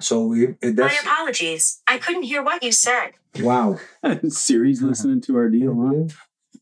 So 0.00 0.34
if, 0.34 0.56
if 0.62 0.76
My 0.76 0.96
apologies. 1.02 1.82
I 1.86 1.98
couldn't 1.98 2.22
hear 2.22 2.42
what 2.42 2.62
you 2.62 2.72
said. 2.72 3.10
wow. 3.40 3.78
Siri's 4.28 4.80
uh-huh. 4.80 4.88
listening 4.88 5.20
to 5.22 5.36
our 5.36 5.48
deal, 5.48 5.74
huh? 5.74 6.14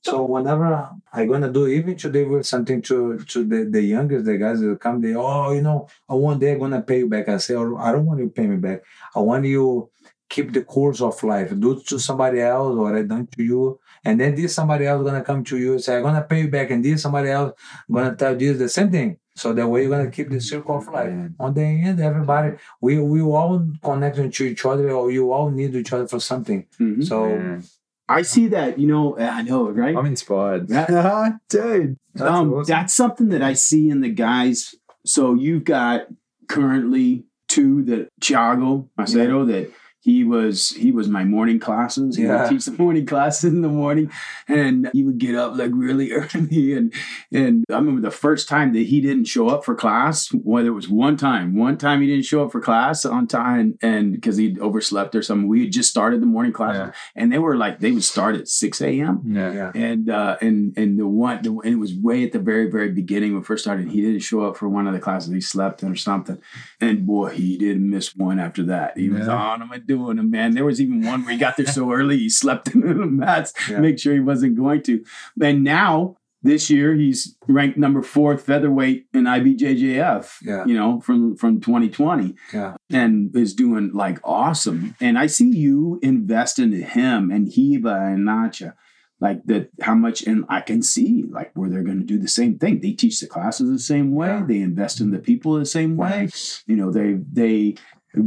So 0.03 0.24
whenever 0.24 0.90
I'm 1.12 1.28
gonna 1.28 1.53
do 1.53 1.66
even 1.66 1.96
today 1.96 2.24
with 2.24 2.46
something 2.46 2.80
to 2.82 3.18
to 3.18 3.44
the, 3.44 3.64
the 3.64 3.82
youngest, 3.82 4.26
the 4.26 4.38
guys 4.38 4.61
that 4.61 4.80
come, 4.80 5.01
they 5.01 5.14
oh 5.14 5.53
you 5.53 5.61
know, 5.61 5.88
I 6.09 6.14
one 6.14 6.38
day 6.38 6.53
I'm 6.53 6.61
gonna 6.61 6.82
pay 6.82 6.99
you 6.99 7.09
back. 7.09 7.28
I 7.28 7.38
say 7.38 7.55
"Oh, 7.55 7.76
I 7.76 7.90
don't 7.92 8.07
want 8.07 8.20
you 8.20 8.26
to 8.26 8.32
pay 8.32 8.46
me 8.46 8.57
back. 8.57 8.82
I 9.14 9.20
want 9.20 9.44
you 9.44 9.90
keep 10.28 10.53
the 10.53 10.62
course 10.62 11.01
of 11.01 11.22
life. 11.22 11.51
Do 11.59 11.72
it 11.72 11.86
to 11.88 11.99
somebody 11.99 12.40
else 12.40 12.76
or 12.76 12.96
I 12.96 13.03
done 13.03 13.26
to 13.26 13.42
you. 13.42 13.80
And 14.09 14.18
then 14.18 14.34
this 14.34 14.54
somebody 14.54 14.86
else 14.86 15.04
gonna 15.04 15.22
come 15.22 15.44
to 15.44 15.59
you 15.59 15.72
and 15.72 15.84
say, 15.84 15.96
I'm 15.96 16.02
gonna 16.02 16.22
pay 16.22 16.40
you 16.40 16.48
back, 16.48 16.70
and 16.70 16.82
this 16.82 17.02
somebody 17.02 17.28
else 17.28 17.52
gonna 17.92 18.16
tell 18.16 18.40
you 18.40 18.54
the 18.54 18.66
same 18.66 18.90
thing. 18.90 19.18
So 19.36 19.52
that 19.52 19.68
way 19.68 19.82
you're 19.82 19.90
gonna 19.90 20.11
keep 20.11 20.30
the 20.30 20.40
circle 20.40 20.78
of 20.78 20.88
life. 20.88 21.12
On 21.38 21.52
the 21.52 21.62
end, 21.62 22.00
everybody 22.00 22.56
we 22.80 22.98
we 22.98 23.20
all 23.20 23.70
connected 23.84 24.32
to 24.32 24.44
each 24.44 24.64
other 24.64 24.90
or 24.92 25.11
you 25.11 25.30
all 25.30 25.50
need 25.50 25.74
each 25.74 25.92
other 25.92 26.09
for 26.09 26.20
something. 26.20 26.66
Mhm. 26.80 27.04
So 27.04 27.26
Man, 27.26 27.64
I 28.09 28.22
see 28.22 28.48
that. 28.48 28.78
You 28.78 28.86
know, 28.86 29.18
I 29.18 29.42
know, 29.42 29.68
right? 29.68 29.94
I'm 29.94 30.06
inspired. 30.06 30.68
Dude. 31.50 31.98
That's 32.14 32.30
um, 32.30 32.54
awesome. 32.54 32.64
that's 32.66 32.94
something 32.94 33.28
that 33.28 33.42
I 33.42 33.52
see 33.52 33.90
in 33.90 34.00
the 34.00 34.09
guys. 34.09 34.74
So 35.04 35.34
you've 35.34 35.64
got 35.64 36.06
currently 36.48 37.26
two 37.46 37.82
that 37.84 38.09
Thiago 38.22 38.88
Macedo 38.98 39.46
that 39.48 39.70
he 40.01 40.22
was 40.24 40.70
he 40.70 40.92
was 40.92 41.09
my 41.09 41.24
morning 41.24 41.59
classes. 41.59 42.16
He 42.16 42.22
Yeah. 42.24 42.42
would 42.42 42.51
teach 42.51 42.64
the 42.66 42.72
morning 42.82 43.05
classes 43.07 43.53
in 43.53 43.62
the 43.62 43.68
morning, 43.68 44.11
and 44.46 44.88
he 44.92 45.03
would 45.03 45.18
get 45.18 45.34
up 45.34 45.57
like 45.57 45.70
really 45.74 46.12
early. 46.18 46.74
And 46.74 46.92
and 47.32 47.64
I 47.70 47.74
remember 47.74 48.01
the 48.01 48.11
first 48.11 48.49
time 48.49 48.72
that 48.74 48.86
he 48.86 49.01
didn't 49.01 49.24
show 49.24 49.49
up 49.49 49.64
for 49.64 49.74
class. 49.74 50.28
Whether 50.32 50.68
it 50.68 50.72
was 50.72 50.88
one 50.88 51.16
time, 51.16 51.57
one 51.57 51.76
time 51.78 52.01
he 52.01 52.07
didn't 52.07 52.24
show 52.26 52.44
up 52.44 52.53
for 52.53 52.61
class 52.61 53.05
on 53.05 53.26
time, 53.26 53.76
and 53.82 54.12
because 54.12 54.36
he'd 54.36 54.59
overslept 54.61 55.14
or 55.14 55.22
something. 55.22 55.49
We 55.49 55.62
had 55.62 55.72
just 55.72 55.90
started 55.90 56.22
the 56.22 56.26
morning 56.26 56.53
classes, 56.53 56.78
Yeah. 56.80 56.92
and 57.22 57.32
they 57.32 57.38
were 57.38 57.57
like 57.57 57.80
they 57.80 57.90
would 57.92 58.05
start 58.05 58.36
at 58.36 58.49
six 58.49 58.80
a.m 58.80 59.22
yeah. 59.26 59.53
yeah. 59.53 59.72
and 59.74 60.09
uh, 60.09 60.36
and 60.40 60.76
and 60.78 60.99
the 60.99 61.07
one 61.07 61.42
the, 61.42 61.51
and 61.51 61.72
it 61.74 61.78
was 61.78 61.94
way 61.94 62.22
at 62.24 62.32
the 62.32 62.38
very 62.38 62.70
very 62.70 62.90
beginning 62.90 63.32
when 63.32 63.40
we 63.40 63.44
first 63.44 63.64
started. 63.64 63.88
He 63.90 64.01
didn't 64.01 64.20
show 64.20 64.42
up 64.44 64.57
for 64.57 64.68
one 64.68 64.86
of 64.86 64.94
the 64.94 65.01
classes. 65.01 65.32
He 65.32 65.40
slept 65.40 65.82
or 65.82 65.96
something, 65.96 66.38
and 66.80 67.07
boy, 67.07 67.30
he 67.30 67.59
didn't 67.59 67.88
miss 67.90 68.14
one 68.14 68.38
after 68.38 68.62
that. 68.64 68.96
He 68.96 69.09
was 69.11 69.26
on 69.28 69.62
him 69.62 69.70
and 69.72 69.86
doing 69.89 70.16
them, 70.18 70.30
man. 70.30 70.55
There 70.55 70.64
was 70.64 70.80
even 70.80 71.03
one 71.05 71.24
where 71.24 71.32
he 71.32 71.39
got 71.39 71.57
there 71.57 71.66
so 71.66 71.91
early 71.93 72.16
he 72.18 72.28
slept 72.28 72.72
in 72.74 72.80
the 72.82 73.07
mats, 73.07 73.53
Yeah. 73.68 73.80
make 73.80 73.99
sure 73.99 74.14
he 74.14 74.20
wasn't 74.20 74.57
going 74.57 74.82
to. 74.84 75.05
And 75.43 75.64
now 75.64 76.16
this 76.41 76.70
year 76.70 76.95
he's 76.95 77.36
ranked 77.49 77.76
number 77.76 78.01
four 78.01 78.39
featherweight 78.39 79.07
in 79.12 79.24
IBJJF. 79.24 80.36
Yeah. 80.45 80.64
you 80.66 80.74
know 80.74 81.01
from 81.01 81.36
from 81.36 81.61
2020 81.61 82.36
Yeah. 82.55 82.76
and 82.91 83.34
is 83.34 83.55
doing 83.55 83.91
like 83.93 84.18
awesome. 84.22 84.95
And 85.01 85.18
I 85.18 85.26
see 85.26 85.51
you 85.51 85.99
invest 86.03 86.59
into 86.61 86.78
him 86.78 87.30
and 87.32 87.49
Heba 87.49 88.12
and 88.14 88.26
Nacha, 88.28 88.74
like 89.20 89.41
that. 89.47 89.70
How 89.82 89.97
much? 89.97 90.22
And 90.22 90.45
I 90.49 90.61
can 90.61 90.80
see 90.82 91.24
like 91.28 91.51
where 91.57 91.68
they're 91.68 91.82
going 91.82 91.99
to 91.99 92.07
do 92.07 92.18
the 92.20 92.28
same 92.28 92.57
thing. 92.59 92.80
They 92.80 92.93
teach 92.93 93.18
the 93.20 93.26
classes 93.26 93.68
the 93.68 93.78
same 93.95 94.14
way. 94.14 94.28
Yeah. 94.28 94.45
They 94.47 94.61
invest 94.61 95.01
in 95.01 95.11
the 95.11 95.18
people 95.18 95.55
the 95.59 95.66
same 95.66 95.97
way. 95.97 96.28
You 96.66 96.76
know, 96.76 96.93
they 96.93 97.14
they 97.32 97.74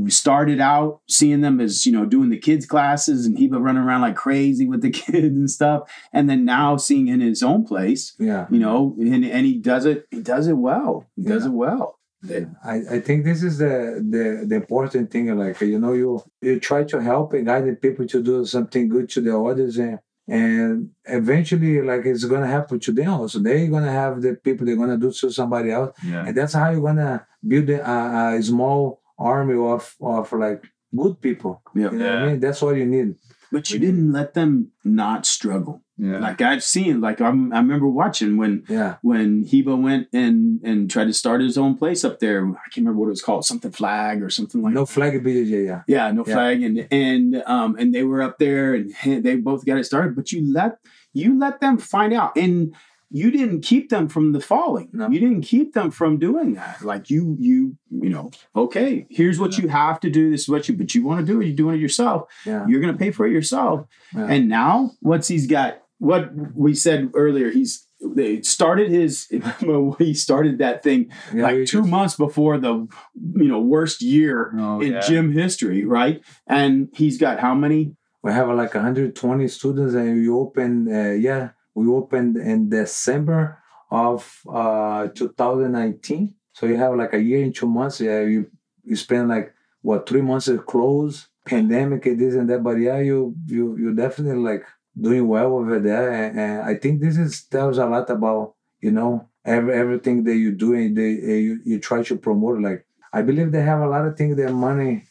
started 0.07 0.59
out 0.59 1.01
seeing 1.09 1.41
them 1.41 1.59
as 1.59 1.85
you 1.85 1.91
know 1.91 2.05
doing 2.05 2.29
the 2.29 2.37
kids 2.39 2.65
classes 2.65 3.25
and 3.25 3.37
Heba 3.37 3.59
running 3.61 3.83
around 3.83 4.01
like 4.01 4.15
crazy 4.15 4.67
with 4.67 4.81
the 4.81 4.89
kids 5.03 5.35
and 5.35 5.49
stuff, 5.49 5.89
and 6.13 6.29
then 6.29 6.45
now 6.45 6.77
seeing 6.77 7.07
in 7.07 7.19
his 7.21 7.43
own 7.43 7.65
place. 7.65 8.15
Yeah. 8.19 8.47
You 8.49 8.59
know, 8.59 8.95
and, 8.99 9.23
and 9.25 9.45
he 9.45 9.57
does 9.57 9.85
it. 9.85 10.05
He 10.11 10.21
does 10.21 10.47
it 10.47 10.57
well. 10.57 11.07
He 11.15 11.23
does 11.23 11.43
Yeah. 11.43 11.49
it 11.49 11.53
well. 11.53 11.97
I, 12.63 12.75
I 12.91 12.99
think 12.99 13.23
this 13.25 13.41
is 13.41 13.57
the, 13.57 14.05
the 14.07 14.45
the 14.47 14.55
important 14.55 15.09
thing. 15.11 15.35
Like 15.35 15.59
you 15.61 15.79
know, 15.79 15.93
you 15.93 16.23
you 16.41 16.59
try 16.59 16.83
to 16.83 16.99
help 17.01 17.33
and 17.33 17.45
guide 17.47 17.65
the 17.65 17.75
people 17.75 18.05
to 18.07 18.21
do 18.21 18.45
something 18.45 18.89
good 18.89 19.09
to 19.09 19.21
the 19.21 19.35
others, 19.35 19.77
and 19.77 19.97
and 20.27 20.91
eventually, 21.05 21.81
like 21.81 22.05
it's 22.05 22.23
gonna 22.25 22.45
happen 22.47 22.79
to 22.81 22.91
them 22.91 23.09
also. 23.09 23.39
They're 23.39 23.67
gonna 23.67 23.91
have 23.91 24.21
the 24.21 24.35
people 24.35 24.67
they're 24.67 24.75
gonna 24.75 24.97
do 24.97 25.11
to 25.11 25.31
somebody 25.31 25.71
else, 25.71 25.97
Yeah. 26.05 26.25
and 26.27 26.37
that's 26.37 26.53
how 26.53 26.69
you're 26.69 26.81
gonna 26.81 27.25
build 27.45 27.69
a, 27.71 28.35
a 28.37 28.43
small 28.43 29.00
army 29.21 29.55
of 29.55 29.95
of 30.01 30.31
like 30.33 30.63
good 30.95 31.21
people. 31.21 31.61
Yeah. 31.75 31.91
You 31.91 31.97
know 31.99 32.05
what 32.15 32.23
I 32.23 32.25
mean? 32.27 32.39
That's 32.39 32.61
all 32.63 32.75
you 32.75 32.85
need. 32.85 33.15
But 33.53 33.69
you 33.69 33.79
didn't 33.79 34.13
let 34.13 34.33
them 34.33 34.71
not 34.85 35.25
struggle. 35.25 35.83
Yeah. 35.97 36.19
Like 36.19 36.41
I've 36.41 36.63
seen, 36.63 37.01
like 37.01 37.19
I'm, 37.19 37.51
I 37.53 37.57
remember 37.57 37.87
watching 37.87 38.37
when 38.37 38.63
Yeah. 38.69 38.95
when 39.01 39.43
Heba 39.45 39.75
went 39.79 40.07
and 40.13 40.59
and 40.63 40.89
tried 40.89 41.07
to 41.07 41.13
start 41.13 41.41
his 41.41 41.57
own 41.57 41.75
place 41.77 42.03
up 42.05 42.19
there. 42.19 42.39
I 42.47 42.67
can't 42.71 42.77
remember 42.85 42.99
what 43.01 43.07
it 43.07 43.17
was 43.17 43.21
called, 43.21 43.43
something 43.45 43.71
flag 43.71 44.23
or 44.23 44.29
something 44.29 44.61
like 44.63 44.73
No 44.73 44.85
that. 44.85 44.93
flag 44.93 45.21
BJJ. 45.23 45.65
Yeah. 45.65 45.81
Yeah, 45.85 46.11
no 46.11 46.23
Yeah. 46.25 46.33
flag, 46.33 46.63
and 46.63 46.87
and 46.91 47.43
um 47.45 47.75
and 47.77 47.93
they 47.93 48.03
were 48.03 48.21
up 48.21 48.39
there 48.39 48.73
and 48.73 48.91
they 49.25 49.35
both 49.35 49.65
got 49.65 49.77
it 49.77 49.83
started. 49.85 50.15
But 50.15 50.31
you 50.31 50.41
let 50.59 50.77
you 51.13 51.37
let 51.37 51.59
them 51.59 51.77
find 51.77 52.13
out, 52.13 52.37
and 52.37 52.73
you 53.13 53.29
didn't 53.29 53.61
keep 53.61 53.89
them 53.89 54.07
from 54.07 54.31
the 54.31 54.39
falling. 54.39 54.89
No. 54.93 55.09
You 55.09 55.19
didn't 55.19 55.41
keep 55.41 55.73
them 55.73 55.91
from 55.91 56.17
doing 56.17 56.53
that. 56.53 56.81
Like 56.81 57.09
you 57.09 57.35
you 57.39 57.77
you 57.89 58.09
know, 58.09 58.31
okay, 58.55 59.05
here's 59.09 59.39
what 59.39 59.57
you 59.57 59.67
have 59.67 59.99
to 59.99 60.09
do. 60.09 60.31
This 60.31 60.41
is 60.43 60.49
what 60.49 60.67
you, 60.69 60.75
but 60.77 60.95
you 60.95 61.03
want 61.03 61.19
to 61.19 61.25
do 61.25 61.41
it. 61.41 61.45
You're 61.47 61.55
doing 61.55 61.75
it 61.75 61.81
yourself. 61.81 62.29
Yeah. 62.45 62.65
You're 62.67 62.81
gonna 62.81 62.97
pay 62.97 63.11
for 63.11 63.27
it 63.27 63.33
yourself. 63.33 63.85
Yeah. 64.15 64.27
And 64.27 64.47
now 64.49 64.91
what's 65.01 65.27
he's 65.27 65.45
got? 65.47 65.81
What 65.99 66.31
we 66.55 66.73
said 66.73 67.11
earlier, 67.13 67.51
he's 67.51 67.85
they 68.03 68.41
started 68.41 68.89
his 68.89 69.27
he 69.99 70.13
started 70.15 70.57
that 70.57 70.81
thing 70.81 71.11
Yeah, 71.33 71.43
like 71.43 71.55
two 71.67 71.81
just- 71.81 71.89
months 71.89 72.15
before 72.15 72.57
the 72.57 72.87
you 73.35 73.47
know 73.47 73.59
worst 73.59 74.01
year 74.01 74.51
Oh, 74.57 74.79
in 74.81 74.93
yeah. 74.93 75.01
gym 75.01 75.31
history, 75.33 75.85
right? 75.85 76.21
And 76.47 76.89
he's 76.93 77.17
got 77.19 77.39
how 77.39 77.53
many? 77.53 77.95
we 78.23 78.31
have 78.31 78.47
like 78.49 78.73
120 78.73 79.47
students 79.47 79.95
and 79.95 80.15
we 80.21 80.29
open, 80.29 80.87
uh, 80.87 81.11
yeah 81.11 81.49
we 81.73 81.87
opened 81.87 82.37
in 82.37 82.69
december 82.69 83.57
of 83.91 84.41
uh 84.49 85.07
2019 85.09 86.33
so 86.53 86.65
you 86.65 86.77
have 86.77 86.95
like 86.95 87.13
a 87.13 87.21
year 87.21 87.43
and 87.43 87.55
two 87.55 87.67
months. 87.67 88.01
Yeah 88.01 88.21
you 88.21 88.49
you 88.83 88.95
spend 88.95 89.29
like 89.29 89.53
what 89.81 90.07
three 90.07 90.21
months 90.21 90.49
closed 90.67 91.27
pandemic 91.45 92.05
and 92.05 92.19
this 92.19 92.35
and 92.35 92.49
that. 92.49 92.63
But 92.63 92.77
yeah 92.79 92.99
you 92.99 93.35
you 93.47 93.77
you 93.77 93.95
definitely 93.95 94.41
like 94.41 94.65
doing 94.99 95.27
well 95.27 95.55
over 95.55 95.79
there. 95.79 96.11
And, 96.11 96.39
and 96.39 96.61
i 96.61 96.75
think 96.75 97.01
this 97.01 97.17
is 97.17 97.43
tells 97.45 97.77
a 97.77 97.85
lot 97.85 98.09
about 98.09 98.55
you 98.79 98.91
know 98.91 99.27
every, 99.45 99.73
everything 99.73 100.23
that 100.25 100.35
you 100.35 100.51
do 100.51 100.73
and 100.73 100.95
they, 100.97 101.09
you, 101.09 101.59
you 101.65 101.79
try 101.79 102.03
to 102.03 102.15
promote. 102.15 102.59
Like 102.61 102.85
i 103.13 103.21
believe 103.21 103.51
they 103.51 103.61
have 103.61 103.81
a 103.81 103.87
lot 103.87 104.05
of 104.05 104.17
things 104.17 104.35
that 104.37 104.51
money 104.53 105.05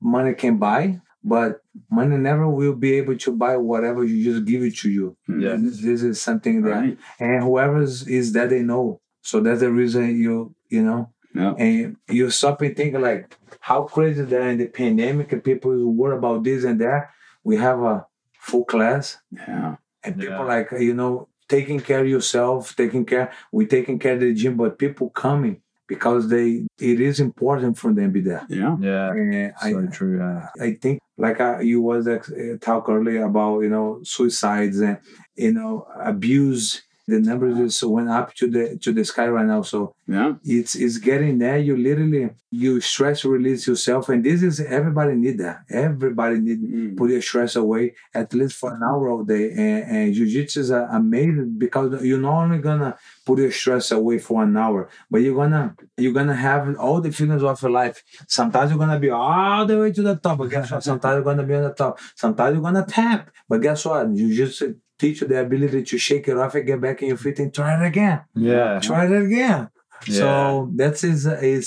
money 0.00 0.34
can 0.34 0.58
buy 0.58 1.00
but 1.24 1.62
money 1.90 2.16
never 2.16 2.48
will 2.48 2.74
be 2.74 2.94
able 2.94 3.16
to 3.16 3.32
buy 3.36 3.56
whatever 3.56 4.04
you 4.04 4.24
just 4.24 4.44
give 4.44 4.62
it 4.62 4.76
to 4.78 4.90
you. 4.90 5.16
Yeah. 5.28 5.56
This, 5.58 5.80
this 5.80 6.02
is 6.02 6.20
something 6.20 6.62
that, 6.62 6.70
Right. 6.70 6.98
and 7.20 7.42
whoever 7.42 7.80
is, 7.82 8.06
is 8.08 8.32
that 8.32 8.50
they 8.50 8.62
know. 8.62 9.00
So 9.22 9.40
that's 9.40 9.60
the 9.60 9.70
reason 9.70 10.20
you, 10.20 10.54
you 10.68 10.82
know, 10.82 11.10
Yeah. 11.34 11.54
and 11.58 11.96
you 12.08 12.28
stop 12.30 12.60
and 12.62 12.76
think 12.76 12.94
like 12.96 13.36
how 13.60 13.84
crazy 13.84 14.22
that 14.22 14.42
in 14.48 14.58
the 14.58 14.66
pandemic 14.66 15.32
and 15.32 15.42
people 15.44 15.72
worry 15.92 16.16
about 16.16 16.44
this 16.44 16.64
and 16.64 16.80
that. 16.80 17.10
We 17.44 17.56
have 17.56 17.80
a 17.82 18.06
full 18.40 18.64
class 18.64 19.18
Yeah. 19.30 19.76
and 20.04 20.16
people 20.18 20.34
Yeah. 20.38 20.44
like, 20.44 20.68
you 20.72 20.94
know, 20.94 21.28
taking 21.48 21.80
care 21.80 22.00
of 22.00 22.08
yourself, 22.08 22.74
taking 22.76 23.04
care, 23.04 23.30
We're 23.52 23.68
taking 23.68 23.98
care 23.98 24.14
of 24.14 24.20
the 24.20 24.34
gym, 24.34 24.56
but 24.56 24.78
people 24.78 25.08
coming 25.10 25.61
because 25.92 26.28
they, 26.34 26.48
it 26.92 26.98
is 27.08 27.20
important 27.20 27.72
for 27.82 27.90
them 27.92 28.06
to 28.08 28.14
be 28.18 28.20
there. 28.30 28.44
Yeah. 28.48 28.76
Yeah. 28.80 29.10
And 29.10 29.52
I, 29.60 29.72
So 29.72 29.86
true. 29.98 30.16
eh? 30.22 30.64
I 30.66 30.68
think 30.82 30.96
like 31.18 31.38
uh, 31.40 31.58
you 31.70 31.78
was 31.90 32.08
uh, 32.08 32.18
talk 32.60 32.88
earlier 32.88 33.24
about 33.32 33.60
you 33.64 33.70
know 33.74 34.00
suicides 34.02 34.78
and 34.88 34.98
you 35.36 35.52
know 35.52 35.86
abuse. 36.12 36.82
The 37.08 37.18
numbers 37.20 37.56
just 37.58 37.82
went 37.82 38.08
up 38.08 38.32
to 38.34 38.48
the 38.48 38.78
to 38.82 38.92
the 38.92 39.04
sky 39.04 39.26
right 39.28 39.46
now. 39.46 39.62
So 39.62 39.94
Yeah. 40.06 40.34
it's 40.44 40.74
it's 40.76 40.98
getting 40.98 41.38
there. 41.38 41.58
You 41.58 41.76
literally 41.76 42.30
you 42.50 42.80
stress 42.80 43.24
release 43.24 43.66
yourself, 43.66 44.08
and 44.10 44.22
this 44.24 44.42
is 44.42 44.60
everybody 44.60 45.14
need 45.16 45.38
that. 45.38 45.60
Everybody 45.70 46.38
need 46.38 46.60
Mm. 46.62 46.96
put 46.96 47.10
your 47.10 47.22
stress 47.22 47.56
away 47.56 47.94
at 48.14 48.32
least 48.34 48.54
for 48.60 48.72
an 48.74 48.82
hour 48.82 49.08
all 49.10 49.24
day. 49.24 49.50
And, 49.50 49.80
and 49.96 50.14
jiu-jitsu 50.14 50.60
is 50.60 50.70
uh, 50.70 50.86
amazing 50.92 51.54
because 51.58 52.04
you're 52.04 52.20
not 52.20 52.44
only 52.44 52.58
gonna 52.58 52.96
put 53.26 53.38
your 53.40 53.50
stress 53.50 53.90
away 53.90 54.18
for 54.18 54.42
an 54.44 54.56
hour, 54.56 54.88
but 55.10 55.22
you're 55.22 55.34
gonna 55.42 55.74
you're 55.96 56.12
gonna 56.12 56.36
have 56.36 56.62
all 56.76 57.00
the 57.00 57.10
feelings 57.10 57.42
of 57.42 57.60
your 57.62 57.70
life. 57.70 58.02
Sometimes 58.28 58.70
you're 58.70 58.78
gonna 58.78 59.00
be 59.00 59.10
all 59.10 59.66
the 59.66 59.78
way 59.80 59.90
to 59.92 60.02
the 60.02 60.16
top, 60.16 60.38
but 60.38 60.50
guess 60.50 60.70
what? 60.70 60.84
Sometimes 60.84 61.14
you're 61.16 61.24
gonna 61.24 61.42
be 61.50 61.54
on 61.54 61.64
the 61.64 61.74
top. 61.74 61.98
Sometimes 62.14 62.52
you're 62.54 62.62
gonna 62.62 62.86
tap, 62.86 63.30
but 63.48 63.60
guess 63.60 63.84
what? 63.86 64.10
You 64.14 64.32
just 64.34 64.62
teach 65.02 65.20
you 65.20 65.26
the 65.26 65.40
ability 65.40 65.82
to 65.90 65.98
shake 65.98 66.26
it 66.28 66.36
off 66.42 66.54
and 66.54 66.66
get 66.66 66.80
back 66.80 67.02
in 67.02 67.08
your 67.08 67.16
feet 67.24 67.38
and 67.40 67.52
try 67.52 67.70
it 67.78 67.86
again. 67.92 68.18
Yeah. 68.34 68.80
Try 68.80 69.06
it 69.06 69.22
again. 69.26 69.68
Yeah. 70.06 70.18
So 70.20 70.70
that's 70.74 71.02
is 71.04 71.26
uh, 71.26 71.38
is 71.42 71.66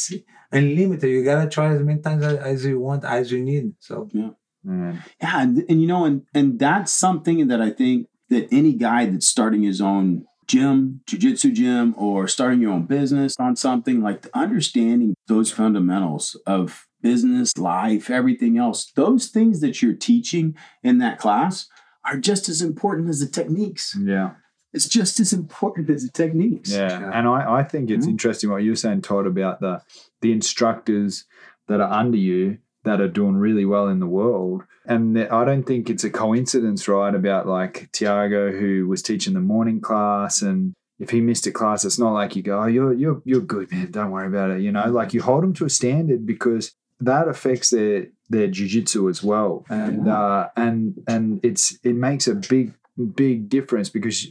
unlimited. 0.51 1.09
You 1.09 1.23
gotta 1.23 1.49
try 1.49 1.67
as 1.75 1.81
many 1.81 2.01
times 2.01 2.23
as, 2.23 2.37
as 2.37 2.65
you 2.65 2.79
want, 2.79 3.03
as 3.03 3.31
you 3.31 3.41
need. 3.43 3.73
So 3.79 4.09
Man. 4.13 4.35
Mm. 4.65 5.03
Yeah, 5.21 5.41
and, 5.41 5.63
and 5.69 5.81
you 5.81 5.87
know, 5.87 6.05
and 6.05 6.23
and 6.33 6.57
that's 6.57 6.91
something 6.91 7.47
that 7.47 7.61
I 7.61 7.69
think 7.69 8.07
that 8.29 8.47
any 8.51 8.73
guy 8.73 9.05
that's 9.05 9.27
starting 9.27 9.63
his 9.63 9.79
own 9.79 10.25
gym, 10.47 11.01
jujitsu 11.07 11.53
gym, 11.53 11.93
or 11.97 12.27
starting 12.27 12.61
your 12.61 12.71
own 12.71 12.85
business 12.85 13.35
on 13.39 13.55
something 13.55 14.01
like 14.01 14.27
understanding 14.33 15.15
those 15.27 15.51
fundamentals 15.51 16.39
of 16.45 16.87
business, 17.01 17.55
life, 17.57 18.09
everything 18.09 18.57
else, 18.57 18.91
those 18.95 19.27
things 19.27 19.61
that 19.61 19.81
you're 19.81 19.93
teaching 19.93 20.55
in 20.83 20.97
that 20.97 21.19
class 21.19 21.67
are 22.05 22.17
just 22.17 22.49
as 22.49 22.61
important 22.61 23.09
as 23.09 23.19
the 23.19 23.27
techniques. 23.27 23.97
Yeah. 23.99 24.31
It's 24.73 24.89
just 24.89 25.19
as 25.19 25.31
important 25.33 25.89
as 25.89 26.03
the 26.03 26.11
techniques. 26.11 26.71
Yeah, 26.71 26.99
Yeah. 26.99 27.11
and 27.13 27.27
I, 27.27 27.59
I 27.59 27.63
think 27.63 27.89
it's 27.89 28.05
Mhm. 28.05 28.09
interesting 28.11 28.49
what 28.49 28.63
you 28.63 28.71
were 28.71 28.75
saying, 28.75 29.01
Todd, 29.01 29.25
about 29.27 29.59
the 29.61 29.81
the 30.21 30.31
instructors 30.31 31.25
that 31.67 31.81
are 31.81 31.91
under 31.91 32.17
you 32.17 32.57
that 32.83 33.01
are 33.01 33.07
doing 33.07 33.35
really 33.35 33.65
well 33.65 33.87
in 33.87 33.99
the 33.99 34.07
world. 34.07 34.63
And 34.85 35.15
that- 35.15 35.31
I 35.33 35.43
don't 35.45 35.63
think 35.65 35.89
it's 35.89 36.03
a 36.03 36.09
coincidence, 36.09 36.87
right? 36.87 37.13
About 37.15 37.47
like 37.47 37.89
Thiago, 37.93 38.59
who 38.59 38.87
was 38.87 39.01
teaching 39.01 39.33
the 39.33 39.39
morning 39.41 39.81
class, 39.81 40.41
and 40.41 40.73
if 40.99 41.09
he 41.09 41.19
missed 41.21 41.47
a 41.47 41.51
class, 41.51 41.83
it's 41.85 41.99
not 41.99 42.13
like 42.13 42.35
you 42.35 42.43
go, 42.43 42.61
"Oh, 42.63 42.67
you're 42.67 42.93
you're 42.93 43.21
you're 43.25 43.41
good, 43.41 43.71
man. 43.71 43.91
Don't 43.91 44.11
worry 44.11 44.27
about 44.27 44.51
it." 44.51 44.61
You 44.61 44.71
know, 44.71 44.89
like 44.91 45.13
you 45.13 45.21
hold 45.21 45.43
them 45.43 45.53
to 45.53 45.65
a 45.65 45.69
standard 45.69 46.25
because 46.25 46.71
that 46.99 47.27
affects 47.27 47.69
their 47.69 48.07
their 48.29 48.47
jujitsu 48.47 49.09
as 49.09 49.23
well, 49.23 49.65
and 49.69 50.07
uh, 50.07 50.49
and 50.55 50.95
and 51.07 51.39
it's 51.43 51.77
it 51.83 51.95
makes 51.95 52.27
a 52.27 52.35
big 52.35 52.73
big 53.15 53.49
difference 53.49 53.89
because 53.89 54.27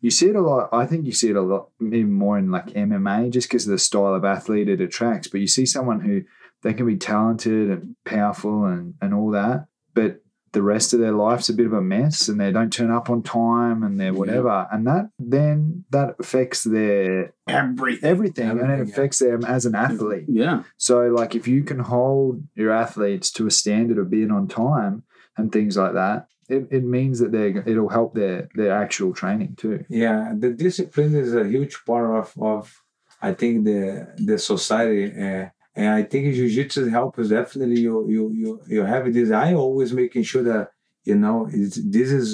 you 0.00 0.10
see 0.10 0.28
it 0.28 0.36
a 0.36 0.40
lot. 0.40 0.68
I 0.72 0.86
think 0.86 1.06
you 1.06 1.12
see 1.12 1.30
it 1.30 1.36
a 1.36 1.42
lot, 1.42 1.70
even 1.80 2.12
more 2.12 2.38
in 2.38 2.50
like 2.50 2.66
MMA, 2.68 3.30
just 3.30 3.48
because 3.48 3.66
of 3.66 3.72
the 3.72 3.78
style 3.78 4.14
of 4.14 4.24
athlete 4.24 4.68
it 4.68 4.80
attracts. 4.80 5.28
But 5.28 5.40
you 5.40 5.48
see 5.48 5.66
someone 5.66 6.00
who 6.00 6.22
they 6.62 6.74
can 6.74 6.86
be 6.86 6.96
talented 6.96 7.70
and 7.70 7.96
powerful 8.04 8.64
and 8.64 8.94
and 9.00 9.14
all 9.14 9.30
that, 9.30 9.66
but 9.94 10.22
the 10.52 10.62
rest 10.62 10.92
of 10.94 11.00
their 11.00 11.12
life's 11.12 11.48
a 11.48 11.54
bit 11.54 11.66
of 11.66 11.72
a 11.72 11.82
mess, 11.82 12.28
and 12.28 12.40
they 12.40 12.50
don't 12.52 12.72
turn 12.72 12.90
up 12.90 13.10
on 13.10 13.22
time, 13.22 13.82
and 13.82 13.98
they're 14.00 14.12
Yeah. 14.12 14.18
whatever, 14.18 14.66
and 14.72 14.86
that 14.86 15.10
then 15.18 15.84
that 15.90 16.16
affects 16.18 16.64
their 16.64 17.32
Everything. 17.46 18.08
everything, 18.08 18.48
and 18.50 18.58
it 18.60 18.62
Everything, 18.64 18.86
yeah. 18.86 18.92
affects 18.92 19.18
them 19.18 19.44
as 19.44 19.66
an 19.66 19.74
athlete. 19.74 20.24
Yeah. 20.28 20.62
So, 20.76 21.06
like, 21.08 21.34
if 21.34 21.46
you 21.48 21.62
can 21.62 21.80
hold 21.80 22.42
your 22.54 22.70
athletes 22.72 23.30
to 23.32 23.46
a 23.46 23.50
standard 23.50 23.98
of 23.98 24.10
being 24.10 24.30
on 24.30 24.48
time 24.48 25.02
and 25.36 25.52
things 25.52 25.76
like 25.76 25.92
that, 25.94 26.26
it, 26.48 26.66
it 26.70 26.84
means 26.84 27.18
that 27.18 27.30
they 27.32 27.48
it'll 27.66 27.90
help 27.90 28.14
their 28.14 28.48
their 28.54 28.72
actual 28.72 29.12
training 29.12 29.54
too. 29.56 29.84
yeah, 29.90 30.32
the 30.36 30.50
discipline 30.50 31.14
is 31.14 31.34
a 31.34 31.44
huge 31.46 31.84
part 31.84 32.06
of 32.18 32.32
of 32.40 32.82
I 33.20 33.34
think 33.34 33.64
the 33.64 34.08
the 34.16 34.38
society. 34.38 35.04
Uh, 35.12 35.46
and 35.78 35.88
I 36.00 36.02
think 36.10 36.22
jiu-jitsu 36.34 36.82
helps 36.98 37.28
definitely 37.28 37.80
you 37.86 37.94
you 38.14 38.22
you 38.42 38.50
you 38.74 38.80
have 38.92 39.04
this. 39.16 39.30
I 39.30 39.48
always 39.64 39.90
making 40.02 40.24
sure 40.30 40.44
that 40.52 40.64
you 41.08 41.16
know 41.22 41.36
it's, 41.60 41.76
this 41.96 42.10
is 42.20 42.28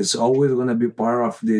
it's 0.00 0.14
always 0.24 0.52
gonna 0.58 0.74
be 0.84 0.88
part 1.02 1.20
of 1.28 1.34
the 1.48 1.58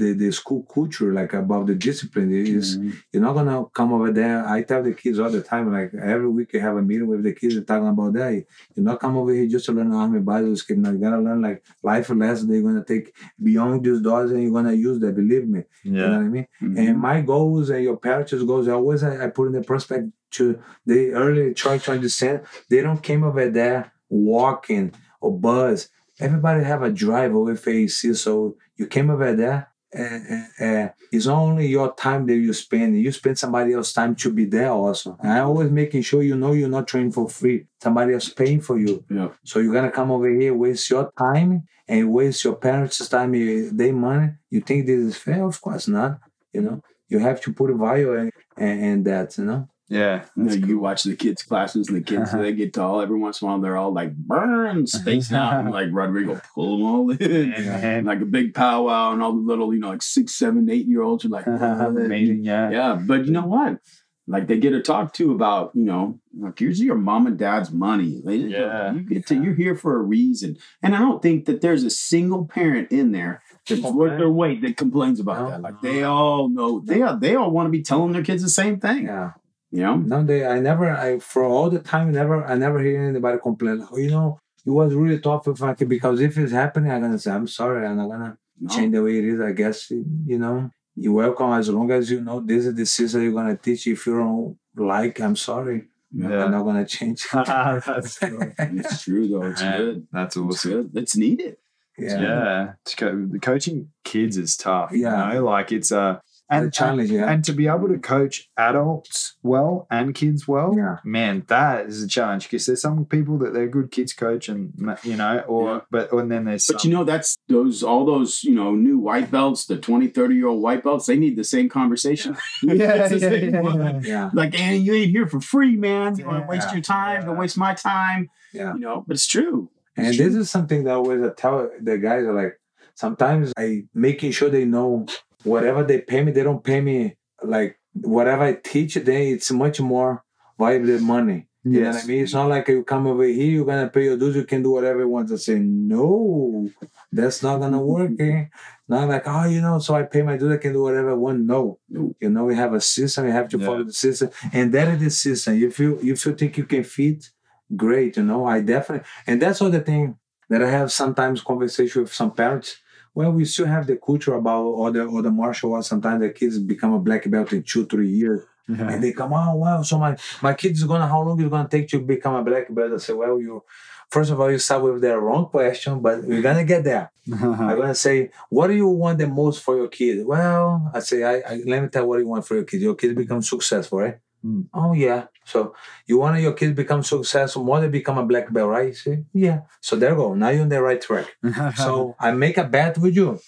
the, 0.00 0.08
the 0.22 0.30
school 0.40 0.62
culture, 0.76 1.10
like 1.12 1.32
about 1.34 1.64
the 1.66 1.74
discipline. 1.88 2.30
Is 2.32 2.68
Mhm. 2.78 2.92
you're 3.12 3.22
not 3.26 3.34
gonna 3.38 3.58
come 3.78 3.90
over 3.96 4.10
there. 4.20 4.38
I 4.56 4.62
tell 4.68 4.82
the 4.82 4.94
kids 5.02 5.18
all 5.18 5.30
the 5.36 5.42
time, 5.52 5.66
like 5.78 5.90
every 6.14 6.30
week 6.38 6.50
I 6.54 6.58
have 6.66 6.76
a 6.76 6.82
meeting 6.90 7.08
with 7.12 7.22
the 7.24 7.34
kids 7.40 7.56
and 7.56 7.66
talking 7.66 7.88
about 7.94 8.12
that. 8.18 8.32
You're 8.74 8.86
not 8.90 9.00
come 9.00 9.16
over 9.20 9.32
here 9.38 9.48
just 9.54 9.66
to 9.66 9.72
learn 9.72 9.92
army 9.92 10.20
bible 10.20 10.56
skill. 10.56 10.78
Now 10.78 10.92
you 10.94 10.98
gotta 11.06 11.20
learn 11.26 11.42
like 11.48 11.58
life 11.82 12.08
lessons 12.10 12.48
they're 12.48 12.62
gonna 12.68 12.84
take 12.92 13.06
beyond 13.48 13.84
these 13.84 14.00
doors 14.00 14.30
and 14.30 14.42
you're 14.42 14.52
gonna 14.58 14.72
use 14.88 14.98
that. 15.00 15.14
Believe 15.22 15.46
me. 15.54 15.62
Yeah. 15.84 15.90
You 15.90 16.06
know 16.12 16.16
what 16.18 16.26
I 16.30 16.34
mean? 16.36 16.46
Mhm. 16.62 16.78
And 16.88 16.98
my 17.08 17.20
goals 17.32 17.66
and 17.70 17.82
your 17.88 17.98
parents' 18.06 18.42
goals, 18.50 18.68
I 18.68 18.72
always 18.80 19.02
I, 19.02 19.12
I 19.24 19.28
put 19.28 19.48
in 19.48 19.52
the 19.58 19.62
prospect 19.72 20.04
to 20.36 20.62
they 20.84 21.10
early 21.10 21.54
try 21.54 21.78
to 21.78 21.92
understand 21.92 22.42
they 22.70 22.80
don't 22.82 23.02
came 23.02 23.24
over 23.24 23.48
there 23.50 23.92
walking 24.08 24.92
or 25.20 25.38
bus. 25.38 25.88
Everybody 26.20 26.64
have 26.64 26.82
a 26.82 26.90
drive 26.90 27.32
with 27.32 27.66
AC, 27.68 28.14
so 28.14 28.56
you 28.76 28.86
came 28.86 29.10
over 29.10 29.34
there. 29.34 29.68
And, 29.92 30.26
and, 30.26 30.48
and 30.58 30.92
it's 31.12 31.26
only 31.26 31.68
your 31.68 31.94
time 31.94 32.26
that 32.26 32.36
you 32.36 32.52
spend, 32.52 33.00
you 33.00 33.12
spend 33.12 33.38
somebody 33.38 33.72
else's 33.72 33.94
time 33.94 34.14
to 34.16 34.32
be 34.32 34.44
there 34.44 34.70
also. 34.70 35.16
And 35.20 35.32
I 35.32 35.40
always 35.40 35.70
making 35.70 36.02
sure 36.02 36.22
you 36.22 36.36
know 36.36 36.52
you're 36.52 36.68
not 36.68 36.88
training 36.88 37.12
for 37.12 37.28
free. 37.28 37.66
Somebody 37.80 38.14
else 38.14 38.28
paying 38.28 38.60
for 38.60 38.78
you. 38.78 39.04
Yeah. 39.08 39.28
So 39.44 39.58
you're 39.60 39.72
gonna 39.72 39.92
come 39.92 40.10
over 40.10 40.28
here, 40.28 40.52
waste 40.54 40.90
your 40.90 41.10
time 41.18 41.66
and 41.88 42.12
waste 42.12 42.44
your 42.44 42.56
parents' 42.56 43.08
time, 43.08 43.34
eh, 43.34 43.70
their 43.72 43.92
money. 43.92 44.32
You 44.50 44.60
think 44.60 44.86
this 44.86 44.98
is 44.98 45.16
fair? 45.16 45.44
Of 45.44 45.60
course 45.60 45.88
not. 45.88 46.18
You 46.52 46.62
know, 46.62 46.82
you 47.08 47.18
have 47.20 47.40
to 47.42 47.52
put 47.52 47.70
a 47.70 47.74
value 47.74 48.14
in, 48.14 48.30
in, 48.58 48.84
in 48.84 49.02
that. 49.04 49.38
You 49.38 49.44
know. 49.44 49.68
Yeah, 49.88 50.24
You, 50.36 50.42
know, 50.42 50.52
you 50.52 50.78
watch 50.80 51.04
the 51.04 51.14
kids' 51.14 51.44
classes 51.44 51.86
and 51.88 51.96
the 51.96 52.00
kids, 52.02 52.30
uh-huh. 52.32 52.42
they 52.42 52.52
get 52.52 52.74
tall. 52.74 53.00
Every 53.00 53.18
once 53.18 53.40
in 53.40 53.46
a 53.46 53.50
while, 53.52 53.60
they're 53.60 53.76
all 53.76 53.92
like 53.92 54.16
burn, 54.16 54.84
spacing 54.88 55.36
out, 55.36 55.60
and 55.60 55.70
like 55.70 55.88
Rodrigo 55.92 56.40
pull 56.54 56.78
them 56.78 56.86
all 56.86 57.10
in. 57.12 57.52
And 57.52 58.04
like 58.04 58.20
a 58.20 58.24
big 58.24 58.52
powwow, 58.52 59.12
and 59.12 59.22
all 59.22 59.32
the 59.32 59.40
little, 59.40 59.72
you 59.72 59.78
know, 59.78 59.90
like 59.90 60.02
six, 60.02 60.34
seven, 60.34 60.68
eight 60.68 60.86
year 60.88 61.02
olds 61.02 61.24
are 61.24 61.28
like, 61.28 61.46
uh-huh, 61.46 61.86
"Amazing, 61.88 62.42
Yeah, 62.44 62.70
yeah. 62.70 62.94
But 63.00 63.26
you 63.26 63.32
know 63.32 63.46
what? 63.46 63.78
Like 64.26 64.48
they 64.48 64.58
get 64.58 64.70
to 64.70 64.82
talk 64.82 65.12
to 65.14 65.30
about, 65.30 65.70
you 65.74 65.84
know, 65.84 66.18
like 66.36 66.58
here's 66.58 66.80
your 66.80 66.96
mom 66.96 67.28
and 67.28 67.38
dad's 67.38 67.70
money. 67.70 68.20
They- 68.24 68.38
Yeah. 68.38 68.92
you 68.92 69.02
get 69.02 69.26
to, 69.28 69.36
you're 69.36 69.54
here 69.54 69.76
for 69.76 69.94
a 69.94 70.02
reason. 70.02 70.56
And 70.82 70.96
I 70.96 70.98
don't 70.98 71.22
think 71.22 71.44
that 71.44 71.60
there's 71.60 71.84
a 71.84 71.90
single 71.90 72.44
parent 72.44 72.90
in 72.90 73.12
there 73.12 73.40
that's 73.68 73.82
oh, 73.84 73.92
worth 73.94 74.18
their 74.18 74.28
weight 74.28 74.62
that 74.62 74.76
complains 74.76 75.20
about 75.20 75.42
No. 75.44 75.50
that. 75.50 75.62
Like 75.62 75.80
they 75.80 76.02
all 76.02 76.48
know, 76.48 76.80
they 76.80 77.02
all, 77.02 77.16
they 77.16 77.36
all 77.36 77.52
want 77.52 77.66
to 77.68 77.70
be 77.70 77.82
telling 77.84 78.10
their 78.14 78.24
kids 78.24 78.42
the 78.42 78.48
same 78.48 78.80
thing. 78.80 79.04
Yeah. 79.04 79.30
You 79.70 79.82
know? 79.82 79.96
No, 79.96 80.22
they. 80.24 80.46
I 80.46 80.60
never. 80.60 80.90
I 80.90 81.18
for 81.18 81.44
all 81.44 81.70
the 81.70 81.80
time, 81.80 82.12
never. 82.12 82.44
I 82.44 82.54
never 82.56 82.78
hear 82.80 83.02
anybody 83.02 83.38
complain. 83.42 83.80
Like, 83.80 83.88
oh, 83.92 83.96
you 83.98 84.10
know, 84.10 84.38
it 84.64 84.70
was 84.70 84.94
really 84.94 85.18
tough 85.18 85.46
with 85.46 85.58
Frankie 85.58 85.84
because 85.84 86.20
if 86.20 86.38
it's 86.38 86.52
happening, 86.52 86.90
I'm 86.92 87.00
gonna 87.02 87.18
say 87.18 87.32
I'm 87.32 87.46
sorry. 87.48 87.86
I'm 87.86 87.96
not 87.96 88.08
gonna 88.10 88.38
No. 88.60 88.74
change 88.74 88.92
the 88.94 89.02
way 89.02 89.18
it 89.18 89.24
is. 89.24 89.40
I 89.40 89.52
guess 89.52 89.90
you 89.90 90.38
know. 90.38 90.70
you're 90.94 91.12
welcome 91.12 91.52
as 91.52 91.68
long 91.68 91.90
as 91.90 92.10
you 92.10 92.20
know 92.22 92.40
this 92.40 92.64
is 92.66 92.74
the 92.74 92.86
system 92.86 93.22
you're 93.22 93.32
gonna 93.32 93.56
teach. 93.56 93.86
If 93.86 94.06
you 94.06 94.16
don't 94.18 94.56
like, 94.76 95.20
I'm 95.20 95.36
sorry. 95.36 95.88
Yeah. 96.12 96.44
I'm 96.44 96.52
not 96.52 96.62
gonna 96.62 96.86
change. 96.86 97.26
That's 97.32 98.18
cool. 98.18 98.38
It's 98.58 99.02
true 99.02 99.28
though. 99.28 99.42
It's 99.50 99.60
Man, 99.60 99.78
good. 99.78 100.06
That's 100.12 100.36
It's 100.36 100.44
awesome. 100.46 100.70
good. 100.70 100.90
It's 101.02 101.16
needed. 101.16 101.56
yeah. 101.98 102.20
Yeah, 102.20 102.72
To 102.84 102.96
co- 102.96 103.26
the 103.32 103.38
coaching 103.40 103.88
kids 104.04 104.36
is 104.38 104.56
tough. 104.56 104.90
Yeah. 104.92 105.28
you 105.28 105.34
know? 105.40 105.44
like 105.44 105.72
it's 105.72 105.90
a 105.90 106.20
And 106.48 106.62
and 106.64 106.68
uh, 106.68 106.70
challenge, 106.70 107.10
yeah. 107.10 107.28
and 107.30 107.42
to 107.44 107.52
be 107.52 107.66
able 107.66 107.88
to 107.88 107.98
coach 107.98 108.48
adults 108.56 109.34
well 109.42 109.86
and 109.90 110.14
kids 110.14 110.46
well, 110.46 110.74
Yeah. 110.76 110.98
man, 111.04 111.42
that 111.48 111.86
is 111.86 112.02
a 112.04 112.08
challenge 112.08 112.44
because 112.44 112.66
there's 112.66 112.82
some 112.82 113.04
people 113.04 113.36
that 113.38 113.52
they're 113.52 113.66
good 113.66 113.90
kids 113.90 114.12
coach 114.12 114.48
and 114.48 114.72
you 115.02 115.16
know, 115.16 115.40
or 115.48 115.66
Yeah. 115.68 115.80
but 115.90 116.12
and 116.12 116.30
then 116.30 116.44
there's 116.44 116.66
But 116.66 116.80
some, 116.80 116.88
you 116.90 116.96
know, 116.96 117.02
that's 117.04 117.36
those 117.48 117.82
all 117.82 118.04
those, 118.06 118.44
you 118.44 118.54
know, 118.54 118.76
new 118.76 118.96
white 118.98 119.30
belts, 119.30 119.66
the 119.66 119.76
20, 119.76 120.06
30 120.06 120.34
year 120.36 120.46
old 120.46 120.62
white 120.62 120.84
belts, 120.84 121.06
they 121.06 121.16
need 121.16 121.36
the 121.36 121.44
same 121.44 121.68
conversation. 121.68 122.36
yeah, 122.62 123.08
yeah, 123.12 123.32
yeah, 123.34 124.00
yeah. 124.02 124.30
Like, 124.32 124.58
and 124.58 124.82
you 124.84 124.94
ain't 124.94 125.10
here 125.10 125.26
for 125.26 125.40
free, 125.40 125.74
man. 125.76 126.16
You 126.16 126.26
want 126.26 126.44
to 126.44 126.48
waste 126.48 126.72
your 126.72 126.80
time, 126.82 127.24
don't 127.26 127.38
waste 127.38 127.58
my 127.58 127.74
time. 127.74 128.30
Yeah. 128.52 128.74
You 128.74 128.80
know, 128.80 129.04
but 129.06 129.14
it's 129.16 129.26
true. 129.26 129.70
And 129.96 130.06
It's 130.08 130.18
this 130.18 130.34
is 130.34 130.50
something 130.50 130.84
that 130.84 130.90
I 130.92 130.94
always 130.94 131.20
tell 131.36 131.70
the 131.80 131.98
guys 131.98 132.24
are 132.24 132.34
like 132.34 132.60
sometimes 132.94 133.52
I 133.56 133.84
making 133.94 134.32
sure 134.32 134.48
they 134.48 134.64
know 134.64 135.06
whatever 135.46 135.82
they 135.84 136.00
pay 136.00 136.22
me, 136.22 136.32
they 136.32 136.42
don't 136.42 136.62
pay 136.62 136.80
me 136.80 137.16
like 137.42 137.78
whatever 137.92 138.44
I 138.44 138.54
teach 138.54 138.94
then 138.94 139.22
it's 139.34 139.50
much 139.50 139.80
more 139.80 140.24
valuable 140.58 140.86
than 140.88 141.04
money. 141.04 141.48
You 141.64 141.80
know 141.80 141.90
what 141.90 142.04
I 142.04 142.06
mean? 142.06 142.22
It's 142.22 142.32
not 142.32 142.48
like 142.48 142.68
you 142.68 142.84
come 142.84 143.08
over 143.08 143.24
here, 143.24 143.50
you're 143.54 143.64
gonna 143.64 143.88
pay 143.88 144.04
your 144.04 144.16
dues, 144.16 144.36
you 144.36 144.44
can 144.44 144.62
do 144.62 144.70
whatever 144.70 145.00
you 145.00 145.08
want. 145.08 145.32
I 145.32 145.36
say, 145.36 145.58
no, 145.58 146.70
that's 147.10 147.42
not 147.42 147.58
gonna 147.58 147.80
work. 147.80 148.12
Eh? 148.20 148.44
Not 148.88 149.08
like, 149.08 149.24
oh, 149.26 149.46
you 149.46 149.60
know, 149.60 149.80
so 149.80 149.96
I 149.96 150.04
pay 150.04 150.22
my 150.22 150.36
dues, 150.36 150.52
I 150.52 150.58
can 150.58 150.72
do 150.72 150.82
whatever 150.82 151.10
I 151.10 151.14
want. 151.14 151.40
No. 151.40 151.80
You 151.88 152.30
know, 152.30 152.44
we 152.44 152.54
have 152.54 152.72
a 152.72 152.80
system, 152.80 153.26
you 153.26 153.32
have 153.32 153.48
to 153.48 153.58
Yeah. 153.58 153.66
follow 153.66 153.82
the 153.82 153.92
system. 153.92 154.30
And 154.52 154.72
that 154.74 154.86
is 154.94 155.00
the 155.00 155.10
system. 155.10 155.60
If 155.60 155.80
you 155.80 155.98
if 156.00 156.24
you 156.24 156.32
think 156.36 156.56
you 156.56 156.66
can 156.72 156.84
fit, 156.84 157.30
great, 157.74 158.16
you 158.16 158.22
know. 158.22 158.46
I 158.46 158.60
definitely 158.60 159.04
and 159.26 159.42
that's 159.42 159.60
all 159.60 159.70
the 159.70 159.80
thing 159.80 160.04
that 160.50 160.62
I 160.62 160.70
have 160.70 160.92
sometimes 160.92 161.40
conversation 161.40 162.02
with 162.02 162.12
some 162.14 162.30
parents. 162.30 162.76
Well, 163.16 163.32
we 163.32 163.46
still 163.46 163.64
have 163.66 163.86
the 163.86 163.96
culture 163.96 164.34
about 164.34 164.62
all 164.62 164.92
the 164.92 165.06
all 165.06 165.22
the 165.22 165.30
martial 165.30 165.72
arts. 165.72 165.88
Sometimes 165.88 166.20
the 166.20 166.28
kids 166.28 166.58
become 166.58 166.92
a 166.92 167.00
black 167.00 167.28
belt 167.30 167.50
in 167.52 167.62
two, 167.62 167.86
three 167.86 168.10
years. 168.10 168.42
Yeah. 168.68 168.90
And 168.90 169.02
they 169.02 169.12
come, 169.12 169.32
oh 169.32 169.54
wow, 169.54 169.80
so 169.82 169.98
my 169.98 170.16
my 170.42 170.52
kid 170.52 170.72
is 170.72 170.84
gonna 170.84 171.06
how 171.06 171.22
long 171.22 171.40
is 171.40 171.46
it 171.46 171.50
gonna 171.50 171.68
take 171.68 171.88
to 171.88 172.00
become 172.00 172.34
a 172.34 172.44
black 172.44 172.66
belt? 172.74 172.92
I 172.92 172.98
say, 172.98 173.14
well, 173.14 173.40
you 173.40 173.64
first 174.10 174.30
of 174.30 174.38
all 174.38 174.50
you 174.50 174.58
start 174.58 174.82
with 174.82 175.00
the 175.00 175.16
wrong 175.18 175.46
question, 175.46 176.00
but 176.00 176.24
we're 176.24 176.42
gonna 176.42 176.64
get 176.64 176.84
there. 176.84 177.10
Uh-huh. 177.32 177.52
I'm 177.52 177.78
gonna 177.78 177.94
say, 177.94 178.30
what 178.50 178.66
do 178.66 178.74
you 178.74 178.88
want 178.88 179.16
the 179.18 179.28
most 179.28 179.62
for 179.62 179.76
your 179.76 179.88
kid? 179.88 180.26
Well, 180.26 180.90
I 180.92 181.00
say, 181.00 181.24
I, 181.24 181.36
I 181.52 181.62
let 181.64 181.82
me 181.82 181.88
tell 181.88 182.02
you 182.02 182.08
what 182.08 182.18
you 182.20 182.28
want 182.28 182.46
for 182.46 182.54
your 182.56 182.64
kid. 182.64 182.82
Your 182.82 182.96
kid 182.96 183.16
become 183.16 183.40
successful, 183.40 184.00
right? 184.00 184.18
Mm. 184.44 184.66
Oh 184.74 184.92
yeah. 184.92 185.26
So 185.44 185.74
you 186.06 186.18
want 186.18 186.40
your 186.40 186.52
kids 186.52 186.74
become 186.74 187.02
successful, 187.02 187.64
want 187.64 187.82
than 187.82 187.90
become 187.90 188.18
a 188.18 188.26
black 188.26 188.52
belt, 188.52 188.70
right? 188.70 188.88
You 188.88 188.94
say, 188.94 189.24
yeah. 189.32 189.60
So 189.80 189.96
there 189.96 190.10
you 190.10 190.16
go. 190.16 190.34
Now 190.34 190.50
you're 190.50 190.62
on 190.62 190.68
the 190.68 190.82
right 190.82 191.00
track. 191.00 191.36
So 191.76 192.16
I 192.18 192.32
make 192.32 192.58
a 192.58 192.64
bet 192.64 192.98
with 192.98 193.16
you. 193.16 193.40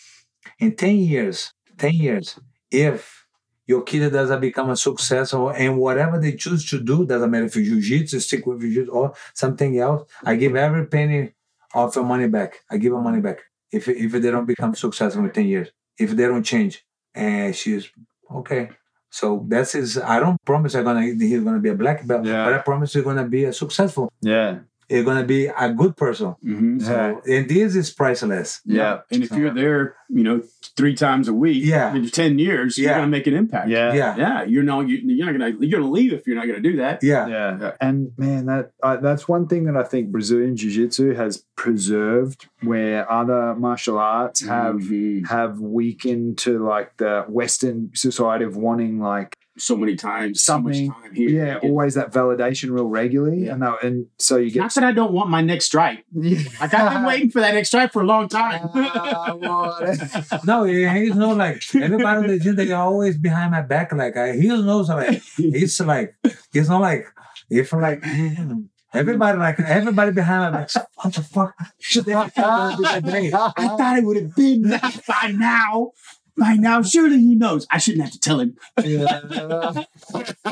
In 0.58 0.74
10 0.74 0.96
years, 0.96 1.52
10 1.76 1.92
years, 1.92 2.38
if 2.70 3.26
your 3.66 3.82
kid 3.82 4.10
doesn't 4.12 4.40
become 4.40 4.70
a 4.70 4.76
successful 4.76 5.50
and 5.50 5.78
whatever 5.78 6.18
they 6.18 6.32
choose 6.32 6.68
to 6.70 6.80
do, 6.80 7.04
doesn't 7.04 7.30
matter 7.30 7.44
if 7.44 7.56
you 7.56 7.64
jiu-jitsu, 7.64 8.18
stick 8.20 8.46
with 8.46 8.60
jiu-jitsu 8.60 8.90
or 8.90 9.14
something 9.34 9.78
else, 9.78 10.10
I 10.24 10.36
give 10.36 10.56
every 10.56 10.86
penny 10.86 11.34
of 11.74 11.94
your 11.94 12.04
money 12.04 12.28
back. 12.28 12.60
I 12.70 12.78
give 12.78 12.92
her 12.92 13.00
money 13.00 13.20
back. 13.20 13.38
If 13.70 13.86
if 13.88 14.12
they 14.12 14.30
don't 14.30 14.46
become 14.46 14.74
successful 14.74 15.24
in 15.24 15.30
10 15.30 15.46
years, 15.46 15.68
if 15.98 16.12
they 16.12 16.26
don't 16.26 16.44
change. 16.44 16.84
And 17.14 17.54
she's 17.54 17.90
okay. 18.32 18.70
So 19.10 19.44
that's 19.48 19.72
his 19.72 19.98
I 19.98 20.20
don't 20.20 20.36
promise 20.44 20.74
I'm 20.74 20.84
gonna 20.84 21.02
he's 21.02 21.42
gonna 21.42 21.58
be 21.60 21.70
a 21.70 21.74
black 21.74 22.06
belt, 22.06 22.24
Yeah. 22.26 22.44
but 22.44 22.54
I 22.54 22.58
promise 22.58 22.92
he's 22.92 23.04
gonna 23.04 23.24
be 23.26 23.44
a 23.44 23.52
successful. 23.52 24.12
yeah, 24.20 24.58
He's 24.88 25.04
gonna 25.04 25.24
be 25.24 25.46
a 25.46 25.72
good 25.72 25.96
person. 25.96 26.34
Mhm. 26.44 26.82
So 26.82 27.20
and 27.26 27.48
this 27.48 27.76
is 27.76 27.90
priceless. 27.90 28.60
yeah, 28.64 29.00
And 29.10 29.22
if 29.22 29.30
you're 29.32 29.52
there, 29.52 29.96
you 30.08 30.22
know, 30.22 30.42
three 30.76 30.94
times 30.94 31.28
a 31.28 31.34
week, 31.34 31.62
Yeah. 31.64 31.94
in 31.94 32.08
10 32.08 32.38
years, 32.38 32.78
you're 32.78 32.90
going 32.90 33.02
to 33.02 33.08
make 33.08 33.26
an 33.26 33.34
impact. 33.34 33.68
yeah, 33.68 33.92
Yeah. 33.92 34.16
Yeah. 34.16 34.42
You're 34.44 34.62
not, 34.62 34.88
you- 34.88 35.02
you're 35.04 35.26
not 35.26 35.36
going 35.38 35.52
to, 35.52 35.66
you're 35.66 35.78
going 35.78 35.82
to 35.90 35.90
leave 35.98 36.12
if 36.14 36.26
you're 36.26 36.36
not 36.36 36.46
going 36.46 36.62
to 36.62 36.66
do 36.70 36.76
that. 36.78 37.02
Yeah. 37.02 37.26
Yeah. 37.28 37.58
Yeah. 37.60 37.72
And 37.80 38.12
man, 38.16 38.46
that 38.46 38.70
uh, 38.82 38.96
that's 38.96 39.28
one 39.28 39.46
thing 39.48 39.64
that 39.64 39.76
I 39.76 39.82
think 39.82 40.10
Brazilian 40.10 40.56
Jiu 40.56 40.70
Jitsu 40.70 41.12
has 41.14 41.44
preserved, 41.56 42.46
where 42.62 43.10
other 43.10 43.54
martial 43.54 43.98
arts 43.98 44.46
have 44.46 44.76
Mhm. 44.76 45.26
have 45.28 45.60
weakened 45.60 46.38
to 46.38 46.64
like 46.64 46.96
the 46.96 47.24
Western 47.28 47.90
society 47.94 48.44
of 48.44 48.56
wanting 48.56 49.00
like 49.00 49.36
so 49.58 49.76
many 49.76 49.96
times, 49.96 50.42
Something- 50.42 50.74
so 50.74 50.92
much 50.92 51.02
time 51.02 51.14
here. 51.14 51.28
yeah, 51.30 51.58
always 51.62 51.94
that 51.94 52.12
validation 52.12 52.70
real 52.70 52.86
regularly, 52.86 53.44
Yeah. 53.46 53.52
and 53.54 53.62
that, 53.62 53.82
and 53.84 54.06
so 54.18 54.36
you 54.36 54.50
get. 54.50 54.60
Not 54.60 54.70
get 54.74 54.80
that 54.80 54.84
I 54.88 54.92
don't 54.92 55.12
want 55.12 55.30
my 55.30 55.40
next 55.42 55.66
stripe. 55.66 56.04
Like 56.14 56.74
I've 56.74 56.92
been 56.94 57.04
waiting 57.04 57.30
for 57.30 57.40
that 57.40 57.54
next 57.54 57.68
strike 57.68 57.92
for 57.92 58.02
a 58.02 58.06
long 58.06 58.28
time. 58.28 58.68
Ah, 58.74 60.40
no, 60.44 60.64
he's 60.64 61.14
not 61.14 61.36
like 61.36 61.62
everybody 61.74 62.20
in 62.24 62.26
the 62.28 62.38
gym. 62.38 62.56
They 62.56 62.70
are 62.72 62.84
always 62.84 63.16
behind 63.18 63.50
my 63.52 63.62
back. 63.62 63.92
Like 63.92 64.16
I, 64.16 64.32
he 64.32 64.48
knows 64.48 64.88
like 64.88 65.22
it's 65.38 65.80
like 65.80 66.14
it's 66.52 66.68
not 66.68 66.80
like 66.80 67.04
if 67.50 67.72
like 67.72 68.02
man, 68.02 68.68
everybody 68.92 69.38
like 69.38 69.58
everybody 69.60 70.12
behind 70.12 70.52
my 70.52 70.60
back. 70.60 70.70
What 70.96 71.14
the 71.14 71.22
fuck? 71.22 71.54
Should 71.78 72.04
they 72.06 72.12
have 72.12 72.32
done 72.34 72.80
this 72.82 72.92
today? 72.94 73.30
I 73.34 73.52
thought 73.76 73.98
it 73.98 74.04
would 74.04 74.16
have 74.16 74.34
been 74.34 74.62
that 74.62 75.00
by 75.06 75.32
now. 75.32 75.92
By 76.38 76.54
now, 76.54 76.82
surely 76.82 77.18
he 77.18 77.34
knows. 77.34 77.66
I 77.70 77.78
shouldn't 77.78 78.04
have 78.04 78.12
to 78.12 78.20
tell 78.20 78.40
him. 78.40 78.56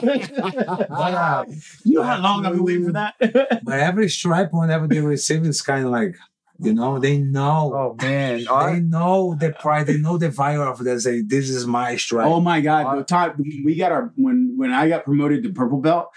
Wow. 0.02 1.44
You 1.84 1.94
know 1.98 2.02
how 2.02 2.20
long 2.20 2.46
I've 2.46 2.52
been 2.54 2.64
waiting 2.64 2.86
for 2.86 2.92
that? 2.92 3.14
But 3.64 3.80
every 3.80 4.08
stripe, 4.08 4.50
whenever 4.52 4.86
they 4.86 5.00
receive, 5.00 5.44
is 5.44 5.62
kind 5.62 5.84
of 5.84 5.90
like 5.92 6.16
you 6.58 6.72
know 6.72 6.98
they 6.98 7.18
know. 7.18 7.72
oh 7.74 7.96
man, 8.00 8.38
They 8.38 8.46
I 8.48 8.78
know 8.78 9.34
the 9.38 9.52
pride. 9.52 9.86
They 9.86 9.98
know 9.98 10.16
the 10.18 10.30
value 10.30 10.62
of 10.62 10.82
that. 10.84 11.00
Say, 11.00 11.20
this 11.22 11.50
is 11.50 11.66
my 11.66 11.96
stripe. 11.96 12.26
oh 12.26 12.40
my 12.40 12.60
God! 12.60 12.98
The 12.98 13.04
time 13.04 13.34
we 13.38 13.74
got 13.76 13.92
our 13.92 14.12
when 14.16 14.54
when 14.56 14.72
I 14.72 14.88
got 14.88 15.04
promoted 15.04 15.42
to 15.44 15.52
purple 15.52 15.80
belt, 15.80 16.08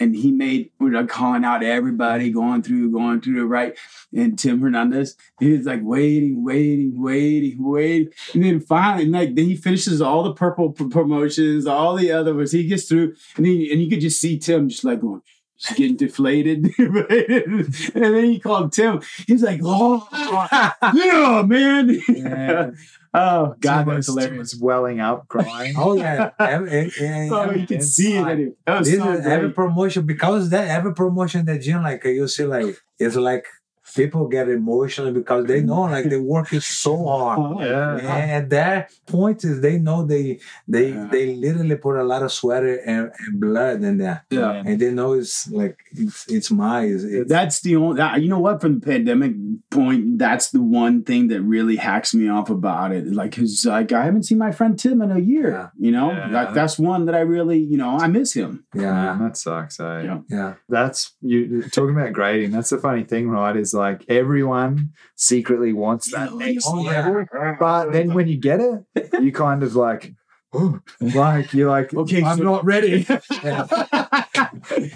and 0.00 0.16
he 0.16 0.32
made 0.32 0.70
we're 0.80 0.92
like 0.92 1.08
calling 1.08 1.44
out 1.44 1.62
everybody 1.62 2.30
going 2.30 2.62
through 2.62 2.90
going 2.90 3.20
through 3.20 3.38
the 3.38 3.46
right, 3.46 3.78
and 4.16 4.38
Tim 4.38 4.60
Hernandez 4.60 5.16
he 5.38 5.52
was 5.52 5.66
like 5.66 5.80
waiting, 5.82 6.42
waiting, 6.42 7.00
waiting, 7.00 7.56
waiting, 7.58 8.12
and 8.34 8.42
then 8.42 8.60
finally 8.60 9.06
like 9.06 9.34
then 9.34 9.44
he 9.44 9.56
finishes 9.56 10.00
all 10.00 10.24
the 10.24 10.34
purple 10.34 10.72
promotions, 10.72 11.66
all 11.66 11.94
the 11.94 12.10
other 12.10 12.34
ones. 12.34 12.52
He 12.52 12.66
gets 12.66 12.86
through, 12.86 13.14
and 13.36 13.46
he, 13.46 13.70
and 13.70 13.80
you 13.82 13.90
could 13.90 14.00
just 14.00 14.20
see 14.20 14.38
Tim 14.38 14.68
just 14.68 14.84
like 14.84 15.00
going. 15.00 15.22
Just 15.58 15.76
getting 15.76 15.96
deflated, 15.96 16.72
and 16.78 17.74
then 17.92 18.24
he 18.24 18.40
called 18.40 18.72
Tim. 18.72 19.02
He's 19.26 19.42
like, 19.42 19.60
"Oh, 19.62 20.08
yeah, 20.94 21.42
man!" 21.46 22.00
Yeah. 22.08 22.70
Oh 23.14 23.54
God, 23.60 23.84
Tim 23.84 23.94
that's 23.94 23.96
was- 23.96 24.06
Tim 24.06 24.14
hilarious. 24.24 24.38
was 24.54 24.60
welling 24.60 25.00
up, 25.00 25.28
crying. 25.28 25.74
Oh 25.76 25.94
yeah, 25.94 26.30
every, 26.38 26.70
and- 26.80 26.92
and- 27.00 27.32
Oh, 27.32 27.50
you 27.50 27.66
can 27.66 27.80
see 27.82 28.16
it. 28.16 28.26
in. 28.28 28.54
That 28.66 28.78
was 28.80 28.88
this 28.90 28.98
so 28.98 29.12
is 29.12 29.26
every 29.26 29.50
promotion 29.52 30.06
because 30.06 30.50
that 30.50 30.68
every 30.68 30.94
promotion 30.94 31.44
that 31.46 31.60
gym 31.60 31.82
like 31.82 32.04
you 32.04 32.26
see 32.28 32.44
like 32.44 32.76
it's 32.98 33.16
like 33.16 33.46
people 33.94 34.28
get 34.28 34.48
emotional 34.48 35.12
because 35.12 35.46
they 35.46 35.60
know 35.62 35.82
like 35.82 36.08
they 36.08 36.18
work 36.18 36.52
is 36.52 36.66
so 36.66 36.96
hard. 37.06 37.38
Oh, 37.40 37.60
yeah. 37.62 37.96
And 37.96 38.30
at 38.30 38.50
that 38.50 38.92
point 39.06 39.44
is 39.44 39.60
they 39.60 39.78
know 39.78 40.04
they 40.04 40.40
they 40.68 40.90
Yeah. 40.90 41.08
they 41.10 41.34
literally 41.36 41.76
put 41.76 41.96
a 41.96 42.04
lot 42.04 42.22
of 42.22 42.32
sweat 42.32 42.62
and, 42.64 43.10
and 43.18 43.40
blood 43.40 43.82
in 43.82 43.98
there. 43.98 44.24
Yeah. 44.30 44.62
And 44.66 44.78
they 44.80 44.90
know 44.92 45.12
it's 45.14 45.50
like 45.50 45.78
it's 45.92 46.26
it's 46.28 46.50
my 46.50 46.82
it's, 46.84 47.04
it's, 47.04 47.28
That's 47.30 47.60
the 47.60 47.76
only. 47.76 47.96
That, 47.98 48.22
you 48.22 48.28
know 48.28 48.38
what? 48.40 48.60
From 48.60 48.80
the 48.80 48.86
pandemic 48.86 49.32
point, 49.70 50.18
that's 50.18 50.50
the 50.50 50.62
one 50.62 51.02
thing 51.04 51.28
that 51.28 51.42
really 51.42 51.76
hacks 51.76 52.14
me 52.14 52.28
off 52.28 52.50
about 52.50 52.92
it. 52.92 53.06
Like, 53.12 53.32
cause 53.36 53.64
like 53.66 53.92
I 53.92 54.04
haven't 54.04 54.24
seen 54.24 54.38
my 54.38 54.52
friend 54.52 54.78
Tim 54.78 55.02
in 55.02 55.10
a 55.10 55.18
year. 55.18 55.50
Yeah. 55.50 55.68
You 55.78 55.92
know, 55.92 56.12
Yeah. 56.12 56.28
like 56.28 56.54
that's 56.54 56.78
one 56.78 57.06
that 57.06 57.14
I 57.14 57.20
really, 57.20 57.58
you 57.58 57.76
know, 57.76 57.96
I 57.98 58.06
miss 58.08 58.32
him. 58.34 58.64
yeah 58.74 58.92
Man, 58.92 59.18
that 59.24 59.36
sucks. 59.36 59.80
i 59.80 60.02
Yeah. 60.02 60.18
yeah 60.28 60.54
That's 60.68 61.14
you 61.22 61.62
talking 61.76 61.96
about 61.96 62.12
grading. 62.12 62.50
That's 62.52 62.70
the 62.70 62.78
funny 62.78 63.04
thing, 63.04 63.28
right? 63.28 63.56
Is 63.56 63.72
like 63.74 63.79
everyone 64.08 64.90
secretly 65.16 65.72
wants 65.72 66.12
that 66.12 66.30
Yeah, 66.32 66.36
next 66.46 66.66
yeah. 66.74 67.08
level, 67.08 67.24
but 67.58 67.90
then 67.92 68.14
when 68.14 68.28
you 68.28 68.38
get 68.38 68.60
it, 68.60 68.80
you 69.20 69.32
kind 69.46 69.62
of 69.62 69.74
like, 69.76 70.14
oh, 70.52 70.80
like 71.00 71.52
you're 71.54 71.70
like, 71.70 71.92
Okay, 71.94 72.22
I'm 72.22 72.38
so- 72.38 72.44
not 72.44 72.64
ready. 72.64 73.06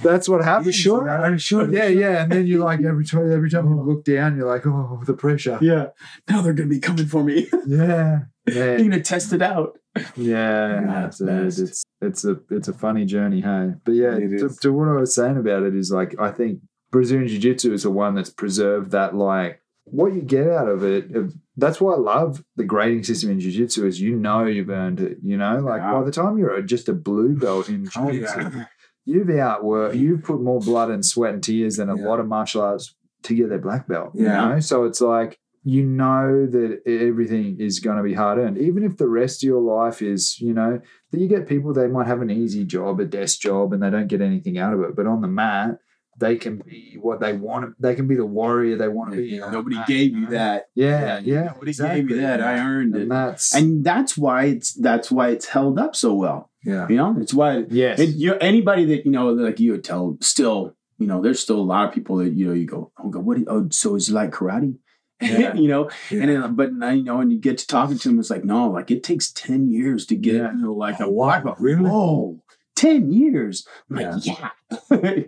That's 0.03 0.29
what 0.29 0.45
happens. 0.45 0.67
you 0.67 0.73
sure 0.73 1.01
you 1.01 1.07
know? 1.07 1.13
are 1.13 1.33
you 1.33 1.39
sure 1.39 1.73
Yeah, 1.73 1.87
yeah, 1.87 2.23
and 2.23 2.33
then 2.33 2.47
you 2.47 2.59
like 2.59 2.81
every 2.83 3.05
time 3.05 3.31
every 3.33 3.51
time 3.51 3.67
you 3.69 3.81
look 3.83 4.05
down, 4.05 4.37
you're 4.37 4.47
like, 4.49 4.67
oh, 4.67 5.01
the 5.07 5.15
pressure. 5.15 5.59
yeah. 5.61 5.87
Now 6.29 6.43
they're 6.43 6.53
gonna 6.53 6.69
be 6.69 6.81
coming 6.81 7.07
for 7.07 7.23
me. 7.25 7.49
Yeah, 7.67 8.21
They're 8.47 8.79
gonna 8.79 9.01
test 9.03 9.33
it 9.33 9.41
out. 9.43 9.79
yeah. 10.17 11.11
Dude, 11.19 11.29
it's 11.47 11.85
it's 12.01 12.25
a 12.25 12.37
it's 12.51 12.69
a 12.69 12.73
funny 12.75 13.05
journey, 13.07 13.41
hey. 13.41 13.73
But 13.85 13.93
yeah, 13.95 14.17
It 14.17 14.39
to, 14.41 14.49
to 14.63 14.73
what 14.73 14.89
I 14.89 14.93
was 15.01 15.15
saying 15.15 15.37
about 15.39 15.63
it 15.63 15.75
is 15.75 15.91
like 15.91 16.15
I 16.21 16.31
think 16.31 16.61
Brazilian 16.95 17.29
Jiu 17.29 17.41
Jitsu 17.41 17.73
is 17.73 17.83
the 17.83 17.91
one 17.91 18.15
that's 18.15 18.31
preserved 18.31 18.93
that 18.93 19.15
like 19.15 19.61
what 19.85 20.15
you 20.15 20.23
get 20.23 20.47
out 20.49 20.69
of 20.69 20.83
it, 20.83 21.15
uh, 21.15 21.25
that's 21.59 21.81
why 21.81 21.93
I 21.93 21.99
love 21.99 22.43
the 22.57 22.65
grading 22.65 23.03
system 23.05 23.31
in 23.31 23.39
jiu-jitsu 23.39 23.87
is 23.87 24.01
you 24.01 24.17
know 24.17 24.45
you've 24.47 24.71
earned 24.71 25.01
it. 25.01 25.19
You 25.23 25.37
know, 25.37 25.61
like 25.61 25.83
Yeah. 25.83 25.93
by 25.93 26.05
the 26.05 26.11
time 26.11 26.39
you're 26.39 26.63
just 26.63 26.89
a 26.89 26.95
blue 26.95 27.37
belt 27.37 27.69
in 27.69 27.89
Oh, 27.97 28.11
jiu-jitsu, 28.11 28.41
yeah. 28.41 28.65
you've 29.05 29.27
outworked, 29.27 29.99
you've 29.99 30.23
put 30.23 30.41
more 30.41 30.61
blood 30.61 30.91
and 30.91 31.05
sweat 31.05 31.35
and 31.35 31.43
tears 31.43 31.77
than 31.77 31.91
a 31.91 31.97
Yeah. 31.99 32.07
lot 32.09 32.19
of 32.21 32.27
martial 32.27 32.63
arts 32.63 32.95
to 33.25 33.35
get 33.35 33.51
their 33.51 33.59
black 33.59 33.87
belt. 33.87 34.13
You 34.15 34.25
Yeah. 34.25 34.49
know, 34.55 34.61
so 34.61 34.85
it's 34.85 35.01
like 35.03 35.39
you 35.67 35.83
know 35.83 36.47
that 36.47 36.81
everything 36.87 37.57
is 37.59 37.81
going 37.81 37.97
to 37.99 38.03
be 38.03 38.15
hard 38.15 38.39
earned, 38.39 38.59
even 38.59 38.83
if 38.85 38.97
the 38.97 39.09
rest 39.09 39.43
of 39.43 39.47
your 39.47 39.61
life 39.63 40.01
is, 40.03 40.39
you 40.41 40.53
know, 40.53 40.81
that 41.11 41.21
you 41.21 41.27
get 41.29 41.49
people 41.49 41.73
they 41.73 41.89
might 41.89 42.07
have 42.07 42.21
an 42.23 42.31
easy 42.31 42.65
job, 42.65 43.01
a 43.01 43.05
desk 43.05 43.41
job, 43.41 43.73
and 43.73 43.83
they 43.83 43.91
don't 43.91 44.09
get 44.15 44.21
anything 44.21 44.57
out 44.59 44.73
of 44.75 44.81
it, 44.83 44.95
but 44.97 45.07
on 45.07 45.21
the 45.21 45.29
mat. 45.29 45.79
They 46.19 46.37
can 46.37 46.59
be 46.59 46.97
what 47.01 47.21
they 47.21 47.33
want. 47.33 47.75
They 47.81 47.95
can 47.95 48.07
be 48.07 48.15
the 48.15 48.25
warrior 48.27 48.77
they 48.77 48.89
want 48.89 49.11
to 49.13 49.17
be. 49.17 49.29
Yeah. 49.29 49.51
Nobody 49.51 49.77
mat, 49.77 49.87
gave 49.89 50.13
you 50.13 50.21
you 50.21 50.27
that. 50.29 50.69
Yeah, 50.75 51.19
yeah. 51.19 51.45
Nobody 51.45 51.71
exactly. 51.71 52.01
gave 52.03 52.11
you 52.11 52.21
that. 52.23 52.41
I 52.41 52.59
earned 52.59 52.95
it. 52.97 53.03
And 53.03 53.11
that's 53.11 53.55
and 53.55 53.85
that's 53.85 54.17
why 54.17 54.45
it's 54.45 54.75
that's 54.75 55.11
why 55.11 55.29
it's 55.31 55.47
held 55.47 55.79
up 55.79 55.97
so 55.97 56.15
well. 56.15 56.51
Yeah. 56.65 56.87
You 56.89 56.97
know, 56.97 57.17
it's 57.21 57.35
why 57.35 57.65
yes, 57.69 57.99
and 58.01 58.15
you 58.15 58.35
anybody 58.37 58.85
that 58.87 59.05
you 59.05 59.11
know, 59.13 59.29
like 59.33 59.61
you 59.61 59.73
would 59.73 59.85
tell, 59.85 60.17
still, 60.21 60.75
you 60.99 61.07
know, 61.07 61.21
there's 61.21 61.41
still 61.41 61.61
a 61.61 61.63
lot 61.63 61.89
of 61.89 61.95
people 61.95 62.17
that 62.19 62.33
you 62.33 62.47
know, 62.47 62.53
you 62.55 62.67
go, 62.67 62.91
oh, 62.99 63.09
go, 63.11 63.21
what? 63.21 63.39
Oh, 63.49 63.69
so 63.71 63.97
is 63.97 64.09
it 64.09 64.15
like 64.15 64.31
karate? 64.31 64.77
Yeah. 65.21 65.55
you 65.55 65.69
know, 65.69 65.91
Yeah. 66.11 66.23
and 66.23 66.31
then, 66.31 66.55
but 66.55 66.71
you 66.97 67.03
know, 67.05 67.21
and 67.21 67.33
you 67.33 67.39
get 67.39 67.57
to 67.59 67.67
talking 67.67 67.97
to 67.99 68.09
them, 68.09 68.19
it's 68.19 68.31
like, 68.31 68.45
no, 68.45 68.69
like 68.69 68.91
it 68.91 69.03
takes 69.03 69.31
ten 69.31 69.71
years 69.71 70.07
to 70.07 70.17
get 70.17 70.35
Yeah. 70.35 70.53
you 70.53 70.59
know, 70.63 70.73
like 70.75 70.99
a 71.01 71.05
Oh, 71.05 71.11
wow. 71.11 71.27
black 71.27 71.45
belt. 71.45 71.57
Really? 71.61 71.89
Whoa, 71.89 72.43
ten 72.77 73.13
years? 73.13 73.67
I'm 73.91 73.97
like, 73.97 74.25
yeah, 74.27 74.49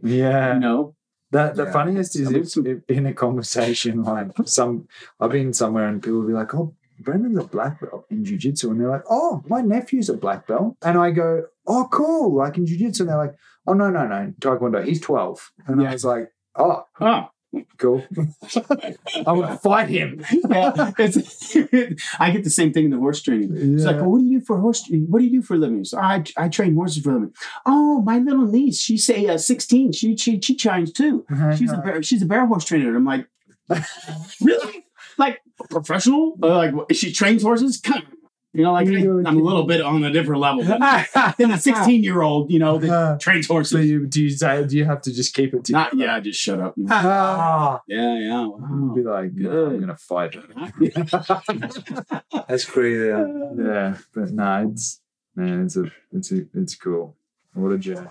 yeah. 0.02 0.54
you 0.54 0.60
know, 0.60 0.94
The 1.32 1.52
the 1.54 1.64
Yeah. 1.64 1.72
funniest 1.72 2.16
is 2.16 2.30
if, 2.30 2.66
if 2.66 2.78
in 2.88 3.06
a 3.06 3.14
conversation 3.14 4.02
like 4.02 4.28
some 4.44 4.86
I've 5.20 5.32
been 5.32 5.52
somewhere 5.52 5.88
and 5.88 6.02
people 6.02 6.20
will 6.20 6.26
be 6.28 6.32
like, 6.32 6.54
"Oh, 6.54 6.74
Brendan's 7.00 7.38
a 7.38 7.44
black 7.44 7.80
belt 7.80 8.06
in 8.10 8.24
jiu-jitsu," 8.24 8.70
and 8.70 8.80
they're 8.80 8.88
like, 8.96 9.04
"Oh, 9.10 9.42
my 9.48 9.60
nephew's 9.60 10.08
a 10.08 10.16
black 10.16 10.46
belt," 10.46 10.76
and 10.82 10.96
I 10.98 11.10
go, 11.10 11.44
"Oh, 11.66 11.88
cool!" 11.90 12.34
Like 12.36 12.56
in 12.58 12.64
jiu-jitsu, 12.66 13.02
and 13.02 13.10
they're 13.10 13.18
like, 13.26 13.34
"Oh, 13.66 13.74
no, 13.74 13.90
no, 13.90 14.06
no, 14.06 14.32
taekwondo, 14.40 14.84
he's 14.84 15.00
12. 15.00 15.52
and 15.66 15.86
I 15.86 15.92
was 15.92 16.04
like, 16.04 16.30
"Oh, 16.56 16.84
oh, 17.00 17.28
cool, 17.78 18.04
I 19.26 19.32
want 19.32 19.50
to 19.50 19.58
fight 19.58 19.88
him." 19.88 20.24
yeah, 20.48 20.92
it's, 20.98 21.56
I 22.18 22.30
get 22.30 22.44
the 22.44 22.50
same 22.50 22.72
thing 22.72 22.86
in 22.86 22.90
the 22.90 22.98
horse 22.98 23.22
training. 23.22 23.50
It's 23.54 23.84
like, 23.84 23.96
well, 23.96 24.10
what 24.12 24.20
do 24.20 24.26
you 24.26 24.40
do 24.40 24.44
for 24.44 24.58
horse? 24.58 24.82
Training? 24.82 25.06
What 25.10 25.20
do 25.20 25.24
you 25.24 25.40
do 25.40 25.42
for 25.42 25.54
a 25.54 25.58
living? 25.58 25.84
So 25.84 25.98
I, 25.98 26.24
I 26.36 26.48
train 26.48 26.74
horses 26.74 27.02
for 27.02 27.10
a 27.10 27.14
living. 27.14 27.34
Oh, 27.64 28.02
my 28.02 28.18
little 28.18 28.46
niece, 28.46 28.80
she's 28.80 29.06
say 29.06 29.26
uh, 29.26 29.38
sixteen. 29.38 29.92
She 29.92 30.16
she 30.16 30.40
she 30.40 30.56
trains 30.56 30.92
too. 30.92 31.24
She's 31.56 31.72
a 31.72 31.78
bear, 31.78 32.02
she's 32.02 32.22
a 32.22 32.26
bear 32.26 32.46
horse 32.46 32.64
trainer. 32.64 32.88
And 32.88 32.96
I'm 32.96 33.04
like, 33.04 33.26
really? 34.40 34.86
Like 35.18 35.40
a 35.60 35.66
professional? 35.68 36.36
Uh, 36.42 36.56
like 36.56 36.74
she 36.92 37.12
trains 37.12 37.42
horses? 37.42 37.80
Come 37.80 38.02
on. 38.02 38.15
You 38.56 38.62
know, 38.62 38.72
like 38.72 38.88
You're 38.88 39.20
I'm 39.26 39.36
a 39.36 39.42
little 39.42 39.64
bit 39.64 39.82
on 39.82 40.02
a 40.02 40.10
different 40.10 40.40
level 40.40 40.64
than 40.64 40.80
a 41.50 41.58
16 41.60 42.02
year 42.02 42.22
old. 42.22 42.50
You 42.50 42.58
know 42.58 42.78
that 42.78 43.20
trains 43.20 43.46
So 43.48 43.78
you, 43.78 44.06
do 44.06 44.22
you? 44.22 44.34
Do 44.34 44.76
you 44.78 44.86
have 44.86 45.02
to 45.02 45.12
just 45.12 45.34
keep 45.34 45.52
it 45.52 45.64
to? 45.64 45.72
Not 45.72 45.94
yeah, 45.94 46.18
just 46.20 46.40
shut 46.40 46.60
up. 46.60 46.74
Ah. 46.88 47.82
Yeah, 47.86 48.18
yeah. 48.18 48.46
Wow. 48.46 48.92
Be 48.94 49.02
like, 49.02 49.34
"No, 49.34 49.50
Good. 49.50 49.72
I'm 49.72 49.80
gonna 49.80 49.96
fight 49.98 50.34
her. 50.34 50.44
That's 52.48 52.64
crazy. 52.64 53.08
Yeah. 53.08 53.26
yeah, 53.58 53.96
but 54.14 54.30
no, 54.30 54.68
it's 54.70 55.02
man, 55.34 55.66
it's 55.66 55.76
a, 55.76 55.92
it's 56.12 56.32
a, 56.32 56.46
it's 56.54 56.74
cool. 56.76 57.14
What 57.52 57.72
a 57.72 57.78
journey. 57.78 58.08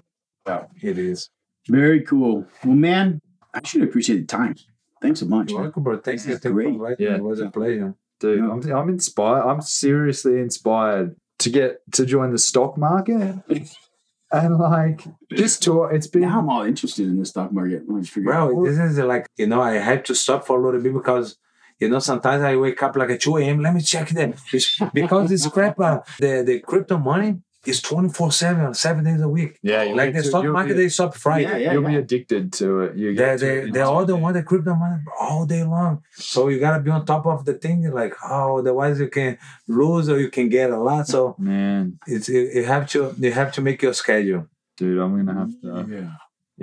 It 0.82 1.00
is. 1.00 1.32
Very 1.68 2.02
cool. 2.02 2.46
Well, 2.64 2.76
man, 2.76 3.20
I 3.52 3.62
should 3.66 3.82
appreciate 3.82 4.20
the 4.20 4.26
time. 4.28 4.56
Thanks 5.02 5.22
so 5.22 5.26
much. 5.26 5.50
You're 5.50 5.62
welcome, 5.62 5.82
bro. 5.84 5.98
Thanks 5.98 6.26
for 6.26 6.38
great. 6.38 6.68
inviting 6.68 6.98
me. 7.00 7.12
Yeah. 7.12 7.16
It 7.16 7.24
was 7.24 7.40
a 7.40 7.50
pleasure. 7.50 7.96
Dude, 8.20 8.40
Yeah. 8.40 8.50
I'm, 8.52 8.72
I'm 8.72 8.90
inspired. 8.90 9.44
I'm 9.50 9.62
seriously 9.62 10.40
inspired 10.40 11.16
to 11.40 11.50
get 11.50 11.80
to 11.94 12.06
join 12.06 12.32
the 12.32 12.38
stock 12.38 12.78
market 12.78 13.36
and 14.32 14.58
like 14.58 15.02
just 15.34 15.64
talk. 15.64 15.94
It's 15.94 16.08
been 16.08 16.22
Now 16.22 16.40
I'm 16.40 16.50
all 16.50 16.64
interested 16.64 17.08
in 17.08 17.18
the 17.18 17.26
stock 17.26 17.52
market. 17.52 17.84
Let 17.88 17.98
me 18.00 18.06
figure 18.06 18.34
out. 18.34 18.52
Bro, 18.54 18.66
this 18.66 18.80
is 18.80 18.98
like, 19.00 19.28
you 19.38 19.48
know, 19.48 19.62
I 19.62 19.74
had 19.74 20.06
to 20.06 20.16
stop 20.16 20.46
for 20.48 20.60
a 20.60 20.66
little 20.66 20.82
bit 20.82 20.94
because, 20.94 21.38
you 21.80 21.90
know, 21.90 22.00
sometimes 22.00 22.42
I 22.44 22.56
wake 22.56 22.82
up 22.82 22.96
like 22.96 23.10
at 23.10 23.22
2 23.22 23.38
a.m. 23.38 23.60
Let 23.62 23.74
me 23.74 23.82
check 23.82 24.10
that. 24.10 24.30
It's- 24.54 24.80
because 24.94 25.30
this 25.30 25.46
crap, 25.48 25.80
uh, 25.80 26.00
the, 26.20 26.44
the 26.46 26.60
crypto 26.62 26.98
money 26.98 27.40
is 27.68 27.82
24 27.82 28.32
7, 28.32 28.74
seven 28.74 29.04
days 29.04 29.22
a 29.22 29.28
week. 29.30 29.60
yeah. 29.62 29.84
you'll 29.84 29.98
Like 29.98 30.14
get 30.14 30.18
the 30.18 30.24
to- 30.24 30.30
stock 30.30 30.46
market, 30.46 30.76
be- 30.76 30.84
they 30.84 30.90
stop 30.90 31.16
Friday. 31.16 31.44
Yeah, 31.50 31.58
yeah. 31.58 31.74
you'll 31.74 31.84
be 31.88 31.96
addicted 31.96 32.54
to 32.54 32.82
it. 32.82 32.96
You 32.98 33.10
They, 33.10 33.16
get 33.16 33.40
to 33.40 33.46
they, 33.46 33.58
it. 33.60 33.74
they 33.74 33.82
all 33.82 34.06
the 34.06 34.16
want 34.16 34.36
the 34.36 34.44
crypto 34.44 34.76
money 34.76 35.02
all 35.20 35.46
day 35.46 35.64
long. 35.64 36.04
So 36.14 36.48
you 36.50 36.60
gotta 36.60 36.82
be 36.82 36.92
on 36.92 37.06
top 37.06 37.26
of 37.26 37.46
the 37.46 37.54
thing. 37.54 37.90
Like, 37.92 38.14
oh, 38.24 38.60
otherwise 38.60 39.00
you 39.00 39.08
can 39.10 39.38
lose 39.68 40.10
or 40.10 40.20
you 40.20 40.30
can 40.30 40.50
get 40.50 40.70
a 40.72 40.78
lot. 40.80 41.08
So 41.08 41.36
Man, 41.40 42.00
it's 42.08 42.30
you, 42.30 42.42
you 42.54 42.64
have 42.66 42.90
to 42.92 43.14
you 43.18 43.32
have 43.32 43.52
to 43.54 43.62
make 43.62 43.82
your 43.82 43.94
schedule. 43.94 44.48
dude, 44.78 45.00
I'm 45.02 45.16
gonna 45.26 45.40
have 45.40 45.52
to. 45.62 45.68
Mm, 45.68 45.90
yeah. 46.02 46.12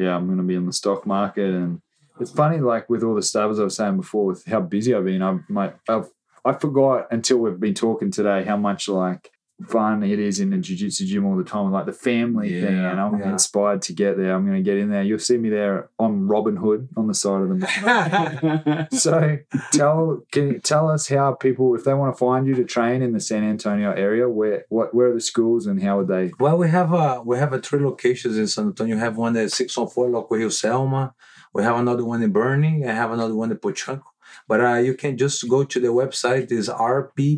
yeah, 0.05 0.17
I'm 0.17 0.27
going 0.27 0.39
to 0.39 0.45
be 0.45 0.55
in 0.55 0.67
the 0.67 0.73
stock 0.73 1.07
market. 1.07 1.51
And 1.55 1.81
it's 2.21 2.31
funny, 2.31 2.59
like 2.61 2.89
with 2.91 3.03
all 3.03 3.15
the 3.15 3.23
stuff, 3.23 3.51
as 3.53 3.61
I 3.61 3.65
was 3.65 3.77
saying 3.77 3.97
before, 3.97 4.27
with 4.27 4.45
how 4.47 4.61
busy 4.61 4.95
I've 4.95 5.05
been, 5.05 5.23
I've, 5.23 5.41
my, 5.49 5.73
I've, 5.89 6.09
I 6.45 6.53
forgot 6.53 7.07
until 7.11 7.39
we've 7.39 7.59
been 7.59 7.75
talking 7.75 8.11
today 8.11 8.45
how 8.45 8.57
much 8.57 8.89
like 8.89 9.31
fun 9.65 10.03
it 10.03 10.19
is 10.19 10.41
in 10.41 10.51
the 10.51 10.59
jiu-jitsu 10.59 11.07
gym 11.07 11.25
all 11.25 11.37
the 11.37 11.45
time, 11.45 11.71
like 11.71 11.87
the 11.87 11.93
family 11.93 12.61
thing. 12.61 12.77
Yeah, 12.77 12.91
And 12.91 13.01
I'm 13.01 13.19
yeah. 13.19 13.33
inspired 13.33 13.83
to 13.83 13.93
get 13.93 14.17
there. 14.17 14.35
I'm 14.35 14.47
going 14.47 14.57
to 14.57 14.63
get 14.63 14.79
in 14.79 14.91
there. 14.91 15.03
You'll 15.03 15.19
see 15.19 15.37
me 15.37 15.49
there 15.49 15.91
on 15.99 16.29
Robinhood 16.29 16.89
on 16.97 17.07
the 17.07 17.15
side 17.15 17.43
of 17.43 17.49
the 17.49 18.89
So 18.93 19.39
tell 19.73 20.23
can 20.31 20.49
you 20.49 20.59
tell 20.59 20.89
us 20.89 21.09
how 21.09 21.35
people 21.35 21.75
if 21.75 21.85
they 21.85 21.95
want 21.95 22.15
to 22.15 22.19
find 22.19 22.47
you 22.47 22.55
to 22.55 22.65
train 22.65 23.03
in 23.03 23.13
the 23.13 23.21
San 23.21 23.45
Antonio 23.45 23.93
area, 23.93 24.29
where 24.29 24.65
what 24.69 24.95
where 24.95 25.11
are 25.11 25.15
the 25.15 25.21
schools 25.21 25.67
and 25.67 25.83
how 25.83 25.99
would 25.99 26.09
they 26.09 26.33
Well, 26.39 26.59
we 26.59 26.69
have 26.71 26.93
a 26.93 27.23
we 27.23 27.39
have 27.39 27.53
a 27.53 27.61
three 27.61 27.85
locations 27.85 28.37
in 28.37 28.47
San 28.47 28.67
Antonio. 28.67 28.97
We 28.97 29.01
have 29.01 29.17
one 29.17 29.37
at 29.37 29.53
six 29.53 29.77
one 29.77 29.89
four 29.89 30.09
Loco 30.09 30.35
Hill 30.37 30.51
Selma. 30.51 31.15
We 31.55 31.63
have 31.63 31.77
another 31.77 32.05
one 32.05 32.23
in 32.23 32.33
Boerne. 32.33 32.87
I 32.89 32.93
have 32.93 33.13
another 33.13 33.35
one 33.35 33.51
in 33.51 33.59
Potranco. 33.59 34.12
But 34.53 34.61
uh, 34.71 34.79
you 34.89 34.95
can 35.03 35.17
just 35.25 35.39
go 35.55 35.61
to 35.73 35.79
the 35.87 35.93
website 36.03 36.49
is 36.53 36.67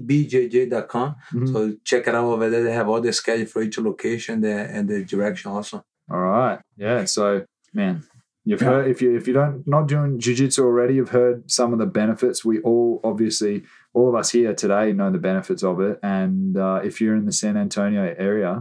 rpbjj.com. 0.08 1.08
Mhm. 1.32 1.52
So 1.52 1.58
check 1.84 2.08
it 2.08 2.14
out 2.14 2.24
over 2.24 2.50
there. 2.50 2.62
They 2.64 2.72
have 2.72 2.88
all 2.88 3.00
the 3.00 3.12
schedule 3.12 3.46
for 3.46 3.62
each 3.62 3.78
location 3.78 4.40
there 4.40 4.64
and 4.74 4.88
the 4.88 5.04
direction 5.04 5.50
also. 5.52 5.76
All 6.10 6.18
right. 6.20 6.58
Yeah. 6.76 7.04
So, 7.04 7.44
man, 7.72 7.94
you've 8.44 8.62
Yeah. 8.62 8.68
heard 8.70 8.84
if 8.92 9.00
you 9.02 9.14
if 9.16 9.24
you 9.28 9.34
don't 9.40 9.58
not 9.74 9.86
doing 9.94 10.18
jujitsu 10.18 10.60
already, 10.64 10.94
you've 10.96 11.10
heard 11.20 11.36
some 11.58 11.72
of 11.72 11.78
the 11.78 11.86
benefits. 12.00 12.44
We 12.44 12.56
all 12.70 13.00
obviously 13.10 13.54
all 13.96 14.08
of 14.08 14.14
us 14.20 14.28
here 14.30 14.52
today 14.54 14.92
know 14.92 15.10
the 15.10 15.18
benefits 15.30 15.62
of 15.62 15.80
it. 15.88 15.96
And 16.02 16.56
uh, 16.56 16.80
if 16.88 17.00
you're 17.00 17.16
in 17.20 17.26
the 17.26 17.32
San 17.42 17.56
Antonio 17.56 18.04
area, 18.30 18.52